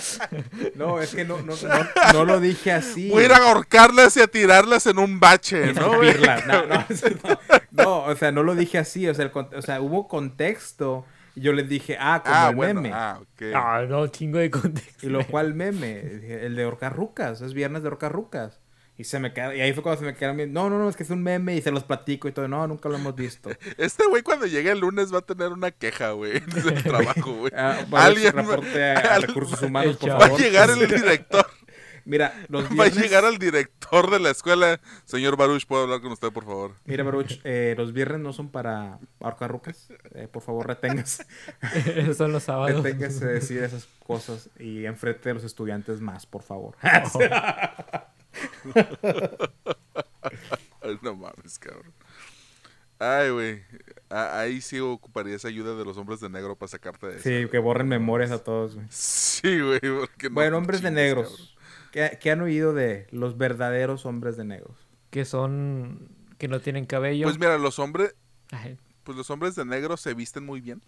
No, 0.75 1.01
es 1.01 1.13
que 1.13 1.25
no, 1.25 1.37
no, 1.41 1.53
no, 1.55 2.13
no 2.13 2.25
lo 2.25 2.39
dije 2.39 2.71
así. 2.71 3.09
Voy 3.09 3.23
a 3.23 3.25
ir 3.27 3.31
a 3.33 3.37
ahorcarlas 3.37 4.17
y 4.17 4.21
a 4.21 4.27
tirarlas 4.27 4.87
en 4.87 4.97
un 4.99 5.19
bache, 5.19 5.73
¿no? 5.73 6.01
No, 6.01 6.01
no, 6.01 6.65
no, 6.67 7.39
no, 7.71 8.03
o 8.05 8.15
sea, 8.15 8.31
no 8.31 8.43
lo 8.43 8.55
dije 8.55 8.77
así. 8.77 9.07
O 9.07 9.13
sea, 9.13 9.25
el 9.25 9.31
o 9.55 9.61
sea, 9.61 9.81
hubo 9.81 10.07
contexto. 10.07 11.05
Y 11.35 11.41
yo 11.41 11.53
les 11.53 11.69
dije, 11.69 11.97
ah, 11.99 12.21
como 12.23 12.35
Ah, 12.35 12.49
el 12.49 12.55
bueno, 12.55 12.81
meme. 12.81 12.95
ah, 12.95 13.19
ok. 13.21 13.41
Ah, 13.53 13.85
no, 13.87 14.07
chingo 14.07 14.39
de 14.39 14.49
contexto. 14.49 15.05
Y 15.05 15.09
lo 15.09 15.25
cual 15.27 15.53
meme, 15.53 15.99
el 15.99 16.55
de 16.55 16.63
ahorcar 16.63 16.95
rucas, 16.95 17.41
es 17.41 17.53
viernes 17.53 17.83
de 17.83 17.89
ahorcar 17.89 18.11
rucas. 18.11 18.59
Y 18.99 19.03
se 19.03 19.19
me 19.19 19.31
queda, 19.31 19.55
y 19.55 19.61
ahí 19.61 19.73
fue 19.73 19.83
cuando 19.83 19.99
se 19.99 20.05
me 20.07 20.15
quedaron 20.15 20.37
bien, 20.37 20.51
no, 20.53 20.69
no, 20.71 20.79
no, 20.79 20.89
es 20.89 20.95
que 20.95 21.03
es 21.03 21.09
un 21.11 21.21
meme 21.21 21.55
y 21.55 21.61
se 21.61 21.69
los 21.71 21.83
platico 21.83 22.27
y 22.27 22.31
todo, 22.31 22.47
no, 22.47 22.65
nunca 22.67 22.89
lo 22.89 22.95
hemos 22.95 23.15
visto. 23.15 23.49
Este 23.77 24.05
güey 24.07 24.23
cuando 24.23 24.45
llegue 24.47 24.71
el 24.71 24.79
lunes 24.79 25.13
va 25.13 25.19
a 25.19 25.21
tener 25.21 25.49
una 25.51 25.69
queja, 25.71 26.11
güey, 26.11 26.39
del 26.63 26.83
trabajo, 26.83 27.31
güey. 27.33 27.51
Ah, 27.55 27.77
Alguien 27.91 28.33
reporte 28.33 28.83
a, 28.83 28.93
a 28.99 29.15
al- 29.15 29.21
recursos 29.23 29.61
humanos, 29.61 29.97
por 29.97 30.09
Va 30.09 30.15
a 30.15 30.17
Va 30.17 30.25
a 30.25 30.27
favor. 30.29 30.41
llegar 30.41 30.69
el 30.71 30.87
director, 30.87 31.45
Mira, 32.05 32.33
los 32.47 32.63
va 32.63 32.67
a 32.67 32.71
viernes, 32.85 32.95
llegar 33.01 33.25
al 33.25 33.37
director 33.37 34.09
de 34.09 34.19
la 34.21 34.29
escuela. 34.29 34.79
Señor 35.03 35.35
Baruch, 35.35 35.65
¿puedo 35.67 35.83
hablar 35.83 35.99
con 35.99 36.13
usted, 36.13 36.31
por 36.31 36.45
favor? 36.45 36.71
mira, 36.85 37.03
Baruch, 37.03 37.41
eh, 37.43 37.75
los 37.77 37.91
viernes 37.91 38.21
no 38.21 38.31
son 38.31 38.49
para 38.49 38.97
ahorcar 39.19 39.51
rucas. 39.51 39.89
Eh, 40.15 40.29
por 40.31 40.41
favor, 40.41 40.65
reténgase. 40.67 41.25
Esos 41.97 42.15
son 42.15 42.31
los 42.31 42.43
sábados. 42.43 42.81
Reténgase 42.81 43.25
de 43.25 43.33
decir 43.33 43.61
esas 43.61 43.89
cosas 44.07 44.49
y 44.57 44.85
enfrente 44.85 45.27
de 45.27 45.33
los 45.35 45.43
estudiantes 45.43 45.99
más, 45.99 46.25
por 46.25 46.43
favor. 46.43 46.77
Ay, 46.81 47.03
no 51.01 51.15
mames, 51.15 51.59
cabrón. 51.59 51.93
Ay, 52.99 53.29
güey. 53.29 53.63
Ahí 54.09 54.61
sí 54.61 54.79
ocuparía 54.79 55.35
esa 55.35 55.49
ayuda 55.49 55.75
de 55.75 55.85
los 55.85 55.97
hombres 55.97 56.19
de 56.19 56.29
negro 56.29 56.55
para 56.55 56.69
sacarte 56.69 57.07
de 57.07 57.13
eso. 57.17 57.23
Sí, 57.23 57.47
que 57.49 57.59
borren 57.59 57.87
memorias 57.87 58.31
a 58.31 58.43
todos, 58.43 58.75
güey. 58.75 58.87
Sí, 58.89 59.59
güey. 59.59 59.79
no 59.83 60.07
Bueno, 60.31 60.57
hombres 60.57 60.81
de 60.81 60.91
negros. 60.91 61.55
¿Qué, 61.91 62.17
qué 62.19 62.31
han 62.31 62.41
oído 62.41 62.73
de 62.73 63.07
los 63.11 63.37
verdaderos 63.37 64.05
hombres 64.05 64.37
de 64.37 64.45
negros? 64.45 64.75
Que 65.09 65.25
son... 65.25 66.09
Que 66.37 66.47
no 66.47 66.59
tienen 66.59 66.85
cabello. 66.85 67.25
Pues 67.25 67.39
mira, 67.39 67.57
los 67.57 67.79
hombres, 67.79 68.15
pues 69.03 69.17
los 69.17 69.29
hombres 69.31 69.55
de 69.55 69.65
negro 69.65 69.97
se 69.97 70.13
visten 70.13 70.45
muy 70.45 70.61
bien. 70.61 70.81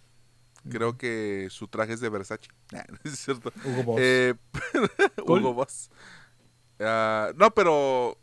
Creo 0.69 0.97
que 0.97 1.47
su 1.49 1.67
traje 1.67 1.93
es 1.93 2.01
de 2.01 2.09
Versace. 2.09 2.49
Nah, 2.71 2.83
no 2.89 2.97
es 3.03 3.17
cierto. 3.19 3.51
Hugo 3.65 3.83
Boss. 3.83 3.99
Eh, 4.01 4.35
Cool. 5.25 5.39
Hugo 5.39 5.53
Boss. 5.53 5.89
Ah, 6.79 7.31
no, 7.35 7.51
pero 7.51 8.17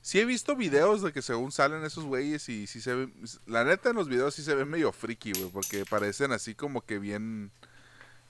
sí 0.00 0.20
he 0.20 0.24
visto 0.24 0.56
videos 0.56 1.02
de 1.02 1.12
que 1.12 1.22
según 1.22 1.52
salen 1.52 1.84
esos 1.84 2.04
güeyes 2.04 2.48
y 2.48 2.66
sí 2.66 2.80
se 2.80 2.94
ven, 2.94 3.14
la 3.46 3.64
neta 3.64 3.90
en 3.90 3.96
los 3.96 4.08
videos 4.08 4.34
sí 4.34 4.42
se 4.42 4.54
ven 4.54 4.68
medio 4.68 4.92
friki, 4.92 5.32
güey, 5.32 5.50
porque 5.50 5.84
parecen 5.84 6.32
así 6.32 6.54
como 6.54 6.80
que 6.84 6.98
bien, 6.98 7.50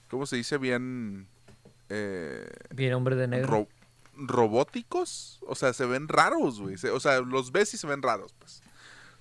¿cómo 0.09 0.25
se 0.25 0.35
dice? 0.37 0.57
Bien 0.57 1.27
eh, 1.89 2.49
bien 2.71 2.93
hombre 2.93 3.15
de 3.15 3.27
negro. 3.27 3.47
ro- 3.51 3.67
robóticos, 4.15 5.39
o 5.47 5.55
sea, 5.55 5.73
se 5.73 5.85
ven 5.85 6.07
raros, 6.07 6.59
güey, 6.59 6.75
o 6.91 6.99
sea, 6.99 7.21
los 7.21 7.51
ves 7.51 7.73
y 7.73 7.77
se 7.77 7.87
ven 7.87 8.01
raros, 8.01 8.33
pues. 8.39 8.61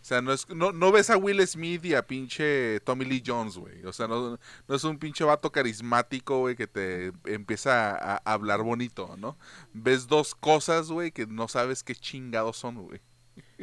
O 0.02 0.04
sea, 0.04 0.20
no, 0.20 0.32
es, 0.32 0.48
no, 0.48 0.72
no 0.72 0.90
ves 0.90 1.10
a 1.10 1.16
Will 1.16 1.46
Smith 1.46 1.84
y 1.84 1.94
a 1.94 2.04
pinche 2.04 2.80
Tommy 2.80 3.04
Lee 3.04 3.22
Jones, 3.24 3.56
güey. 3.56 3.84
O 3.84 3.92
sea, 3.92 4.08
no, 4.08 4.36
no 4.66 4.74
es 4.74 4.82
un 4.82 4.98
pinche 4.98 5.22
vato 5.22 5.52
carismático, 5.52 6.40
güey, 6.40 6.56
que 6.56 6.66
te 6.66 7.12
empieza 7.24 7.92
a, 7.92 8.20
a 8.24 8.32
hablar 8.32 8.62
bonito, 8.64 9.16
¿no? 9.16 9.38
Ves 9.72 10.08
dos 10.08 10.34
cosas, 10.34 10.90
güey, 10.90 11.12
que 11.12 11.28
no 11.28 11.46
sabes 11.46 11.84
qué 11.84 11.94
chingados 11.94 12.56
son, 12.56 12.82
güey. 12.82 13.00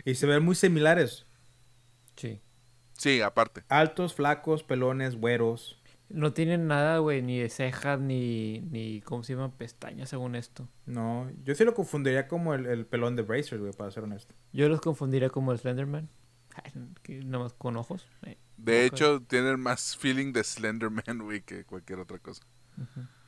Y 0.06 0.16
se 0.16 0.28
ven 0.28 0.44
muy 0.44 0.56
similares. 0.56 1.26
Sí. 2.16 2.42
Sí, 2.94 3.20
aparte. 3.20 3.66
Altos, 3.68 4.14
flacos, 4.14 4.64
pelones, 4.64 5.18
güeros. 5.18 5.76
No 6.08 6.32
tienen 6.32 6.68
nada, 6.68 7.00
güey, 7.00 7.22
ni 7.22 7.38
de 7.38 7.50
cejas, 7.50 8.00
ni, 8.00 8.62
ni, 8.62 9.02
¿cómo 9.02 9.24
se 9.24 9.34
llama? 9.34 9.56
Pestañas, 9.58 10.10
según 10.10 10.36
esto. 10.36 10.70
No, 10.86 11.30
yo 11.44 11.54
sí 11.54 11.66
lo 11.66 11.74
confundiría 11.74 12.28
como 12.30 12.54
el, 12.54 12.66
el 12.66 12.86
pelón 12.86 13.16
de 13.18 13.24
Brazers, 13.24 13.62
güey, 13.62 13.74
para 13.74 13.92
ser 13.92 14.04
honesto. 14.06 14.34
Yo 14.54 14.70
los 14.70 14.80
confundiría 14.80 15.30
como 15.30 15.52
el 15.52 15.60
Slenderman. 15.60 16.10
Nada 17.08 17.43
más 17.43 17.54
con 17.54 17.78
ojos. 17.78 18.08
Eh, 18.24 18.38
De 18.58 18.86
hecho, 18.86 19.22
tienen 19.22 19.60
más 19.60 19.95
feeling 19.97 20.34
de 20.34 20.43
Slenderman, 20.43 21.20
güey, 21.24 21.41
que 21.41 21.64
cualquier 21.66 22.00
otra 22.00 22.20
cosa. 22.20 22.43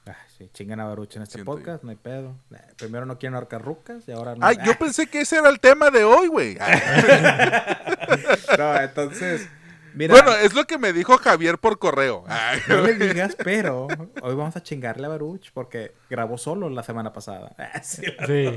Ah, 0.08 0.16
sí, 0.36 0.50
chingan 0.54 0.80
a 0.80 0.86
Baruch 0.86 1.16
en 1.16 1.22
este 1.22 1.36
Siento 1.36 1.52
podcast, 1.52 1.84
no 1.84 1.92
hay 1.92 1.96
pedo. 1.96 2.36
Eh, 2.52 2.58
Primero 2.78 3.06
no 3.06 3.20
quieren 3.20 3.36
ahorcar 3.36 3.62
rucas 3.62 4.08
y 4.08 4.12
ahora 4.12 4.36
no. 4.36 4.46
Ay, 4.46 4.58
yo 4.66 4.78
pensé 4.78 5.08
que 5.08 5.22
ese 5.22 5.38
era 5.38 5.50
el 5.50 5.60
tema 5.60 5.92
de 5.92 6.04
hoy, 6.04 6.28
güey. 6.28 6.58
No, 8.58 8.76
entonces, 8.78 9.48
mira, 9.94 10.14
Bueno, 10.14 10.34
es 10.34 10.54
lo 10.54 10.66
que 10.66 10.78
me 10.78 10.92
dijo 10.94 11.18
Javier 11.18 11.58
por 11.60 11.80
correo. 11.80 12.24
Ay, 12.28 12.60
no 12.68 12.82
le 12.82 12.96
digas, 12.96 13.38
pero 13.44 13.88
hoy 14.22 14.36
vamos 14.36 14.56
a 14.56 14.64
chingarle 14.64 15.06
a 15.06 15.10
Baruch 15.10 15.52
porque 15.54 15.94
grabó 16.10 16.38
solo 16.38 16.70
la 16.70 16.84
semana 16.84 17.14
pasada. 17.14 17.56
Ah, 17.58 17.80
sí, 17.84 18.04
Sí. 18.26 18.54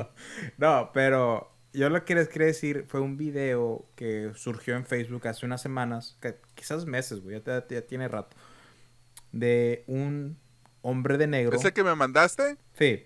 No, 0.57 0.91
pero 0.93 1.54
yo 1.75 1.91
lo 1.91 2.05
que 2.05 2.15
les 2.15 2.29
quería 2.29 2.47
decir 2.47 2.85
fue 2.89 3.01
un 3.01 3.17
video 3.17 3.85
que 3.97 4.31
surgió 4.35 4.77
en 4.77 4.87
Facebook 4.87 5.27
hace 5.29 5.45
unas 5.45 5.61
semanas, 5.61 6.17
que- 6.21 6.37
quizás 6.55 6.87
meses, 6.87 7.21
güey, 7.21 7.43
ya, 7.45 7.67
ya 7.69 7.83
tiene 7.83 8.09
rato, 8.09 8.37
de 9.33 9.85
un 9.87 10.39
hombre 10.83 11.19
de 11.19 11.27
negro. 11.27 11.57
¿Ese 11.57 11.73
que 11.73 11.83
me 11.85 11.95
mandaste? 11.95 12.57
Sí, 12.79 13.05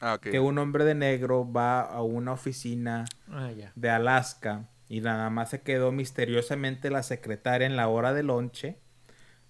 Ah, 0.00 0.14
ok. 0.14 0.22
que 0.30 0.40
un 0.40 0.58
hombre 0.58 0.84
de 0.84 0.94
negro 0.94 1.50
va 1.50 1.80
a 1.80 2.02
una 2.02 2.32
oficina 2.32 3.06
Ah, 3.30 3.50
de 3.74 3.90
Alaska 3.90 4.68
y 4.88 5.00
nada 5.00 5.30
más 5.30 5.50
se 5.50 5.62
quedó 5.62 5.90
misteriosamente 5.90 6.90
la 6.90 7.02
secretaria 7.02 7.66
en 7.66 7.76
la 7.76 7.88
hora 7.88 8.12
de 8.12 8.22
lonche, 8.22 8.78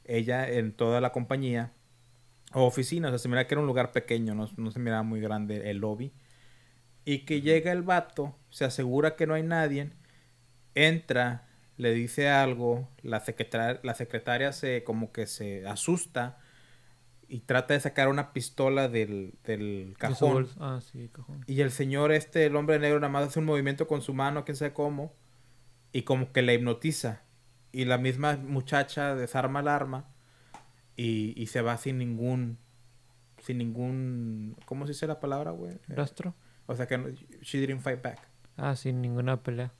ella 0.04 0.48
en 0.48 0.72
toda 0.72 1.00
la 1.00 1.10
compañía 1.10 1.72
o 2.52 2.64
oficina, 2.64 3.08
o 3.08 3.10
sea, 3.10 3.18
se 3.18 3.28
mira 3.28 3.46
que 3.48 3.54
era 3.54 3.60
un 3.60 3.66
lugar 3.66 3.90
pequeño, 3.90 4.34
no, 4.36 4.48
no 4.56 4.70
se 4.70 4.78
miraba 4.78 5.02
muy 5.02 5.20
grande 5.20 5.68
el 5.68 5.78
lobby. 5.78 6.12
Y 7.06 7.20
que 7.20 7.40
llega 7.40 7.72
el 7.72 7.82
vato, 7.82 8.36
se 8.50 8.66
asegura 8.66 9.16
que 9.16 9.26
no 9.26 9.34
hay 9.34 9.44
nadie, 9.44 9.90
entra, 10.74 11.46
le 11.76 11.94
dice 11.94 12.28
algo, 12.28 12.90
la 13.02 13.20
secretaria, 13.20 13.80
la 13.82 13.94
secretaria 13.94 14.52
se 14.52 14.84
como 14.84 15.12
que 15.12 15.26
se 15.26 15.66
asusta 15.66 16.38
y 17.28 17.40
trata 17.40 17.74
de 17.74 17.80
sacar 17.80 18.08
una 18.08 18.32
pistola 18.32 18.88
del, 18.88 19.34
del 19.44 19.94
cajón. 19.98 20.48
Ah, 20.58 20.80
sí, 20.80 21.08
cajón. 21.12 21.44
Y 21.46 21.60
el 21.60 21.70
señor 21.70 22.12
este, 22.12 22.46
el 22.46 22.56
hombre 22.56 22.78
negro, 22.78 23.00
nada 23.00 23.12
más 23.12 23.28
hace 23.28 23.38
un 23.38 23.46
movimiento 23.46 23.86
con 23.86 24.02
su 24.02 24.12
mano, 24.12 24.44
quién 24.44 24.56
sabe 24.56 24.72
cómo, 24.72 25.14
y 25.92 26.02
como 26.02 26.32
que 26.32 26.42
la 26.42 26.54
hipnotiza. 26.54 27.22
Y 27.72 27.84
la 27.84 27.98
misma 27.98 28.36
muchacha 28.36 29.14
desarma 29.14 29.60
el 29.60 29.68
arma 29.68 30.08
y, 30.96 31.40
y 31.40 31.46
se 31.46 31.62
va 31.62 31.76
sin 31.76 31.98
ningún, 31.98 32.58
sin 33.42 33.58
ningún, 33.58 34.56
¿cómo 34.64 34.86
se 34.86 34.92
dice 34.92 35.06
la 35.06 35.20
palabra, 35.20 35.52
güey? 35.52 35.78
¿Rastro? 35.88 36.34
O 36.66 36.74
sea 36.76 36.86
que 36.86 36.98
no- 36.98 37.08
she 37.42 37.58
didn't 37.60 37.80
fight 37.80 38.02
back. 38.02 38.18
Ah, 38.56 38.74
sin 38.76 39.00
ninguna 39.02 39.42
pelea. 39.42 39.72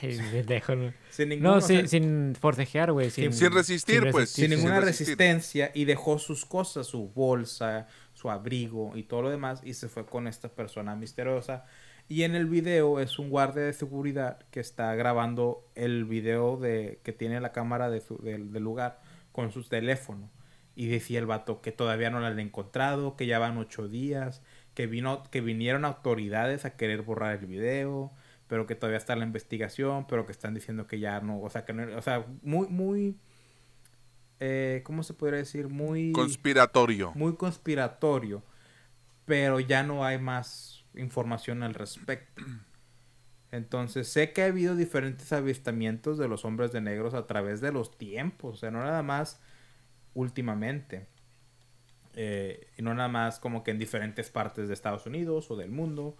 Pendejo, 0.00 0.74
no. 0.76 0.92
Sin 1.10 1.30
ningún, 1.30 1.42
No, 1.44 1.60
sin, 1.60 1.78
sea, 1.80 1.86
sin 1.88 2.34
forcejear, 2.38 2.92
güey. 2.92 3.10
Sin, 3.10 3.32
sin 3.32 3.50
resistir, 3.52 4.10
pues. 4.10 4.30
sin 4.30 4.48
sin 4.48 4.56
ninguna 4.58 4.80
resistir. 4.80 5.16
resistencia 5.16 5.70
y 5.74 5.84
dejó 5.86 6.18
sus 6.18 6.44
cosas, 6.44 6.86
su 6.86 7.08
bolsa, 7.08 7.86
su 8.12 8.30
abrigo 8.30 8.96
y 8.96 9.04
todo 9.04 9.22
lo 9.22 9.30
demás 9.30 9.62
y 9.64 9.74
se 9.74 9.88
fue 9.88 10.04
con 10.06 10.26
esta 10.26 10.48
persona 10.50 10.94
misteriosa. 10.96 11.64
Y 12.08 12.24
en 12.24 12.34
el 12.34 12.46
video 12.46 13.00
es 13.00 13.18
un 13.18 13.30
guardia 13.30 13.62
de 13.62 13.72
seguridad 13.72 14.40
que 14.50 14.60
está 14.60 14.94
grabando 14.96 15.64
el 15.76 16.04
video 16.04 16.56
de 16.56 17.00
que 17.02 17.12
tiene 17.12 17.40
la 17.40 17.52
cámara 17.52 17.88
de 17.88 18.00
su- 18.00 18.18
del, 18.18 18.52
del 18.52 18.62
lugar 18.62 19.00
con 19.32 19.50
su 19.52 19.62
teléfono. 19.64 20.30
Y 20.76 20.86
decía 20.88 21.18
el 21.18 21.26
vato 21.26 21.60
que 21.62 21.72
todavía 21.72 22.10
no 22.10 22.20
la 22.20 22.28
han 22.28 22.38
encontrado, 22.40 23.16
que 23.16 23.26
ya 23.26 23.38
van 23.38 23.58
ocho 23.58 23.86
días, 23.88 24.42
que 24.80 24.86
vino, 24.86 25.22
que 25.30 25.42
vinieron 25.42 25.84
autoridades 25.84 26.64
a 26.64 26.76
querer 26.76 27.02
borrar 27.02 27.38
el 27.38 27.46
video, 27.46 28.12
pero 28.46 28.66
que 28.66 28.74
todavía 28.74 28.96
está 28.96 29.14
la 29.14 29.26
investigación, 29.26 30.06
pero 30.06 30.24
que 30.24 30.32
están 30.32 30.54
diciendo 30.54 30.86
que 30.86 30.98
ya 30.98 31.20
no, 31.20 31.38
o 31.38 31.50
sea 31.50 31.66
que 31.66 31.74
no, 31.74 31.94
o 31.98 32.00
sea, 32.00 32.24
muy, 32.40 32.66
muy 32.68 33.18
eh, 34.40 34.80
¿cómo 34.84 35.02
se 35.02 35.12
podría 35.12 35.38
decir? 35.38 35.68
Muy... 35.68 36.12
Conspiratorio. 36.12 37.12
Muy 37.14 37.36
conspiratorio. 37.36 38.42
Pero 39.26 39.60
ya 39.60 39.82
no 39.82 40.02
hay 40.02 40.18
más 40.18 40.82
información 40.94 41.62
al 41.62 41.74
respecto. 41.74 42.42
Entonces, 43.52 44.08
sé 44.08 44.32
que 44.32 44.42
ha 44.42 44.46
habido 44.46 44.76
diferentes 44.76 45.30
avistamientos 45.34 46.16
de 46.16 46.26
los 46.26 46.46
hombres 46.46 46.72
de 46.72 46.80
negros 46.80 47.12
a 47.12 47.26
través 47.26 47.60
de 47.60 47.70
los 47.70 47.98
tiempos. 47.98 48.54
O 48.54 48.56
sea, 48.56 48.70
no 48.70 48.82
nada 48.82 49.02
más 49.02 49.40
últimamente. 50.14 51.06
Eh, 52.14 52.66
y 52.76 52.82
no 52.82 52.94
nada 52.94 53.08
más 53.08 53.38
como 53.40 53.62
que 53.62 53.70
en 53.70 53.78
diferentes 53.78 54.30
partes 54.30 54.68
de 54.68 54.74
Estados 54.74 55.06
Unidos 55.06 55.50
o 55.50 55.56
del 55.56 55.70
mundo. 55.70 56.16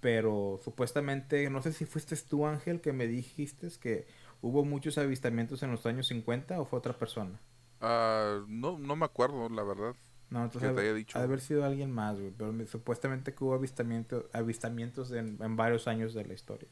Pero 0.00 0.58
supuestamente, 0.62 1.48
no 1.50 1.62
sé 1.62 1.72
si 1.72 1.84
fuiste 1.86 2.16
tú, 2.16 2.46
Ángel, 2.46 2.80
que 2.80 2.92
me 2.92 3.06
dijiste 3.06 3.68
que 3.80 4.06
hubo 4.40 4.64
muchos 4.64 4.98
avistamientos 4.98 5.62
en 5.62 5.70
los 5.70 5.86
años 5.86 6.08
50 6.08 6.60
o 6.60 6.64
fue 6.64 6.78
otra 6.80 6.92
persona. 6.98 7.38
Ah, 7.80 8.44
no, 8.48 8.78
no 8.78 8.96
me 8.96 9.04
acuerdo, 9.04 9.48
la 9.48 9.62
verdad. 9.62 9.94
No, 10.30 10.44
entonces 10.44 10.70
que 10.70 10.74
te 10.74 10.80
ha, 10.80 10.84
haya 10.84 10.94
dicho. 10.94 11.18
ha 11.18 11.20
de 11.20 11.26
haber 11.26 11.40
sido 11.40 11.64
alguien 11.64 11.90
más, 11.92 12.18
güey. 12.18 12.32
Pero 12.36 12.52
me- 12.52 12.66
supuestamente 12.66 13.34
que 13.34 13.44
hubo 13.44 13.54
avistamiento, 13.54 14.28
avistamientos 14.32 15.12
en, 15.12 15.38
en 15.40 15.56
varios 15.56 15.86
años 15.88 16.14
de 16.14 16.24
la 16.24 16.34
historia. 16.34 16.68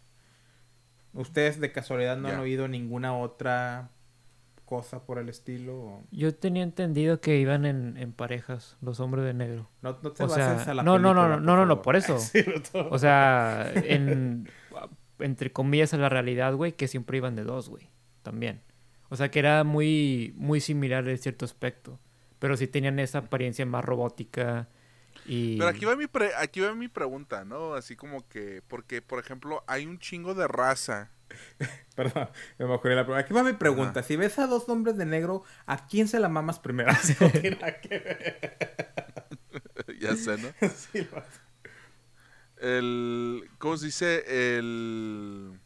¿Ustedes 1.12 1.60
de 1.60 1.72
casualidad 1.72 2.16
no 2.16 2.28
han 2.28 2.38
oído 2.38 2.68
ninguna 2.68 3.16
otra 3.16 3.90
cosa 4.70 5.04
por 5.04 5.18
el 5.18 5.28
estilo? 5.28 5.74
o- 5.76 6.04
Yo 6.12 6.34
tenía 6.34 6.62
entendido 6.62 7.20
que 7.20 7.36
iban 7.38 7.66
en, 7.66 7.96
en 7.98 8.12
parejas 8.12 8.76
los 8.80 9.00
hombres 9.00 9.24
de 9.24 9.34
negro. 9.34 9.68
No, 9.82 9.98
no 10.02 10.12
te 10.12 10.22
O 10.22 10.28
bases 10.28 10.62
sea, 10.62 10.70
a 10.70 10.74
la 10.74 10.82
no, 10.84 10.98
no, 10.98 11.12
no, 11.12 11.38
no, 11.40 11.66
no, 11.66 11.82
por 11.82 11.96
eso. 11.96 12.18
Sí, 12.20 12.44
no, 12.72 12.88
O 12.90 12.98
sea, 12.98 13.70
en, 13.74 14.48
entre 15.18 15.52
comillas 15.52 15.92
a 15.92 15.98
la 15.98 16.08
realidad, 16.08 16.54
güey, 16.54 16.72
que 16.72 16.88
siempre 16.88 17.16
iban 17.18 17.34
de 17.36 17.42
dos, 17.44 17.68
güey. 17.68 17.90
También. 18.22 18.62
O 19.08 19.16
sea, 19.16 19.30
que 19.30 19.40
era 19.40 19.64
muy, 19.64 20.32
muy 20.36 20.60
similar 20.60 21.06
en 21.08 21.18
cierto 21.18 21.44
aspecto. 21.44 21.98
Pero 22.38 22.56
sí 22.56 22.66
tenían 22.68 22.98
esa 23.00 23.18
apariencia 23.18 23.66
más 23.66 23.84
robótica 23.84 24.68
y... 25.26 25.58
Pero 25.58 25.68
aquí 25.68 25.84
va 25.84 25.96
mi 25.96 26.06
pre- 26.06 26.32
aquí 26.38 26.60
va 26.60 26.74
mi 26.74 26.88
pregunta, 26.88 27.44
¿no? 27.44 27.74
Así 27.74 27.96
como 27.96 28.26
que, 28.28 28.62
porque, 28.68 29.02
por 29.02 29.18
ejemplo, 29.18 29.62
hay 29.66 29.84
un 29.84 29.98
chingo 29.98 30.32
de 30.34 30.48
raza. 30.48 31.10
Perdón, 31.94 32.28
me 32.58 32.64
bajé 32.66 32.88
la 32.90 33.04
pregunta. 33.04 33.18
Aquí 33.18 33.34
va 33.34 33.42
mi 33.42 33.52
pregunta. 33.52 34.02
Si 34.02 34.16
ves 34.16 34.38
a 34.38 34.46
dos 34.46 34.68
hombres 34.68 34.96
de 34.96 35.06
negro, 35.06 35.42
¿a 35.66 35.86
quién 35.86 36.08
se 36.08 36.18
la 36.20 36.28
mamas 36.28 36.58
primero? 36.58 36.90
Así 36.92 37.14
no 37.20 37.30
tiene 37.30 37.50
nada 37.50 37.80
que 37.80 37.98
ver. 37.98 38.58
ya 40.00 40.16
sé, 40.16 40.38
¿no? 40.38 40.48
Sí, 40.70 41.06
lo- 41.10 41.22
El, 42.56 43.48
¿cómo 43.58 43.76
se 43.76 43.86
dice? 43.86 44.58
El... 44.58 45.58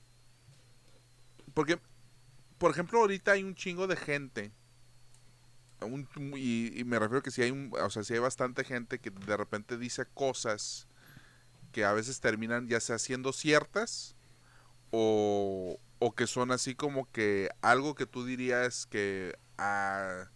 Porque, 1.53 1.79
por 2.59 2.71
ejemplo, 2.71 2.99
ahorita 3.01 3.33
hay 3.33 3.43
un 3.45 3.55
chingo 3.55 3.87
de 3.87 3.97
gente. 3.97 4.53
un- 5.81 6.09
y, 6.37 6.79
y 6.81 6.85
me 6.85 6.99
refiero 6.99 7.23
que 7.23 7.31
si 7.31 7.43
hay 7.43 7.51
un, 7.51 7.73
o 7.81 7.91
sea, 7.91 8.03
si 8.05 8.15
hay 8.15 8.21
bastante 8.21 8.65
gente 8.65 8.99
que 8.99 9.11
de 9.11 9.37
repente 9.37 9.77
dice 9.77 10.05
cosas 10.15 10.89
que 11.73 11.85
a 11.85 11.93
veces 11.93 12.21
terminan 12.21 12.69
ya 12.69 12.81
sea 12.81 12.99
siendo 12.99 13.33
ciertas 13.33 14.17
o, 14.97 15.81
o 15.99 16.15
que 16.15 16.29
son 16.29 16.53
así 16.53 16.77
como 16.77 17.11
que 17.11 17.49
algo 17.63 17.97
que 17.97 18.07
tú 18.07 18.25
dirías 18.25 18.87
que 18.87 19.37
ah, 19.59 20.31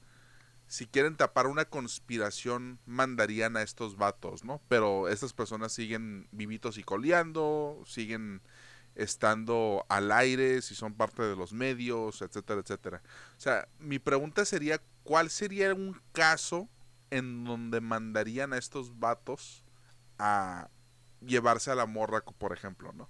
si 0.67 0.87
quieren 0.87 1.17
tapar 1.17 1.47
una 1.47 1.65
conspiración 1.67 2.81
mandarían 2.85 3.57
a 3.57 3.63
estos 3.63 3.97
vatos, 3.97 4.43
¿no? 4.45 4.61
Pero 4.69 5.09
estas 5.09 5.33
personas 5.33 5.73
siguen 5.73 6.27
vivitos 6.33 6.77
y 6.77 6.83
coleando, 6.83 7.81
siguen 7.87 8.43
estando 8.97 9.87
al 9.89 10.11
aire, 10.11 10.61
si 10.61 10.75
son 10.75 10.93
parte 10.93 11.23
de 11.23 11.37
los 11.37 11.53
medios, 11.53 12.21
etcétera, 12.21 12.61
etcétera. 12.61 13.03
O 13.37 13.41
sea, 13.41 13.69
mi 13.79 14.01
pregunta 14.01 14.45
sería, 14.45 14.83
¿cuál 15.05 15.31
sería 15.31 15.73
un 15.73 16.03
caso 16.11 16.69
en 17.11 17.45
donde 17.45 17.81
mandarían 17.81 18.53
a 18.53 18.59
estos 18.59 18.99
vatos 18.99 19.63
a 20.19 20.69
llevarse 21.21 21.71
a 21.71 21.77
la 21.77 21.87
morra, 21.87 22.25
por 22.25 22.53
ejemplo, 22.53 22.93
¿no? 22.93 23.09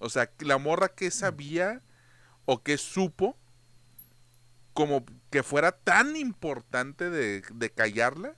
O 0.00 0.08
sea, 0.08 0.32
la 0.40 0.58
morra 0.58 0.88
que 0.88 1.10
sabía 1.10 1.82
o 2.46 2.62
que 2.62 2.78
supo 2.78 3.36
como 4.72 5.04
que 5.30 5.42
fuera 5.42 5.72
tan 5.72 6.16
importante 6.16 7.10
de, 7.10 7.42
de 7.52 7.70
callarla 7.70 8.34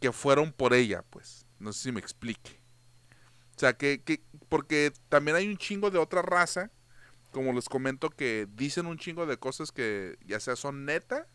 que 0.00 0.12
fueron 0.12 0.52
por 0.52 0.74
ella, 0.74 1.02
pues. 1.08 1.46
No 1.58 1.72
sé 1.72 1.84
si 1.84 1.92
me 1.92 2.00
explique. 2.00 2.60
O 3.56 3.58
sea, 3.58 3.74
que, 3.74 4.02
que, 4.02 4.22
porque 4.48 4.92
también 5.08 5.36
hay 5.36 5.48
un 5.48 5.56
chingo 5.56 5.90
de 5.90 5.98
otra 5.98 6.20
raza, 6.20 6.70
como 7.30 7.52
les 7.52 7.68
comento, 7.68 8.10
que 8.10 8.48
dicen 8.54 8.86
un 8.86 8.98
chingo 8.98 9.24
de 9.24 9.38
cosas 9.38 9.72
que 9.72 10.18
ya 10.26 10.40
sea 10.40 10.56
son 10.56 10.84
neta 10.84 11.26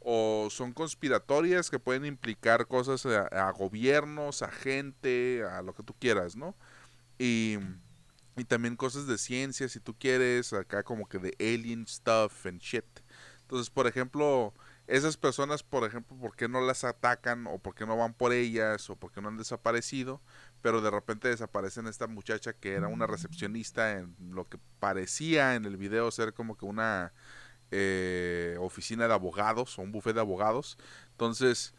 o 0.00 0.48
son 0.50 0.72
conspiratorias 0.72 1.70
que 1.70 1.80
pueden 1.80 2.04
implicar 2.04 2.66
cosas 2.68 3.04
a, 3.06 3.48
a 3.48 3.50
gobiernos, 3.52 4.42
a 4.42 4.50
gente, 4.50 5.42
a 5.50 5.62
lo 5.62 5.74
que 5.74 5.82
tú 5.82 5.94
quieras, 5.94 6.36
¿no? 6.36 6.54
Y, 7.18 7.58
y 8.38 8.44
también 8.44 8.76
cosas 8.76 9.06
de 9.06 9.18
ciencia, 9.18 9.68
si 9.68 9.80
tú 9.80 9.94
quieres, 9.98 10.52
acá 10.52 10.82
como 10.82 11.08
que 11.08 11.18
de 11.18 11.36
alien 11.40 11.86
stuff 11.86 12.46
and 12.46 12.60
shit. 12.60 12.84
Entonces, 13.42 13.70
por 13.70 13.86
ejemplo, 13.86 14.54
esas 14.86 15.16
personas, 15.16 15.62
por 15.62 15.84
ejemplo, 15.84 16.16
¿por 16.16 16.36
qué 16.36 16.48
no 16.48 16.60
las 16.60 16.84
atacan 16.84 17.46
o 17.46 17.58
por 17.58 17.74
qué 17.74 17.86
no 17.86 17.96
van 17.96 18.14
por 18.14 18.32
ellas 18.32 18.88
o 18.90 18.96
por 18.96 19.12
qué 19.12 19.20
no 19.20 19.28
han 19.28 19.36
desaparecido? 19.36 20.20
Pero 20.62 20.80
de 20.80 20.90
repente 20.90 21.28
desaparecen 21.28 21.86
esta 21.86 22.06
muchacha 22.06 22.52
que 22.52 22.74
era 22.74 22.88
una 22.88 23.06
recepcionista 23.06 23.92
en 23.92 24.14
lo 24.34 24.48
que 24.48 24.58
parecía 24.80 25.54
en 25.54 25.64
el 25.64 25.76
video 25.76 26.10
ser 26.10 26.34
como 26.34 26.56
que 26.56 26.64
una 26.64 27.12
eh, 27.70 28.56
oficina 28.60 29.08
de 29.08 29.14
abogados 29.14 29.78
o 29.78 29.82
un 29.82 29.92
buffet 29.92 30.14
de 30.14 30.20
abogados. 30.20 30.78
Entonces, 31.12 31.74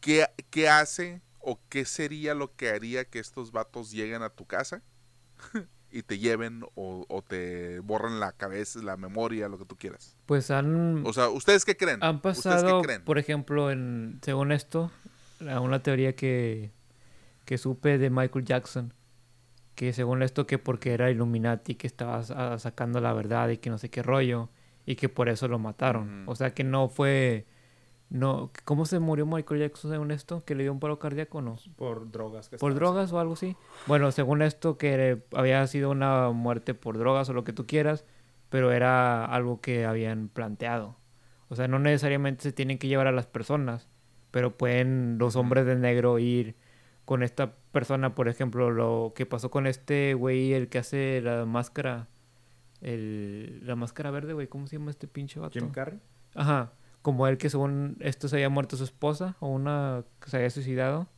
¿qué, 0.00 0.26
¿qué 0.50 0.68
hace 0.68 1.22
o 1.38 1.60
qué 1.68 1.84
sería 1.84 2.34
lo 2.34 2.54
que 2.56 2.70
haría 2.70 3.04
que 3.04 3.18
estos 3.18 3.52
vatos 3.52 3.90
lleguen 3.90 4.22
a 4.22 4.30
tu 4.30 4.46
casa? 4.46 4.82
y 5.90 6.02
te 6.02 6.18
lleven 6.18 6.62
o, 6.74 7.04
o 7.08 7.22
te 7.22 7.80
borren 7.80 8.20
la 8.20 8.32
cabeza, 8.32 8.80
la 8.82 8.96
memoria, 8.96 9.48
lo 9.48 9.58
que 9.58 9.64
tú 9.64 9.76
quieras. 9.76 10.16
Pues 10.26 10.50
han, 10.50 11.04
O 11.06 11.12
sea, 11.12 11.28
¿ustedes 11.30 11.64
qué 11.64 11.76
creen? 11.76 12.02
han 12.02 12.16
¿Ustedes 12.16 12.36
pasado, 12.42 12.80
qué 12.80 12.86
creen? 12.86 13.04
por 13.04 13.18
ejemplo, 13.18 13.70
en 13.70 14.18
según 14.22 14.52
esto, 14.52 14.90
una 15.40 15.82
teoría 15.82 16.14
que, 16.14 16.70
que 17.44 17.58
supe 17.58 17.98
de 17.98 18.10
Michael 18.10 18.44
Jackson, 18.44 18.94
que 19.74 19.92
según 19.92 20.22
esto 20.22 20.46
que 20.46 20.58
porque 20.58 20.92
era 20.92 21.10
Illuminati 21.10 21.74
que 21.74 21.86
estaba 21.86 22.22
sa- 22.22 22.58
sacando 22.58 23.00
la 23.00 23.12
verdad 23.14 23.48
y 23.48 23.56
que 23.58 23.70
no 23.70 23.78
sé 23.78 23.88
qué 23.90 24.02
rollo 24.02 24.50
y 24.86 24.96
que 24.96 25.08
por 25.08 25.28
eso 25.28 25.48
lo 25.48 25.58
mataron. 25.58 26.24
O 26.28 26.36
sea 26.36 26.52
que 26.54 26.64
no 26.64 26.88
fue 26.88 27.46
no 28.10 28.50
¿cómo 28.64 28.84
se 28.86 28.98
murió 28.98 29.24
Michael 29.24 29.60
Jackson 29.60 29.90
según 29.90 30.10
esto? 30.10 30.44
¿Que 30.44 30.54
le 30.54 30.64
dio 30.64 30.72
un 30.72 30.80
paro 30.80 30.98
cardíaco 30.98 31.38
o 31.38 31.42
no? 31.42 31.56
Por 31.76 32.10
drogas. 32.10 32.48
que 32.48 32.58
¿Por 32.58 32.74
drogas 32.74 33.12
o 33.12 33.20
algo 33.20 33.34
así? 33.34 33.56
Bueno, 33.86 34.10
según 34.10 34.42
esto 34.42 34.76
que 34.76 35.22
había 35.32 35.66
sido 35.68 35.90
una 35.90 36.30
muerte 36.30 36.74
por 36.74 36.98
drogas 36.98 37.28
o 37.28 37.32
lo 37.32 37.44
que 37.44 37.52
tú 37.52 37.66
quieras, 37.66 38.04
pero 38.48 38.72
era 38.72 39.24
algo 39.24 39.60
que 39.60 39.86
habían 39.86 40.28
planteado. 40.28 40.96
O 41.48 41.56
sea, 41.56 41.68
no 41.68 41.78
necesariamente 41.78 42.42
se 42.42 42.52
tienen 42.52 42.78
que 42.78 42.88
llevar 42.88 43.06
a 43.06 43.12
las 43.12 43.26
personas, 43.26 43.88
pero 44.30 44.56
pueden 44.56 45.18
los 45.18 45.36
hombres 45.36 45.64
de 45.64 45.76
negro 45.76 46.18
ir 46.18 46.56
con 47.04 47.22
esta 47.22 47.54
persona, 47.72 48.14
por 48.14 48.28
ejemplo, 48.28 48.70
lo 48.70 49.12
que 49.14 49.26
pasó 49.26 49.50
con 49.50 49.66
este 49.66 50.14
güey, 50.14 50.52
el 50.52 50.68
que 50.68 50.78
hace 50.78 51.20
la 51.20 51.44
máscara, 51.44 52.08
el, 52.80 53.66
la 53.66 53.74
máscara 53.76 54.10
verde, 54.10 54.32
güey, 54.32 54.46
¿cómo 54.46 54.66
se 54.66 54.78
llama 54.78 54.90
este 54.90 55.08
pinche 55.08 55.40
vato? 55.40 55.58
Jim 55.58 55.70
Carrey. 55.70 56.00
Ajá, 56.34 56.72
como 57.02 57.26
él 57.26 57.38
que 57.38 57.50
según 57.50 57.96
esto 58.00 58.28
se 58.28 58.36
había 58.36 58.48
muerto 58.48 58.76
su 58.76 58.84
esposa 58.84 59.36
o 59.40 59.48
una 59.48 60.04
que 60.20 60.30
se 60.30 60.36
había 60.38 60.50
suicidado. 60.50 61.08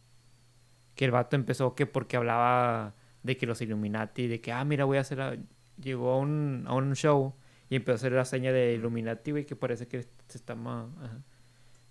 Que 0.94 1.04
el 1.06 1.10
vato 1.10 1.36
empezó 1.36 1.74
que 1.74 1.86
porque 1.86 2.16
hablaba 2.16 2.94
de 3.22 3.36
que 3.36 3.46
los 3.46 3.60
Illuminati, 3.62 4.26
de 4.28 4.40
que, 4.40 4.52
ah, 4.52 4.64
mira, 4.64 4.84
voy 4.84 4.98
a 4.98 5.00
hacer... 5.02 5.18
la-". 5.18 5.38
Llegó 5.80 6.12
a 6.12 6.18
un, 6.18 6.64
a 6.66 6.74
un 6.74 6.94
show 6.94 7.34
y 7.70 7.76
empezó 7.76 7.92
a 7.92 7.96
hacer 7.96 8.12
la 8.12 8.24
seña 8.24 8.52
de 8.52 8.74
Illuminati, 8.74 9.30
güey, 9.30 9.46
que 9.46 9.56
parece 9.56 9.88
que 9.88 10.02
se 10.28 10.38
está... 10.38 10.52
ajá. 10.54 11.22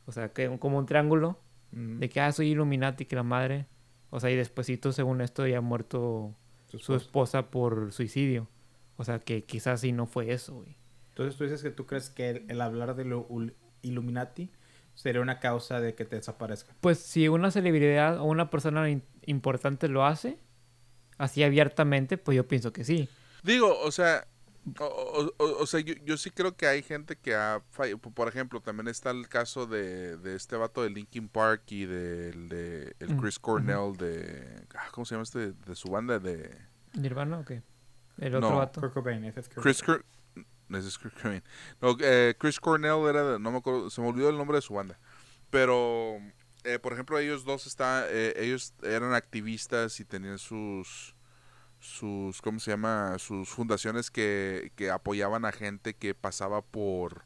O 0.05 0.11
sea, 0.11 0.33
que 0.33 0.57
como 0.59 0.77
un 0.77 0.85
triángulo 0.85 1.39
Mm, 1.71 1.99
de 1.99 2.09
que, 2.09 2.19
ah, 2.19 2.31
soy 2.31 2.51
Illuminati, 2.51 3.05
que 3.05 3.15
la 3.15 3.23
madre... 3.23 3.67
O 4.09 4.19
sea, 4.19 4.29
y 4.29 4.35
despuesito, 4.35 4.91
según 4.91 5.21
esto, 5.21 5.47
ya 5.47 5.59
ha 5.59 5.61
muerto 5.61 6.35
su 6.67 6.79
su 6.79 6.95
esposa. 6.95 7.49
por 7.49 7.93
suicidio. 7.93 8.49
O 8.97 9.05
sea, 9.05 9.19
que 9.19 9.41
quizás 9.43 9.79
sí 9.79 9.93
no 9.93 10.05
fue 10.05 10.33
eso, 10.33 10.55
güey. 10.55 10.75
Entonces 11.09 11.37
tú 11.37 11.45
dices 11.45 11.63
que 11.63 11.71
tú 11.71 11.85
crees 11.85 12.09
que 12.09 12.29
el, 12.29 12.45
el 12.49 12.59
hablar 12.59 12.95
de 12.95 13.05
lo 13.05 13.25
Illuminati 13.81 14.49
sería 14.93 15.21
una 15.21 15.39
causa 15.39 15.79
de 15.79 15.95
que 15.95 16.05
te 16.05 16.15
desaparezcan. 16.17 16.75
Pues 16.81 16.99
si 16.99 17.27
una 17.27 17.49
celebridad 17.51 18.19
o 18.19 18.25
una 18.25 18.49
persona 18.49 18.87
importante 19.25 19.87
lo 19.87 20.05
hace, 20.05 20.37
así 21.17 21.43
abiertamente, 21.43 22.17
pues 22.17 22.35
yo 22.35 22.47
pienso 22.47 22.71
que 22.73 22.83
sí. 22.83 23.09
Digo, 23.43 23.79
o 23.79 23.91
sea, 23.91 24.27
o, 24.79 24.83
o- 24.85 25.33
o- 25.43 25.63
o 25.63 25.65
sea 25.65 25.79
yo, 25.79 25.95
yo 26.05 26.17
sí 26.17 26.29
creo 26.29 26.55
que 26.55 26.67
hay 26.67 26.83
gente 26.83 27.15
que 27.15 27.33
ha 27.33 27.61
fallado. 27.71 27.97
Por 27.99 28.27
ejemplo, 28.27 28.61
también 28.61 28.87
está 28.87 29.09
el 29.11 29.27
caso 29.27 29.65
de, 29.65 30.17
de 30.17 30.35
este 30.35 30.55
vato 30.55 30.83
de 30.83 30.91
Linkin 30.91 31.27
Park 31.29 31.63
y 31.71 31.85
del 31.85 32.47
de, 32.49 32.95
el 32.99 33.15
Mm, 33.15 33.19
Chris 33.19 33.39
Cornell 33.39 33.97
de... 33.97 34.65
ah, 34.75 34.89
¿Cómo 34.91 35.05
se 35.05 35.15
llama 35.15 35.23
este? 35.23 35.53
De 35.53 35.75
su 35.75 35.89
banda 35.89 36.19
de... 36.19 36.55
¿Nirvana 36.93 37.39
o 37.39 37.45
qué? 37.45 37.63
El 38.19 38.35
otro 38.35 38.51
No. 38.51 38.57
vato. 38.57 38.81
Kurt 38.81 38.93
Cobain, 38.93 39.23
ese 39.23 39.39
es 39.39 39.49
Kurt 39.49 39.63
Chris 39.63 39.77
ese 39.77 39.85
es 40.79 40.97
Chris 40.97 41.13
Cornell. 41.13 41.43
No, 41.81 41.97
eh, 41.99 42.35
Chris 42.37 42.59
Cornell 42.59 43.07
era, 43.07 43.39
no 43.39 43.51
me 43.51 43.57
acuerdo, 43.57 43.89
se 43.89 44.01
me 44.01 44.07
olvidó 44.07 44.29
el 44.29 44.37
nombre 44.37 44.57
de 44.57 44.61
su 44.61 44.73
banda. 44.73 44.99
Pero, 45.49 46.17
eh, 46.63 46.79
por 46.79 46.93
ejemplo, 46.93 47.17
ellos 47.19 47.43
dos 47.43 47.67
está, 47.67 48.05
eh, 48.09 48.33
ellos 48.37 48.73
eran 48.83 49.13
activistas 49.13 49.99
y 49.99 50.05
tenían 50.05 50.37
sus, 50.37 51.15
sus, 51.79 52.41
¿cómo 52.41 52.59
se 52.59 52.71
llama? 52.71 53.17
Sus 53.19 53.49
fundaciones 53.49 54.11
que, 54.11 54.71
que 54.75 54.91
apoyaban 54.91 55.45
a 55.45 55.51
gente 55.51 55.93
que 55.95 56.13
pasaba 56.15 56.61
por 56.61 57.25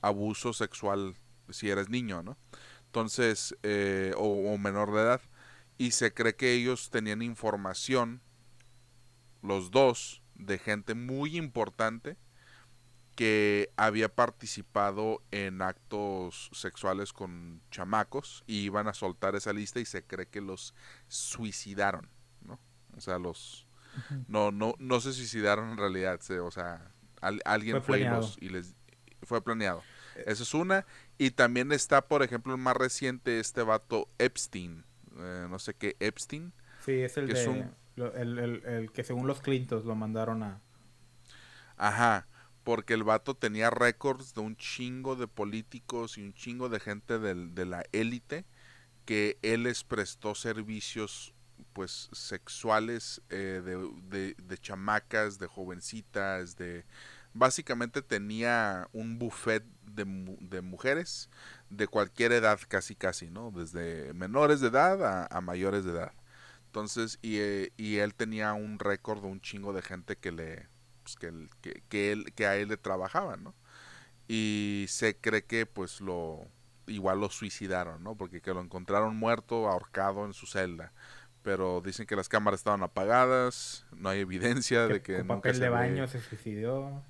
abuso 0.00 0.52
sexual 0.52 1.14
si 1.48 1.70
eres 1.70 1.88
niño, 1.88 2.22
¿no? 2.22 2.36
Entonces, 2.86 3.56
eh, 3.62 4.12
o 4.18 4.58
menor 4.58 4.92
de 4.92 5.00
edad. 5.00 5.20
Y 5.78 5.92
se 5.92 6.12
cree 6.12 6.36
que 6.36 6.52
ellos 6.52 6.90
tenían 6.90 7.22
información, 7.22 8.20
los 9.42 9.70
dos, 9.70 10.22
de 10.34 10.58
gente 10.58 10.94
muy 10.94 11.36
importante 11.36 12.16
que 13.14 13.70
había 13.76 14.08
participado 14.14 15.22
en 15.30 15.62
actos 15.62 16.50
sexuales 16.52 17.12
con 17.12 17.60
chamacos 17.70 18.44
y 18.46 18.60
iban 18.62 18.88
a 18.88 18.94
soltar 18.94 19.36
esa 19.36 19.52
lista 19.52 19.80
y 19.80 19.84
se 19.84 20.04
cree 20.04 20.26
que 20.28 20.40
los 20.40 20.74
suicidaron, 21.08 22.08
¿no? 22.42 22.58
O 22.96 23.00
sea, 23.00 23.18
los 23.18 23.66
no 24.28 24.50
no 24.52 24.74
no 24.78 25.00
se 25.00 25.12
suicidaron 25.12 25.70
en 25.70 25.76
realidad, 25.78 26.20
se- 26.20 26.40
o 26.40 26.50
sea, 26.50 26.92
al- 27.20 27.42
alguien 27.44 27.78
Fue 27.78 27.82
fue, 27.82 28.00
y, 28.00 28.00
planeado. 28.00 28.20
los, 28.22 28.36
y 28.40 28.48
les 28.50 28.74
fue 29.22 29.42
planeado. 29.42 29.82
Esa 30.26 30.42
es 30.42 30.54
una 30.54 30.86
y 31.18 31.30
también 31.32 31.72
está, 31.72 32.02
por 32.08 32.22
ejemplo, 32.22 32.52
el 32.54 32.60
más 32.60 32.76
reciente 32.76 33.40
este 33.40 33.62
vato 33.62 34.08
Epstein, 34.18 34.84
eh, 35.18 35.46
no 35.50 35.58
sé 35.58 35.74
qué 35.74 35.96
Epstein. 36.00 36.52
Sí, 36.78 36.92
es 36.92 37.16
el 37.16 37.26
Que 37.26 37.32
de... 37.34 37.42
es 37.42 37.46
un- 37.46 37.74
lo- 37.96 38.14
el, 38.14 38.38
el- 38.38 38.64
el 38.66 38.92
que 38.92 39.04
según 39.04 39.26
los 39.26 39.40
Clintons 39.40 39.84
lo 39.84 39.94
mandaron 39.94 40.42
a... 40.42 40.60
Ajá, 41.76 42.26
porque 42.64 42.94
el 42.94 43.04
vato 43.04 43.34
tenía 43.34 43.70
récords 43.70 44.34
de 44.34 44.40
un 44.42 44.56
chingo 44.56 45.16
de 45.16 45.28
políticos 45.28 46.18
y 46.18 46.22
un 46.22 46.34
chingo 46.34 46.68
de 46.68 46.80
gente 46.80 47.18
de 47.18 47.66
la 47.66 47.84
élite 47.92 48.44
que 49.04 49.38
él 49.42 49.64
les 49.64 49.84
prestó 49.84 50.34
servicios 50.34 51.34
pues 51.72 52.08
sexuales 52.12 53.22
eh, 53.30 53.62
de, 53.64 54.34
de- 54.36 54.58
chamacas, 54.58 55.38
de 55.38 55.46
jovencitas, 55.46 56.56
de 56.56 56.84
básicamente 57.34 58.02
tenía 58.02 58.88
un 58.92 59.18
buffet 59.18 59.64
de, 59.86 60.04
de 60.40 60.60
mujeres 60.62 61.30
de 61.70 61.88
cualquier 61.88 62.32
edad 62.32 62.60
casi 62.68 62.94
casi, 62.94 63.30
¿no? 63.30 63.50
Desde 63.50 64.12
menores 64.14 64.60
de 64.60 64.68
edad 64.68 65.04
a, 65.04 65.26
a 65.26 65.40
mayores 65.40 65.84
de 65.84 65.92
edad. 65.92 66.12
Entonces, 66.66 67.18
y, 67.22 67.38
eh, 67.38 67.72
y 67.76 67.98
él 67.98 68.14
tenía 68.14 68.52
un 68.54 68.78
récord 68.78 69.22
de 69.22 69.28
un 69.28 69.40
chingo 69.40 69.72
de 69.72 69.82
gente 69.82 70.16
que 70.16 70.32
le 70.32 70.68
pues, 71.02 71.16
que, 71.16 71.32
que, 71.62 71.82
que 71.88 72.12
él 72.12 72.32
que 72.34 72.46
a 72.46 72.56
él 72.56 72.68
le 72.68 72.76
trabajaba, 72.76 73.36
¿no? 73.36 73.54
Y 74.28 74.86
se 74.88 75.16
cree 75.16 75.44
que 75.44 75.66
pues 75.66 76.00
lo 76.00 76.46
igual 76.86 77.20
lo 77.20 77.30
suicidaron, 77.30 78.02
¿no? 78.02 78.16
Porque 78.16 78.40
que 78.40 78.54
lo 78.54 78.60
encontraron 78.60 79.16
muerto, 79.16 79.68
ahorcado 79.68 80.24
en 80.26 80.34
su 80.34 80.46
celda. 80.46 80.92
Pero 81.42 81.80
dicen 81.82 82.06
que 82.06 82.16
las 82.16 82.28
cámaras 82.28 82.60
estaban 82.60 82.82
apagadas, 82.82 83.86
no 83.96 84.08
hay 84.10 84.20
evidencia 84.20 84.88
de 84.88 85.02
que 85.02 85.22
con 85.22 85.26
nunca 85.26 85.50
papel 85.50 85.54
se 85.54 85.64
de 85.64 85.70
ve- 85.70 85.70
baño 85.70 86.06
se 86.08 86.20
suicidó. 86.20 87.02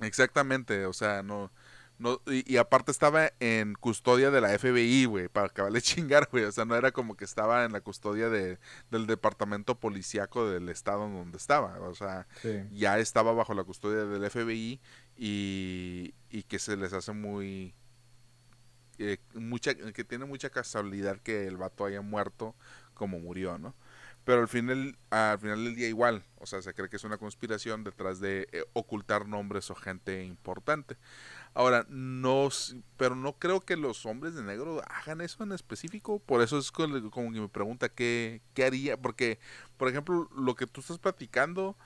Exactamente, 0.00 0.86
o 0.86 0.92
sea, 0.92 1.22
no, 1.22 1.52
no 1.98 2.20
y, 2.26 2.50
y 2.52 2.56
aparte 2.56 2.90
estaba 2.90 3.30
en 3.40 3.74
custodia 3.74 4.30
de 4.30 4.40
la 4.40 4.50
FBI, 4.58 5.04
güey, 5.06 5.28
para 5.28 5.46
acabarle 5.46 5.80
chingar, 5.82 6.28
güey, 6.30 6.44
o 6.44 6.52
sea, 6.52 6.64
no 6.64 6.76
era 6.76 6.92
como 6.92 7.16
que 7.16 7.24
estaba 7.24 7.64
en 7.64 7.72
la 7.72 7.80
custodia 7.80 8.28
de, 8.28 8.58
del 8.90 9.06
departamento 9.06 9.78
policíaco 9.78 10.48
del 10.48 10.68
estado 10.68 11.06
en 11.06 11.14
donde 11.14 11.38
estaba, 11.38 11.78
o 11.80 11.94
sea, 11.94 12.26
Sí. 12.42 12.50
ya 12.72 12.98
estaba 12.98 13.32
bajo 13.32 13.54
la 13.54 13.64
custodia 13.64 14.04
del 14.04 14.28
FBI 14.30 14.80
y, 15.16 16.14
y 16.30 16.42
que 16.44 16.58
se 16.58 16.76
les 16.76 16.92
hace 16.92 17.12
muy 17.12 17.74
eh, 18.98 19.18
mucha 19.34 19.74
que 19.74 20.04
tiene 20.04 20.24
mucha 20.24 20.50
casualidad 20.50 21.18
que 21.18 21.46
el 21.46 21.56
vato 21.56 21.84
haya 21.84 22.00
muerto 22.00 22.54
como 22.94 23.18
murió, 23.18 23.58
¿no? 23.58 23.74
Pero 24.24 24.40
al 24.40 24.48
final, 24.48 24.96
al 25.10 25.38
final 25.38 25.64
del 25.64 25.74
día 25.74 25.88
igual, 25.88 26.24
o 26.36 26.46
sea, 26.46 26.62
se 26.62 26.72
cree 26.72 26.88
que 26.88 26.96
es 26.96 27.04
una 27.04 27.18
conspiración 27.18 27.84
detrás 27.84 28.20
de 28.20 28.48
eh, 28.52 28.64
ocultar 28.72 29.26
nombres 29.28 29.70
o 29.70 29.74
gente 29.74 30.24
importante. 30.24 30.96
Ahora, 31.54 31.86
no, 31.88 32.48
pero 32.96 33.14
no 33.14 33.34
creo 33.38 33.60
que 33.60 33.76
los 33.76 34.04
hombres 34.06 34.34
de 34.34 34.42
negro 34.42 34.82
hagan 34.88 35.20
eso 35.20 35.44
en 35.44 35.52
específico, 35.52 36.18
por 36.18 36.42
eso 36.42 36.58
es 36.58 36.72
como, 36.72 37.32
que 37.32 37.40
me 37.40 37.48
pregunta 37.48 37.88
qué, 37.88 38.40
qué 38.54 38.64
haría, 38.64 38.96
porque, 38.96 39.38
por 39.76 39.88
ejemplo, 39.88 40.28
lo 40.36 40.56
que 40.56 40.66
tú 40.66 40.80
estás 40.80 40.98
platicando 40.98 41.76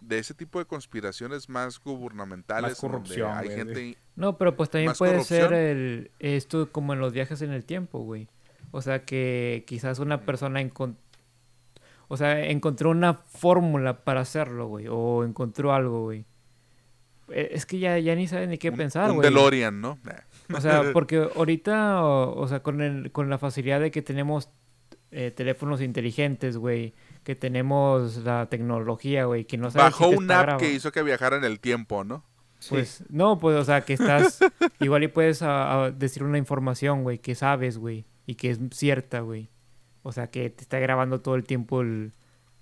de 0.00 0.18
ese 0.18 0.32
tipo 0.32 0.60
de 0.60 0.66
conspiraciones 0.66 1.48
más 1.48 1.80
gubernamentales, 1.80 2.70
Más 2.70 2.80
donde 2.80 2.98
corrupción, 2.98 3.32
hay 3.36 3.46
güey, 3.46 3.56
gente... 3.56 3.98
No, 4.14 4.38
pero 4.38 4.56
pues 4.56 4.70
también 4.70 4.92
puede 4.96 5.24
ser 5.24 5.52
el, 5.52 6.12
esto 6.20 6.70
como 6.70 6.92
en 6.92 7.00
los 7.00 7.12
viajes 7.12 7.42
en 7.42 7.50
el 7.50 7.64
tiempo, 7.64 7.98
güey. 8.00 8.28
O 8.70 8.80
sea, 8.82 9.04
que 9.04 9.64
quizás 9.66 9.98
una 9.98 10.20
persona 10.20 10.60
encon- 10.60 10.96
o 12.08 12.16
sea, 12.16 12.44
encontró 12.46 12.90
una 12.90 13.14
fórmula 13.14 14.04
para 14.04 14.20
hacerlo, 14.20 14.66
güey. 14.68 14.86
O 14.88 15.24
encontró 15.24 15.72
algo, 15.72 16.04
güey. 16.04 16.24
Eh, 17.30 17.50
Es 17.52 17.66
que 17.66 17.78
ya, 17.78 17.98
ya 17.98 18.14
ni 18.14 18.26
saben 18.28 18.50
ni 18.50 18.58
qué 18.58 18.70
un, 18.70 18.76
pensar, 18.76 19.10
un 19.10 19.16
güey. 19.16 19.28
DeLorean, 19.28 19.80
¿no? 19.80 19.98
Nah. 20.04 20.56
O 20.56 20.60
sea, 20.60 20.82
porque 20.92 21.28
ahorita, 21.34 22.04
o, 22.04 22.38
o 22.40 22.48
sea, 22.48 22.60
con, 22.60 22.80
el, 22.80 23.12
con 23.12 23.30
la 23.30 23.38
facilidad 23.38 23.80
de 23.80 23.90
que 23.90 24.02
tenemos 24.02 24.50
eh, 25.10 25.30
teléfonos 25.30 25.80
inteligentes, 25.80 26.56
güey, 26.56 26.94
que 27.24 27.34
tenemos 27.34 28.18
la 28.18 28.48
tecnología, 28.48 29.24
güey, 29.24 29.44
que 29.44 29.56
no 29.56 29.70
sabes 29.70 29.92
Bajó 29.92 30.08
un 30.08 30.30
app 30.30 30.42
grabando. 30.42 30.58
que 30.58 30.72
hizo 30.72 30.92
que 30.92 31.02
viajara 31.02 31.36
en 31.36 31.44
el 31.44 31.60
tiempo, 31.60 32.04
¿no? 32.04 32.24
Pues, 32.68 33.04
no, 33.08 33.38
pues, 33.38 33.56
o 33.56 33.64
sea, 33.64 33.82
que 33.82 33.92
estás. 33.92 34.40
igual 34.80 35.04
y 35.04 35.08
puedes 35.08 35.44
decir 35.96 36.24
una 36.24 36.38
información, 36.38 37.02
güey, 37.02 37.18
que 37.18 37.34
sabes, 37.34 37.78
güey, 37.78 38.06
y 38.26 38.34
que 38.34 38.50
es 38.50 38.58
cierta, 38.72 39.20
güey. 39.20 39.48
O 40.02 40.12
sea, 40.12 40.30
que 40.30 40.50
te 40.50 40.62
está 40.62 40.78
grabando 40.78 41.20
todo 41.20 41.34
el 41.34 41.44
tiempo 41.44 41.82
el. 41.82 42.12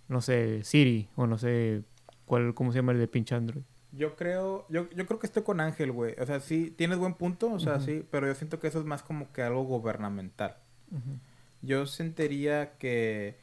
No 0.08 0.20
sé, 0.20 0.62
Siri, 0.64 1.08
o 1.16 1.26
no 1.26 1.38
sé. 1.38 1.82
cuál 2.26 2.54
¿Cómo 2.54 2.72
se 2.72 2.78
llama 2.78 2.92
el 2.92 2.98
de 2.98 3.08
pinche 3.08 3.34
Android? 3.34 3.64
Yo 3.96 4.16
creo, 4.16 4.66
yo, 4.68 4.88
yo 4.90 5.06
creo 5.06 5.18
que 5.18 5.26
estoy 5.26 5.42
con 5.42 5.60
Ángel, 5.60 5.92
güey. 5.92 6.14
O 6.18 6.26
sea, 6.26 6.40
sí, 6.40 6.70
tienes 6.70 6.98
buen 6.98 7.14
punto, 7.14 7.52
o 7.52 7.58
sea, 7.60 7.80
sí, 7.80 8.06
pero 8.10 8.26
yo 8.26 8.34
siento 8.34 8.58
que 8.58 8.66
eso 8.66 8.80
es 8.80 8.84
más 8.84 9.02
como 9.02 9.32
que 9.32 9.42
algo 9.42 9.62
gubernamental. 9.62 10.56
Yo 11.62 11.86
sentiría 11.86 12.76
que 12.76 13.38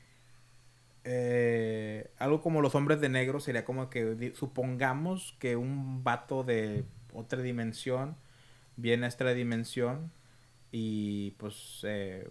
eh, 1.03 2.11
algo 2.19 2.41
como 2.41 2.61
los 2.61 2.75
hombres 2.75 3.01
de 3.01 3.09
negro 3.09 3.39
sería 3.39 3.65
como 3.65 3.89
que 3.89 4.33
supongamos 4.35 5.35
que 5.39 5.55
un 5.55 6.03
vato 6.03 6.43
de 6.43 6.85
otra 7.13 7.41
dimensión 7.41 8.15
viene 8.75 9.05
a 9.05 9.09
esta 9.09 9.33
dimensión 9.33 10.11
y 10.71 11.31
pues 11.31 11.81
eh, 11.83 12.29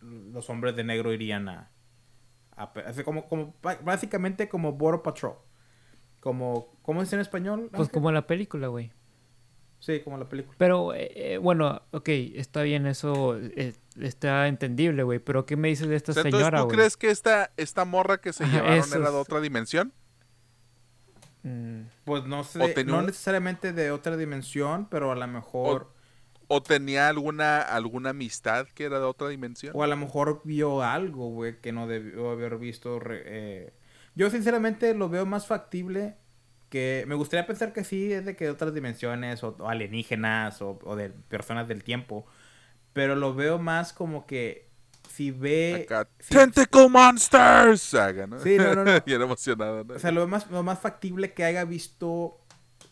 los 0.00 0.50
hombres 0.50 0.76
de 0.76 0.84
negro 0.84 1.12
irían 1.12 1.48
a, 1.48 1.70
a 2.56 2.64
así 2.86 3.02
como, 3.04 3.28
como 3.28 3.54
básicamente 3.62 4.48
como 4.48 4.72
Border 4.72 5.02
Patrol. 5.02 5.36
Como, 6.20 6.75
¿cómo 6.86 7.02
es 7.02 7.12
en 7.12 7.20
español? 7.20 7.68
Pues 7.74 7.88
como 7.90 8.10
la 8.12 8.26
película, 8.26 8.68
güey. 8.68 8.92
Sí, 9.78 10.00
como 10.00 10.16
la 10.16 10.26
película. 10.28 10.54
Pero, 10.58 10.94
eh, 10.94 11.10
eh, 11.34 11.38
bueno, 11.38 11.82
ok, 11.90 12.08
está 12.08 12.62
bien, 12.62 12.86
eso 12.86 13.38
eh, 13.38 13.74
está 14.00 14.48
entendible, 14.48 15.02
güey. 15.02 15.18
Pero, 15.18 15.44
¿qué 15.44 15.56
me 15.56 15.68
dices 15.68 15.88
de 15.88 15.96
esta 15.96 16.12
O 16.12 16.14
sea, 16.14 16.22
señora, 16.22 16.46
Entonces, 16.46 16.68
¿tú 16.68 16.76
crees 16.76 16.96
que 16.96 17.10
esta, 17.10 17.52
esta 17.58 17.84
morra 17.84 18.18
que 18.18 18.32
se 18.32 18.44
Ajá, 18.44 18.56
llevaron 18.56 18.78
eso 18.78 18.96
era 18.96 19.10
de 19.10 19.16
otra 19.18 19.40
dimensión? 19.40 19.92
Mm, 21.42 21.82
Pues 22.04 22.24
no 22.24 22.42
sé, 22.44 22.62
O 22.62 22.68
tenía 22.74 22.94
no 22.94 23.00
un- 23.00 23.06
necesariamente 23.06 23.72
de 23.72 23.90
otra 23.90 24.16
dimensión, 24.16 24.88
pero 24.90 25.12
a 25.12 25.14
lo 25.16 25.26
mejor, 25.26 25.92
¿O 26.48 26.62
tenía 26.62 27.08
alguna, 27.08 27.60
alguna 27.60 28.10
amistad 28.10 28.68
que 28.68 28.84
era 28.84 28.98
de 29.00 29.04
otra 29.04 29.28
dimensión? 29.28 29.72
o 29.76 29.82
a 29.82 29.86
lo 29.88 29.96
mejor 29.96 30.42
vio 30.44 30.82
algo, 30.82 31.28
güey, 31.30 31.60
que 31.60 31.72
no 31.72 31.86
debió 31.86 32.30
haber 32.30 32.56
visto. 32.58 32.98
re- 33.00 33.22
eh. 33.26 33.72
Yo 34.14 34.30
sinceramente 34.30 34.94
lo 34.94 35.08
veo 35.08 35.26
más 35.26 35.46
factible 35.46 36.16
que 36.76 37.04
me 37.06 37.14
gustaría 37.14 37.46
pensar 37.46 37.72
que 37.72 37.84
sí 37.84 38.12
es 38.12 38.24
de 38.26 38.36
que 38.36 38.44
de 38.44 38.50
otras 38.50 38.74
dimensiones 38.74 39.42
o, 39.42 39.56
o 39.58 39.68
alienígenas 39.68 40.60
o, 40.60 40.78
o 40.84 40.94
de 40.96 41.08
personas 41.10 41.66
del 41.68 41.82
tiempo, 41.82 42.26
pero 42.92 43.14
lo 43.16 43.34
veo 43.34 43.58
más 43.58 43.92
como 43.94 44.26
que 44.26 44.68
si 45.08 45.30
ve, 45.30 45.84
Acá, 45.84 46.08
si- 46.18 46.34
Tentacle 46.34 46.88
Monsters, 46.88 47.80
saga, 47.80 48.26
¿no? 48.26 48.38
Sí, 48.40 48.56
no, 48.58 48.74
no, 48.74 48.84
no. 48.84 49.00
Bien 49.06 49.22
emocionado, 49.22 49.84
¿no? 49.84 49.94
o 49.94 49.98
sea, 49.98 50.10
lo 50.10 50.26
más, 50.28 50.50
lo 50.50 50.62
más 50.62 50.78
factible 50.78 51.32
que 51.32 51.44
haya 51.44 51.64
visto 51.64 52.38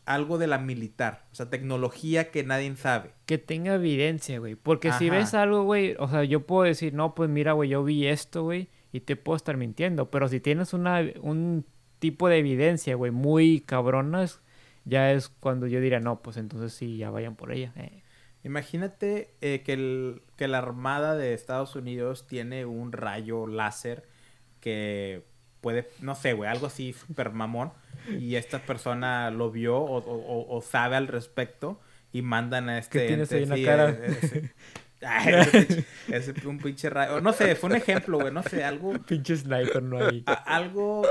algo 0.07 0.39
de 0.39 0.47
la 0.47 0.59
militar, 0.59 1.27
o 1.33 1.35
sea, 1.35 1.51
tecnología 1.51 2.31
que 2.31 2.43
nadie 2.45 2.75
sabe. 2.77 3.11
que 3.27 3.39
tenga 3.39 3.75
evidencia, 3.75 4.39
güey. 4.39 4.55
Porque 4.55 4.93
si 4.93 5.09
Ajá. 5.09 5.17
ves 5.17 5.35
algo, 5.35 5.65
güey, 5.65 5.97
o 5.99 6.09
sea, 6.09 6.25
yo 6.25 6.47
puedo 6.47 6.63
decir, 6.65 6.95
no, 6.95 7.15
pues 7.15 7.29
mira, 7.31 7.53
güey, 7.53 7.69
yo 7.71 7.85
vi 7.85 8.07
esto, 8.07 8.43
güey, 8.45 8.69
y 8.93 9.01
te 9.01 9.17
puedo 9.17 9.37
estar 9.37 9.57
mintiendo. 9.57 10.11
Pero 10.11 10.29
si 10.29 10.41
tienes 10.41 10.73
una, 10.75 11.01
un 11.21 11.65
tipo 12.11 12.29
de 12.29 12.39
evidencia, 12.39 12.95
güey, 12.97 13.11
muy 13.13 13.61
cabronas, 13.61 14.41
ya 14.85 15.11
es 15.13 15.29
cuando 15.29 15.67
yo 15.67 15.81
diría, 15.81 16.01
no, 16.01 16.21
pues 16.21 16.37
entonces 16.37 16.73
sí, 16.75 16.99
ya 16.99 17.09
vayan 17.11 17.35
por 17.35 17.51
ella. 17.53 17.73
Eh. 17.77 18.03
Imagínate 18.43 19.31
eh, 19.41 19.63
que, 19.65 19.73
el, 19.73 20.23
que 20.37 20.49
la 20.49 20.59
Armada 20.59 21.17
de 21.17 21.33
Estados 21.33 21.77
Unidos 21.77 22.27
tiene 22.27 22.67
un 22.67 22.93
rayo 22.93 23.47
láser 23.47 24.07
que 24.61 25.23
puede, 25.63 25.89
no 26.01 26.15
sé, 26.15 26.35
güey, 26.35 26.51
algo 26.51 26.67
así 26.67 26.93
super 26.93 27.33
mamón. 27.33 27.73
Y 28.21 28.35
esta 28.37 28.59
persona 28.59 29.31
lo 29.31 29.51
vio 29.51 29.79
o, 29.79 29.97
o- 29.97 30.57
o 30.57 30.61
sabe 30.61 30.97
al 30.97 31.09
respecto 31.09 31.81
y 32.13 32.21
mandan 32.21 32.69
a 32.69 32.77
este. 32.79 32.99
¿Qué 33.01 33.07
tienes 33.07 33.33
ente, 33.33 33.37
ahí 33.37 33.43
en 33.45 33.49
la 33.49 33.57
sí, 33.57 33.65
cara? 33.65 33.91
eh, 33.91 34.19
ese- 34.23 34.53
Ay, 35.07 35.85
ese 36.09 36.35
un 36.47 36.59
pinche 36.59 36.89
rayo. 36.91 37.21
No 37.21 37.33
sé, 37.33 37.55
fue 37.57 37.71
un 37.71 37.77
ejemplo, 37.77 38.19
güey. 38.19 38.33
No 38.33 38.43
sé, 38.43 38.63
algo. 38.65 38.93
Pinche 39.09 39.37
sniper 39.37 39.83
no 39.83 39.99
hay. 39.99 40.23
a- 40.27 40.33
algo. 40.57 41.03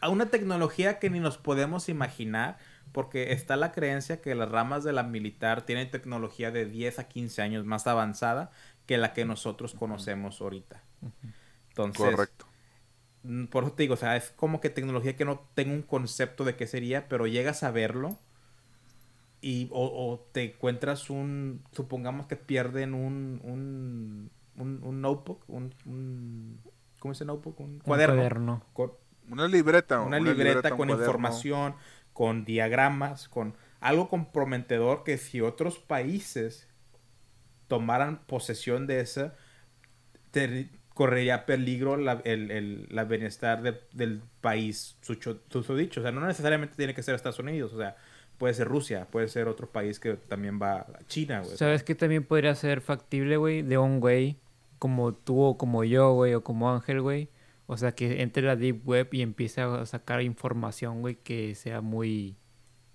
A 0.00 0.08
una 0.10 0.26
tecnología 0.30 0.98
que 0.98 1.10
ni 1.10 1.20
nos 1.20 1.38
podemos 1.38 1.88
imaginar. 1.88 2.58
Porque 2.92 3.32
está 3.32 3.56
la 3.56 3.72
creencia 3.72 4.22
que 4.22 4.34
las 4.34 4.50
ramas 4.50 4.82
de 4.84 4.92
la 4.92 5.02
militar 5.02 5.66
tienen 5.66 5.90
tecnología 5.90 6.50
de 6.50 6.64
10 6.66 6.98
a 6.98 7.08
15 7.08 7.42
años 7.42 7.64
más 7.66 7.86
avanzada 7.86 8.50
que 8.86 8.96
la 8.96 9.12
que 9.12 9.24
nosotros 9.26 9.74
conocemos 9.74 10.40
ahorita. 10.40 10.82
Entonces, 11.70 12.18
Correcto. 12.18 12.46
Mm, 13.22 13.46
Por 13.46 13.64
eso 13.64 13.72
te 13.74 13.82
digo, 13.84 13.94
o 13.94 13.96
sea, 13.96 14.16
es 14.16 14.30
como 14.32 14.60
que 14.60 14.70
tecnología 14.70 15.16
que 15.16 15.24
no 15.24 15.40
tengo 15.54 15.72
un 15.74 15.82
concepto 15.82 16.44
de 16.44 16.56
qué 16.56 16.66
sería, 16.66 17.08
pero 17.08 17.26
llegas 17.26 17.62
a 17.62 17.70
verlo 17.70 18.18
y 19.40 19.68
o, 19.72 19.84
o 20.12 20.20
te 20.32 20.54
encuentras 20.54 21.10
un, 21.10 21.62
supongamos 21.72 22.26
que 22.26 22.36
pierden 22.36 22.94
un, 22.94 23.40
un, 23.44 24.30
un, 24.56 24.82
un 24.82 25.00
notebook, 25.00 25.44
un, 25.48 25.74
un, 25.86 26.60
¿cómo 26.98 27.14
se 27.14 27.24
dice 27.24 27.26
notebook? 27.26 27.60
Un 27.60 27.80
Un 27.84 28.00
cuaderno. 28.02 28.02
cuaderno. 28.02 28.62
Una 29.30 29.48
libreta. 29.48 30.00
una, 30.00 30.18
libreta, 30.18 30.70
con 30.76 30.88
información, 31.04 31.74
con 32.12 32.44
diagramas, 32.44 33.28
con 33.28 33.54
algo 33.80 34.08
comprometedor 34.08 35.04
que 35.04 35.18
si 35.18 35.40
otros 35.40 35.78
países 35.78 36.68
tomaran 37.68 38.20
posesión 38.26 38.86
de 38.86 39.00
esa, 39.00 39.34
te- 40.30 40.68
correría 40.94 41.44
peligro 41.44 41.96
la, 41.98 42.22
el, 42.24 42.50
el- 42.50 42.86
la 42.90 43.04
bienestar 43.04 43.60
de- 43.62 43.80
del 43.92 44.22
país 44.40 44.96
susodicho. 45.02 46.00
O 46.00 46.02
sea, 46.02 46.10
no 46.12 46.26
necesariamente 46.26 46.74
tiene 46.76 46.94
que 46.94 47.02
ser 47.02 47.14
Estados 47.14 47.38
Unidos, 47.38 47.74
o 47.74 47.78
sea, 47.78 47.96
puede 48.38 48.54
ser 48.54 48.66
Rusia, 48.68 49.06
puede 49.10 49.28
ser 49.28 49.46
otro 49.48 49.68
país 49.70 50.00
que 50.00 50.14
también 50.14 50.58
va, 50.60 50.86
China, 51.06 51.40
güey. 51.40 51.56
¿Sabes 51.56 51.82
qué 51.82 51.94
también 51.94 52.24
podría 52.24 52.54
ser 52.54 52.80
factible, 52.80 53.36
güey? 53.36 53.60
De 53.62 53.76
un 53.76 54.00
güey 54.00 54.38
como 54.78 55.12
tú 55.12 55.42
o 55.42 55.58
como 55.58 55.84
yo, 55.84 56.12
güey, 56.14 56.32
o 56.34 56.42
como 56.42 56.72
Ángel, 56.72 57.02
güey. 57.02 57.28
O 57.66 57.76
sea, 57.76 57.92
que 57.94 58.22
entre 58.22 58.42
la 58.44 58.56
Deep 58.56 58.86
Web 58.86 59.08
y 59.12 59.22
empiece 59.22 59.60
a 59.60 59.84
sacar 59.86 60.22
información, 60.22 61.00
güey, 61.00 61.16
que 61.16 61.54
sea 61.54 61.80
muy... 61.80 62.36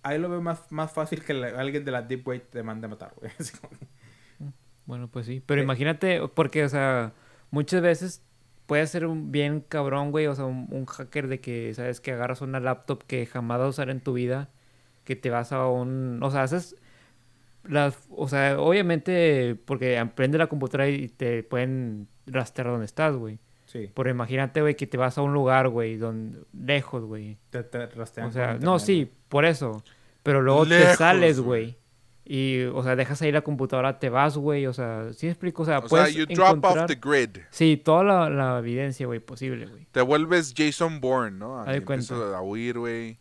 Ahí 0.04 0.18
lo 0.18 0.30
veo 0.30 0.42
más, 0.42 0.72
más 0.72 0.92
fácil 0.92 1.24
que 1.24 1.34
la- 1.34 1.60
alguien 1.60 1.86
de 1.86 1.92
la 1.92 2.02
Deep 2.02 2.28
Web 2.28 2.50
te 2.50 2.64
mande 2.64 2.86
a 2.88 2.90
matar, 2.90 3.14
güey. 3.20 3.32
Como- 3.62 4.54
Bueno, 4.86 5.08
pues 5.10 5.26
sí. 5.26 5.44
Pero 5.46 5.62
imagínate, 5.62 6.22
porque, 6.34 6.64
o 6.64 6.70
sea, 6.70 7.14
muchas 7.52 7.82
veces 7.82 8.24
puede 8.66 8.88
ser 8.88 9.06
un 9.06 9.32
bien 9.32 9.62
cabrón, 9.62 10.12
güey, 10.12 10.28
o 10.28 10.36
sea, 10.36 10.46
un, 10.46 10.68
un 10.72 10.86
hacker 10.86 11.28
de 11.28 11.40
que, 11.42 11.74
¿sabes? 11.74 12.00
Que 12.02 12.14
agarras 12.14 12.42
una 12.42 12.60
laptop 12.60 13.04
que 13.06 13.26
jamás 13.26 13.60
vas 13.60 13.66
a 13.66 13.70
usar 13.70 13.90
en 13.90 14.00
tu 14.02 14.14
vida, 14.14 14.50
que 15.04 15.16
te 15.16 15.30
vas 15.30 15.52
a 15.52 15.68
un... 15.68 16.20
O 16.24 16.32
sea, 16.32 16.44
haces... 16.44 16.76
Las, 17.64 18.08
o 18.10 18.28
sea, 18.28 18.60
obviamente, 18.60 19.56
porque 19.66 20.00
aprende 20.00 20.38
la 20.40 20.48
computadora 20.48 20.90
y 20.90 21.10
te 21.10 21.44
pueden 21.44 22.08
rastrear 22.26 22.70
dónde 22.72 22.86
estás, 22.88 23.16
güey. 23.16 23.38
Sí, 23.72 23.90
Pero 23.94 24.10
imagínate, 24.10 24.60
güey, 24.62 24.76
que 24.76 24.86
te 24.86 24.98
vas 24.98 25.18
a 25.18 25.22
un 25.22 25.32
lugar, 25.32 25.70
güey, 25.70 25.96
donde... 25.96 26.40
lejos, 26.52 27.06
güey. 27.06 27.38
te, 27.52 27.64
te 27.64 27.88
rastrean 27.88 28.28
O 28.28 28.32
sea, 28.34 28.44
internet, 28.44 28.64
no, 28.64 28.80
sí, 28.80 29.10
por 29.30 29.46
eso. 29.46 29.82
Pero 30.24 30.42
luego 30.42 30.66
te 30.66 30.94
sales, 30.96 31.40
güey. 31.40 31.78
Y, 32.26 32.64
o 32.64 32.84
sea, 32.84 32.98
dejas 32.98 33.22
ahí 33.22 33.32
la 33.32 33.42
computadora, 33.42 33.98
te 33.98 34.10
vas, 34.10 34.38
güey. 34.38 34.68
O 34.68 34.74
sea, 34.74 35.14
¿sí 35.14 35.26
me 35.26 35.32
explico? 35.32 35.64
O 35.64 35.66
sea, 35.66 35.80
O 35.80 35.82
sea, 35.82 35.90
puedes 35.90 36.14
you 36.16 36.26
drop 36.26 36.50
off 36.50 36.56
encontrar... 36.58 36.88
the 36.88 36.96
grid. 36.96 37.38
Sí, 37.50 37.78
toda 37.78 38.04
la, 38.04 38.30
la 38.30 38.60
evidencia, 38.60 39.08
güey, 39.08 39.20
posible, 39.20 39.66
güey. 39.68 39.88
Te 39.92 40.02
vuelves 40.02 40.54
Jason 40.56 41.00
Bourne, 41.00 41.38
¿no? 41.38 41.64
Y 41.66 41.78
empiezas 41.78 42.18
cuenta. 42.18 42.38
a 42.38 42.42
huir, 42.42 42.78
güey. 42.78 43.20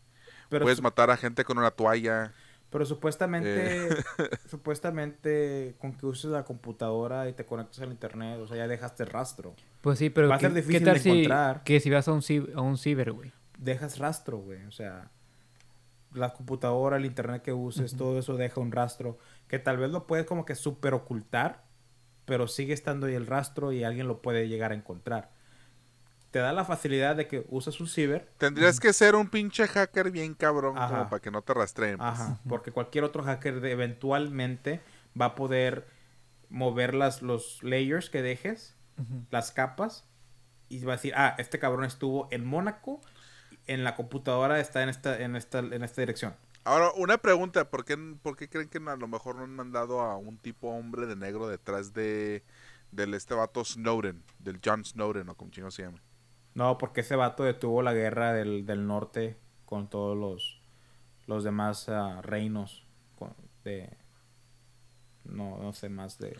Puedes 0.48 0.82
matar 0.82 1.10
a 1.12 1.16
gente 1.16 1.44
con 1.44 1.59
una 1.59 1.70
toalla. 1.70 2.32
Pero 2.71 2.85
supuestamente, 2.87 3.89
Eh. 3.89 3.97
supuestamente 4.49 5.75
con 5.79 5.93
que 5.93 6.07
uses 6.07 6.31
la 6.31 6.45
computadora 6.45 7.29
y 7.29 7.33
te 7.33 7.45
conectes 7.45 7.81
al 7.81 7.91
internet, 7.91 8.39
o 8.41 8.47
sea, 8.47 8.57
ya 8.59 8.69
dejaste 8.69 9.05
rastro. 9.05 9.55
Pues 9.81 9.99
sí, 9.99 10.11
pero 10.11 10.29
Va 10.29 10.37
a 10.37 10.39
¿qué, 10.39 10.47
ser 10.47 10.55
qué 10.55 10.61
difícil 10.61 10.85
tal 10.85 10.95
de 10.95 11.01
si, 11.01 11.11
encontrar. 11.11 11.63
que 11.65 11.81
si 11.81 11.91
vas 11.91 12.09
a 12.09 12.13
un, 12.13 12.21
cib- 12.21 12.55
a 12.55 12.61
un 12.61 12.79
ciber, 12.79 13.13
güey? 13.13 13.33
Dejas 13.59 13.99
rastro, 13.99 14.39
güey. 14.39 14.65
O 14.67 14.71
sea, 14.73 15.11
la 16.15 16.33
computadora, 16.33 16.97
el 16.97 17.05
internet 17.05 17.43
que 17.43 17.53
uses, 17.53 17.97
todo 17.97 18.19
eso 18.19 18.37
deja 18.37 18.61
un 18.61 18.73
rastro 18.73 19.19
que 19.49 19.59
tal 19.59 19.77
vez 19.77 19.91
lo 19.91 20.07
puedes 20.07 20.27
como 20.27 20.45
que 20.45 20.55
super 20.55 20.95
ocultar, 20.95 21.65
pero 22.25 22.47
sigue 22.49 22.73
estando 22.73 23.07
ahí 23.07 23.15
el 23.15 23.27
rastro 23.27 23.73
y 23.73 23.85
alguien 23.85 24.07
lo 24.09 24.23
puede 24.23 24.49
llegar 24.49 24.73
a 24.73 24.75
encontrar. 24.75 25.31
Te 26.31 26.39
da 26.39 26.52
la 26.52 26.65
facilidad 26.65 27.16
de 27.16 27.27
que 27.27 27.44
usas 27.48 27.81
un 27.81 27.89
ciber, 27.89 28.28
Tendrías 28.39 28.78
que 28.78 28.93
ser 28.93 29.16
un 29.16 29.28
pinche 29.28 29.66
hacker 29.66 30.11
bien 30.12 30.35
cabrón 30.35 30.78
Ajá. 30.78 30.89
como 30.89 31.09
para 31.11 31.20
que 31.20 31.31
no 31.31 31.43
te 31.43 31.52
rastreen. 31.55 31.98
pues. 31.98 32.09
Ajá, 32.09 32.39
porque 32.48 32.70
cualquier 32.70 33.02
otro 33.05 33.23
hacker 33.24 33.61
de- 33.61 33.73
eventualmente 33.73 34.81
va 35.20 35.27
a 35.27 35.35
poder 35.35 35.89
mover 36.48 36.94
las, 36.94 37.23
los 37.23 37.62
layers 37.62 38.11
que 38.11 38.23
dejes, 38.23 38.77
las 39.31 39.51
capas, 39.51 40.05
y 40.69 40.85
va 40.85 40.93
a 40.93 40.97
decir, 40.97 41.15
ah, 41.16 41.35
este 41.39 41.59
cabrón 41.59 41.85
estuvo 41.85 42.28
en 42.31 42.44
Mónaco, 42.44 43.01
en 43.66 43.82
la 43.82 43.97
computadora 43.97 44.61
está 44.61 44.82
en 44.82 44.89
esta, 44.89 45.19
en 45.20 45.35
esta, 45.36 45.59
en 45.61 45.82
esta 45.82 46.02
dirección. 46.02 46.35
Ahora, 46.65 46.90
una 46.97 47.19
pregunta. 47.19 47.69
¿por 47.70 47.85
qué, 47.85 47.97
¿Por 48.23 48.36
qué 48.36 48.48
creen 48.48 48.69
que 48.69 48.78
a 48.78 48.97
lo 48.97 49.09
mejor 49.09 49.35
no 49.36 49.44
han 49.44 49.57
mandado 49.57 50.01
a 50.01 50.16
un 50.16 50.36
tipo 50.39 50.69
hombre 50.69 51.07
de 51.07 51.16
negro 51.16 51.48
detrás 51.48 51.93
de 51.94 52.44
del 52.93 53.15
este 53.15 53.35
vato 53.35 53.65
Snowden? 53.65 54.23
Del 54.39 54.61
John 54.65 54.85
Snowden 54.85 55.28
o 55.31 55.35
como 55.36 55.51
chino 55.51 55.70
se 55.70 55.82
llama. 55.85 56.01
No, 56.55 56.78
porque 56.78 57.01
ese 57.02 57.16
vato 57.16 57.44
detuvo 57.44 57.82
la 57.82 57.93
guerra 57.94 58.32
del, 58.32 58.66
del 58.66 58.86
norte 58.86 59.36
con 59.64 59.89
todos 59.89 60.16
los, 60.16 60.60
los 61.27 61.44
demás 61.44 61.89
ah, 61.89 62.20
reinos 62.22 62.86
con- 63.18 63.35
de... 63.64 63.97
No, 65.24 65.59
no 65.59 65.72
sé 65.72 65.89
más 65.89 66.18
de... 66.18 66.36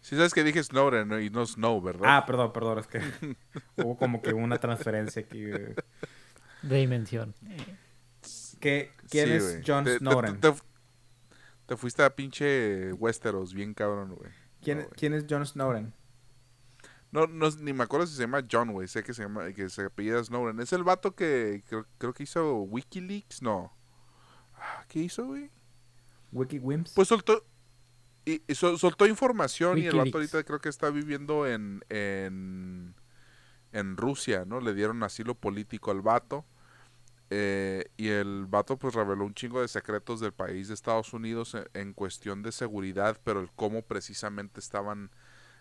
Si 0.00 0.14
sabes 0.14 0.32
que 0.32 0.44
dije 0.44 0.62
Snowden 0.62 1.08
¿no? 1.08 1.18
y 1.20 1.28
no 1.28 1.44
Snow, 1.44 1.80
¿verdad? 1.82 2.04
Ah, 2.18 2.24
perdón, 2.24 2.52
perdón, 2.52 2.78
es 2.78 2.86
que 2.86 3.00
hubo 3.76 3.96
como 3.96 4.22
que 4.22 4.32
una 4.32 4.58
transferencia 4.58 5.22
aquí. 5.22 5.42
eh. 5.44 5.74
De 6.62 6.76
dimensión. 6.76 7.34
¿Qué, 8.60 8.92
¿Quién 9.10 9.26
Sí, 9.26 9.32
es. 9.32 9.60
John 9.66 9.84
Te- 9.84 9.92
te- 9.92 9.98
Snowden? 9.98 10.40
Te, 10.40 10.52
te 11.66 11.76
fuiste 11.76 12.04
a 12.04 12.14
pinche 12.14 12.92
Westeros, 12.92 13.52
bien 13.54 13.74
cabrón, 13.74 14.14
güey. 14.14 14.30
¿Quién, 14.62 14.78
No. 14.80 14.88
¿Quién 14.90 15.14
es 15.14 15.26
John 15.28 15.44
Snowden? 15.44 15.92
No, 17.10 17.26
no, 17.26 17.48
ni 17.60 17.72
me 17.72 17.84
acuerdo 17.84 18.06
si 18.06 18.14
se 18.16 18.22
llama 18.22 18.44
John, 18.50 18.72
güey. 18.72 18.86
Sé 18.88 19.02
que 19.02 19.14
se 19.14 19.22
llama, 19.22 19.50
que 19.52 19.68
se 19.70 19.84
apellida 19.86 20.22
Snowden. 20.22 20.60
Es 20.60 20.72
el 20.72 20.84
vato 20.84 21.14
que 21.14 21.62
creo, 21.66 21.86
creo 21.98 22.12
que 22.12 22.24
hizo 22.24 22.56
Wikileaks, 22.62 23.40
no. 23.42 23.72
Ah, 24.54 24.84
¿Qué 24.88 25.00
hizo, 25.00 25.24
güey? 25.26 25.50
WikiWimps. 26.32 26.92
Pues 26.92 27.08
soltó, 27.08 27.46
y, 28.26 28.42
y 28.46 28.54
sol- 28.54 28.78
soltó 28.78 29.06
información 29.06 29.78
y 29.78 29.86
el 29.86 29.96
vato 29.96 30.18
ahorita 30.18 30.44
creo 30.44 30.60
que 30.60 30.68
está 30.68 30.90
viviendo 30.90 31.46
en, 31.46 31.82
en, 31.88 32.94
en 33.72 33.96
Rusia, 33.96 34.44
¿no? 34.46 34.60
Le 34.60 34.74
dieron 34.74 35.02
asilo 35.02 35.34
político 35.34 35.90
al 35.90 36.02
vato. 36.02 36.44
eh, 37.30 37.84
y 37.96 38.08
el 38.08 38.46
vato 38.46 38.78
pues 38.78 38.94
reveló 38.94 39.24
un 39.24 39.34
chingo 39.34 39.60
de 39.62 39.68
secretos 39.68 40.20
del 40.20 40.32
país 40.32 40.68
de 40.68 40.74
Estados 40.74 41.12
Unidos 41.14 41.54
en, 41.54 41.64
en 41.74 41.92
cuestión 41.94 42.42
de 42.42 42.52
seguridad, 42.52 43.18
pero 43.24 43.40
el 43.40 43.50
cómo 43.52 43.82
precisamente 43.82 44.60
estaban 44.60 45.10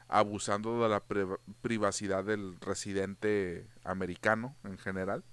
abusando 0.09 0.81
de 0.83 0.89
la 0.89 0.99
pri- 1.01 1.25
privacidad 1.61 2.23
del 2.23 2.59
residente 2.61 3.67
americano 3.83 4.55
en 4.63 4.77
general. 4.77 5.23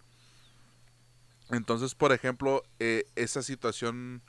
Entonces, 1.50 1.94
por 1.94 2.12
ejemplo, 2.12 2.62
eh, 2.78 3.04
esa 3.16 3.42
situación 3.42 4.22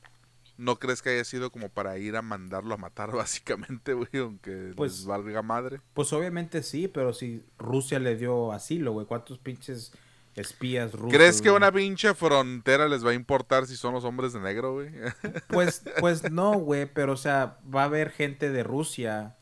¿No 0.57 0.77
crees 0.79 1.01
que 1.01 1.09
haya 1.09 1.25
sido 1.25 1.51
como 1.51 1.67
para 1.67 1.97
ir 1.97 2.15
a 2.15 2.21
mandarlo 2.21 2.73
a 2.73 2.77
matar, 2.77 3.11
básicamente, 3.15 3.91
güey? 3.91 4.07
Aunque 4.21 4.71
Pues- 4.77 4.99
les 4.99 5.05
valga 5.05 5.41
madre. 5.41 5.81
Pues 5.93 6.13
obviamente 6.13 6.63
sí, 6.63 6.87
pero 6.87 7.11
si 7.11 7.43
Rusia 7.57 7.99
le 7.99 8.15
dio 8.15 8.53
asilo, 8.53 8.93
güey. 8.93 9.05
¿Cuántos 9.05 9.37
pinches 9.37 9.91
espías 10.33 10.93
rusos? 10.93 11.11
¿Crees 11.11 11.41
que 11.41 11.49
güey? 11.49 11.57
una 11.57 11.73
pinche 11.73 12.13
frontera 12.13 12.87
les 12.87 13.05
va 13.05 13.09
a 13.09 13.15
importar 13.15 13.65
si 13.67 13.75
son 13.75 13.93
los 13.95 14.05
hombres 14.05 14.31
de 14.31 14.39
negro, 14.39 14.75
güey? 14.75 14.91
Pues, 15.49 15.83
pues 15.99 16.31
no, 16.31 16.53
güey, 16.53 16.85
pero 16.85 17.11
o 17.11 17.17
sea, 17.17 17.59
va 17.73 17.81
a 17.81 17.85
haber 17.85 18.11
gente 18.11 18.49
de 18.49 18.63
Rusia 18.63 19.35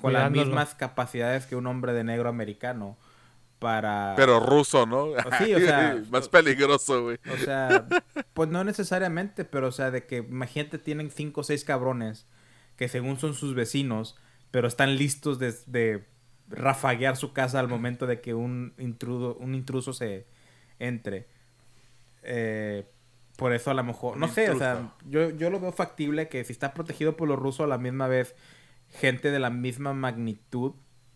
con 0.00 0.12
las 0.12 0.30
mismas 0.30 0.74
capacidades 0.74 1.46
que 1.46 1.56
un 1.56 1.66
hombre 1.66 1.92
de 1.92 2.04
negro 2.04 2.28
americano 2.28 2.96
para... 3.58 4.14
Pero 4.16 4.40
ruso, 4.40 4.86
¿no? 4.86 5.08
Sí, 5.38 5.54
o 5.54 5.58
sea, 5.66 6.00
Más 6.10 6.28
peligroso, 6.28 7.02
güey. 7.02 7.18
O 7.32 7.36
sea, 7.36 7.86
pues 8.34 8.48
no 8.48 8.64
necesariamente, 8.64 9.44
pero 9.44 9.68
o 9.68 9.72
sea, 9.72 9.90
de 9.90 10.06
que 10.06 10.18
imagínate 10.18 10.78
tienen 10.78 11.10
cinco 11.10 11.40
o 11.40 11.44
seis 11.44 11.64
cabrones 11.64 12.26
que 12.76 12.88
según 12.88 13.18
son 13.18 13.34
sus 13.34 13.54
vecinos, 13.54 14.16
pero 14.50 14.68
están 14.68 14.96
listos 14.96 15.38
de, 15.38 15.52
de 15.66 16.06
rafaguear 16.48 17.16
su 17.16 17.32
casa 17.32 17.58
al 17.58 17.68
momento 17.68 18.06
de 18.06 18.20
que 18.20 18.34
un 18.34 18.74
intruso, 18.78 19.36
un 19.40 19.54
intruso 19.54 19.92
se 19.92 20.26
entre. 20.78 21.26
Eh, 22.22 22.86
por 23.36 23.52
eso 23.52 23.70
a 23.70 23.74
lo 23.74 23.84
mejor, 23.84 24.16
no 24.16 24.26
sé, 24.28 24.50
o 24.50 24.58
sea, 24.58 24.94
yo, 25.06 25.30
yo 25.30 25.48
lo 25.50 25.60
veo 25.60 25.70
factible 25.70 26.28
que 26.28 26.42
si 26.44 26.52
está 26.52 26.74
protegido 26.74 27.16
por 27.16 27.28
los 27.28 27.38
rusos 27.38 27.64
a 27.64 27.68
la 27.68 27.78
misma 27.78 28.08
vez, 28.08 28.34
gente 28.90 29.30
de 29.30 29.38
la 29.38 29.50
misma 29.50 29.92
magnitud 29.94 30.72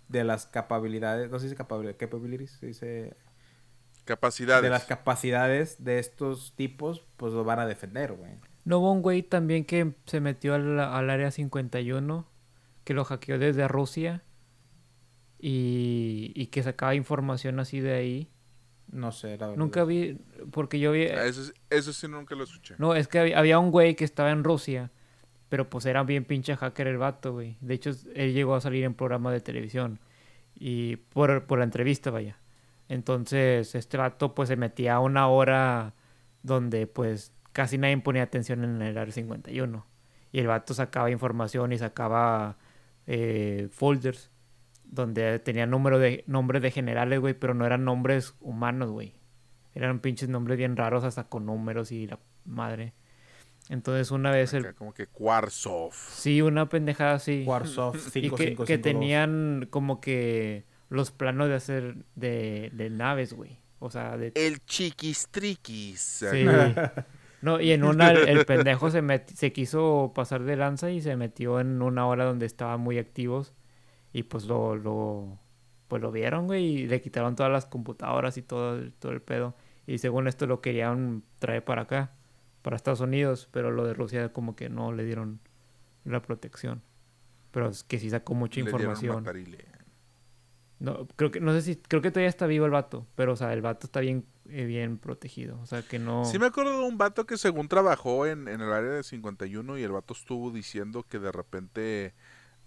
de 0.09 0.25
las 0.25 0.47
capacidades, 0.47 1.31
no 1.31 1.39
sé 1.39 1.45
si 1.45 1.47
dice 1.49 1.57
capabilidades, 1.57 1.99
capabilities, 1.99 2.51
se 2.53 2.67
dice 2.67 3.17
Capacidades. 4.05 4.63
de 4.63 4.71
las 4.71 4.85
capacidades 4.85 5.83
de 5.85 5.99
estos 5.99 6.55
tipos, 6.57 7.05
pues 7.17 7.33
lo 7.33 7.45
van 7.45 7.61
a 7.61 7.67
defender, 7.67 8.13
güey. 8.13 8.33
No 8.65 8.79
hubo 8.79 8.93
un 8.93 9.01
güey 9.03 9.23
también 9.23 9.65
que 9.65 9.95
se 10.07 10.21
metió 10.21 10.55
al, 10.55 10.79
al 10.79 11.11
área 11.11 11.31
51, 11.31 12.27
que 12.85 12.95
lo 12.95 13.05
hackeó 13.05 13.39
desde 13.39 13.67
Rusia 13.69 14.23
y, 15.39 16.33
y 16.35 16.47
que 16.49 16.63
sacaba 16.63 16.95
información 16.95 17.59
así 17.61 17.81
de 17.81 17.95
ahí. 17.95 18.31
No 18.91 19.11
sé, 19.13 19.39
la 19.39 19.47
verdad. 19.47 19.57
Nunca 19.57 19.85
vi, 19.85 20.19
porque 20.51 20.79
yo 20.79 20.93
vi... 20.93 21.07
Ah, 21.07 21.25
Eso, 21.27 21.53
eso 21.71 21.93
sí 21.93 22.09
nunca 22.09 22.35
lo 22.35 22.45
escuché. 22.45 22.75
No, 22.79 22.95
es 22.95 23.09
que 23.09 23.19
había, 23.19 23.39
había 23.39 23.59
un 23.59 23.71
güey 23.71 23.95
que 23.97 24.05
estaba 24.05 24.31
en 24.31 24.45
Rusia, 24.45 24.91
pero 25.53 25.69
pues 25.69 25.85
era 25.85 26.03
bien 26.03 26.25
pinche 26.25 26.57
hacker 26.57 26.87
el 26.87 26.97
vato, 26.97 27.35
güey. 27.35 27.59
De 27.61 27.75
hecho, 27.75 27.91
él 28.15 28.33
llegó 28.33 28.55
a 28.55 28.63
salir 28.63 28.85
en 28.85 28.95
programa 28.95 29.31
de 29.31 29.43
televisión 29.43 30.01
y 30.55 30.97
por, 30.97 31.45
por 31.45 31.59
la 31.59 31.65
entrevista, 31.65 32.11
vaya. 32.11 32.39
Entonces, 32.89 33.75
este 33.75 33.99
vato 33.99 34.35
pues 34.35 34.49
se 34.49 34.57
metía 34.57 34.95
a 34.95 35.01
una 35.01 35.29
hora 35.29 35.93
donde 36.43 36.87
pues 36.87 37.35
casi 37.53 37.77
nadie 37.77 37.99
ponía 37.99 38.23
atención 38.23 38.65
en 38.65 38.81
el 38.81 38.97
área 38.97 39.13
51. 39.13 39.85
Y 40.33 40.39
el 40.39 40.47
vato 40.47 40.73
sacaba 40.73 41.11
información 41.11 41.71
y 41.75 41.77
sacaba 41.77 42.57
eh, 43.07 43.69
folders 43.73 44.31
donde 44.85 45.39
tenía 45.39 45.67
número 45.67 45.99
de, 45.99 46.25
nombres 46.27 46.63
de 46.63 46.71
generales, 46.71 47.21
güey, 47.21 47.35
pero 47.35 47.53
no 47.53 47.67
eran 47.67 47.85
nombres 47.85 48.37
humanos, 48.41 48.91
güey. 48.91 49.13
Eran 49.75 50.01
pinches 50.01 50.31
nombres 50.31 50.57
bien 50.57 50.79
raros, 50.79 51.05
hasta 51.05 51.25
con 51.25 51.45
números 51.45 51.93
y 51.93 52.07
la 52.07 52.19
madre. 52.47 52.95
Entonces 53.73 54.11
una 54.11 54.31
vez 54.31 54.53
el... 54.53 54.75
Como 54.75 54.93
que 54.93 55.07
Quarzov. 55.07 55.93
Sí, 55.95 56.43
una 56.43 56.69
pendejada 56.69 57.15
así. 57.15 57.43
Warzone 57.47 57.99
Y 57.99 58.03
que, 58.03 58.11
5552. 58.11 58.67
que 58.67 58.77
tenían 58.79 59.67
como 59.71 59.99
que 60.03 60.67
los 60.91 61.11
planos 61.11 61.49
de 61.49 61.55
hacer 61.55 61.97
de, 62.15 62.71
de 62.75 62.91
naves, 62.91 63.33
güey. 63.33 63.59
O 63.79 63.89
sea, 63.91 64.19
de... 64.19 64.31
El 64.35 64.63
chiquistriquis. 64.67 66.01
Sí. 66.31 66.45
No, 67.41 67.61
y 67.63 67.73
en 67.73 67.83
una 67.85 68.11
el, 68.13 68.29
el 68.29 68.45
pendejo 68.45 68.91
se, 68.91 69.03
met- 69.03 69.27
se 69.35 69.53
quiso 69.55 70.13
pasar 70.15 70.43
de 70.43 70.55
lanza 70.57 70.91
y 70.91 71.01
se 71.01 71.17
metió 71.17 71.59
en 71.59 71.81
una 71.81 72.07
hora 72.07 72.25
donde 72.27 72.45
estaban 72.45 72.79
muy 72.81 72.99
activos 72.99 73.55
y 74.13 74.25
pues 74.25 74.45
lo, 74.45 74.77
lo, 74.77 75.39
pues 75.89 76.03
lo 76.03 76.13
vieron, 76.13 76.47
güey, 76.47 76.65
y 76.65 76.87
le 76.87 77.01
quitaron 77.01 77.35
todas 77.37 77.51
las 77.51 77.65
computadoras 77.65 78.37
y 78.37 78.43
todo, 78.43 78.79
todo 78.99 79.13
el 79.13 79.23
pedo. 79.23 79.57
Y 79.87 79.97
según 79.97 80.29
esto 80.29 80.47
lo 80.47 80.61
querían 80.61 81.25
traer 81.39 81.65
para 81.65 81.83
acá, 81.83 82.13
para 82.63 82.77
Estados 82.77 83.01
Unidos, 83.01 83.49
pero 83.51 83.71
lo 83.71 83.85
de 83.85 83.95
Rusia 83.95 84.33
como 84.33 84.57
que 84.57 84.69
no 84.69 84.93
le 84.93 85.05
dieron 85.05 85.41
la 86.05 86.23
protección. 86.23 86.83
Pero 87.51 87.69
es 87.69 87.85
que 87.85 87.99
sí 87.99 88.09
sacó 88.09 88.35
mucha 88.35 88.61
Le 88.61 88.67
información. 88.67 89.25
No, 90.79 91.07
creo 91.15 91.31
que, 91.31 91.41
no 91.41 91.53
sé 91.53 91.63
si, 91.63 91.77
creo 91.77 92.03
que 92.03 92.11
todavía 92.11 92.29
está 92.29 92.47
vivo 92.47 92.67
el 92.67 92.73
vato, 92.73 93.07
pero 93.15 93.35
o 93.35 93.37
sea, 93.37 93.53
el 93.53 93.63
vato 93.63 93.87
está 93.87 94.01
bien, 94.01 94.27
eh, 94.49 94.65
bien 94.65 94.99
protegido. 94.99 95.61
O 95.61 95.67
sea, 95.67 95.83
que 95.83 96.01
no... 96.01 96.25
Sí 96.25 96.41
me 96.41 96.47
acuerdo 96.47 96.81
de 96.81 96.87
un 96.89 96.99
vato 96.99 97.25
que 97.25 97.37
según 97.37 97.69
trabajó 97.69 98.27
en, 98.27 98.49
en 98.49 98.61
el 98.61 98.73
área 98.73 98.91
de 98.91 99.05
51 99.05 99.79
y 99.79 99.83
el 99.85 99.93
vato 99.93 100.13
estuvo 100.13 100.51
diciendo 100.51 101.05
que 101.05 101.21
de 101.21 101.31
repente 101.31 102.15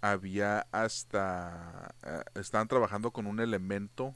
había 0.00 0.66
hasta... 0.72 1.94
eh, 2.04 2.22
estaban 2.40 2.68
trabajando 2.68 3.10
con 3.10 3.26
un 3.26 3.38
elemento 3.38 4.14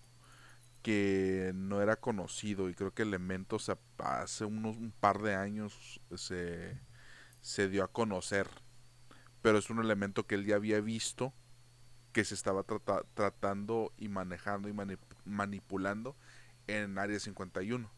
que 0.82 1.52
no 1.54 1.82
era 1.82 1.96
conocido 1.96 2.68
y 2.70 2.74
creo 2.74 2.94
que 2.94 3.02
el 3.02 3.08
elemento 3.10 3.58
se- 3.58 3.76
hace 3.98 4.44
unos 4.44 4.76
un 4.76 4.92
par 4.92 5.20
de 5.22 5.34
años 5.34 6.00
se, 6.16 6.80
se 7.40 7.68
dio 7.68 7.84
a 7.84 7.92
conocer. 7.92 8.48
Pero 9.42 9.58
es 9.58 9.70
un 9.70 9.80
elemento 9.80 10.26
que 10.26 10.34
él 10.36 10.46
ya 10.46 10.56
había 10.56 10.80
visto 10.80 11.32
que 12.12 12.24
se 12.24 12.34
estaba 12.34 12.64
trata- 12.64 13.04
tratando 13.14 13.92
y 13.98 14.08
manejando 14.08 14.68
y 14.68 14.74
mani- 14.74 14.98
manipulando 15.24 16.16
en 16.68 16.98
Área 16.98 17.20
51. 17.20 17.90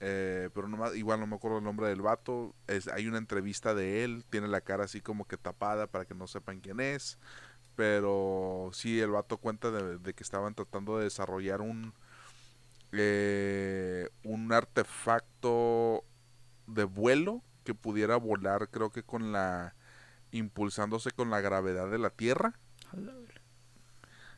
Eh, 0.00 0.50
pero 0.54 0.68
igual 0.94 1.18
no 1.20 1.26
me 1.26 1.34
acuerdo 1.36 1.58
el 1.58 1.64
nombre 1.64 1.88
del 1.88 2.02
vato. 2.02 2.54
Es, 2.66 2.88
hay 2.88 3.06
una 3.08 3.18
entrevista 3.18 3.74
de 3.74 4.04
él, 4.04 4.24
tiene 4.30 4.48
la 4.48 4.60
cara 4.60 4.84
así 4.84 5.00
como 5.00 5.26
que 5.26 5.36
tapada 5.36 5.88
para 5.88 6.04
que 6.04 6.14
no 6.14 6.26
sepan 6.26 6.60
quién 6.60 6.80
es. 6.80 7.18
Pero 7.78 8.70
sí, 8.72 8.98
el 8.98 9.12
vato 9.12 9.36
cuenta 9.36 9.70
de, 9.70 9.98
de 9.98 10.12
que 10.12 10.24
estaban 10.24 10.52
tratando 10.52 10.98
de 10.98 11.04
desarrollar 11.04 11.60
un, 11.60 11.94
eh, 12.90 14.08
un 14.24 14.52
artefacto 14.52 16.02
de 16.66 16.82
vuelo 16.82 17.40
que 17.62 17.74
pudiera 17.74 18.16
volar, 18.16 18.68
creo 18.70 18.90
que 18.90 19.04
con 19.04 19.30
la 19.30 19.76
impulsándose 20.32 21.12
con 21.12 21.30
la 21.30 21.40
gravedad 21.40 21.88
de 21.88 21.98
la 21.98 22.10
Tierra. 22.10 22.58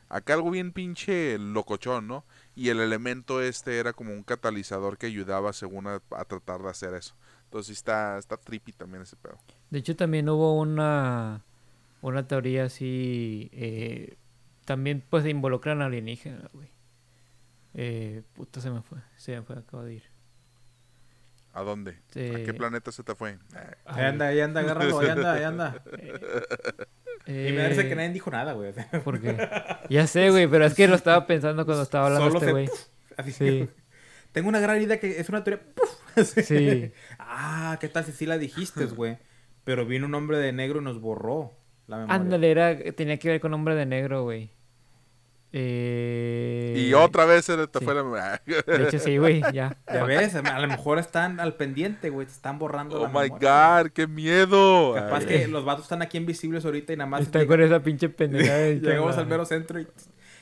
Acá 0.07 0.35
algo 0.35 0.51
bien 0.51 0.71
pinche 0.71 1.39
locochón, 1.39 2.07
¿no? 2.07 2.25
Y 2.53 2.69
el 2.69 2.79
elemento 2.79 3.41
este 3.41 3.79
era 3.79 3.93
como 3.93 4.13
un 4.13 4.21
catalizador 4.21 4.99
que 4.99 5.07
ayudaba 5.07 5.51
según 5.51 5.87
a, 5.87 5.99
a 6.11 6.25
tratar 6.25 6.61
de 6.61 6.69
hacer 6.69 6.93
eso. 6.93 7.15
Entonces 7.45 7.75
está, 7.75 8.19
está 8.19 8.37
trippy 8.37 8.71
también 8.71 9.01
ese 9.01 9.15
pedo. 9.15 9.39
De 9.71 9.79
hecho, 9.79 9.95
también 9.95 10.29
hubo 10.29 10.59
una, 10.59 11.43
una 12.01 12.27
teoría 12.27 12.65
así. 12.65 13.49
eh, 13.53 14.17
también, 14.65 15.03
pues, 15.09 15.23
se 15.23 15.29
involucran 15.29 15.81
alienígenas, 15.81 16.51
güey. 16.53 16.69
Eh, 17.73 18.23
puta, 18.33 18.59
se 18.61 18.69
me 18.69 18.81
fue. 18.81 18.99
Se 19.15 19.35
me 19.35 19.41
fue, 19.43 19.57
acabo 19.57 19.83
de 19.83 19.95
ir. 19.95 20.03
¿A 21.53 21.61
dónde? 21.63 21.91
¿A 21.91 21.95
Eh, 22.15 22.43
qué 22.45 22.53
planeta 22.53 22.91
se 22.91 23.03
te 23.03 23.13
fue? 23.15 23.31
Eh, 23.31 23.37
Ahí 23.85 24.05
anda, 24.05 24.27
ahí 24.27 24.39
anda, 24.39 24.61
agárralo, 24.61 24.99
ahí 24.99 25.09
anda, 25.09 25.33
ahí 25.33 25.43
anda. 25.43 25.83
eh, 25.97 27.47
Y 27.49 27.51
me 27.53 27.61
parece 27.61 27.87
que 27.87 27.95
nadie 27.95 28.09
dijo 28.09 28.31
nada, 28.31 28.53
güey. 28.53 28.73
Porque... 29.03 29.37
Ya 29.89 30.07
sé, 30.07 30.29
güey, 30.31 30.47
pero 30.47 30.65
es 30.65 30.73
que 30.73 30.87
lo 30.87 30.95
estaba 30.95 31.27
pensando 31.27 31.65
cuando 31.65 31.83
estaba 31.83 32.07
hablando 32.07 32.27
Solo 32.27 32.39
este 32.39 32.51
güey. 32.51 32.69
Así 33.17 33.31
Sí. 33.31 33.69
Tengo 34.31 34.47
una 34.47 34.59
gran 34.61 34.81
idea 34.81 34.97
que 34.99 35.19
es 35.19 35.29
una 35.29 35.43
teoría. 35.43 35.63
Sí. 36.23 36.91
Ah, 37.19 37.77
¿qué 37.79 37.87
tal 37.89 38.05
si 38.05 38.11
sí 38.11 38.25
la 38.25 38.37
dijiste, 38.37 38.85
güey? 38.85 39.17
Pero 39.63 39.85
vino 39.85 40.05
un 40.07 40.15
hombre 40.15 40.37
de 40.37 40.51
negro 40.51 40.81
y 40.81 40.83
nos 40.83 40.99
borró 40.99 41.53
la 41.87 41.97
memoria. 41.97 42.15
Ándale, 42.15 42.51
era, 42.51 42.77
tenía 42.93 43.17
que 43.17 43.29
ver 43.29 43.41
con 43.41 43.53
hombre 43.53 43.75
de 43.75 43.85
negro, 43.85 44.23
güey. 44.23 44.51
Eh... 45.53 46.73
Y 46.77 46.93
otra 46.93 47.25
vez 47.25 47.45
se 47.45 47.67
te 47.67 47.79
sí. 47.79 47.85
fue 47.85 47.93
la... 47.93 48.41
De 48.45 48.83
hecho, 48.83 48.99
sí, 48.99 49.17
güey, 49.17 49.41
ya. 49.53 49.77
Ya 49.93 50.03
ves, 50.05 50.35
a 50.35 50.59
lo 50.59 50.67
mejor 50.67 50.97
están 50.97 51.39
al 51.39 51.55
pendiente, 51.55 52.09
güey. 52.09 52.25
Te 52.25 52.33
están 52.33 52.57
borrando 52.57 52.97
oh 52.99 53.03
la 53.03 53.09
my 53.09 53.29
memoria. 53.29 53.81
god, 53.83 53.91
qué 53.91 54.07
miedo. 54.07 54.93
Capaz 54.93 55.19
Ay, 55.19 55.25
que 55.25 55.47
los 55.47 55.65
vatos 55.65 55.83
están 55.83 56.01
aquí 56.01 56.17
invisibles 56.17 56.63
ahorita 56.63 56.93
y 56.93 56.97
nada 56.97 57.09
más. 57.09 57.21
Está 57.21 57.39
llega- 57.39 57.49
con 57.49 57.61
esa 57.61 57.81
pinche 57.81 58.07
pendejada. 58.09 58.59
de 58.59 58.75
Llegamos 58.81 59.17
al 59.17 59.27
mero 59.27 59.45
centro 59.45 59.79
y... 59.79 59.87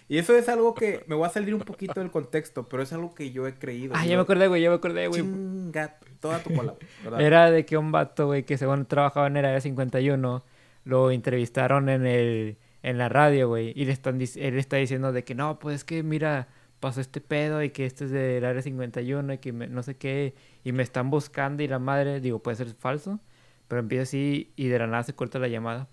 Y 0.07 0.17
eso 0.17 0.35
es 0.35 0.49
algo 0.49 0.73
que... 0.73 1.03
Me 1.05 1.13
voy 1.13 1.27
a 1.27 1.29
salir 1.29 1.53
un 1.53 1.61
poquito 1.61 1.99
del 1.99 2.09
contexto, 2.09 2.67
pero 2.67 2.81
es 2.81 2.91
algo 2.93 3.13
que 3.13 3.29
yo 3.31 3.45
he 3.45 3.53
creído. 3.53 3.93
Ah, 3.95 4.07
ya 4.07 4.15
me 4.15 4.23
acordé, 4.23 4.47
güey, 4.47 4.59
ya 4.59 4.69
me 4.69 4.75
acordé, 4.77 5.07
güey. 5.07 5.21
Chinga, 5.21 5.97
toda 6.19 6.39
tu 6.39 6.51
cola. 6.51 6.73
Era 7.19 7.51
de 7.51 7.63
que 7.63 7.77
un 7.77 7.91
vato, 7.91 8.25
güey, 8.25 8.43
que 8.43 8.57
según 8.57 8.87
trabajaba 8.87 9.27
en 9.27 9.37
el 9.37 9.45
área 9.45 9.61
51, 9.61 10.43
lo 10.89 11.11
entrevistaron 11.11 11.89
en 11.89 12.05
el 12.05 12.57
en 12.81 12.97
la 12.97 13.09
radio, 13.09 13.49
güey, 13.49 13.73
y 13.75 13.85
le 13.85 13.91
están 13.91 14.21
él 14.21 14.57
está 14.57 14.77
diciendo 14.77 15.11
de 15.11 15.23
que 15.25 15.35
no, 15.35 15.59
pues 15.59 15.75
es 15.77 15.83
que 15.83 16.01
mira, 16.03 16.47
pasó 16.79 17.01
este 17.01 17.19
pedo 17.21 17.61
y 17.61 17.71
que 17.71 17.85
este 17.85 18.05
es 18.05 18.11
del 18.11 18.45
área 18.45 18.61
51 18.61 19.33
y 19.33 19.37
que 19.39 19.51
me- 19.53 19.67
no 19.67 19.83
sé 19.83 19.97
qué, 19.97 20.33
y 20.63 20.71
me 20.71 20.83
están 20.83 21.09
buscando 21.09 21.61
y 21.63 21.67
la 21.67 21.79
madre, 21.79 22.21
digo, 22.21 22.39
puede 22.41 22.55
ser 22.57 22.73
falso, 22.75 23.19
pero 23.67 23.81
empieza 23.81 24.03
así 24.03 24.53
y 24.55 24.67
de 24.69 24.79
la 24.79 24.87
nada 24.87 25.03
se 25.03 25.13
corta 25.13 25.39
la 25.39 25.47
llamada. 25.49 25.89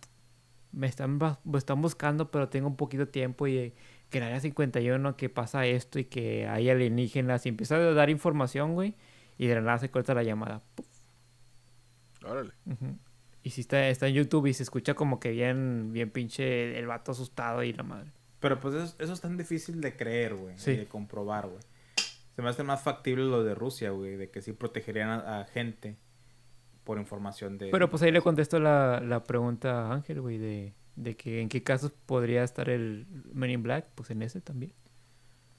Me 0.73 0.87
están, 0.87 1.19
me 1.45 1.59
están 1.59 1.83
buscando, 1.83 2.31
pero 2.31 2.49
tengo 2.49 2.69
un 2.69 2.77
poquito 2.77 3.07
de 3.07 3.13
tiempo 3.13 3.47
y 3.49 3.57
eh, 3.59 3.75
que 4.11 4.19
en 4.19 4.25
el 4.25 4.29
área 4.29 4.41
51 4.41 5.17
que 5.17 5.29
pasa 5.31 5.67
esto 5.67 5.99
y 5.99 6.05
que 6.05 6.47
hay 6.49 6.71
alienígenas 6.71 7.47
y 7.47 7.49
empieza 7.51 7.77
a 7.77 7.81
dar 7.95 8.11
información, 8.11 8.75
güey, 8.75 8.95
y 9.39 9.47
de 9.49 9.55
la 9.57 9.61
nada 9.63 9.79
se 9.79 9.91
corta 9.91 10.15
la 10.15 10.23
llamada. 10.23 10.63
Órale. 12.25 12.53
Y 13.47 13.51
si 13.51 13.61
está, 13.61 13.89
está 13.89 14.09
en 14.09 14.15
YouTube 14.15 14.47
y 14.49 14.55
se 14.55 14.65
escucha 14.65 14.95
como 14.95 15.21
que 15.21 15.31
bien, 15.31 15.93
bien 15.93 16.11
pinche 16.11 16.77
el 16.77 16.89
vato 16.89 17.13
asustado 17.13 17.63
y 17.63 17.73
la 17.73 17.85
madre. 17.85 18.11
Pero 18.41 18.59
pues 18.59 18.75
eso, 18.75 18.97
eso 18.99 19.13
es 19.13 19.21
tan 19.21 19.37
difícil 19.37 19.81
de 19.81 19.95
creer, 19.97 20.35
güey. 20.35 20.59
Sí. 20.59 20.73
y 20.73 20.77
de 20.79 20.87
comprobar, 20.87 21.47
güey. 21.47 21.61
Se 22.35 22.43
me 22.43 22.49
hace 22.49 22.65
más 22.65 22.83
factible 22.83 23.23
lo 23.23 23.45
de 23.45 23.55
Rusia, 23.55 23.91
güey. 23.91 24.17
De 24.17 24.31
que 24.31 24.43
sí 24.43 24.53
protegerían 24.53 25.11
a, 25.11 25.43
a 25.43 25.45
gente 25.45 25.95
por 26.83 26.99
información 26.99 27.57
de... 27.57 27.69
Pero 27.71 27.89
pues 27.89 28.03
ahí 28.03 28.11
le 28.11 28.21
contesto 28.21 28.59
la, 28.59 28.99
la 29.01 29.23
pregunta 29.23 29.87
a 29.87 29.93
Ángel, 29.95 30.21
güey, 30.21 30.39
de, 30.39 30.75
de 30.97 31.17
que 31.17 31.41
en 31.41 31.49
qué 31.49 31.63
casos 31.63 31.93
podría 31.93 32.43
estar 32.43 32.69
el 32.69 33.07
Men 33.33 33.51
in 33.51 33.63
Black, 33.63 33.87
pues 33.95 34.11
en 34.11 34.23
ese 34.23 34.41
también. 34.41 34.73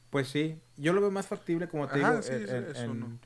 Pues 0.09 0.27
sí. 0.27 0.59
Yo 0.75 0.91
lo 0.91 0.99
veo 0.99 1.11
más 1.11 1.27
factible, 1.27 1.69
como 1.69 1.87
te 1.87 1.99
Ajá, 2.01 2.09
digo, 2.11 2.21
sí, 2.21 2.33
en, 2.33 2.47
sí, 2.49 2.53
en- 2.53 2.63
eso 2.65 2.83
en 2.83 2.99
no. 2.99 3.19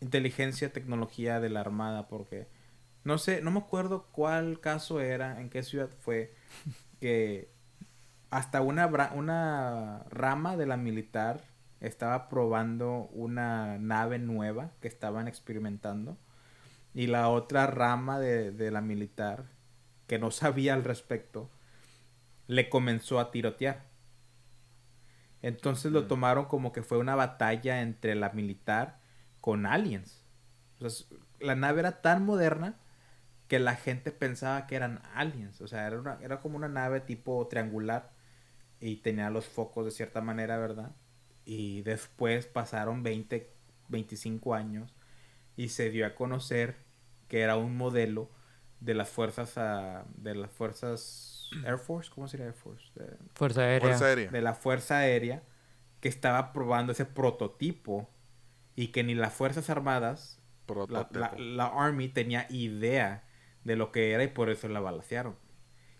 inteligencia, 0.00 0.72
tecnología 0.72 1.38
de 1.38 1.48
la 1.48 1.60
Armada, 1.60 2.08
porque... 2.08 2.48
No 3.04 3.18
sé, 3.18 3.42
no 3.42 3.50
me 3.50 3.58
acuerdo 3.60 4.06
cuál 4.12 4.60
caso 4.60 5.00
era, 5.00 5.40
en 5.40 5.50
qué 5.50 5.62
ciudad 5.62 5.90
fue, 6.00 6.34
que 7.00 7.50
hasta 8.30 8.62
una, 8.62 8.86
una 9.14 10.04
rama 10.10 10.56
de 10.56 10.66
la 10.66 10.76
militar 10.76 11.44
estaba 11.80 12.28
probando 12.28 13.08
una 13.12 13.78
nave 13.78 14.18
nueva 14.18 14.72
que 14.80 14.88
estaban 14.88 15.28
experimentando 15.28 16.16
y 16.94 17.08
la 17.08 17.28
otra 17.28 17.66
rama 17.66 18.20
de, 18.20 18.52
de 18.52 18.70
la 18.70 18.80
militar 18.80 19.46
que 20.06 20.18
no 20.18 20.30
sabía 20.32 20.74
al 20.74 20.84
respecto 20.84 21.50
le 22.46 22.68
comenzó 22.68 23.18
a 23.20 23.30
tirotear. 23.30 23.84
Entonces 25.42 25.90
lo 25.92 26.06
tomaron 26.06 26.44
como 26.46 26.72
que 26.72 26.82
fue 26.82 26.98
una 26.98 27.16
batalla 27.16 27.82
entre 27.82 28.14
la 28.14 28.30
militar 28.30 29.00
con 29.40 29.66
aliens. 29.66 30.24
O 30.80 30.88
sea, 30.88 31.06
la 31.40 31.56
nave 31.56 31.80
era 31.80 32.00
tan 32.02 32.24
moderna 32.24 32.76
que 33.52 33.58
la 33.58 33.74
gente 33.76 34.12
pensaba 34.12 34.66
que 34.66 34.76
eran 34.76 35.02
aliens. 35.14 35.60
O 35.60 35.66
sea, 35.68 35.86
era, 35.86 36.00
una- 36.00 36.18
era 36.22 36.40
como 36.40 36.56
una 36.56 36.68
nave 36.68 37.00
tipo 37.00 37.46
triangular 37.48 38.10
y 38.80 38.96
tenía 38.96 39.28
los 39.28 39.44
focos 39.44 39.84
de 39.84 39.90
cierta 39.90 40.22
manera, 40.22 40.56
¿verdad? 40.56 40.92
Y 41.44 41.82
después 41.82 42.46
pasaron 42.46 43.02
20, 43.02 43.52
25 43.88 44.54
años 44.54 44.94
y 45.54 45.68
se 45.68 45.90
dio 45.90 46.06
a 46.06 46.14
conocer 46.14 46.76
que 47.28 47.40
era 47.42 47.56
un 47.58 47.76
modelo 47.76 48.30
de 48.80 48.94
las 48.94 49.10
fuerzas 49.10 49.58
ah, 49.58 50.06
de 50.16 50.34
las 50.34 50.50
fuerzas 50.50 51.50
Air 51.66 51.76
Force, 51.76 52.10
¿cómo 52.10 52.28
sería 52.28 52.46
Air 52.46 52.54
Force? 52.54 52.86
De- 52.94 53.18
Fuerza 53.34 53.60
aérea. 53.60 53.80
Fuerza 53.88 54.06
aérea. 54.06 54.30
de 54.30 54.40
la 54.40 54.54
Fuerza 54.54 54.96
Aérea 54.96 55.42
que 56.00 56.08
estaba 56.08 56.54
probando 56.54 56.92
ese 56.92 57.04
prototipo 57.04 58.08
y 58.76 58.88
que 58.88 59.04
ni 59.04 59.14
las 59.14 59.34
Fuerzas 59.34 59.68
Armadas, 59.68 60.40
la, 60.88 61.06
la- 61.12 61.34
la 61.38 61.66
Army 61.66 62.08
tenía 62.08 62.46
idea 62.48 63.24
de 63.64 63.76
lo 63.76 63.92
que 63.92 64.12
era 64.12 64.24
y 64.24 64.28
por 64.28 64.50
eso 64.50 64.68
la 64.68 64.80
balacearon. 64.80 65.36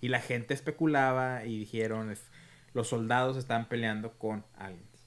Y 0.00 0.08
la 0.08 0.20
gente 0.20 0.54
especulaba 0.54 1.44
y 1.44 1.58
dijeron, 1.58 2.10
es- 2.10 2.30
los 2.74 2.88
soldados 2.88 3.36
estaban 3.36 3.68
peleando 3.68 4.12
con 4.18 4.44
aliens. 4.54 5.06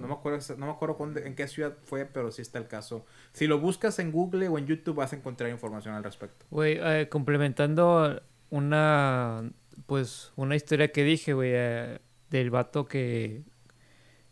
No 0.00 0.06
me 0.08 0.14
acuerdo, 0.14 0.38
no 0.56 0.66
me 0.66 0.72
acuerdo 0.72 0.96
cuándo- 0.96 1.20
en 1.20 1.34
qué 1.34 1.46
ciudad 1.46 1.76
fue, 1.84 2.06
pero 2.06 2.30
sí 2.32 2.40
está 2.40 2.58
el 2.58 2.68
caso. 2.68 3.04
Si 3.32 3.46
lo 3.46 3.60
buscas 3.60 3.98
en 3.98 4.12
Google 4.12 4.48
o 4.48 4.56
en 4.58 4.66
YouTube 4.66 4.96
vas 4.96 5.12
a 5.12 5.16
encontrar 5.16 5.50
información 5.50 5.94
al 5.94 6.02
respecto. 6.02 6.46
Güey, 6.50 6.78
eh, 6.80 7.08
complementando 7.10 8.22
una, 8.48 9.50
pues, 9.86 10.32
una 10.36 10.56
historia 10.56 10.90
que 10.90 11.04
dije, 11.04 11.34
güey, 11.34 11.50
eh, 11.52 11.98
del 12.30 12.50
vato 12.50 12.86
que, 12.86 13.42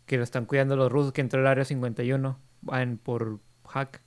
que 0.06 0.16
lo 0.16 0.24
están 0.24 0.46
cuidando 0.46 0.74
los 0.74 0.90
rusos, 0.90 1.12
que 1.12 1.20
entró 1.20 1.40
al 1.40 1.46
área 1.46 1.64
51 1.66 2.38
en- 2.72 2.96
por 2.96 3.40
hack. 3.68 4.00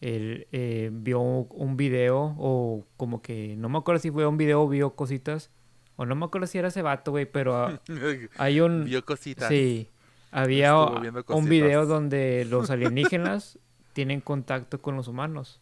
Él 0.00 0.46
eh, 0.52 0.90
vio 0.92 1.20
un 1.20 1.76
video, 1.76 2.34
o 2.38 2.86
como 2.96 3.20
que, 3.20 3.56
no 3.56 3.68
me 3.68 3.78
acuerdo 3.78 4.00
si 4.00 4.10
fue 4.10 4.26
un 4.26 4.36
video 4.36 4.62
o 4.62 4.68
vio 4.68 4.94
cositas, 4.94 5.50
o 5.96 6.06
no 6.06 6.14
me 6.14 6.24
acuerdo 6.24 6.46
si 6.46 6.58
era 6.58 6.68
ese 6.68 6.82
vato, 6.82 7.10
güey, 7.10 7.26
pero 7.26 7.56
ah, 7.56 7.80
hay 8.38 8.60
un... 8.60 8.84
Vio 8.84 9.04
cositas. 9.04 9.48
Sí, 9.48 9.90
había 10.30 10.74
un 10.76 11.44
video 11.44 11.84
donde 11.84 12.46
los 12.46 12.70
alienígenas 12.70 13.58
tienen 13.92 14.20
contacto 14.20 14.80
con 14.80 14.96
los 14.96 15.08
humanos. 15.08 15.60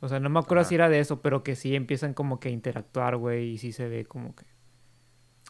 O 0.00 0.08
sea, 0.08 0.20
no 0.20 0.30
me 0.30 0.38
acuerdo 0.38 0.62
Ajá. 0.62 0.68
si 0.68 0.74
era 0.76 0.88
de 0.88 1.00
eso, 1.00 1.20
pero 1.20 1.42
que 1.42 1.56
sí 1.56 1.74
empiezan 1.74 2.14
como 2.14 2.40
que 2.40 2.48
a 2.48 2.52
interactuar, 2.52 3.16
güey, 3.16 3.50
y 3.50 3.58
sí 3.58 3.72
se 3.72 3.88
ve 3.88 4.06
como 4.06 4.34
que... 4.34 4.44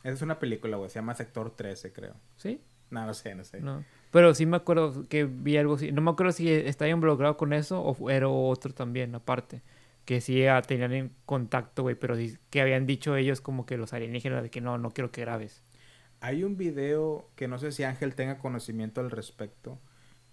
Esa 0.03 0.15
es 0.15 0.23
una 0.23 0.39
película, 0.39 0.77
güey. 0.77 0.91
Se 0.91 0.97
llama 0.97 1.15
Sector 1.15 1.55
13, 1.55 1.93
creo. 1.93 2.15
¿Sí? 2.37 2.63
No, 2.91 3.05
no 3.05 3.15
sé, 3.15 3.35
no 3.35 3.45
sé. 3.45 3.61
No. 3.61 3.85
Pero 4.11 4.35
sí 4.35 4.47
me 4.47 4.57
acuerdo 4.57 5.07
que 5.09 5.25
vi 5.25 5.57
algo 5.57 5.75
así. 5.75 5.93
No 5.93 6.01
me 6.01 6.11
acuerdo 6.11 6.33
si 6.33 6.51
estaba 6.51 6.89
involucrado 6.89 7.37
con 7.37 7.53
eso 7.53 7.83
o 7.83 8.11
era 8.11 8.29
otro 8.29 8.73
también, 8.73 9.15
aparte. 9.15 9.63
Que 10.05 10.21
sí 10.21 10.47
ah, 10.47 10.63
tenían 10.63 10.93
en 10.93 11.13
contacto, 11.27 11.83
güey, 11.83 11.95
pero 11.95 12.17
sí 12.17 12.39
que 12.49 12.63
habían 12.63 12.87
dicho 12.87 13.17
ellos 13.17 13.41
como 13.43 13.67
que 13.67 13.77
los 13.77 13.93
alienígenas 13.93 14.43
de 14.43 14.51
que 14.51 14.61
no, 14.61 14.79
no 14.79 14.91
quiero 14.91 15.11
que 15.11 15.21
grabes. 15.21 15.63
Hay 16.21 16.43
un 16.45 16.57
video 16.57 17.29
que 17.37 17.47
no 17.47 17.59
sé 17.59 17.73
si 17.73 17.85
Ángel 17.85 18.15
tenga 18.15 18.39
conocimiento 18.39 19.01
al 19.01 19.11
respecto, 19.11 19.79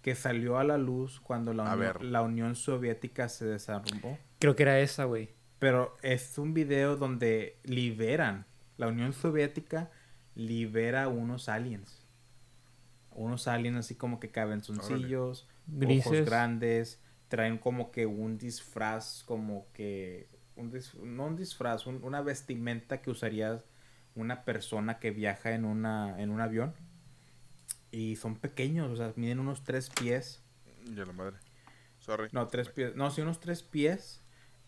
que 0.01 0.15
salió 0.15 0.57
a 0.57 0.63
la 0.63 0.77
luz 0.77 1.19
cuando 1.19 1.53
la, 1.53 1.71
A 1.71 1.75
ver. 1.75 2.03
la 2.03 2.21
Unión 2.21 2.55
Soviética 2.55 3.27
se 3.27 3.45
desarmó. 3.45 4.17
Creo 4.39 4.55
que 4.55 4.63
era 4.63 4.79
esa, 4.79 5.03
güey. 5.03 5.31
Pero 5.59 5.97
es 6.01 6.37
un 6.37 6.53
video 6.53 6.95
donde 6.95 7.59
liberan, 7.63 8.45
la 8.77 8.87
Unión 8.87 9.13
Soviética 9.13 9.91
libera 10.35 11.07
unos 11.07 11.49
aliens. 11.49 12.04
Unos 13.15 13.47
aliens 13.47 13.77
así 13.77 13.95
como 13.95 14.19
que 14.19 14.29
cabenzoncillos, 14.29 15.47
Grises. 15.67 16.05
ojos 16.07 16.25
grandes, 16.25 16.99
traen 17.29 17.57
como 17.57 17.91
que 17.91 18.05
un 18.05 18.37
disfraz, 18.37 19.23
como 19.25 19.65
que, 19.73 20.27
un 20.55 20.71
dis- 20.71 20.93
no 20.95 21.25
un 21.25 21.35
disfraz, 21.35 21.87
un- 21.87 22.03
una 22.03 22.21
vestimenta 22.21 23.01
que 23.01 23.09
usaría 23.09 23.63
una 24.15 24.43
persona 24.45 24.99
que 24.99 25.11
viaja 25.11 25.53
en, 25.53 25.65
una, 25.65 26.21
en 26.21 26.29
un 26.29 26.39
avión. 26.41 26.73
Y 27.91 28.17
son 28.17 28.35
pequeños, 28.35 28.91
o 28.91 28.95
sea, 28.95 29.13
miden 29.15 29.39
unos 29.39 29.63
tres 29.63 29.89
pies. 29.89 30.41
Ya 30.93 31.05
la 31.05 31.13
madre. 31.13 31.37
Sorry. 31.99 32.27
No, 32.31 32.47
tres 32.47 32.69
pies. 32.69 32.95
No, 32.95 33.09
sí, 33.11 33.21
unos 33.21 33.39
tres 33.39 33.63
pies. 33.63 34.21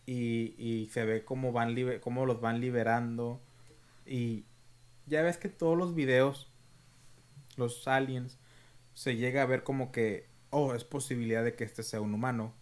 Y, 0.06 0.54
y 0.56 0.86
se 0.86 1.04
ve 1.04 1.24
cómo, 1.24 1.52
van 1.52 1.74
libe- 1.74 2.00
cómo 2.00 2.24
los 2.26 2.40
van 2.40 2.60
liberando. 2.60 3.40
Y 4.06 4.44
ya 5.06 5.22
ves 5.22 5.36
que 5.36 5.48
todos 5.50 5.76
los 5.76 5.94
videos, 5.94 6.47
los 7.58 7.86
aliens, 7.88 8.38
se 8.94 9.16
llega 9.16 9.42
a 9.42 9.46
ver 9.46 9.62
como 9.62 9.92
que, 9.92 10.26
oh, 10.50 10.74
es 10.74 10.84
posibilidad 10.84 11.44
de 11.44 11.54
que 11.54 11.64
este 11.64 11.82
sea 11.82 12.00
un 12.00 12.14
humano. 12.14 12.54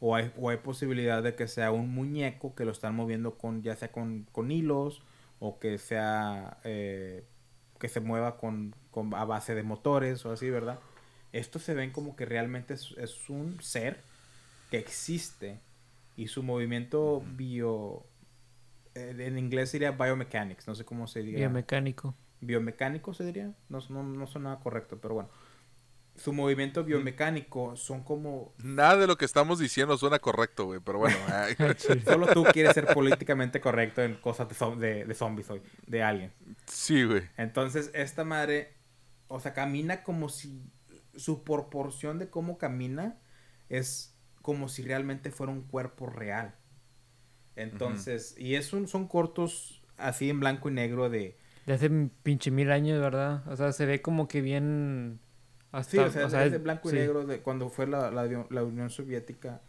O 0.00 0.14
hay, 0.14 0.32
o 0.36 0.50
hay 0.50 0.58
posibilidad 0.58 1.22
de 1.22 1.34
que 1.34 1.48
sea 1.48 1.70
un 1.72 1.94
muñeco 1.94 2.54
que 2.54 2.64
lo 2.64 2.72
están 2.72 2.94
moviendo 2.94 3.38
con, 3.38 3.62
ya 3.62 3.74
sea 3.74 3.90
con, 3.90 4.26
con 4.32 4.50
hilos, 4.50 5.02
o 5.40 5.58
que 5.58 5.78
sea, 5.78 6.58
eh, 6.64 7.24
que 7.78 7.88
se 7.88 8.00
mueva 8.00 8.36
con, 8.36 8.74
con- 8.90 9.14
a 9.14 9.24
base 9.24 9.54
de 9.54 9.62
motores 9.62 10.24
o 10.26 10.32
así, 10.32 10.50
¿verdad? 10.50 10.78
Estos 11.32 11.62
se 11.62 11.74
ven 11.74 11.90
como 11.90 12.16
que 12.16 12.26
realmente 12.26 12.74
es, 12.74 12.94
es 12.98 13.28
un 13.30 13.60
ser 13.60 14.00
que 14.70 14.78
existe 14.78 15.58
y 16.16 16.28
su 16.28 16.42
movimiento 16.42 17.22
bio, 17.36 18.04
eh, 18.94 19.14
en 19.18 19.38
inglés 19.38 19.70
sería 19.70 19.90
biomechanics, 19.92 20.68
no 20.68 20.74
sé 20.74 20.84
cómo 20.84 21.06
se 21.06 21.20
diría. 21.22 21.38
Biomecánico. 21.40 22.14
Biomecánico 22.46 23.14
se 23.14 23.24
diría, 23.24 23.52
no, 23.68 23.78
no, 23.90 24.02
no 24.02 24.26
sonaba 24.26 24.60
correcto, 24.60 24.98
pero 25.00 25.14
bueno. 25.14 25.30
Su 26.16 26.32
movimiento 26.32 26.84
biomecánico 26.84 27.74
son 27.74 28.04
como 28.04 28.54
Nada 28.58 28.96
de 28.98 29.08
lo 29.08 29.16
que 29.16 29.24
estamos 29.24 29.58
diciendo 29.58 29.98
suena 29.98 30.20
correcto, 30.20 30.66
güey. 30.66 30.78
Pero 30.78 30.98
bueno. 31.00 31.16
Solo 32.06 32.28
tú 32.28 32.44
quieres 32.52 32.72
ser 32.74 32.86
políticamente 32.86 33.60
correcto 33.60 34.00
en 34.02 34.14
cosas 34.14 34.48
de, 34.48 34.54
zom- 34.54 34.76
de, 34.76 35.04
de 35.04 35.14
zombies 35.14 35.50
hoy, 35.50 35.60
de 35.86 36.02
alguien. 36.04 36.32
sí, 36.66 37.04
güey. 37.04 37.22
Entonces, 37.36 37.90
esta 37.94 38.24
madre, 38.24 38.74
o 39.28 39.40
sea, 39.40 39.54
camina 39.54 40.04
como 40.04 40.28
si 40.28 40.62
su 41.16 41.42
proporción 41.44 42.18
de 42.18 42.30
cómo 42.30 42.58
camina 42.58 43.18
es 43.68 44.16
como 44.40 44.68
si 44.68 44.82
realmente 44.82 45.30
fuera 45.32 45.52
un 45.52 45.62
cuerpo 45.62 46.06
real. 46.06 46.54
Entonces, 47.56 48.34
y 48.38 48.56
es 48.56 48.72
un, 48.72 48.88
son 48.88 49.08
cortos 49.08 49.82
así 49.96 50.30
en 50.30 50.40
blanco 50.40 50.68
y 50.68 50.72
negro 50.72 51.08
de... 51.10 51.38
De 51.66 51.72
hace 51.74 51.90
pinche 52.22 52.50
mil 52.50 52.70
años, 52.70 53.00
¿verdad? 53.00 53.42
O 53.50 53.56
sea, 53.56 53.72
se 53.72 53.86
ve 53.86 54.02
como 54.02 54.28
que 54.28 54.40
bien... 54.40 55.18
Hasta, 55.72 55.90
Sí, 55.90 55.98
o 55.98 56.10
sea, 56.10 56.26
o 56.26 56.30
sea, 56.30 56.44
es 56.44 56.52
de 56.52 56.58
blanco 56.58 56.88
y 56.88 56.92
sí. 56.92 56.98
negro 56.98 57.24
de 57.26 57.40
cuando 57.40 57.68
fue 57.68 57.86
la, 57.86 58.10
la, 58.10 58.26
la 58.50 58.64
Unión 58.64 58.90
Soviética. 58.90 59.60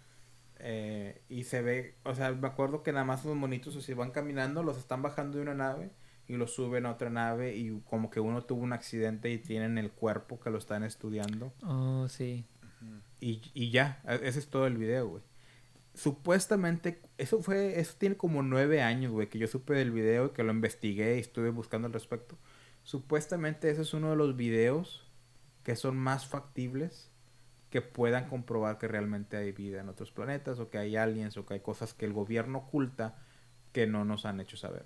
eh, 0.59 1.21
y 1.29 1.43
se 1.43 1.61
ve, 1.61 1.95
o 2.03 2.13
sea, 2.15 2.31
me 2.31 2.47
acuerdo 2.47 2.83
que 2.83 2.91
nada 2.91 3.05
más 3.05 3.25
los 3.25 3.35
monitos 3.35 3.75
así 3.75 3.93
van 3.93 4.11
caminando, 4.11 4.63
los 4.63 4.77
están 4.77 5.01
bajando 5.01 5.37
de 5.37 5.43
una 5.43 5.53
nave 5.55 5.91
y 6.27 6.35
los 6.37 6.53
suben 6.53 6.85
a 6.85 6.91
otra 6.91 7.09
nave 7.09 7.55
y 7.55 7.81
como 7.89 8.09
que 8.09 8.19
uno 8.19 8.43
tuvo 8.43 8.61
un 8.63 8.73
accidente 8.73 9.31
y 9.31 9.37
tienen 9.37 9.77
el 9.77 9.91
cuerpo 9.91 10.39
que 10.39 10.49
lo 10.49 10.57
están 10.57 10.83
estudiando. 10.83 11.53
Oh, 11.63 12.07
sí. 12.07 12.45
Y, 13.19 13.41
y 13.53 13.71
ya, 13.71 14.01
e- 14.07 14.19
ese 14.27 14.39
es 14.39 14.47
todo 14.47 14.67
el 14.67 14.77
video, 14.77 15.07
güey. 15.07 15.23
Supuestamente, 15.95 17.01
eso 17.17 17.41
fue, 17.41 17.79
eso 17.79 17.95
tiene 17.97 18.17
como 18.17 18.43
nueve 18.43 18.81
años, 18.81 19.11
güey, 19.11 19.29
que 19.29 19.39
yo 19.39 19.47
supe 19.47 19.73
del 19.73 19.91
video, 19.91 20.33
que 20.33 20.43
lo 20.43 20.51
investigué 20.51 21.17
y 21.17 21.19
estuve 21.19 21.49
buscando 21.49 21.87
al 21.87 21.93
respecto. 21.93 22.37
Supuestamente 22.83 23.69
ese 23.69 23.81
es 23.81 23.93
uno 23.93 24.11
de 24.11 24.15
los 24.15 24.35
videos 24.35 25.09
que 25.63 25.75
son 25.75 25.97
más 25.97 26.27
factibles 26.27 27.09
que 27.69 27.81
puedan 27.81 28.29
comprobar 28.29 28.77
que 28.77 28.87
realmente 28.87 29.37
hay 29.37 29.51
vida 29.51 29.81
en 29.81 29.89
otros 29.89 30.11
planetas 30.11 30.59
o 30.59 30.69
que 30.69 30.77
hay 30.77 30.95
aliens 30.95 31.37
o 31.37 31.45
que 31.45 31.55
hay 31.55 31.59
cosas 31.61 31.93
que 31.93 32.05
el 32.05 32.13
gobierno 32.13 32.59
oculta 32.59 33.17
que 33.71 33.87
no 33.87 34.05
nos 34.05 34.25
han 34.25 34.39
hecho 34.39 34.55
saber. 34.57 34.85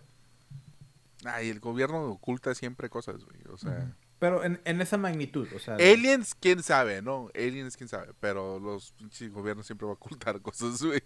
Ay, 1.25 1.49
el 1.49 1.59
gobierno 1.59 2.03
oculta 2.05 2.55
siempre 2.55 2.89
cosas, 2.89 3.25
güey. 3.25 3.41
O 3.51 3.57
sea. 3.57 3.93
Pero 4.19 4.43
en, 4.43 4.61
en 4.65 4.81
esa 4.81 4.97
magnitud, 4.97 5.47
o 5.55 5.59
sea... 5.59 5.75
Aliens, 5.75 6.35
quién 6.35 6.61
sabe, 6.61 7.01
¿no? 7.01 7.29
Aliens, 7.33 7.77
quién 7.77 7.87
sabe. 7.87 8.13
Pero 8.19 8.59
los 8.59 8.91
pinches 8.91 9.31
gobiernos 9.31 9.65
siempre 9.65 9.85
van 9.85 9.91
a 9.91 9.95
ocultar 9.95 10.41
cosas, 10.43 10.83
güey. 10.83 11.01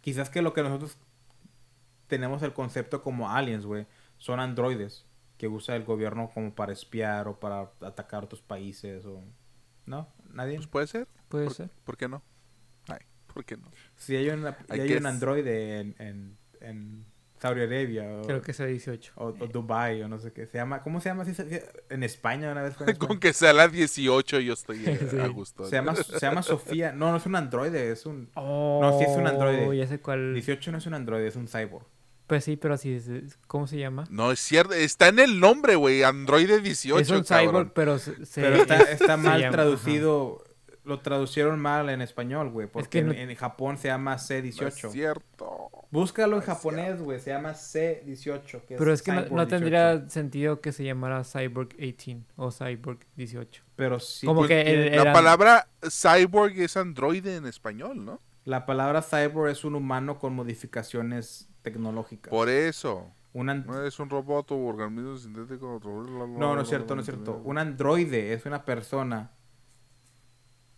Quizás 0.00 0.30
que 0.30 0.40
lo 0.40 0.54
que 0.54 0.62
nosotros 0.62 0.96
tenemos 2.06 2.42
el 2.42 2.54
concepto 2.54 3.02
como 3.02 3.30
aliens, 3.30 3.66
güey, 3.66 3.86
son 4.16 4.40
androides 4.40 5.06
que 5.36 5.48
usa 5.48 5.76
el 5.76 5.84
gobierno 5.84 6.30
como 6.32 6.54
para 6.54 6.72
espiar 6.72 7.28
o 7.28 7.38
para 7.38 7.72
atacar 7.80 8.24
otros 8.24 8.40
países 8.40 9.04
o... 9.04 9.22
¿No? 9.84 10.08
¿Nadie? 10.30 10.56
Pues 10.56 10.68
puede 10.68 10.86
ser. 10.86 11.08
Puede 11.28 11.46
¿Por, 11.46 11.54
ser. 11.54 11.70
¿Por 11.84 11.96
qué 11.98 12.08
no? 12.08 12.22
Ay, 12.88 13.00
¿por 13.26 13.44
qué 13.44 13.58
no? 13.58 13.70
Si 13.96 14.16
hay, 14.16 14.30
una, 14.30 14.56
hay 14.70 14.92
un 14.94 15.04
androide 15.04 15.80
en, 15.80 15.94
en, 15.98 16.38
en 16.60 17.04
Saudi 17.44 17.60
Arabia 17.62 18.04
o, 18.08 18.22
Creo 18.26 18.40
que 18.40 18.52
sea 18.52 18.66
18. 18.66 19.12
o, 19.16 19.26
o 19.26 19.32
Dubai 19.48 20.00
o 20.02 20.08
no 20.08 20.18
sé 20.18 20.32
qué. 20.32 20.46
Se 20.46 20.56
llama, 20.56 20.82
¿Cómo 20.82 21.00
se 21.00 21.10
llama? 21.10 21.24
En 21.90 22.02
España 22.02 22.50
una 22.50 22.62
vez 22.62 22.72
en 22.72 22.76
Con 22.78 22.88
España. 22.88 23.20
que 23.20 23.32
sea 23.34 23.52
la 23.52 23.68
18 23.68 24.40
yo 24.40 24.54
estoy 24.54 24.82
eh, 24.86 24.98
Sí. 25.10 25.18
a 25.18 25.26
gusto. 25.28 25.64
Se 25.66 25.76
llama, 25.76 25.94
se 25.94 26.18
llama 26.20 26.42
Sofía. 26.42 26.92
No, 26.92 27.10
no 27.10 27.18
es 27.18 27.26
un 27.26 27.36
androide, 27.36 27.90
es 27.92 28.06
un... 28.06 28.30
Oh, 28.34 28.80
No, 28.82 28.98
sí 28.98 29.04
es 29.04 29.16
un 29.16 29.26
androide. 29.26 29.76
Ya 29.76 29.86
sé 29.86 30.00
cuál. 30.00 30.32
18 30.34 30.72
no 30.72 30.78
es 30.78 30.86
un 30.86 30.94
androide, 30.94 31.26
es 31.28 31.36
un 31.36 31.46
cyborg. 31.48 31.84
Pues 32.26 32.42
sí, 32.44 32.56
pero 32.56 32.72
así 32.72 32.94
es. 32.94 33.10
¿Cómo 33.46 33.66
se 33.66 33.76
llama? 33.76 34.04
No, 34.08 34.32
es 34.32 34.40
cierto. 34.40 34.72
Está 34.72 35.08
en 35.08 35.18
el 35.18 35.40
nombre, 35.40 35.74
güey. 35.76 36.02
Android 36.04 36.50
18. 36.62 36.98
es 36.98 37.10
un 37.10 37.22
cabrón. 37.24 37.48
cyborg, 37.50 37.72
pero 37.74 37.98
se, 37.98 38.24
se- 38.24 38.40
Pero 38.40 38.56
está, 38.62 38.78
está 38.80 39.16
se 39.16 39.22
mal 39.22 39.40
llama- 39.42 39.52
traducido. 39.52 40.42
Lo 40.84 41.00
traducieron 41.00 41.58
mal 41.60 41.88
en 41.88 42.02
español, 42.02 42.50
güey. 42.50 42.66
Porque 42.66 42.98
en, 42.98 43.12
en 43.12 43.34
Japón 43.36 43.78
se 43.78 43.88
llama 43.88 44.12
No 44.12 44.16
es 44.16 44.30
C18. 44.30 44.90
cierto. 44.90 45.70
Búscalo 45.90 46.34
en 46.36 46.40
No 46.40 46.46
japonés, 46.46 47.00
güey. 47.00 47.20
Se 47.20 47.30
llama 47.30 47.52
C18. 47.52 48.62
Que 48.66 48.76
Pero 48.76 48.92
es 48.92 49.00
que 49.02 49.12
no, 49.12 49.18
Cyborg 49.22 49.32
no 49.32 49.46
18. 49.46 49.48
tendría 49.48 50.10
sentido 50.10 50.60
que 50.60 50.72
se 50.72 50.84
llamara 50.84 51.24
Cyborg 51.24 51.74
18 51.76 52.24
o 52.36 52.50
Cyborg 52.50 52.98
18. 53.16 53.62
Pero 53.76 53.98
sí. 54.00 54.26
Como 54.26 54.40
pues, 54.40 54.48
que 54.48 54.60
el- 54.60 54.96
La 54.96 55.02
era- 55.02 55.12
palabra 55.12 55.68
cyborg 55.88 56.52
es 56.60 56.76
androide 56.76 57.36
en 57.36 57.46
español, 57.46 58.04
¿no? 58.04 58.20
La 58.44 58.66
palabra 58.66 59.00
cyborg 59.02 59.50
es 59.50 59.64
un 59.64 59.74
humano 59.76 60.18
con 60.18 60.34
modificaciones 60.34 61.48
tecnológicas. 61.62 62.30
Por 62.30 62.48
eso. 62.48 63.10
Un 63.32 63.46
No 63.46 63.84
es 63.84 63.98
un 63.98 64.10
robot 64.10 64.52
o 64.52 64.56
organismo 64.66 65.16
sintético. 65.16 65.80
No, 66.38 66.54
no 66.54 66.60
es 66.60 66.68
cierto, 66.68 66.94
no 66.94 67.00
es 67.00 67.06
cierto. 67.06 67.40
Un 67.44 67.58
androide 67.58 68.32
es 68.32 68.44
una 68.46 68.64
persona. 68.64 69.30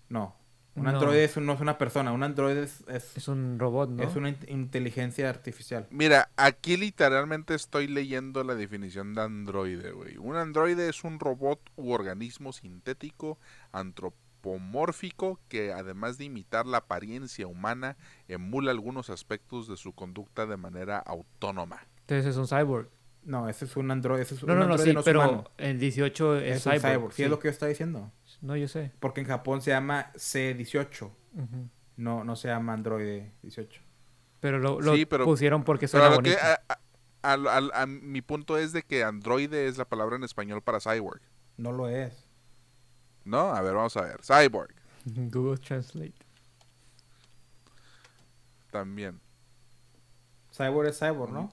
No. 0.09 0.37
Un 0.75 0.83
No. 0.85 0.91
androide 0.91 1.25
es 1.25 1.37
un- 1.39 1.47
no 1.47 1.55
es 1.55 1.61
una 1.61 1.79
persona. 1.79 2.13
Un 2.13 2.23
androide 2.23 2.63
es, 2.65 2.85
es, 2.89 3.17
Es 3.17 3.29
un 3.29 3.59
robot, 3.59 3.89
¿no? 3.91 4.03
es 4.03 4.15
una 4.15 4.29
in- 4.29 4.37
inteligencia 4.49 5.31
artificial. 5.31 5.87
Mira, 5.91 6.29
aquí 6.37 6.77
literalmente 6.77 7.55
estoy 7.55 7.87
leyendo 7.87 8.45
la 8.45 8.55
definición 8.55 9.15
de 9.15 9.23
androide, 9.23 9.93
güey. 9.93 10.19
Un 10.19 10.37
androide 10.37 10.89
es 10.91 11.03
un 11.03 11.19
robot 11.19 11.61
u 11.77 11.93
organismo 11.93 12.53
sintético 12.53 13.39
antropomórfico 13.73 15.41
que 15.49 15.73
además 15.73 16.19
de 16.19 16.25
imitar 16.25 16.67
la 16.67 16.79
apariencia 16.79 17.47
humana, 17.47 17.97
emula 18.29 18.71
algunos 18.71 19.11
aspectos 19.11 19.69
de 19.69 19.77
su 19.77 19.93
conducta 19.95 20.47
de 20.47 20.57
manera 20.57 20.99
autónoma. 20.99 21.87
Entonces 22.01 22.27
es 22.27 22.37
un 22.37 22.47
cyborg. 22.47 22.89
No, 23.25 23.49
ese 23.49 23.65
es 23.65 23.77
un 23.77 23.91
androide. 23.91 24.23
Ese 24.23 24.37
es 24.37 24.43
No, 24.45 24.53
un 24.53 24.59
no, 24.61 24.67
no, 24.67 24.73
androide 24.75 24.93
sí, 24.93 24.99
es 24.99 25.05
pero 25.05 25.21
humano. 25.21 25.45
el 25.59 25.81
18 25.81 26.37
es, 26.37 26.63
cyborg. 26.63 26.81
cyborg. 26.81 27.13
Sí, 27.13 27.23
es 27.25 27.31
lo 27.31 27.39
que 27.41 27.49
yo 27.49 27.51
estaba 27.51 27.69
diciendo. 27.71 28.13
No, 28.47 28.57
yo 28.57 28.69
sé. 28.69 28.93
Porque 29.01 29.21
en 29.21 29.27
Japón 29.27 29.61
se 29.61 29.73
llama 29.73 30.13
C18. 30.15 31.11
Ujú. 31.35 31.69
No, 31.97 32.23
no 32.23 32.37
se 32.37 32.47
llama 32.49 32.75
androide 32.75 33.33
18. 33.43 33.83
Pero 34.41 34.59
lo, 34.61 34.81
lo 34.81 34.95
Sí, 34.95 35.05
pero- 35.05 35.25
pusieron 35.25 35.65
porque 35.65 35.89
Pero 35.89 36.05
suena 36.05 36.23
que- 36.23 36.31
bonito. 36.37 36.39
a- 36.43 36.75
a- 36.75 37.33
al- 37.33 37.49
al- 37.49 37.73
a 37.75 37.87
mi 37.87 38.23
punto 38.23 38.57
es 38.57 38.73
de 38.73 38.83
que 38.85 39.03
androide 39.03 39.67
es 39.67 39.79
la 39.79 39.85
palabra 39.85 40.15
en 40.17 40.23
español 40.25 40.63
para 40.63 40.79
cyborg. 40.79 41.21
No 41.57 41.73
lo 41.73 41.89
es. 41.89 42.29
¿No? 43.25 43.51
A 43.53 43.61
ver, 43.63 43.75
vamos 43.75 43.97
a 43.97 44.03
ver. 44.03 44.21
Cyborg 44.23 44.73
Google 45.07 45.59
Translate. 45.59 46.15
también. 48.71 49.21
Cyborg 50.53 50.89
es 50.89 50.99
cyborg, 50.99 51.33
¿no? 51.33 51.53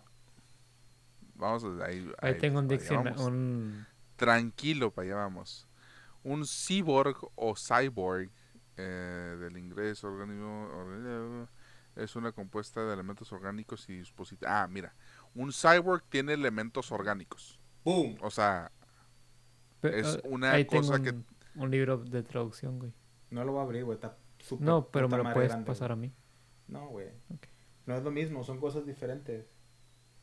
Vamos 1.36 1.64
a 1.64 1.86
ahí. 1.86 2.10
Ahí 2.22 2.38
tengo 2.38 2.60
un 2.60 2.68
diccionario. 2.68 3.20
Un... 3.26 3.86
Tranquilo, 4.15 4.91
para 4.91 5.07
allá 5.07 5.15
vamos. 5.15 5.68
Un 6.23 6.45
cyborg 6.45 7.17
o 7.35 7.55
cyborg 7.55 8.29
eh, 8.77 9.37
del 9.39 9.57
inglés 9.57 10.03
organismo 10.03 10.67
orga- 10.69 11.47
es 11.95 12.15
una 12.15 12.31
compuesta 12.31 12.83
de 12.83 12.93
elementos 12.93 13.31
orgánicos 13.31 13.87
y 13.89 13.97
dispositivos. 13.97 14.51
Ah, 14.51 14.67
mira, 14.69 14.95
un 15.35 15.51
cyborg 15.51 16.03
tiene 16.09 16.33
elementos 16.33 16.91
orgánicos. 16.91 17.59
¡Boom! 17.83 18.17
O 18.21 18.31
sea, 18.31 18.71
Pe- 19.81 19.99
Es 19.99 20.15
ah, 20.15 20.27
una 20.29 20.51
ahí 20.53 20.65
tengo 20.65 20.87
cosa 20.87 21.03
que- 21.03 21.13
un, 21.55 21.69
libro 21.69 21.97
de 21.97 22.23
traducción, 22.23 22.79
güey. 22.79 22.93
No 23.29 23.43
lo 23.43 23.51
voy 23.51 23.59
a 23.59 23.63
abrir, 23.63 23.83
güey. 23.83 23.95
Está 23.95 24.17
súper. 24.39 24.65
No, 24.65 24.87
pero 24.87 25.09
me 25.09 25.17
lo 25.17 25.23
puedes 25.33 25.49
grande, 25.49 25.67
pasar 25.67 25.89
güey. 25.89 25.97
a 25.97 26.01
mí. 26.09 26.13
No, 26.69 26.87
güey. 26.87 27.09
Ok. 27.33 27.47
No 27.85 27.95
es 27.97 28.03
lo 28.03 28.09
mismo, 28.11 28.43
son 28.45 28.59
cosas 28.59 28.85
diferentes. 28.85 29.45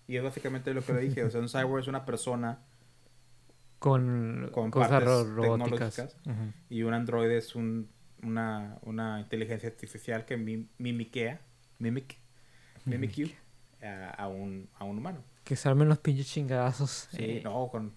Y 0.07 0.17
es 0.17 0.23
básicamente 0.23 0.73
lo 0.73 0.83
que 0.83 0.95
le 0.95 1.01
dije. 1.03 1.23
O 1.25 1.31
sea, 1.31 1.41
un 1.41 1.49
cyborg 1.49 1.83
es 1.83 1.89
una 1.89 2.05
persona 2.07 2.65
Con, 3.81 4.51
Con 4.53 4.71
cosas 4.71 5.03
robóticas. 5.03 6.17
y 6.69 6.83
un 6.83 6.95
androide 6.95 7.39
es 7.39 7.57
un, 7.57 7.89
una, 8.23 8.79
una 8.83 9.19
inteligencia 9.21 9.69
artificial 9.69 10.25
que 10.27 10.37
mim- 10.37 10.69
mimiquea, 10.79 11.41
mimic, 11.79 12.19
mimic 12.85 13.37
a, 13.83 14.11
a 14.11 14.29
un, 14.29 14.69
a 14.79 14.85
un 14.85 14.99
humano. 14.99 15.25
Que 15.45 15.57
se 15.57 15.69
armen 15.69 15.89
los 15.89 15.99
pinches 15.99 16.29
chingadazos. 16.29 17.09
Sí, 17.11 17.25
Eh, 17.25 17.41
no, 17.43 17.69
con... 17.69 17.95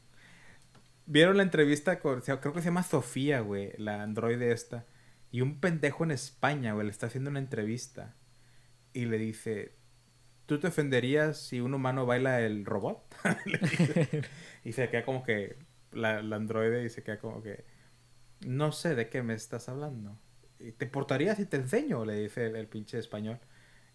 ¿Vieron 1.06 1.36
la 1.36 1.44
entrevista 1.44 2.00
con... 2.00 2.22
creo 2.22 2.54
que 2.54 2.62
se 2.62 2.66
llama 2.66 2.84
Sofía, 2.84 3.42
güey, 3.42 3.74
la 3.78 4.02
androide 4.02 4.52
esta. 4.54 4.86
Y 5.32 5.42
un 5.42 5.60
pendejo 5.60 6.06
en 6.06 6.12
España, 6.12 6.72
güey, 6.74 6.86
le 6.86 6.92
está 6.92 7.08
haciendo 7.08 7.30
una 7.30 7.40
entrevista. 7.40 8.16
Y 8.94 9.06
le 9.06 9.18
dice, 9.18 9.76
¿tú 10.46 10.60
te 10.60 10.68
ofenderías 10.68 11.38
si 11.38 11.60
un 11.60 11.74
humano 11.74 12.06
baila 12.06 12.40
el 12.40 12.64
robot? 12.66 13.04
Y 14.64 14.72
se 14.72 14.88
queda 14.90 15.04
como 15.04 15.24
que... 15.24 15.58
La, 15.96 16.22
la 16.22 16.36
androide 16.38 16.84
y 16.86 16.90
se 16.90 17.04
queda 17.04 17.20
como 17.20 17.42
que... 17.44 17.66
No 18.46 18.72
sé 18.72 18.96
de 18.96 19.10
qué 19.10 19.24
me 19.24 19.34
estás 19.34 19.70
hablando. 19.70 20.18
¿Y 20.60 20.72
¿Te 20.74 20.86
importaría 20.86 21.36
si 21.36 21.46
te 21.46 21.58
enseño? 21.58 22.06
Le 22.06 22.16
dice 22.20 22.48
el, 22.48 22.56
el 22.56 22.68
pinche 22.68 22.98
español. 23.00 23.40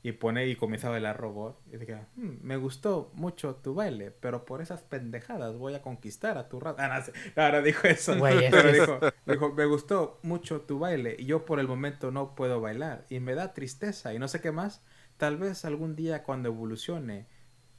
Y 0.02 0.12
pone 0.12 0.46
y 0.46 0.54
comienza 0.56 0.88
a 0.88 0.92
bailar 0.92 1.18
robot. 1.18 1.60
Y 1.72 1.76
dice, 1.76 2.06
"Hmm, 2.16 2.36
me 2.42 2.56
gustó 2.56 3.10
mucho 3.14 3.56
tu 3.56 3.74
baile, 3.74 4.12
pero 4.12 4.44
por 4.44 4.62
esas 4.62 4.82
pendejadas 4.82 5.56
voy 5.56 5.74
a 5.74 5.82
conquistar 5.82 6.38
a 6.38 6.48
tu 6.48 6.60
raza. 6.60 6.84
Ah, 6.84 6.98
no, 6.98 7.04
sé. 7.04 7.12
No, 7.36 7.52
no 7.52 7.62
dijo 7.62 7.86
eso. 7.88 8.16
Güey, 8.16 8.44
es 8.44 8.50
pero 8.50 8.70
que- 8.70 8.80
dijo, 8.80 9.00
dijo, 9.26 9.52
me 9.54 9.64
gustó 9.66 10.20
mucho 10.22 10.60
tu 10.62 10.78
baile 10.78 11.16
y 11.18 11.26
yo 11.26 11.44
por 11.44 11.58
el 11.60 11.66
momento 11.68 12.10
no 12.12 12.34
puedo 12.36 12.60
bailar. 12.60 13.06
Y 13.10 13.20
me 13.20 13.34
da 13.34 13.52
tristeza 13.54 14.14
y 14.14 14.18
no 14.20 14.28
sé 14.28 14.40
qué 14.40 14.52
más. 14.52 14.82
Tal 15.16 15.36
vez 15.36 15.64
algún 15.64 15.96
día 15.96 16.22
cuando 16.22 16.48
evolucione 16.48 17.26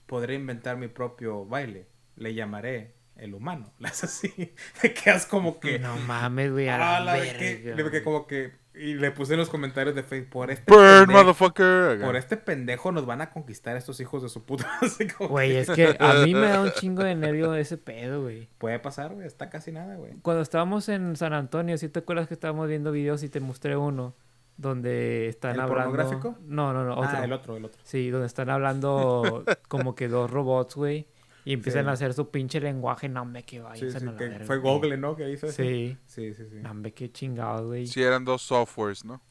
podré 0.06 0.36
inventar 0.36 0.78
mi 0.78 0.90
propio 0.90 1.46
baile. 1.46 1.88
Le 2.18 2.34
llamaré 2.34 2.96
el 3.20 3.34
humano. 3.34 3.72
Las 3.80 4.04
así. 4.04 4.54
Te 4.82 4.94
quedas 4.94 5.26
como 5.26 5.60
que... 5.60 5.80
No 5.80 5.96
mames, 5.98 6.52
güey. 6.52 6.70
Ah, 6.70 7.00
la 7.00 7.14
que, 7.22 7.62
verga, 7.64 7.84
le- 7.84 7.92
que 7.92 8.04
como 8.04 8.28
que 8.28 8.58
y 8.76 8.94
le 8.94 9.12
puse 9.12 9.34
en 9.34 9.40
los 9.40 9.50
comentarios 9.50 9.94
de 9.94 10.04
Facebook 10.04 10.30
por 10.30 10.52
este 10.52 10.72
Burn, 10.72 10.84
pendejo, 11.08 11.12
motherfucker. 11.20 12.00
por 12.02 12.16
este 12.16 12.38
pendejo 12.38 12.92
nos 12.94 13.06
van 13.06 13.20
a 13.20 13.30
conquistar 13.32 13.76
estos 13.76 14.00
hijos 14.00 14.22
de 14.24 14.30
su 14.30 14.46
puta 14.46 14.70
Así 14.82 15.06
como 15.08 15.32
Güey, 15.32 15.58
es 15.58 15.70
que 15.70 15.96
a 16.00 16.14
mí 16.24 16.34
me 16.34 16.48
da 16.48 16.62
un 16.62 16.72
chingo 16.72 17.04
de 17.04 17.14
nervio 17.16 17.56
ese 17.56 17.78
pedo, 17.78 18.22
güey. 18.22 18.48
puede 18.58 18.80
pasar 18.80 19.14
güey 19.14 19.28
está 19.28 19.50
casi 19.50 19.74
nada 19.74 19.96
güey 19.96 20.14
Cuando 20.22 20.42
estábamos 20.42 20.88
en 20.88 21.18
San 21.18 21.34
Antonio, 21.34 21.78
¿sí 21.78 21.90
te 21.90 22.00
acuerdas 22.00 22.28
que 22.30 22.36
estábamos 22.36 22.70
viendo 22.70 22.92
videos 22.94 23.22
y 23.24 23.28
te 23.30 23.42
mostré 23.42 23.76
uno? 23.76 24.16
Donde 24.56 25.28
están 25.28 25.56
¿El 25.56 25.62
hablando... 25.62 25.92
pornográfico? 25.92 26.38
No, 26.46 26.72
no, 26.72 26.86
no, 26.86 26.94
otro. 26.96 27.10
ah 27.18 27.24
el 27.26 27.34
otro 27.34 27.58
el 27.58 27.66
otro 27.66 27.82
Sí, 27.84 28.10
donde 28.12 28.28
están 28.28 28.50
hablando 28.50 29.44
como 29.68 29.94
que 29.96 30.08
dos 30.08 30.30
robots, 30.32 30.76
güey. 30.76 31.06
Y 31.50 31.54
empiezan 31.54 31.86
Sí. 31.86 31.90
a 31.90 31.92
hacer 31.94 32.14
su 32.14 32.30
pinche 32.30 32.60
lenguaje. 32.62 33.10
No, 33.10 33.26
me 33.26 33.44
que 33.44 33.58
sí, 33.58 33.62
vayan 33.62 33.92
sí, 33.92 33.98
a 33.98 34.12
la 34.12 34.18
que 34.18 34.40
fue 34.46 34.58
güey. 34.60 34.74
Google 34.76 34.98
no 34.98 35.16
que 35.16 35.30
hizo 35.32 35.48
eso 35.48 35.56
Sí. 35.56 35.98
sí 36.06 36.34
sí 36.34 36.46
sí 36.50 36.56
No, 36.62 36.74
me 36.76 36.94
qué 36.94 37.12
chingados, 37.12 37.66
güey. 37.66 37.88
Si 37.88 38.04
eran 38.04 38.24
dos 38.26 38.42
softwares, 38.44 39.04
¿no? 39.06 39.22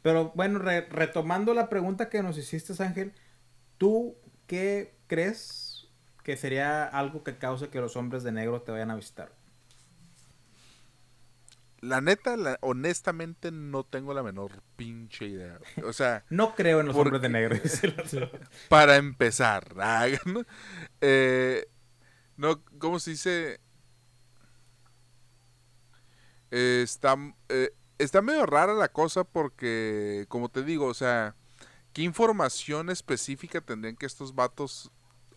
pero 0.00 0.32
bueno 0.34 0.58
re- 0.58 0.88
retomando 0.90 1.54
la 1.54 1.68
pregunta 1.68 2.08
que 2.08 2.22
nos 2.22 2.36
hiciste 2.38 2.72
Ángel 2.82 3.12
tú 3.78 4.16
qué 4.46 4.96
crees 5.06 5.88
que 6.24 6.36
sería 6.36 6.84
algo 6.86 7.22
que 7.22 7.36
cause 7.38 7.68
que 7.68 7.80
los 7.80 7.96
hombres 7.96 8.22
de 8.24 8.32
negro 8.32 8.62
te 8.62 8.72
vayan 8.72 8.90
a 8.90 8.96
visitar 8.96 9.30
La 11.82 12.00
neta, 12.00 12.36
la- 12.36 12.58
honestamente, 12.62 13.50
no 13.50 13.84
tengo 13.84 14.14
la 14.14 14.22
menor 14.22 14.62
pinche 14.76 15.26
idea. 15.26 15.58
O 15.84 15.92
sea, 15.92 16.24
no 16.30 16.54
creo 16.54 16.80
en 16.80 16.86
los 16.86 16.94
¿Por 16.94 17.08
hombres 17.08 17.22
de 17.22 17.28
negro 17.28 17.58
dice 17.62 17.88
el 17.88 18.00
otro. 18.00 18.30
para 18.68 18.96
empezar, 18.96 19.74
ah, 19.80 20.06
¿no? 20.24 20.44
Eh, 21.00 21.66
no, 22.36 22.62
¿cómo 22.78 22.98
se 23.00 23.10
dice? 23.12 23.60
Eh, 26.50 26.82
está, 26.84 27.16
eh, 27.48 27.74
está 27.98 28.22
medio 28.22 28.46
rara 28.46 28.74
la 28.74 28.88
cosa 28.92 29.24
porque, 29.24 30.26
como 30.28 30.48
te 30.50 30.62
digo, 30.62 30.86
o 30.86 30.94
sea, 30.94 31.34
¿qué 31.92 32.02
información 32.02 32.90
específica 32.90 33.60
tendrían 33.60 33.96
que 33.96 34.06
estos 34.06 34.34
vatos 34.34 34.90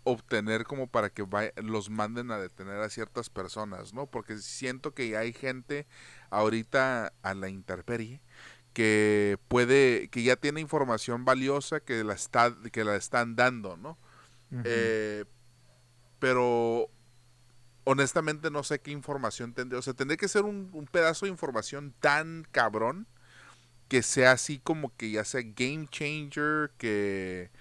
obtener 0.06 0.65
como 0.65 0.88
para 0.88 1.11
que 1.11 1.23
vay- 1.26 1.52
los 1.57 1.90
manden 1.91 2.32
a 2.32 2.40
detener 2.40 2.82
a 2.82 2.90
ciertas 2.90 3.30
personas, 3.32 3.94
¿no? 3.94 4.07
Porque 4.07 4.38
siento 4.40 4.94
que 4.95 5.18
hay 5.18 5.34
gente 5.34 5.88
ahorita 6.32 7.14
a 7.23 7.36
la 7.36 7.49
intemperie 7.49 8.22
que 8.73 9.38
puede, 9.49 10.10
que 10.10 10.23
ya 10.23 10.38
tiene 10.38 10.61
información 10.61 11.26
valiosa 11.26 11.82
que 11.82 12.03
la 12.06 12.14
está, 12.15 12.56
que 12.73 12.84
la 12.86 12.95
están 12.98 13.36
dando, 13.36 13.77
¿no? 13.77 13.98
Eh, 14.64 15.26
pero 16.19 16.90
honestamente 17.84 18.52
no 18.52 18.64
sé 18.64 18.80
qué 18.82 18.91
información 18.91 19.53
tendría. 19.53 19.80
O 19.80 19.82
sea, 19.84 19.94
tendría 19.94 20.18
que 20.18 20.27
ser 20.27 20.44
un, 20.45 20.69
un 20.73 20.86
pedazo 20.88 21.26
de 21.26 21.32
información 21.32 21.94
tan 21.99 22.45
cabrón 22.52 23.07
que 23.90 24.03
sea 24.03 24.34
así 24.34 24.60
como 24.60 24.95
que 24.98 25.11
ya 25.11 25.26
sea 25.26 25.41
game 25.44 25.88
changer, 25.90 26.72
que 26.77 27.52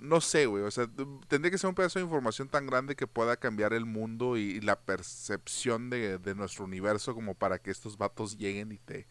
no 0.00 0.20
sé, 0.20 0.46
güey. 0.46 0.62
O 0.64 0.70
sea, 0.70 0.88
tendría 1.28 1.50
que 1.50 1.58
ser 1.58 1.68
un 1.68 1.74
pedazo 1.74 1.98
de 1.98 2.04
información 2.04 2.48
tan 2.48 2.66
grande 2.66 2.96
que 2.96 3.06
pueda 3.06 3.36
cambiar 3.36 3.72
el 3.72 3.84
mundo 3.84 4.36
y, 4.36 4.60
la 4.60 4.78
percepción 4.80 5.90
de, 5.90 6.18
de 6.18 6.34
nuestro 6.34 6.64
universo 6.64 7.14
como 7.14 7.34
para 7.34 7.58
que 7.58 7.70
estos 7.70 7.98
vatos 7.98 8.38
lleguen 8.38 8.72
y 8.72 8.78
te, 8.78 9.06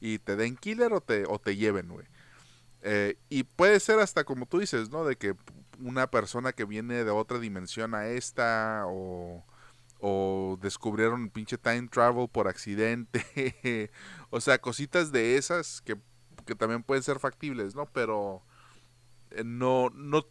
y 0.00 0.18
te 0.18 0.36
den 0.36 0.56
killer 0.56 0.92
o 0.92 1.00
te, 1.00 1.24
o 1.26 1.38
te 1.38 1.56
lleven, 1.56 1.88
güey. 1.88 2.06
Eh, 2.82 3.16
y 3.30 3.44
puede 3.44 3.80
ser 3.80 3.98
hasta 3.98 4.24
como 4.24 4.46
tú 4.46 4.58
dices, 4.58 4.90
¿no? 4.90 5.04
De 5.04 5.16
que 5.16 5.34
una 5.80 6.10
persona 6.10 6.52
que 6.52 6.64
viene 6.64 7.04
de 7.04 7.10
otra 7.10 7.38
dimensión 7.38 7.94
a 7.94 8.06
esta 8.08 8.84
o, 8.86 9.44
o 10.00 10.58
descubrieron 10.60 11.30
pinche 11.30 11.56
time 11.56 11.88
travel 11.88 12.28
por 12.28 12.48
accidente. 12.48 13.90
o 14.30 14.40
sea, 14.40 14.58
cositas 14.58 15.12
de 15.12 15.36
esas 15.38 15.80
que, 15.80 15.96
que 16.44 16.54
también 16.54 16.82
pueden 16.82 17.02
ser 17.02 17.18
factibles, 17.18 17.74
¿no? 17.74 17.86
Pero 17.86 18.42
no, 19.44 19.90
no, 19.90 20.26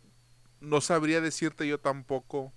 no 0.61 0.81
sabría 0.81 1.21
decirte 1.21 1.67
yo 1.67 1.79
tampoco. 1.79 2.53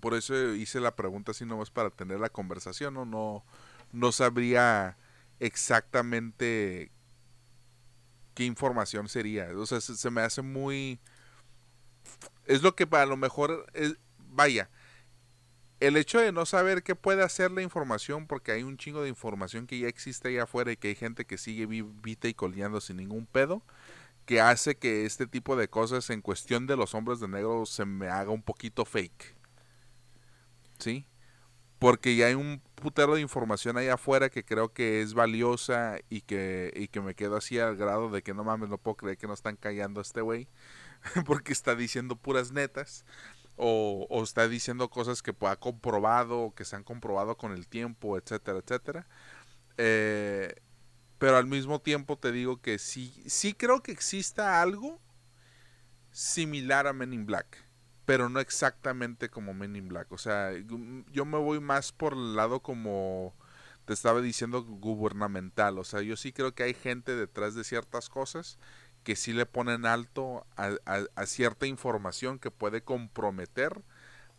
Por 0.00 0.14
eso 0.14 0.54
hice 0.54 0.80
la 0.80 0.96
pregunta 0.96 1.32
así 1.32 1.44
nomás 1.44 1.70
para 1.70 1.90
tener 1.90 2.18
la 2.18 2.30
conversación, 2.30 2.94
¿no? 2.94 3.04
No, 3.04 3.44
no 3.92 4.12
sabría 4.12 4.96
exactamente 5.38 6.90
qué 8.34 8.44
información 8.44 9.08
sería. 9.08 9.50
O 9.56 9.66
sea, 9.66 9.80
se, 9.80 10.10
me 10.10 10.22
hace 10.22 10.42
muy... 10.42 10.98
Es 12.46 12.62
lo 12.62 12.74
que 12.74 12.88
a 12.90 13.06
lo 13.06 13.16
mejor... 13.16 13.66
Es, 13.74 13.96
vaya, 14.18 14.70
el 15.80 15.96
hecho 15.96 16.20
de 16.20 16.32
no 16.32 16.46
saber 16.46 16.82
qué 16.82 16.94
puede 16.94 17.22
hacer 17.22 17.50
la 17.50 17.62
información, 17.62 18.26
porque 18.26 18.52
hay 18.52 18.62
un 18.62 18.76
chingo 18.76 19.02
de 19.02 19.08
información 19.08 19.66
que 19.66 19.78
ya 19.78 19.88
existe 19.88 20.28
allá 20.28 20.44
afuera 20.44 20.72
y 20.72 20.76
que 20.76 20.88
hay 20.88 20.94
gente 20.94 21.24
que 21.24 21.38
sigue 21.38 21.66
vita 21.66 22.28
y 22.28 22.34
coleando 22.34 22.80
sin 22.80 22.98
ningún 22.98 23.26
pedo, 23.26 23.62
que 24.24 24.40
hace 24.40 24.76
que 24.76 25.04
este 25.04 25.26
tipo 25.26 25.56
de 25.56 25.68
cosas 25.68 26.10
en 26.10 26.22
cuestión 26.22 26.66
de 26.66 26.76
los 26.76 26.94
hombres 26.94 27.20
de 27.20 27.28
negro 27.28 27.66
se 27.66 27.84
me 27.84 28.08
haga 28.08 28.30
un 28.30 28.42
poquito 28.42 28.84
fake. 28.84 29.36
¿Sí? 30.78 31.06
Porque 31.78 32.14
ya 32.14 32.26
hay 32.26 32.34
un 32.34 32.62
putero 32.76 33.16
de 33.16 33.20
información 33.20 33.76
ahí 33.76 33.88
afuera 33.88 34.30
que 34.30 34.44
creo 34.44 34.72
que 34.72 35.02
es 35.02 35.14
valiosa 35.14 35.98
y 36.08 36.20
que, 36.20 36.72
y 36.76 36.88
que 36.88 37.00
me 37.00 37.14
quedo 37.14 37.36
así 37.36 37.58
al 37.58 37.76
grado 37.76 38.08
de 38.10 38.22
que 38.22 38.34
no 38.34 38.44
mames, 38.44 38.68
no 38.68 38.78
puedo 38.78 38.96
creer 38.96 39.18
que 39.18 39.26
no 39.26 39.34
están 39.34 39.56
callando 39.56 40.00
a 40.00 40.02
este 40.02 40.20
güey. 40.20 40.48
porque 41.26 41.52
está 41.52 41.74
diciendo 41.74 42.16
puras 42.16 42.52
netas. 42.52 43.04
O, 43.56 44.06
o, 44.08 44.22
está 44.22 44.48
diciendo 44.48 44.88
cosas 44.88 45.22
que 45.22 45.34
ha 45.42 45.56
comprobado 45.56 46.54
que 46.56 46.64
se 46.64 46.74
han 46.74 46.84
comprobado 46.84 47.36
con 47.36 47.52
el 47.52 47.68
tiempo, 47.68 48.16
etcétera, 48.16 48.58
etcétera. 48.58 49.06
Eh, 49.76 50.41
pero 51.22 51.36
al 51.36 51.46
mismo 51.46 51.80
tiempo 51.80 52.18
te 52.18 52.32
digo 52.32 52.60
que 52.60 52.80
sí, 52.80 53.22
sí 53.28 53.54
creo 53.54 53.80
que 53.80 53.92
exista 53.92 54.60
algo 54.60 55.00
similar 56.10 56.88
a 56.88 56.92
Men 56.92 57.12
in 57.12 57.26
Black 57.26 57.64
pero 58.04 58.28
no 58.28 58.40
exactamente 58.40 59.28
como 59.28 59.54
Men 59.54 59.76
in 59.76 59.88
Black. 59.88 60.10
O 60.10 60.18
sea, 60.18 60.50
yo 61.12 61.24
me 61.24 61.38
voy 61.38 61.60
más 61.60 61.92
por 61.92 62.14
el 62.14 62.34
lado 62.34 62.58
como 62.58 63.36
te 63.84 63.92
estaba 63.92 64.20
diciendo 64.20 64.64
gubernamental. 64.64 65.78
O 65.78 65.84
sea, 65.84 66.02
yo 66.02 66.16
sí 66.16 66.32
creo 66.32 66.52
que 66.56 66.64
hay 66.64 66.74
gente 66.74 67.14
detrás 67.14 67.54
de 67.54 67.62
ciertas 67.62 68.08
cosas 68.08 68.58
que 69.04 69.14
sí 69.14 69.32
le 69.32 69.46
ponen 69.46 69.86
alto 69.86 70.44
a, 70.56 71.26
cierta 71.26 71.66
información 71.66 72.40
que 72.40 72.50
puede 72.50 72.82
comprometer 72.82 73.84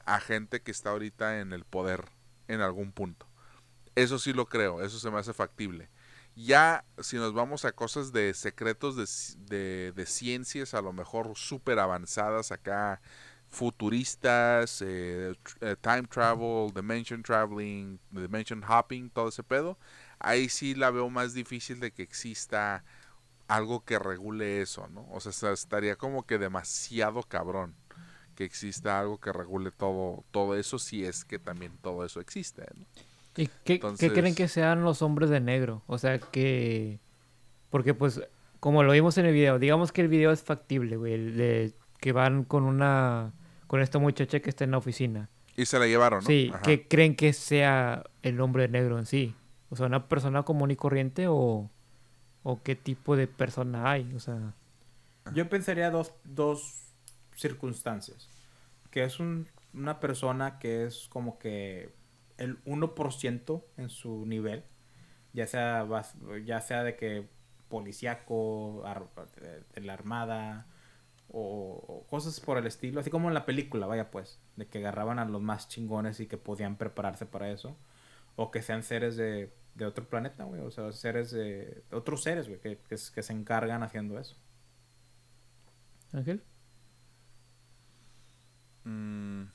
a 0.06 0.20
gente 0.20 0.62
que 0.62 0.72
está 0.72 0.90
ahorita 0.90 1.40
en 1.40 1.54
el 1.54 1.64
poder 1.64 2.10
en 2.50 2.60
algún 2.60 2.92
punto. 2.92 3.26
Eso 3.96 4.20
sí 4.20 4.34
lo 4.34 4.48
creo, 4.48 4.82
eso 4.82 5.00
se 5.00 5.10
me 5.10 5.20
hace 5.20 5.34
factible. 5.34 5.90
Ya 6.36 6.84
si 7.00 7.18
nos 7.18 7.34
vamos 7.34 7.64
a 7.66 7.74
cosas 7.74 8.12
de 8.12 8.34
secretos 8.34 8.96
de, 9.48 9.92
de, 9.92 10.06
ciencias, 10.06 10.74
a 10.74 10.82
lo 10.82 10.92
mejor 10.92 11.34
súper 11.36 11.78
avanzadas 11.78 12.52
acá, 12.52 13.02
futuristas, 13.50 14.82
eh, 14.82 15.36
eh, 15.62 15.76
time 15.80 16.04
travel, 16.04 16.74
dimension 16.74 17.22
traveling, 17.22 18.00
dimension 18.10 18.64
hopping, 18.68 19.12
todo 19.12 19.30
ese 19.30 19.44
pedo, 19.44 19.78
ahí 20.18 20.50
sí 20.50 20.74
la 20.74 20.90
veo 20.90 21.10
más 21.10 21.36
difícil 21.36 21.80
de 21.80 21.92
que 21.92 22.02
exista 22.02 22.84
algo 23.48 23.86
que 23.86 24.00
regule 24.00 24.62
eso, 24.62 24.88
¿no? 24.88 25.08
O 25.12 25.20
sea, 25.20 25.52
estaría 25.52 25.98
como 25.98 26.26
que 26.26 26.40
demasiado 26.40 27.22
cabrón 27.24 27.76
que 28.36 28.46
exista 28.46 29.00
algo 29.00 29.20
que 29.20 29.32
regule 29.32 29.72
todo, 29.72 30.24
todo 30.32 30.56
eso, 30.56 30.80
si 30.80 31.06
es 31.06 31.24
que 31.26 31.38
también 31.38 31.78
todo 31.78 32.04
eso 32.06 32.20
existe, 32.20 32.66
¿no? 32.76 32.86
¿Y 33.36 33.50
qué, 33.64 33.80
¿qué 34.00 34.14
creen 34.14 34.36
que 34.36 34.48
sean 34.48 34.84
los 34.84 35.02
hombres 35.02 35.30
de 35.30 35.40
negro? 35.40 35.84
O 35.88 35.98
sea, 35.98 36.20
que... 36.20 37.00
Porque 37.70 37.94
pues, 37.94 38.22
como 38.60 38.84
lo 38.84 38.92
vimos 38.92 39.18
en 39.18 39.26
el 39.26 39.34
video, 39.34 39.60
digamos 39.60 39.92
que 39.92 40.02
el 40.02 40.08
video 40.08 40.32
es 40.32 40.44
factible, 40.44 40.98
güey, 40.98 41.32
de 41.32 41.74
que 42.00 42.12
van 42.12 42.44
con 42.44 42.64
una 42.64 43.34
con 43.66 43.82
esta 43.82 43.98
muchacha 43.98 44.40
que 44.40 44.50
está 44.50 44.66
en 44.66 44.72
la 44.72 44.78
oficina. 44.78 45.30
Y 45.56 45.66
se 45.66 45.80
la 45.80 45.88
llevaron, 45.88 46.20
¿no? 46.20 46.28
Sí, 46.28 46.52
¿qué 46.64 46.88
creen 46.88 47.16
que 47.16 47.34
sea 47.34 48.04
el 48.22 48.40
hombre 48.40 48.68
negro 48.68 49.00
en 49.00 49.06
sí? 49.06 49.36
O 49.70 49.76
sea, 49.76 49.88
una 49.88 50.08
persona 50.08 50.44
común 50.44 50.70
y 50.70 50.76
corriente 50.76 51.28
o, 51.28 51.72
o 52.44 52.62
qué 52.62 52.76
tipo 52.76 53.16
de 53.16 53.28
persona 53.28 53.90
hay, 53.90 54.14
o 54.14 54.20
sea... 54.20 54.54
Yo 55.34 55.50
pensaría 55.50 55.90
dos, 55.90 56.14
dos 56.24 56.84
circunstancias. 57.36 58.30
Que 58.92 59.04
es 59.04 59.20
un, 59.20 59.48
una 59.74 60.00
persona 60.00 60.60
que 60.60 60.86
es 60.86 61.08
como 61.10 61.40
que 61.40 61.90
el 62.38 62.64
1% 62.66 63.64
en 63.78 63.90
su 63.90 64.26
nivel, 64.26 64.64
ya 65.34 65.48
sea, 65.48 65.88
ya 66.46 66.62
sea 66.62 66.84
de 66.84 66.96
que 66.96 67.28
policíaco, 67.70 68.84
de 69.74 69.82
la 69.82 69.94
armada, 69.94 70.68
o, 71.30 72.06
cosas 72.10 72.40
por 72.40 72.58
el 72.58 72.68
estilo, 72.68 73.00
así 73.00 73.10
como 73.10 73.28
en 73.30 73.34
la 73.34 73.46
película, 73.46 73.88
vaya 73.88 74.12
pues, 74.12 74.40
de 74.56 74.68
que 74.68 74.78
agarraban 74.78 75.20
a 75.20 75.26
los 75.26 75.42
más 75.42 75.68
chingones 75.68 76.20
y 76.20 76.28
que 76.28 76.38
podían 76.38 76.78
prepararse 76.78 77.26
para 77.26 77.52
eso, 77.52 77.76
o 78.36 78.52
que 78.52 78.62
sean 78.62 78.84
seres 78.84 79.18
de, 79.18 79.52
de 79.76 79.86
otro 79.86 80.08
planeta, 80.08 80.44
güey, 80.44 80.62
o 80.62 80.72
sea, 80.72 80.92
seres 80.92 81.32
de 81.32 81.84
otros 81.92 82.24
seres, 82.24 82.48
güey, 82.48 82.60
que, 82.60 82.78
que, 82.88 82.98
se 82.98 83.34
encargan 83.34 83.82
haciendo 83.82 84.20
eso. 84.20 84.36
Ángel. 86.12 86.44
Mm. 88.84 89.46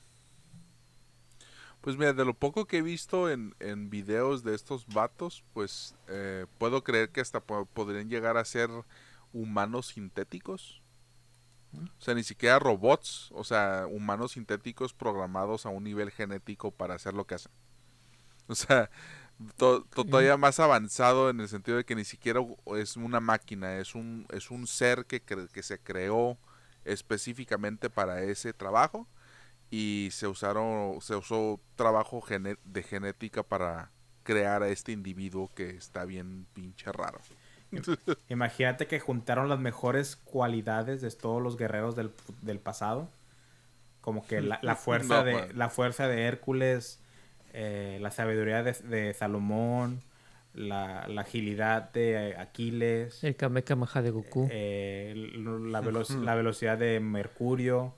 Pues 1.81 1.97
mira, 1.97 2.13
de 2.13 2.25
lo 2.25 2.33
poco 2.33 2.65
que 2.65 2.77
he 2.79 2.81
visto 2.81 3.29
en, 3.29 3.55
en 3.59 3.89
videos 3.89 4.43
de 4.43 4.53
estos 4.53 4.85
vatos, 4.87 5.43
pues 5.53 5.95
eh, 6.07 6.45
puedo 6.57 6.83
creer 6.83 7.09
que 7.09 7.21
hasta 7.21 7.39
podrían 7.39 8.09
llegar 8.09 8.35
a 8.37 8.43
ser 8.43 8.69
humanos 9.31 9.87
sintéticos. 9.87 10.81
O 11.73 12.01
sea, 12.01 12.15
ni 12.15 12.23
siquiera 12.23 12.59
robots, 12.59 13.29
o 13.31 13.43
sea, 13.43 13.85
humanos 13.89 14.33
sintéticos 14.33 14.93
programados 14.93 15.65
a 15.65 15.69
un 15.69 15.83
nivel 15.83 16.11
genético 16.11 16.71
para 16.71 16.95
hacer 16.95 17.13
lo 17.13 17.25
que 17.25 17.35
hacen. 17.35 17.51
O 18.47 18.55
sea, 18.55 18.89
todavía 19.93 20.35
más 20.35 20.59
avanzado 20.59 21.29
en 21.29 21.39
el 21.39 21.47
sentido 21.47 21.77
de 21.77 21.85
que 21.85 21.95
ni 21.95 22.03
siquiera 22.03 22.41
es 22.77 22.97
una 22.97 23.19
máquina, 23.19 23.77
es 23.77 23.93
un, 23.93 24.25
es 24.31 24.49
un 24.49 24.65
ser 24.65 25.05
que, 25.05 25.21
que 25.21 25.63
se 25.63 25.79
creó 25.79 26.37
específicamente 26.83 27.91
para 27.91 28.23
ese 28.23 28.53
trabajo 28.53 29.07
y 29.69 30.09
se 30.11 30.27
usaron 30.27 31.01
se 31.01 31.15
usó 31.15 31.59
trabajo 31.75 32.23
de 32.63 32.83
genética 32.83 33.43
para 33.43 33.91
crear 34.23 34.63
a 34.63 34.69
este 34.69 34.91
individuo 34.91 35.49
que 35.53 35.71
está 35.71 36.05
bien 36.05 36.45
pinche 36.53 36.91
raro. 36.91 37.19
Imagínate 38.29 38.87
que 38.87 38.99
juntaron 38.99 39.49
las 39.49 39.59
mejores 39.59 40.15
cualidades 40.15 41.01
de 41.01 41.11
todos 41.11 41.41
los 41.41 41.57
guerreros 41.57 41.95
del, 41.95 42.59
pasado. 42.59 43.07
Como 44.01 44.25
que 44.25 44.41
la, 44.41 44.57
fuerza, 44.75 45.23
de, 45.23 45.53
la 45.53 45.69
fuerza 45.69 46.07
de 46.07 46.23
Hércules, 46.23 46.99
eh, 47.53 47.99
la 48.01 48.11
sabiduría 48.11 48.63
de, 48.63 49.13
Salomón, 49.13 50.01
la, 50.53 51.01
agilidad 51.17 51.91
de 51.91 52.35
Aquiles. 52.37 53.23
El 53.23 53.35
Kamehameha 53.35 54.01
de 54.01 54.09
Goku. 54.09 54.47
Eh, 54.51 55.31
la, 55.35 55.81
la 55.81 56.35
velocidad 56.35 56.77
de 56.77 56.99
Mercurio. 56.99 57.93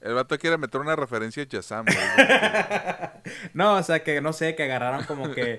El 0.00 0.14
vato 0.14 0.38
quiere 0.38 0.58
meter 0.58 0.80
una 0.80 0.94
referencia 0.94 1.42
a 1.42 1.46
Shazam. 1.46 1.86
no, 3.54 3.76
o 3.76 3.82
sea, 3.82 4.02
que 4.02 4.20
no 4.20 4.32
sé, 4.32 4.54
que 4.54 4.64
agarraron 4.64 5.04
como 5.04 5.32
que 5.32 5.58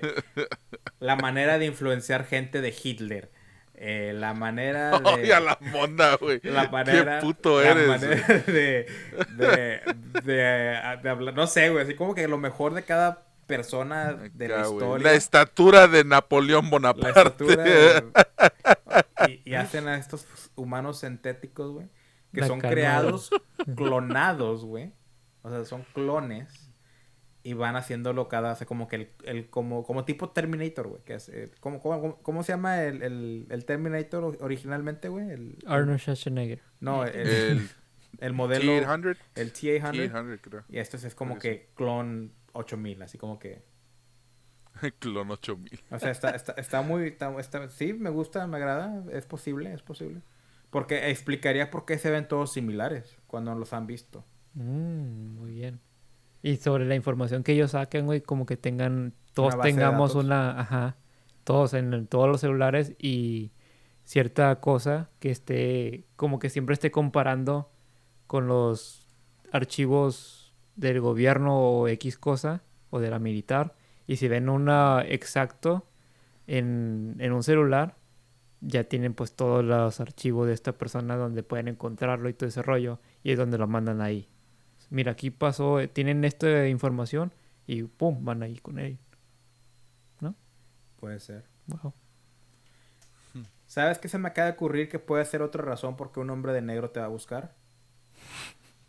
la 1.00 1.16
manera 1.16 1.58
de 1.58 1.66
influenciar 1.66 2.24
gente 2.24 2.60
de 2.60 2.74
Hitler. 2.82 3.30
Eh, 3.74 4.12
la 4.14 4.34
manera 4.34 4.90
de... 4.98 5.08
Oye, 5.08 5.34
a 5.34 5.40
la 5.40 5.58
monda, 5.60 6.16
güey. 6.16 6.40
La 6.42 6.68
manera... 6.68 7.20
Qué 7.20 7.26
puto 7.26 7.62
eres. 7.62 7.86
La 7.86 7.98
manera 7.98 8.26
de, 8.46 8.86
de, 10.24 11.08
hablar... 11.08 11.34
No 11.34 11.46
sé, 11.46 11.70
güey. 11.70 11.84
Así 11.84 11.94
como 11.94 12.14
que 12.14 12.26
lo 12.26 12.38
mejor 12.38 12.74
de 12.74 12.82
cada 12.82 13.26
persona 13.46 14.14
de 14.14 14.48
la 14.48 14.62
historia. 14.62 15.04
La 15.04 15.12
estatura 15.14 15.88
de 15.88 16.04
Napoleón 16.04 16.70
Bonaparte. 16.70 18.04
y, 19.44 19.54
hacen 19.54 19.88
a 19.88 19.96
estos 19.96 20.26
humanos 20.56 21.00
sintéticos, 21.00 21.72
güey. 21.72 21.86
Que 22.32 22.44
son 22.44 22.60
creados, 22.60 23.30
clonados, 23.76 24.64
güey. 24.64 24.92
O 25.42 25.50
sea, 25.50 25.64
son 25.64 25.84
clones 25.94 26.68
y 27.42 27.54
van 27.54 27.76
haciéndolo 27.76 28.28
cada, 28.28 28.50
hace 28.50 28.66
como 28.66 28.88
que 28.88 28.96
el, 28.96 29.10
el, 29.24 29.48
como, 29.48 29.84
como 29.84 30.04
tipo 30.04 30.30
Terminator, 30.30 30.88
güey, 30.88 31.02
que 31.04 31.14
es, 31.14 31.28
eh, 31.30 31.50
¿cómo, 31.60 31.80
cómo, 31.80 32.20
cómo, 32.20 32.42
se 32.42 32.52
llama 32.52 32.82
el, 32.82 33.02
el, 33.02 33.46
el 33.48 33.64
Terminator 33.64 34.36
originalmente, 34.40 35.08
güey? 35.08 35.30
El, 35.30 35.58
Arnold 35.66 36.00
Schwarzenegger. 36.00 36.60
No, 36.80 37.04
el, 37.04 37.68
el, 38.18 38.32
modelo... 38.34 38.72
T-800. 38.72 39.16
El 39.36 39.52
T-800. 39.52 40.40
creo. 40.42 40.64
Y 40.68 40.78
esto 40.78 40.96
es 40.98 41.14
como 41.14 41.38
que 41.38 41.70
clon 41.74 42.32
8000, 42.52 43.02
así 43.02 43.16
como 43.16 43.38
que... 43.38 43.62
clon 44.98 45.30
8000. 45.30 45.80
O 45.90 45.98
sea, 45.98 46.10
está, 46.10 46.30
está, 46.30 46.52
está 46.52 46.82
muy... 46.82 47.16
Está, 47.38 47.68
sí, 47.70 47.94
me 47.94 48.10
gusta, 48.10 48.46
me 48.46 48.58
agrada, 48.58 49.04
es 49.12 49.24
posible, 49.24 49.72
es 49.72 49.82
posible. 49.82 50.22
Porque 50.70 51.10
explicaría 51.10 51.70
por 51.70 51.84
qué 51.84 51.98
se 51.98 52.10
ven 52.10 52.28
todos 52.28 52.52
similares 52.52 53.16
cuando 53.26 53.54
los 53.54 53.72
han 53.72 53.86
visto. 53.86 54.24
Mm, 54.54 55.36
muy 55.38 55.52
bien. 55.52 55.80
Y 56.42 56.56
sobre 56.56 56.84
la 56.86 56.94
información 56.94 57.42
que 57.42 57.52
ellos 57.52 57.72
saquen, 57.72 58.06
güey, 58.06 58.20
como 58.20 58.46
que 58.46 58.56
tengan, 58.56 59.14
todos 59.34 59.58
tengamos 59.60 60.14
una, 60.14 60.60
ajá, 60.60 60.96
todos 61.44 61.74
en, 61.74 61.92
en 61.94 62.06
todos 62.06 62.28
los 62.28 62.40
celulares 62.40 62.94
y 62.98 63.50
cierta 64.04 64.58
cosa 64.60 65.10
que 65.18 65.30
esté, 65.30 66.06
como 66.16 66.38
que 66.38 66.48
siempre 66.48 66.72
esté 66.74 66.90
comparando 66.90 67.70
con 68.26 68.46
los 68.46 69.06
archivos 69.52 70.54
del 70.76 71.00
gobierno 71.00 71.58
o 71.58 71.88
X 71.88 72.16
cosa 72.16 72.62
o 72.90 73.00
de 73.00 73.10
la 73.10 73.18
militar. 73.18 73.74
Y 74.06 74.16
si 74.16 74.28
ven 74.28 74.48
una 74.48 75.04
exacto 75.06 75.86
en, 76.46 77.16
en 77.18 77.32
un 77.32 77.42
celular, 77.42 77.96
ya 78.60 78.84
tienen 78.84 79.14
pues 79.14 79.32
todos 79.34 79.64
los 79.64 80.00
archivos 80.00 80.46
de 80.48 80.54
esta 80.54 80.72
persona 80.72 81.16
donde 81.16 81.42
pueden 81.42 81.68
encontrarlo 81.68 82.28
y 82.28 82.34
todo 82.34 82.48
ese 82.48 82.62
rollo. 82.62 82.98
Y 83.22 83.32
es 83.32 83.38
donde 83.38 83.58
lo 83.58 83.66
mandan 83.66 84.00
ahí. 84.00 84.28
Mira, 84.90 85.12
aquí 85.12 85.30
pasó, 85.30 85.80
eh, 85.80 85.88
tienen 85.88 86.24
esta 86.24 86.66
información 86.68 87.32
y 87.66 87.82
pum, 87.84 88.24
van 88.24 88.42
ahí 88.42 88.58
con 88.58 88.78
él. 88.78 88.98
Puede 91.00 91.20
ser. 91.20 91.44
Wow. 91.68 91.92
¿Sabes 93.68 93.98
qué 93.98 94.08
se 94.08 94.18
me 94.18 94.26
acaba 94.26 94.46
de 94.46 94.54
ocurrir 94.54 94.88
que 94.88 94.98
puede 94.98 95.24
ser 95.24 95.42
otra 95.42 95.62
razón 95.62 95.96
por 95.96 96.10
qué 96.10 96.18
un 96.18 96.30
hombre 96.30 96.52
de 96.52 96.60
negro 96.60 96.90
te 96.90 96.98
va 96.98 97.06
a 97.06 97.10
buscar? 97.10 97.54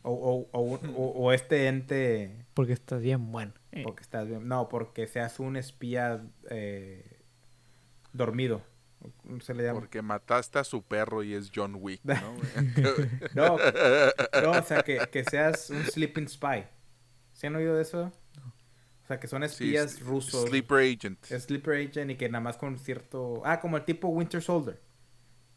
O, 0.02 0.12
o, 0.12 0.50
o, 0.58 0.62
un- 0.62 0.94
o- 0.98 1.12
o 1.12 1.32
este 1.34 1.68
ente 1.68 2.46
Porque 2.56 2.74
estás 2.74 3.02
bien 3.02 3.32
bueno. 3.32 3.54
Eh, 3.72 3.84
porque 3.84 4.02
estás 4.02 4.28
bien. 4.28 4.48
No, 4.48 4.70
porque 4.70 5.06
seas 5.06 5.40
un 5.40 5.56
espía 5.56 6.24
eh, 6.50 7.20
dormido. 8.14 8.64
¿Cómo 9.24 9.40
se 9.40 9.54
le 9.54 9.64
llama? 9.64 9.80
Porque 9.80 10.02
mataste 10.02 10.60
a 10.60 10.64
su 10.64 10.84
perro 10.84 11.24
y 11.24 11.34
es 11.34 11.52
John 11.54 11.76
Wick, 11.80 12.02
¿no? 12.04 12.36
No, 13.34 13.58
no, 14.42 14.52
o 14.52 14.64
sea, 14.64 14.84
que, 14.84 15.00
que 15.12 15.24
seas 15.24 15.70
un 15.70 15.84
sleeping 15.86 16.28
spy. 16.28 16.66
¿Se 17.34 17.48
han 17.48 17.56
oído 17.56 17.76
de 17.76 17.82
eso? 17.84 18.12
O 19.04 19.08
sea, 19.08 19.20
que 19.20 19.28
son 19.28 19.44
espías 19.44 20.02
rusos. 20.02 20.50
Sleeper 20.50 20.80
Agent. 20.80 21.32
Es 21.32 21.44
Sleeper 21.44 21.76
Agent 21.88 22.12
y 22.12 22.16
que 22.16 22.30
nada 22.30 22.42
más 22.44 22.58
con 22.58 22.78
cierto... 22.78 23.42
Ah, 23.46 23.60
como 23.60 23.78
el 23.78 23.84
tipo 23.86 24.08
Winter 24.10 24.42
Soldier. 24.42 24.80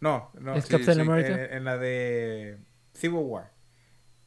No, 0.01 0.31
no. 0.41 0.55
¿Es 0.55 0.65
sí, 0.65 0.71
Captain 0.71 0.95
sí. 0.95 1.01
America? 1.01 1.45
En, 1.45 1.53
en 1.59 1.65
la 1.65 1.77
de 1.79 2.59
Civil 2.95 3.21
War. 3.25 3.53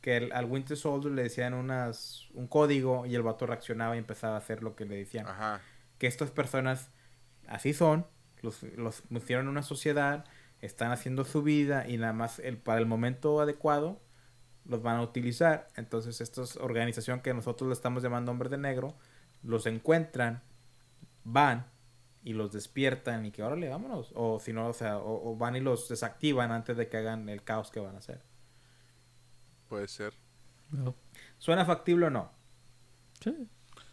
Que 0.02 0.18
el- 0.18 0.32
al 0.34 0.46
Winter 0.46 0.78
Soldier 0.78 1.14
le 1.14 1.24
decían 1.24 1.54
unas, 1.56 2.30
un 2.34 2.48
código 2.48 3.06
y 3.08 3.16
el 3.16 3.24
vato 3.24 3.46
reaccionaba 3.48 3.96
y 3.96 4.00
empezaba 4.00 4.36
a 4.36 4.40
hacer 4.40 4.62
lo 4.62 4.76
que 4.76 4.86
le 4.86 4.98
decían. 4.98 5.28
Ajá. 5.28 5.62
Que 5.98 6.08
estas 6.08 6.30
personas 6.30 6.92
así 7.48 7.74
son, 7.74 8.06
los, 8.46 8.64
los 8.64 9.02
pusieron 9.02 9.46
en 9.46 9.50
una 9.50 9.64
sociedad, 9.64 10.26
están 10.62 10.92
haciendo 10.92 11.26
su 11.26 11.44
vida 11.44 11.88
y 11.88 11.98
nada 11.98 12.14
más 12.14 12.40
el, 12.40 12.58
para 12.58 12.80
el 12.80 12.86
momento 12.86 13.42
adecuado 13.42 14.02
los 14.66 14.82
van 14.82 14.98
a 14.98 15.02
utilizar. 15.02 15.68
Entonces, 15.76 16.22
esta 16.22 16.44
organización 16.62 17.22
que 17.22 17.34
nosotros 17.34 17.68
le 17.68 17.74
estamos 17.74 18.02
llamando 18.04 18.32
Hombres 18.32 18.52
de 18.52 18.58
Negro, 18.58 18.96
los 19.44 19.66
encuentran, 19.66 20.42
van 21.24 21.68
y 22.24 22.34
los 22.34 22.52
despiertan 22.52 23.26
y 23.26 23.32
que 23.32 23.44
órale, 23.44 23.70
vámonos. 23.70 24.12
O 24.16 24.40
si 24.40 24.54
no, 24.54 24.68
o 24.70 24.74
sea, 24.74 24.98
o, 24.98 25.32
o 25.32 25.36
van 25.36 25.56
y 25.56 25.60
los 25.60 25.88
desactivan 25.90 26.52
antes 26.52 26.78
de 26.78 26.88
que 26.90 26.98
hagan 26.98 27.30
el 27.30 27.44
caos 27.44 27.70
que 27.72 27.80
van 27.80 27.96
a 27.96 28.00
hacer. 28.00 28.22
Puede 29.68 29.88
ser. 29.88 30.14
no. 30.72 30.96
¿Suena 31.38 31.66
factible 31.66 32.08
o 32.08 32.10
no? 32.10 32.32
Sí. 33.22 33.50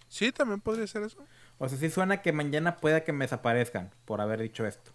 Sí, 0.08 0.32
también 0.32 0.60
podría 0.60 0.86
ser 0.86 1.02
eso. 1.04 1.26
O 1.64 1.68
sea, 1.68 1.78
sí 1.78 1.88
suena 1.90 2.22
que 2.22 2.32
mañana 2.32 2.76
pueda 2.78 3.04
que 3.04 3.12
me 3.12 3.24
desaparezcan 3.24 3.90
por 4.04 4.20
haber 4.20 4.40
dicho 4.40 4.66
esto. 4.66 4.90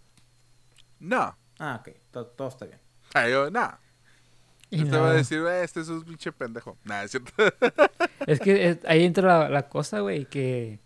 No. 0.99 1.38
Ah, 1.60 1.77
ok, 1.80 1.95
to- 2.11 2.26
todo 2.26 2.49
está 2.49 2.65
bien. 2.65 2.80
Ay, 3.14 3.31
yo, 3.31 3.49
nah. 3.49 3.76
Y 4.69 4.84
Te 4.84 4.98
va 4.98 5.11
a 5.11 5.14
decir, 5.14 5.39
"Eh, 5.48 5.64
este 5.64 5.80
es 5.80 5.88
un 5.88 6.03
pinche 6.03 6.30
pendejo. 6.34 6.77
Nah, 6.84 7.03
es 7.03 7.11
cierto. 7.11 7.31
Es 8.27 8.41
que 8.41 8.69
es- 8.69 8.80
ahí 8.85 9.06
entra 9.06 9.44
la, 9.44 9.49
la 9.49 9.69
cosa, 9.69 10.02
güey, 10.02 10.26
que, 10.26 10.80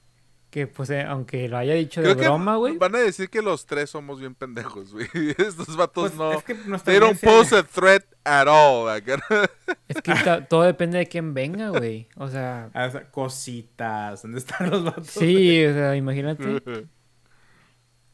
que 0.51 0.67
pues 0.67 0.89
eh, 0.91 1.01
aunque 1.01 1.47
lo 1.47 1.57
haya 1.57 1.73
dicho 1.73 2.01
de 2.01 2.07
Creo 2.07 2.17
que 2.17 2.23
broma, 2.25 2.57
güey. 2.57 2.77
van 2.77 2.93
a 2.95 2.99
decir 2.99 3.29
que 3.29 3.41
los 3.41 3.65
tres 3.65 3.89
somos 3.89 4.19
bien 4.19 4.35
pendejos, 4.35 4.93
güey. 4.93 5.07
Estos 5.37 5.75
vatos 5.77 6.11
Pues, 6.11 6.15
no. 6.15 6.33
es 6.33 6.43
que 6.43 6.53
nuestra 6.53 6.91
They 6.91 6.99
don't 6.99 7.19
pose 7.19 7.55
a 7.57 7.63
threat 7.63 8.03
at 8.25 8.47
all. 8.47 8.89
acá. 8.89 9.17
Es 9.87 10.01
que 10.01 10.13
todo 10.49 10.63
depende 10.63 10.97
de 10.99 11.07
quién 11.07 11.33
venga, 11.33 11.69
güey. 11.69 12.07
O 12.17 12.27
sea, 12.27 12.69
Ah, 12.73 12.85
o 12.85 12.91
sea, 12.91 13.09
cositas. 13.09 14.21
¿Dónde 14.21 14.37
están 14.39 14.69
los 14.69 14.83
vatos? 14.83 15.07
sí, 15.07 15.65
o 15.65 15.73
sea, 15.73 15.95
imagínate. 15.95 16.61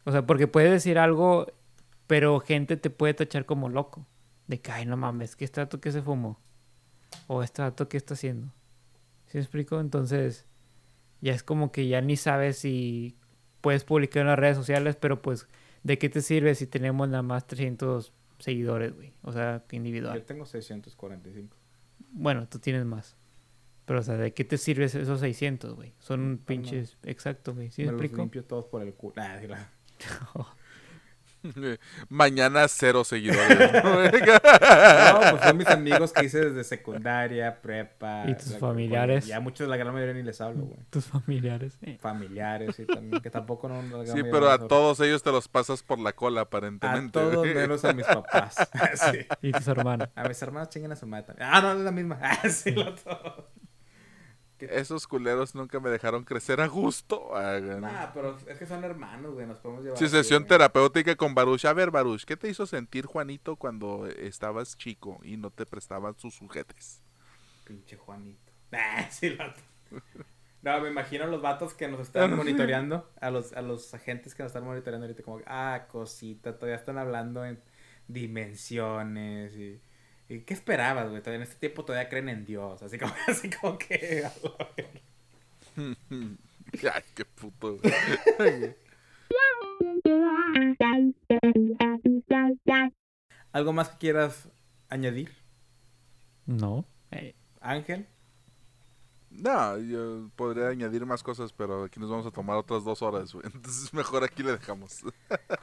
O 0.05 0.11
sea, 0.11 0.25
porque 0.25 0.47
puedes 0.47 0.71
decir 0.71 0.97
algo, 0.99 1.47
pero 2.07 2.39
gente 2.39 2.77
te 2.77 2.89
puede 2.89 3.13
tachar 3.13 3.45
como 3.45 3.67
loco. 3.69 4.05
De 4.47 4.61
que, 4.61 4.71
ay, 4.71 4.85
no 4.85 4.95
mames, 4.95 5.35
¿qué 5.35 5.43
este 5.43 5.59
dato 5.59 5.81
que 5.81 5.91
se 5.91 6.01
fumó? 6.01 6.39
O 7.27 7.43
este 7.43 7.61
dato 7.61 7.89
que 7.89 7.97
está 7.97 8.13
haciendo. 8.13 8.53
¿Sí 9.25 9.37
me 9.37 9.41
explico? 9.41 9.79
Entonces, 9.81 10.45
ya 11.21 11.33
es 11.33 11.43
como 11.43 11.71
que 11.71 11.87
ya 11.87 12.01
ni 12.01 12.15
sabes 12.17 12.57
si 12.59 13.15
puedes 13.61 13.83
publicar 13.83 14.21
en 14.21 14.27
las 14.27 14.39
redes 14.39 14.57
sociales, 14.57 14.95
pero 14.95 15.21
pues, 15.21 15.47
¿de 15.83 15.97
qué 15.97 16.09
te 16.09 16.21
sirve 16.21 16.55
si 16.55 16.67
tenemos 16.67 17.07
nada 17.09 17.23
más 17.23 17.47
300 17.47 18.13
seguidores, 18.39 18.93
güey? 18.95 19.13
O 19.23 19.31
sea, 19.31 19.63
individual. 19.71 20.19
Yo 20.19 20.25
tengo 20.25 20.45
645. 20.45 21.55
Bueno, 22.11 22.47
tú 22.47 22.59
tienes 22.59 22.85
más. 22.85 23.15
Pero, 23.85 24.01
o 24.01 24.03
sea, 24.03 24.15
¿de 24.17 24.33
qué 24.33 24.43
te 24.43 24.57
sirve 24.57 24.85
esos 24.85 25.19
600, 25.21 25.73
güey? 25.75 25.93
Son 25.99 26.41
pinches... 26.45 26.97
Exacto, 27.03 27.53
güey. 27.55 27.71
¿Sí 27.71 27.83
me 27.83 27.87
me 27.87 27.91
los 27.93 28.01
explico? 28.01 28.21
limpio 28.21 28.43
todos 28.43 28.65
por 28.65 28.81
el 28.81 28.93
culo. 28.93 29.13
Ah, 29.17 29.39
la- 29.47 29.71
Mañana 32.09 32.67
cero 32.67 33.03
seguidores. 33.03 33.57
¿no? 33.83 33.93
No, 33.93 35.31
pues 35.31 35.43
son 35.43 35.57
mis 35.57 35.67
amigos 35.67 36.11
que 36.13 36.25
hice 36.25 36.39
desde 36.49 36.63
secundaria, 36.63 37.61
prepa. 37.61 38.23
¿Y 38.27 38.35
tus 38.35 38.51
la- 38.51 38.59
familiares? 38.59 39.25
Ya 39.27 39.39
muchos, 39.39 39.67
la 39.67 39.77
gran 39.77 39.93
mayoría 39.93 40.13
ni 40.13 40.23
les 40.23 40.39
hablo, 40.41 40.65
güey. 40.65 40.79
Tus 40.89 41.05
familiares. 41.05 41.77
eh. 41.81 41.97
Familiares, 41.99 42.75
sí, 42.75 42.85
también. 42.85 43.21
Que 43.21 43.29
tampoco 43.29 43.67
no. 43.69 43.81
la 43.81 44.03
gran 44.03 44.17
sí, 44.17 44.23
pero 44.31 44.49
a 44.49 44.67
todos 44.67 44.99
ellos 44.99 45.23
te 45.23 45.31
los 45.31 45.47
pasas 45.47 45.83
por 45.83 45.99
la 45.99 46.13
cola, 46.13 46.41
A 46.41 46.43
aparentemente. 46.43 47.11
todos 47.11 47.35
güey. 47.37 47.53
menos 47.55 47.83
a 47.85 47.93
mis 47.93 48.05
papás. 48.05 48.55
sí. 49.11 49.19
Y 49.41 49.51
tus 49.51 49.67
hermanos. 49.67 50.09
A 50.15 50.23
mis 50.27 50.41
hermanos 50.41 50.69
chinguen 50.69 50.91
a 50.91 50.95
su 50.95 51.07
madre 51.07 51.27
también. 51.27 51.49
Ah, 51.51 51.61
no, 51.61 51.71
es 51.73 51.79
la 51.79 51.91
misma. 51.91 52.19
Ah, 52.21 52.49
sí, 52.49 52.71
lo 52.71 52.93
todo. 52.95 53.49
Esos 54.59 55.07
culeros 55.07 55.55
nunca 55.55 55.79
me 55.79 55.89
dejaron 55.89 56.23
crecer 56.23 56.61
a 56.61 56.67
gusto. 56.67 57.29
Güey. 57.29 57.79
Nah, 57.79 58.11
pero 58.13 58.37
es 58.47 58.57
que 58.57 58.65
son 58.65 58.83
hermanos, 58.83 59.33
güey. 59.33 59.45
Nos 59.45 59.59
podemos 59.59 59.83
llevar. 59.83 59.97
Sí, 59.97 60.07
sesión 60.07 60.45
terapéutica 60.45 61.15
con 61.15 61.35
Baruch. 61.35 61.65
A 61.65 61.73
ver, 61.73 61.91
Baruch, 61.91 62.23
¿qué 62.25 62.35
te 62.35 62.49
hizo 62.49 62.65
sentir 62.65 63.05
Juanito 63.05 63.55
cuando 63.55 64.07
estabas 64.07 64.77
chico 64.77 65.19
y 65.23 65.37
no 65.37 65.51
te 65.51 65.65
prestaban 65.65 66.17
sus 66.17 66.35
sujetes? 66.35 67.01
Pinche 67.63 67.97
Juanito. 67.97 68.39
Ah, 68.73 69.07
sí, 69.09 69.29
lo 69.29 69.45
No, 70.61 70.81
me 70.81 70.89
imagino 70.89 71.23
a 71.23 71.27
los 71.27 71.41
vatos 71.41 71.73
que 71.73 71.87
nos 71.87 72.01
están 72.01 72.35
monitoreando, 72.35 73.09
a 73.21 73.29
los, 73.31 73.53
a 73.53 73.61
los 73.61 73.93
agentes 73.93 74.35
que 74.35 74.43
nos 74.43 74.49
están 74.49 74.65
monitoreando 74.65 75.05
ahorita, 75.05 75.23
como, 75.23 75.39
ah, 75.45 75.85
cosita, 75.89 76.57
todavía 76.57 76.75
están 76.75 76.97
hablando 76.97 77.45
en 77.45 77.61
dimensiones 78.07 79.55
y... 79.55 79.79
¿Y 80.29 80.39
qué 80.41 80.53
esperabas, 80.53 81.09
güey? 81.09 81.21
Todavía 81.21 81.37
en 81.37 81.43
este 81.43 81.55
tiempo 81.55 81.85
todavía 81.85 82.09
creen 82.09 82.29
en 82.29 82.45
Dios, 82.45 82.81
así 82.81 82.97
como, 82.97 83.13
así 83.27 83.49
como 83.49 83.77
que... 83.77 84.23
Ay, 85.77 87.03
qué 87.15 87.23
puto. 87.25 87.77
güey. 88.37 88.75
¿Algo 93.51 93.73
más 93.73 93.89
que 93.89 93.97
quieras 93.97 94.49
añadir, 94.89 95.31
No. 96.45 96.85
Ángel? 97.61 98.07
No, 99.29 99.77
yo 99.77 100.29
podría 100.35 100.69
añadir 100.69 101.05
más 101.05 101.21
cosas, 101.21 101.53
pero 101.53 101.83
aquí 101.83 101.99
nos 101.99 102.09
vamos 102.09 102.25
a 102.25 102.31
tomar 102.31 102.57
otras 102.57 102.83
dos 102.83 103.01
horas, 103.01 103.33
güey. 103.33 103.45
Entonces 103.53 103.93
mejor 103.93 104.23
aquí 104.23 104.43
le 104.43 104.51
dejamos. 104.53 105.03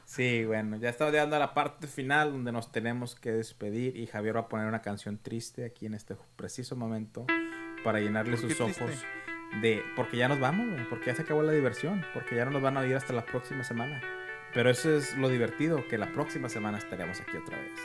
Sí, 0.06 0.44
bueno, 0.44 0.76
ya 0.76 0.90
estamos 0.90 1.12
llegando 1.12 1.34
a 1.36 1.38
la 1.38 1.54
parte 1.54 1.86
final 1.86 2.30
donde 2.30 2.52
nos 2.52 2.70
tenemos 2.70 3.14
que 3.14 3.32
despedir 3.32 3.96
y 3.96 4.06
Javier 4.06 4.36
va 4.36 4.40
a 4.40 4.48
poner 4.48 4.68
una 4.68 4.82
canción 4.82 5.18
triste 5.18 5.64
aquí 5.64 5.86
en 5.86 5.94
este 5.94 6.14
preciso 6.36 6.76
momento 6.76 7.26
para 7.82 8.00
llenarle 8.00 8.36
¿Por 8.36 8.46
qué 8.46 8.54
sus 8.54 8.60
ojos 8.60 8.76
triste? 8.76 9.06
de... 9.60 9.82
Porque 9.96 10.18
ya 10.18 10.28
nos 10.28 10.38
vamos, 10.38 10.68
güey, 10.68 10.88
porque 10.88 11.06
ya 11.06 11.16
se 11.16 11.22
acabó 11.22 11.42
la 11.42 11.52
diversión, 11.52 12.04
porque 12.12 12.36
ya 12.36 12.44
no 12.44 12.50
nos 12.52 12.62
van 12.62 12.76
a 12.76 12.80
oír 12.80 12.94
hasta 12.94 13.12
la 13.14 13.24
próxima 13.24 13.64
semana. 13.64 14.00
Pero 14.52 14.70
eso 14.70 14.94
es 14.94 15.16
lo 15.16 15.28
divertido, 15.30 15.88
que 15.88 15.98
la 15.98 16.12
próxima 16.12 16.48
semana 16.48 16.78
estaremos 16.78 17.20
aquí 17.20 17.36
otra 17.36 17.58
vez. 17.58 17.80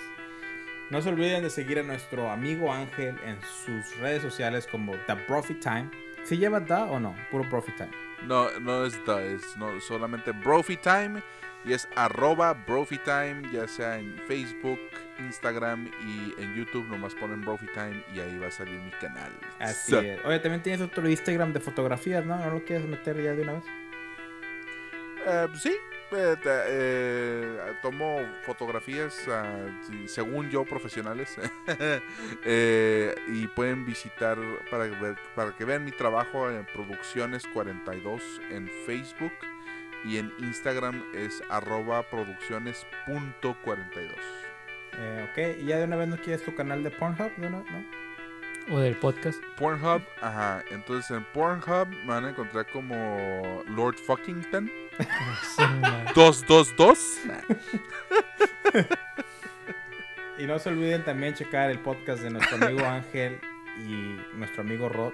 No 0.90 1.02
se 1.02 1.10
olviden 1.10 1.44
de 1.44 1.50
seguir 1.50 1.80
a 1.80 1.84
nuestro 1.84 2.30
amigo 2.32 2.74
Ángel 2.74 3.16
en 3.24 3.38
sus 3.42 3.96
redes 4.00 4.22
sociales 4.24 4.68
como 4.68 4.94
The 5.06 5.16
Profit 5.28 5.60
Time. 5.60 5.90
¿Se 6.24 6.38
lleva 6.38 6.64
The 6.64 6.74
o 6.74 7.00
no? 7.00 7.16
Puro 7.32 7.48
Profit 7.50 7.76
Time. 7.76 7.92
No, 8.26 8.50
no 8.60 8.86
es 8.86 9.04
da, 9.06 9.22
es 9.24 9.56
no, 9.58 9.80
solamente 9.80 10.32
Brophy 10.32 10.78
Time 10.78 11.24
y 11.64 11.74
es 11.74 11.88
arroba 11.96 12.54
Brophy 12.54 12.98
Time, 13.00 13.44
ya 13.54 13.68
sea 13.68 13.98
en 14.00 14.18
Facebook, 14.28 14.80
Instagram 15.20 15.90
y 16.06 16.42
en 16.42 16.56
YouTube, 16.56 16.88
nomás 16.90 17.14
ponen 17.16 17.42
Brophy 17.42 17.68
Time 17.68 18.04
y 18.14 18.20
ahí 18.20 18.38
va 18.38 18.48
a 18.48 18.52
salir 18.52 18.80
mi 18.80 18.92
canal. 18.92 19.32
Así 19.60 19.92
So, 19.92 20.00
es. 20.02 20.20
Oye, 20.26 20.40
también 20.40 20.62
tienes 20.64 20.82
otro 20.82 21.08
Instagram 21.08 21.54
de 21.54 21.60
fotografías, 21.62 22.26
¿no? 22.26 22.38
¿No 22.38 22.50
lo 22.52 22.66
quieres 22.66 22.86
meter 22.88 23.22
ya 23.22 23.34
de 23.34 23.42
una 23.44 23.54
vez? 23.54 23.64
eh, 25.28 25.48
sí, 25.56 25.76
eh, 26.12 26.36
eh, 26.46 27.74
tomo 27.82 28.20
fotografías, 28.44 29.28
ah, 29.28 29.68
según 30.06 30.50
yo, 30.50 30.66
profesionales. 30.66 31.36
Eh, 32.46 33.14
y 33.28 33.48
pueden 33.48 33.86
visitar 33.86 34.38
para, 34.72 34.86
ver, 34.86 35.18
para 35.36 35.56
que 35.56 35.66
vean 35.66 35.84
mi 35.84 35.92
trabajo 35.92 36.50
en 36.50 36.66
Producciones 36.66 37.46
42 37.54 38.42
en 38.50 38.70
Facebook. 38.86 39.34
Y 40.06 40.18
en 40.18 40.32
Instagram 40.40 41.04
es 41.14 41.44
arroba 41.50 42.10
producciones.42. 42.10 44.16
Eh, 44.98 45.28
ok, 45.30 45.62
y 45.62 45.66
ya 45.66 45.78
de 45.78 45.84
una 45.86 45.98
vez 45.98 46.08
no 46.08 46.18
quieres 46.18 46.44
tu 46.44 46.56
canal 46.56 46.84
de 46.84 46.92
Pornhub, 46.92 47.32
¿no? 47.38 47.50
¿No? 47.50 47.66
O 48.72 48.80
del 48.80 48.96
podcast. 48.96 49.42
Pornhub, 49.58 50.02
ajá. 50.22 50.64
Entonces 50.70 51.12
en 51.12 51.26
Pornhub 51.34 51.90
me 51.90 52.08
van 52.08 52.26
a 52.26 52.30
encontrar 52.30 52.66
como 52.72 53.64
Lord 53.68 53.96
Fuckington. 53.96 54.72
Sí, 55.56 55.64
la- 55.82 56.12
222. 56.14 57.20
Y 60.38 60.46
no 60.46 60.58
se 60.60 60.70
olviden 60.70 61.04
también 61.04 61.34
checar 61.34 61.70
el 61.70 61.80
podcast 61.80 62.22
de 62.24 62.30
nuestro 62.30 62.58
amigo 62.66 62.86
Ángel 62.86 63.40
y 63.86 64.18
nuestro 64.38 64.62
amigo 64.62 64.88
Rod, 64.88 65.14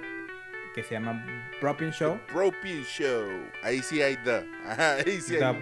que 0.76 0.84
se 0.84 0.92
llama 0.96 1.26
Bropping 1.62 1.90
Show. 1.92 2.20
Bropin 2.32 2.84
Show. 2.84 3.28
Ahí 3.64 3.82
sí 3.82 4.02
hay 4.04 4.18
the. 4.18 4.46
Ajá, 4.68 4.96
ahí 4.96 5.20
sí 5.22 5.38
The 5.38 5.44
hay 5.46 5.54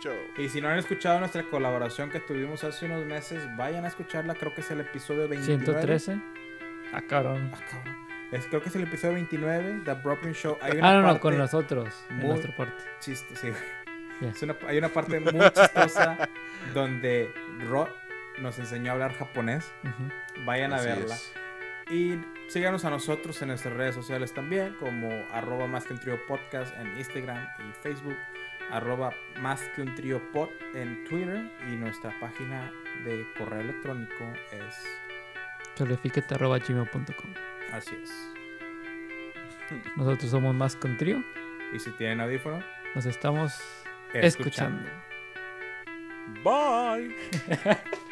Show. 0.00 0.14
Y 0.36 0.48
si 0.48 0.60
no 0.60 0.68
han 0.68 0.78
escuchado 0.78 1.20
nuestra 1.20 1.44
colaboración 1.44 2.10
que 2.10 2.18
tuvimos 2.20 2.64
hace 2.64 2.86
unos 2.86 3.04
meses, 3.06 3.40
vayan 3.56 3.84
a 3.84 3.88
escucharla. 3.88 4.34
Creo 4.34 4.52
que 4.54 4.62
es 4.62 4.70
el 4.72 4.80
episodio 4.80 5.28
29. 5.28 5.64
113. 5.64 6.20
Ah, 6.92 7.02
cabrón. 7.02 7.52
Ah, 7.54 7.60
cabrón. 7.70 8.01
Es, 8.32 8.46
creo 8.46 8.62
que 8.62 8.70
es 8.70 8.76
el 8.76 8.82
episodio 8.84 9.14
29, 9.14 9.82
The 9.84 9.92
Bropping 9.94 10.32
Show. 10.32 10.56
Hay 10.62 10.78
Ah, 10.82 10.94
no, 10.94 11.02
no, 11.02 11.20
con 11.20 11.36
nosotros. 11.36 11.94
En 12.10 12.20
nuestra 12.20 12.56
parte. 12.56 12.82
chiste- 13.00 13.36
sí. 13.36 13.52
Ya. 14.20 14.28
Es 14.30 14.42
una- 14.42 14.56
hay 14.66 14.78
una 14.78 14.88
parte 14.88 15.20
muy 15.20 15.50
chistosa 15.50 16.28
donde 16.74 17.30
Rod 17.68 17.88
nos 18.40 18.58
enseñó 18.58 18.90
a 18.90 18.94
hablar 18.94 19.12
japonés. 19.14 19.70
Ujú. 19.84 20.44
Vayan 20.46 20.72
a 20.72 20.76
Así 20.76 20.86
verla. 20.86 21.14
es. 21.14 21.34
Y 21.90 22.18
síganos 22.48 22.84
a 22.86 22.90
nosotros 22.90 23.40
en 23.42 23.48
nuestras 23.48 23.74
redes 23.74 23.94
sociales 23.94 24.32
también, 24.32 24.74
como 24.80 25.10
arroba 25.32 25.66
más 25.66 25.84
que 25.84 25.92
un 25.92 25.98
trío 25.98 26.18
podcast 26.26 26.74
en 26.78 26.96
Instagram 26.96 27.46
y 27.68 27.72
Facebook, 27.82 28.16
arroba 28.70 29.12
más 29.40 29.60
que 29.74 29.82
un 29.82 29.94
trío 29.94 30.22
pod 30.32 30.48
en 30.74 31.04
Twitter 31.04 31.50
y 31.68 31.76
nuestra 31.76 32.18
página 32.20 32.70
de 33.04 33.26
correo 33.36 33.60
electrónico 33.60 34.24
es 34.52 34.84
Cholifiquete.gmail.com. 35.76 37.34
así 37.72 37.96
es. 38.02 38.10
Nosotros 39.96 40.30
somos 40.30 40.54
más 40.54 40.76
con 40.76 40.96
trío. 40.96 41.22
Y 41.72 41.78
si 41.78 41.90
tienen 41.92 42.20
audífono, 42.20 42.62
Nos 42.94 43.06
estamos 43.06 43.58
escuchando. 44.12 44.82
escuchando. 44.84 44.90
Bye. 46.44 47.16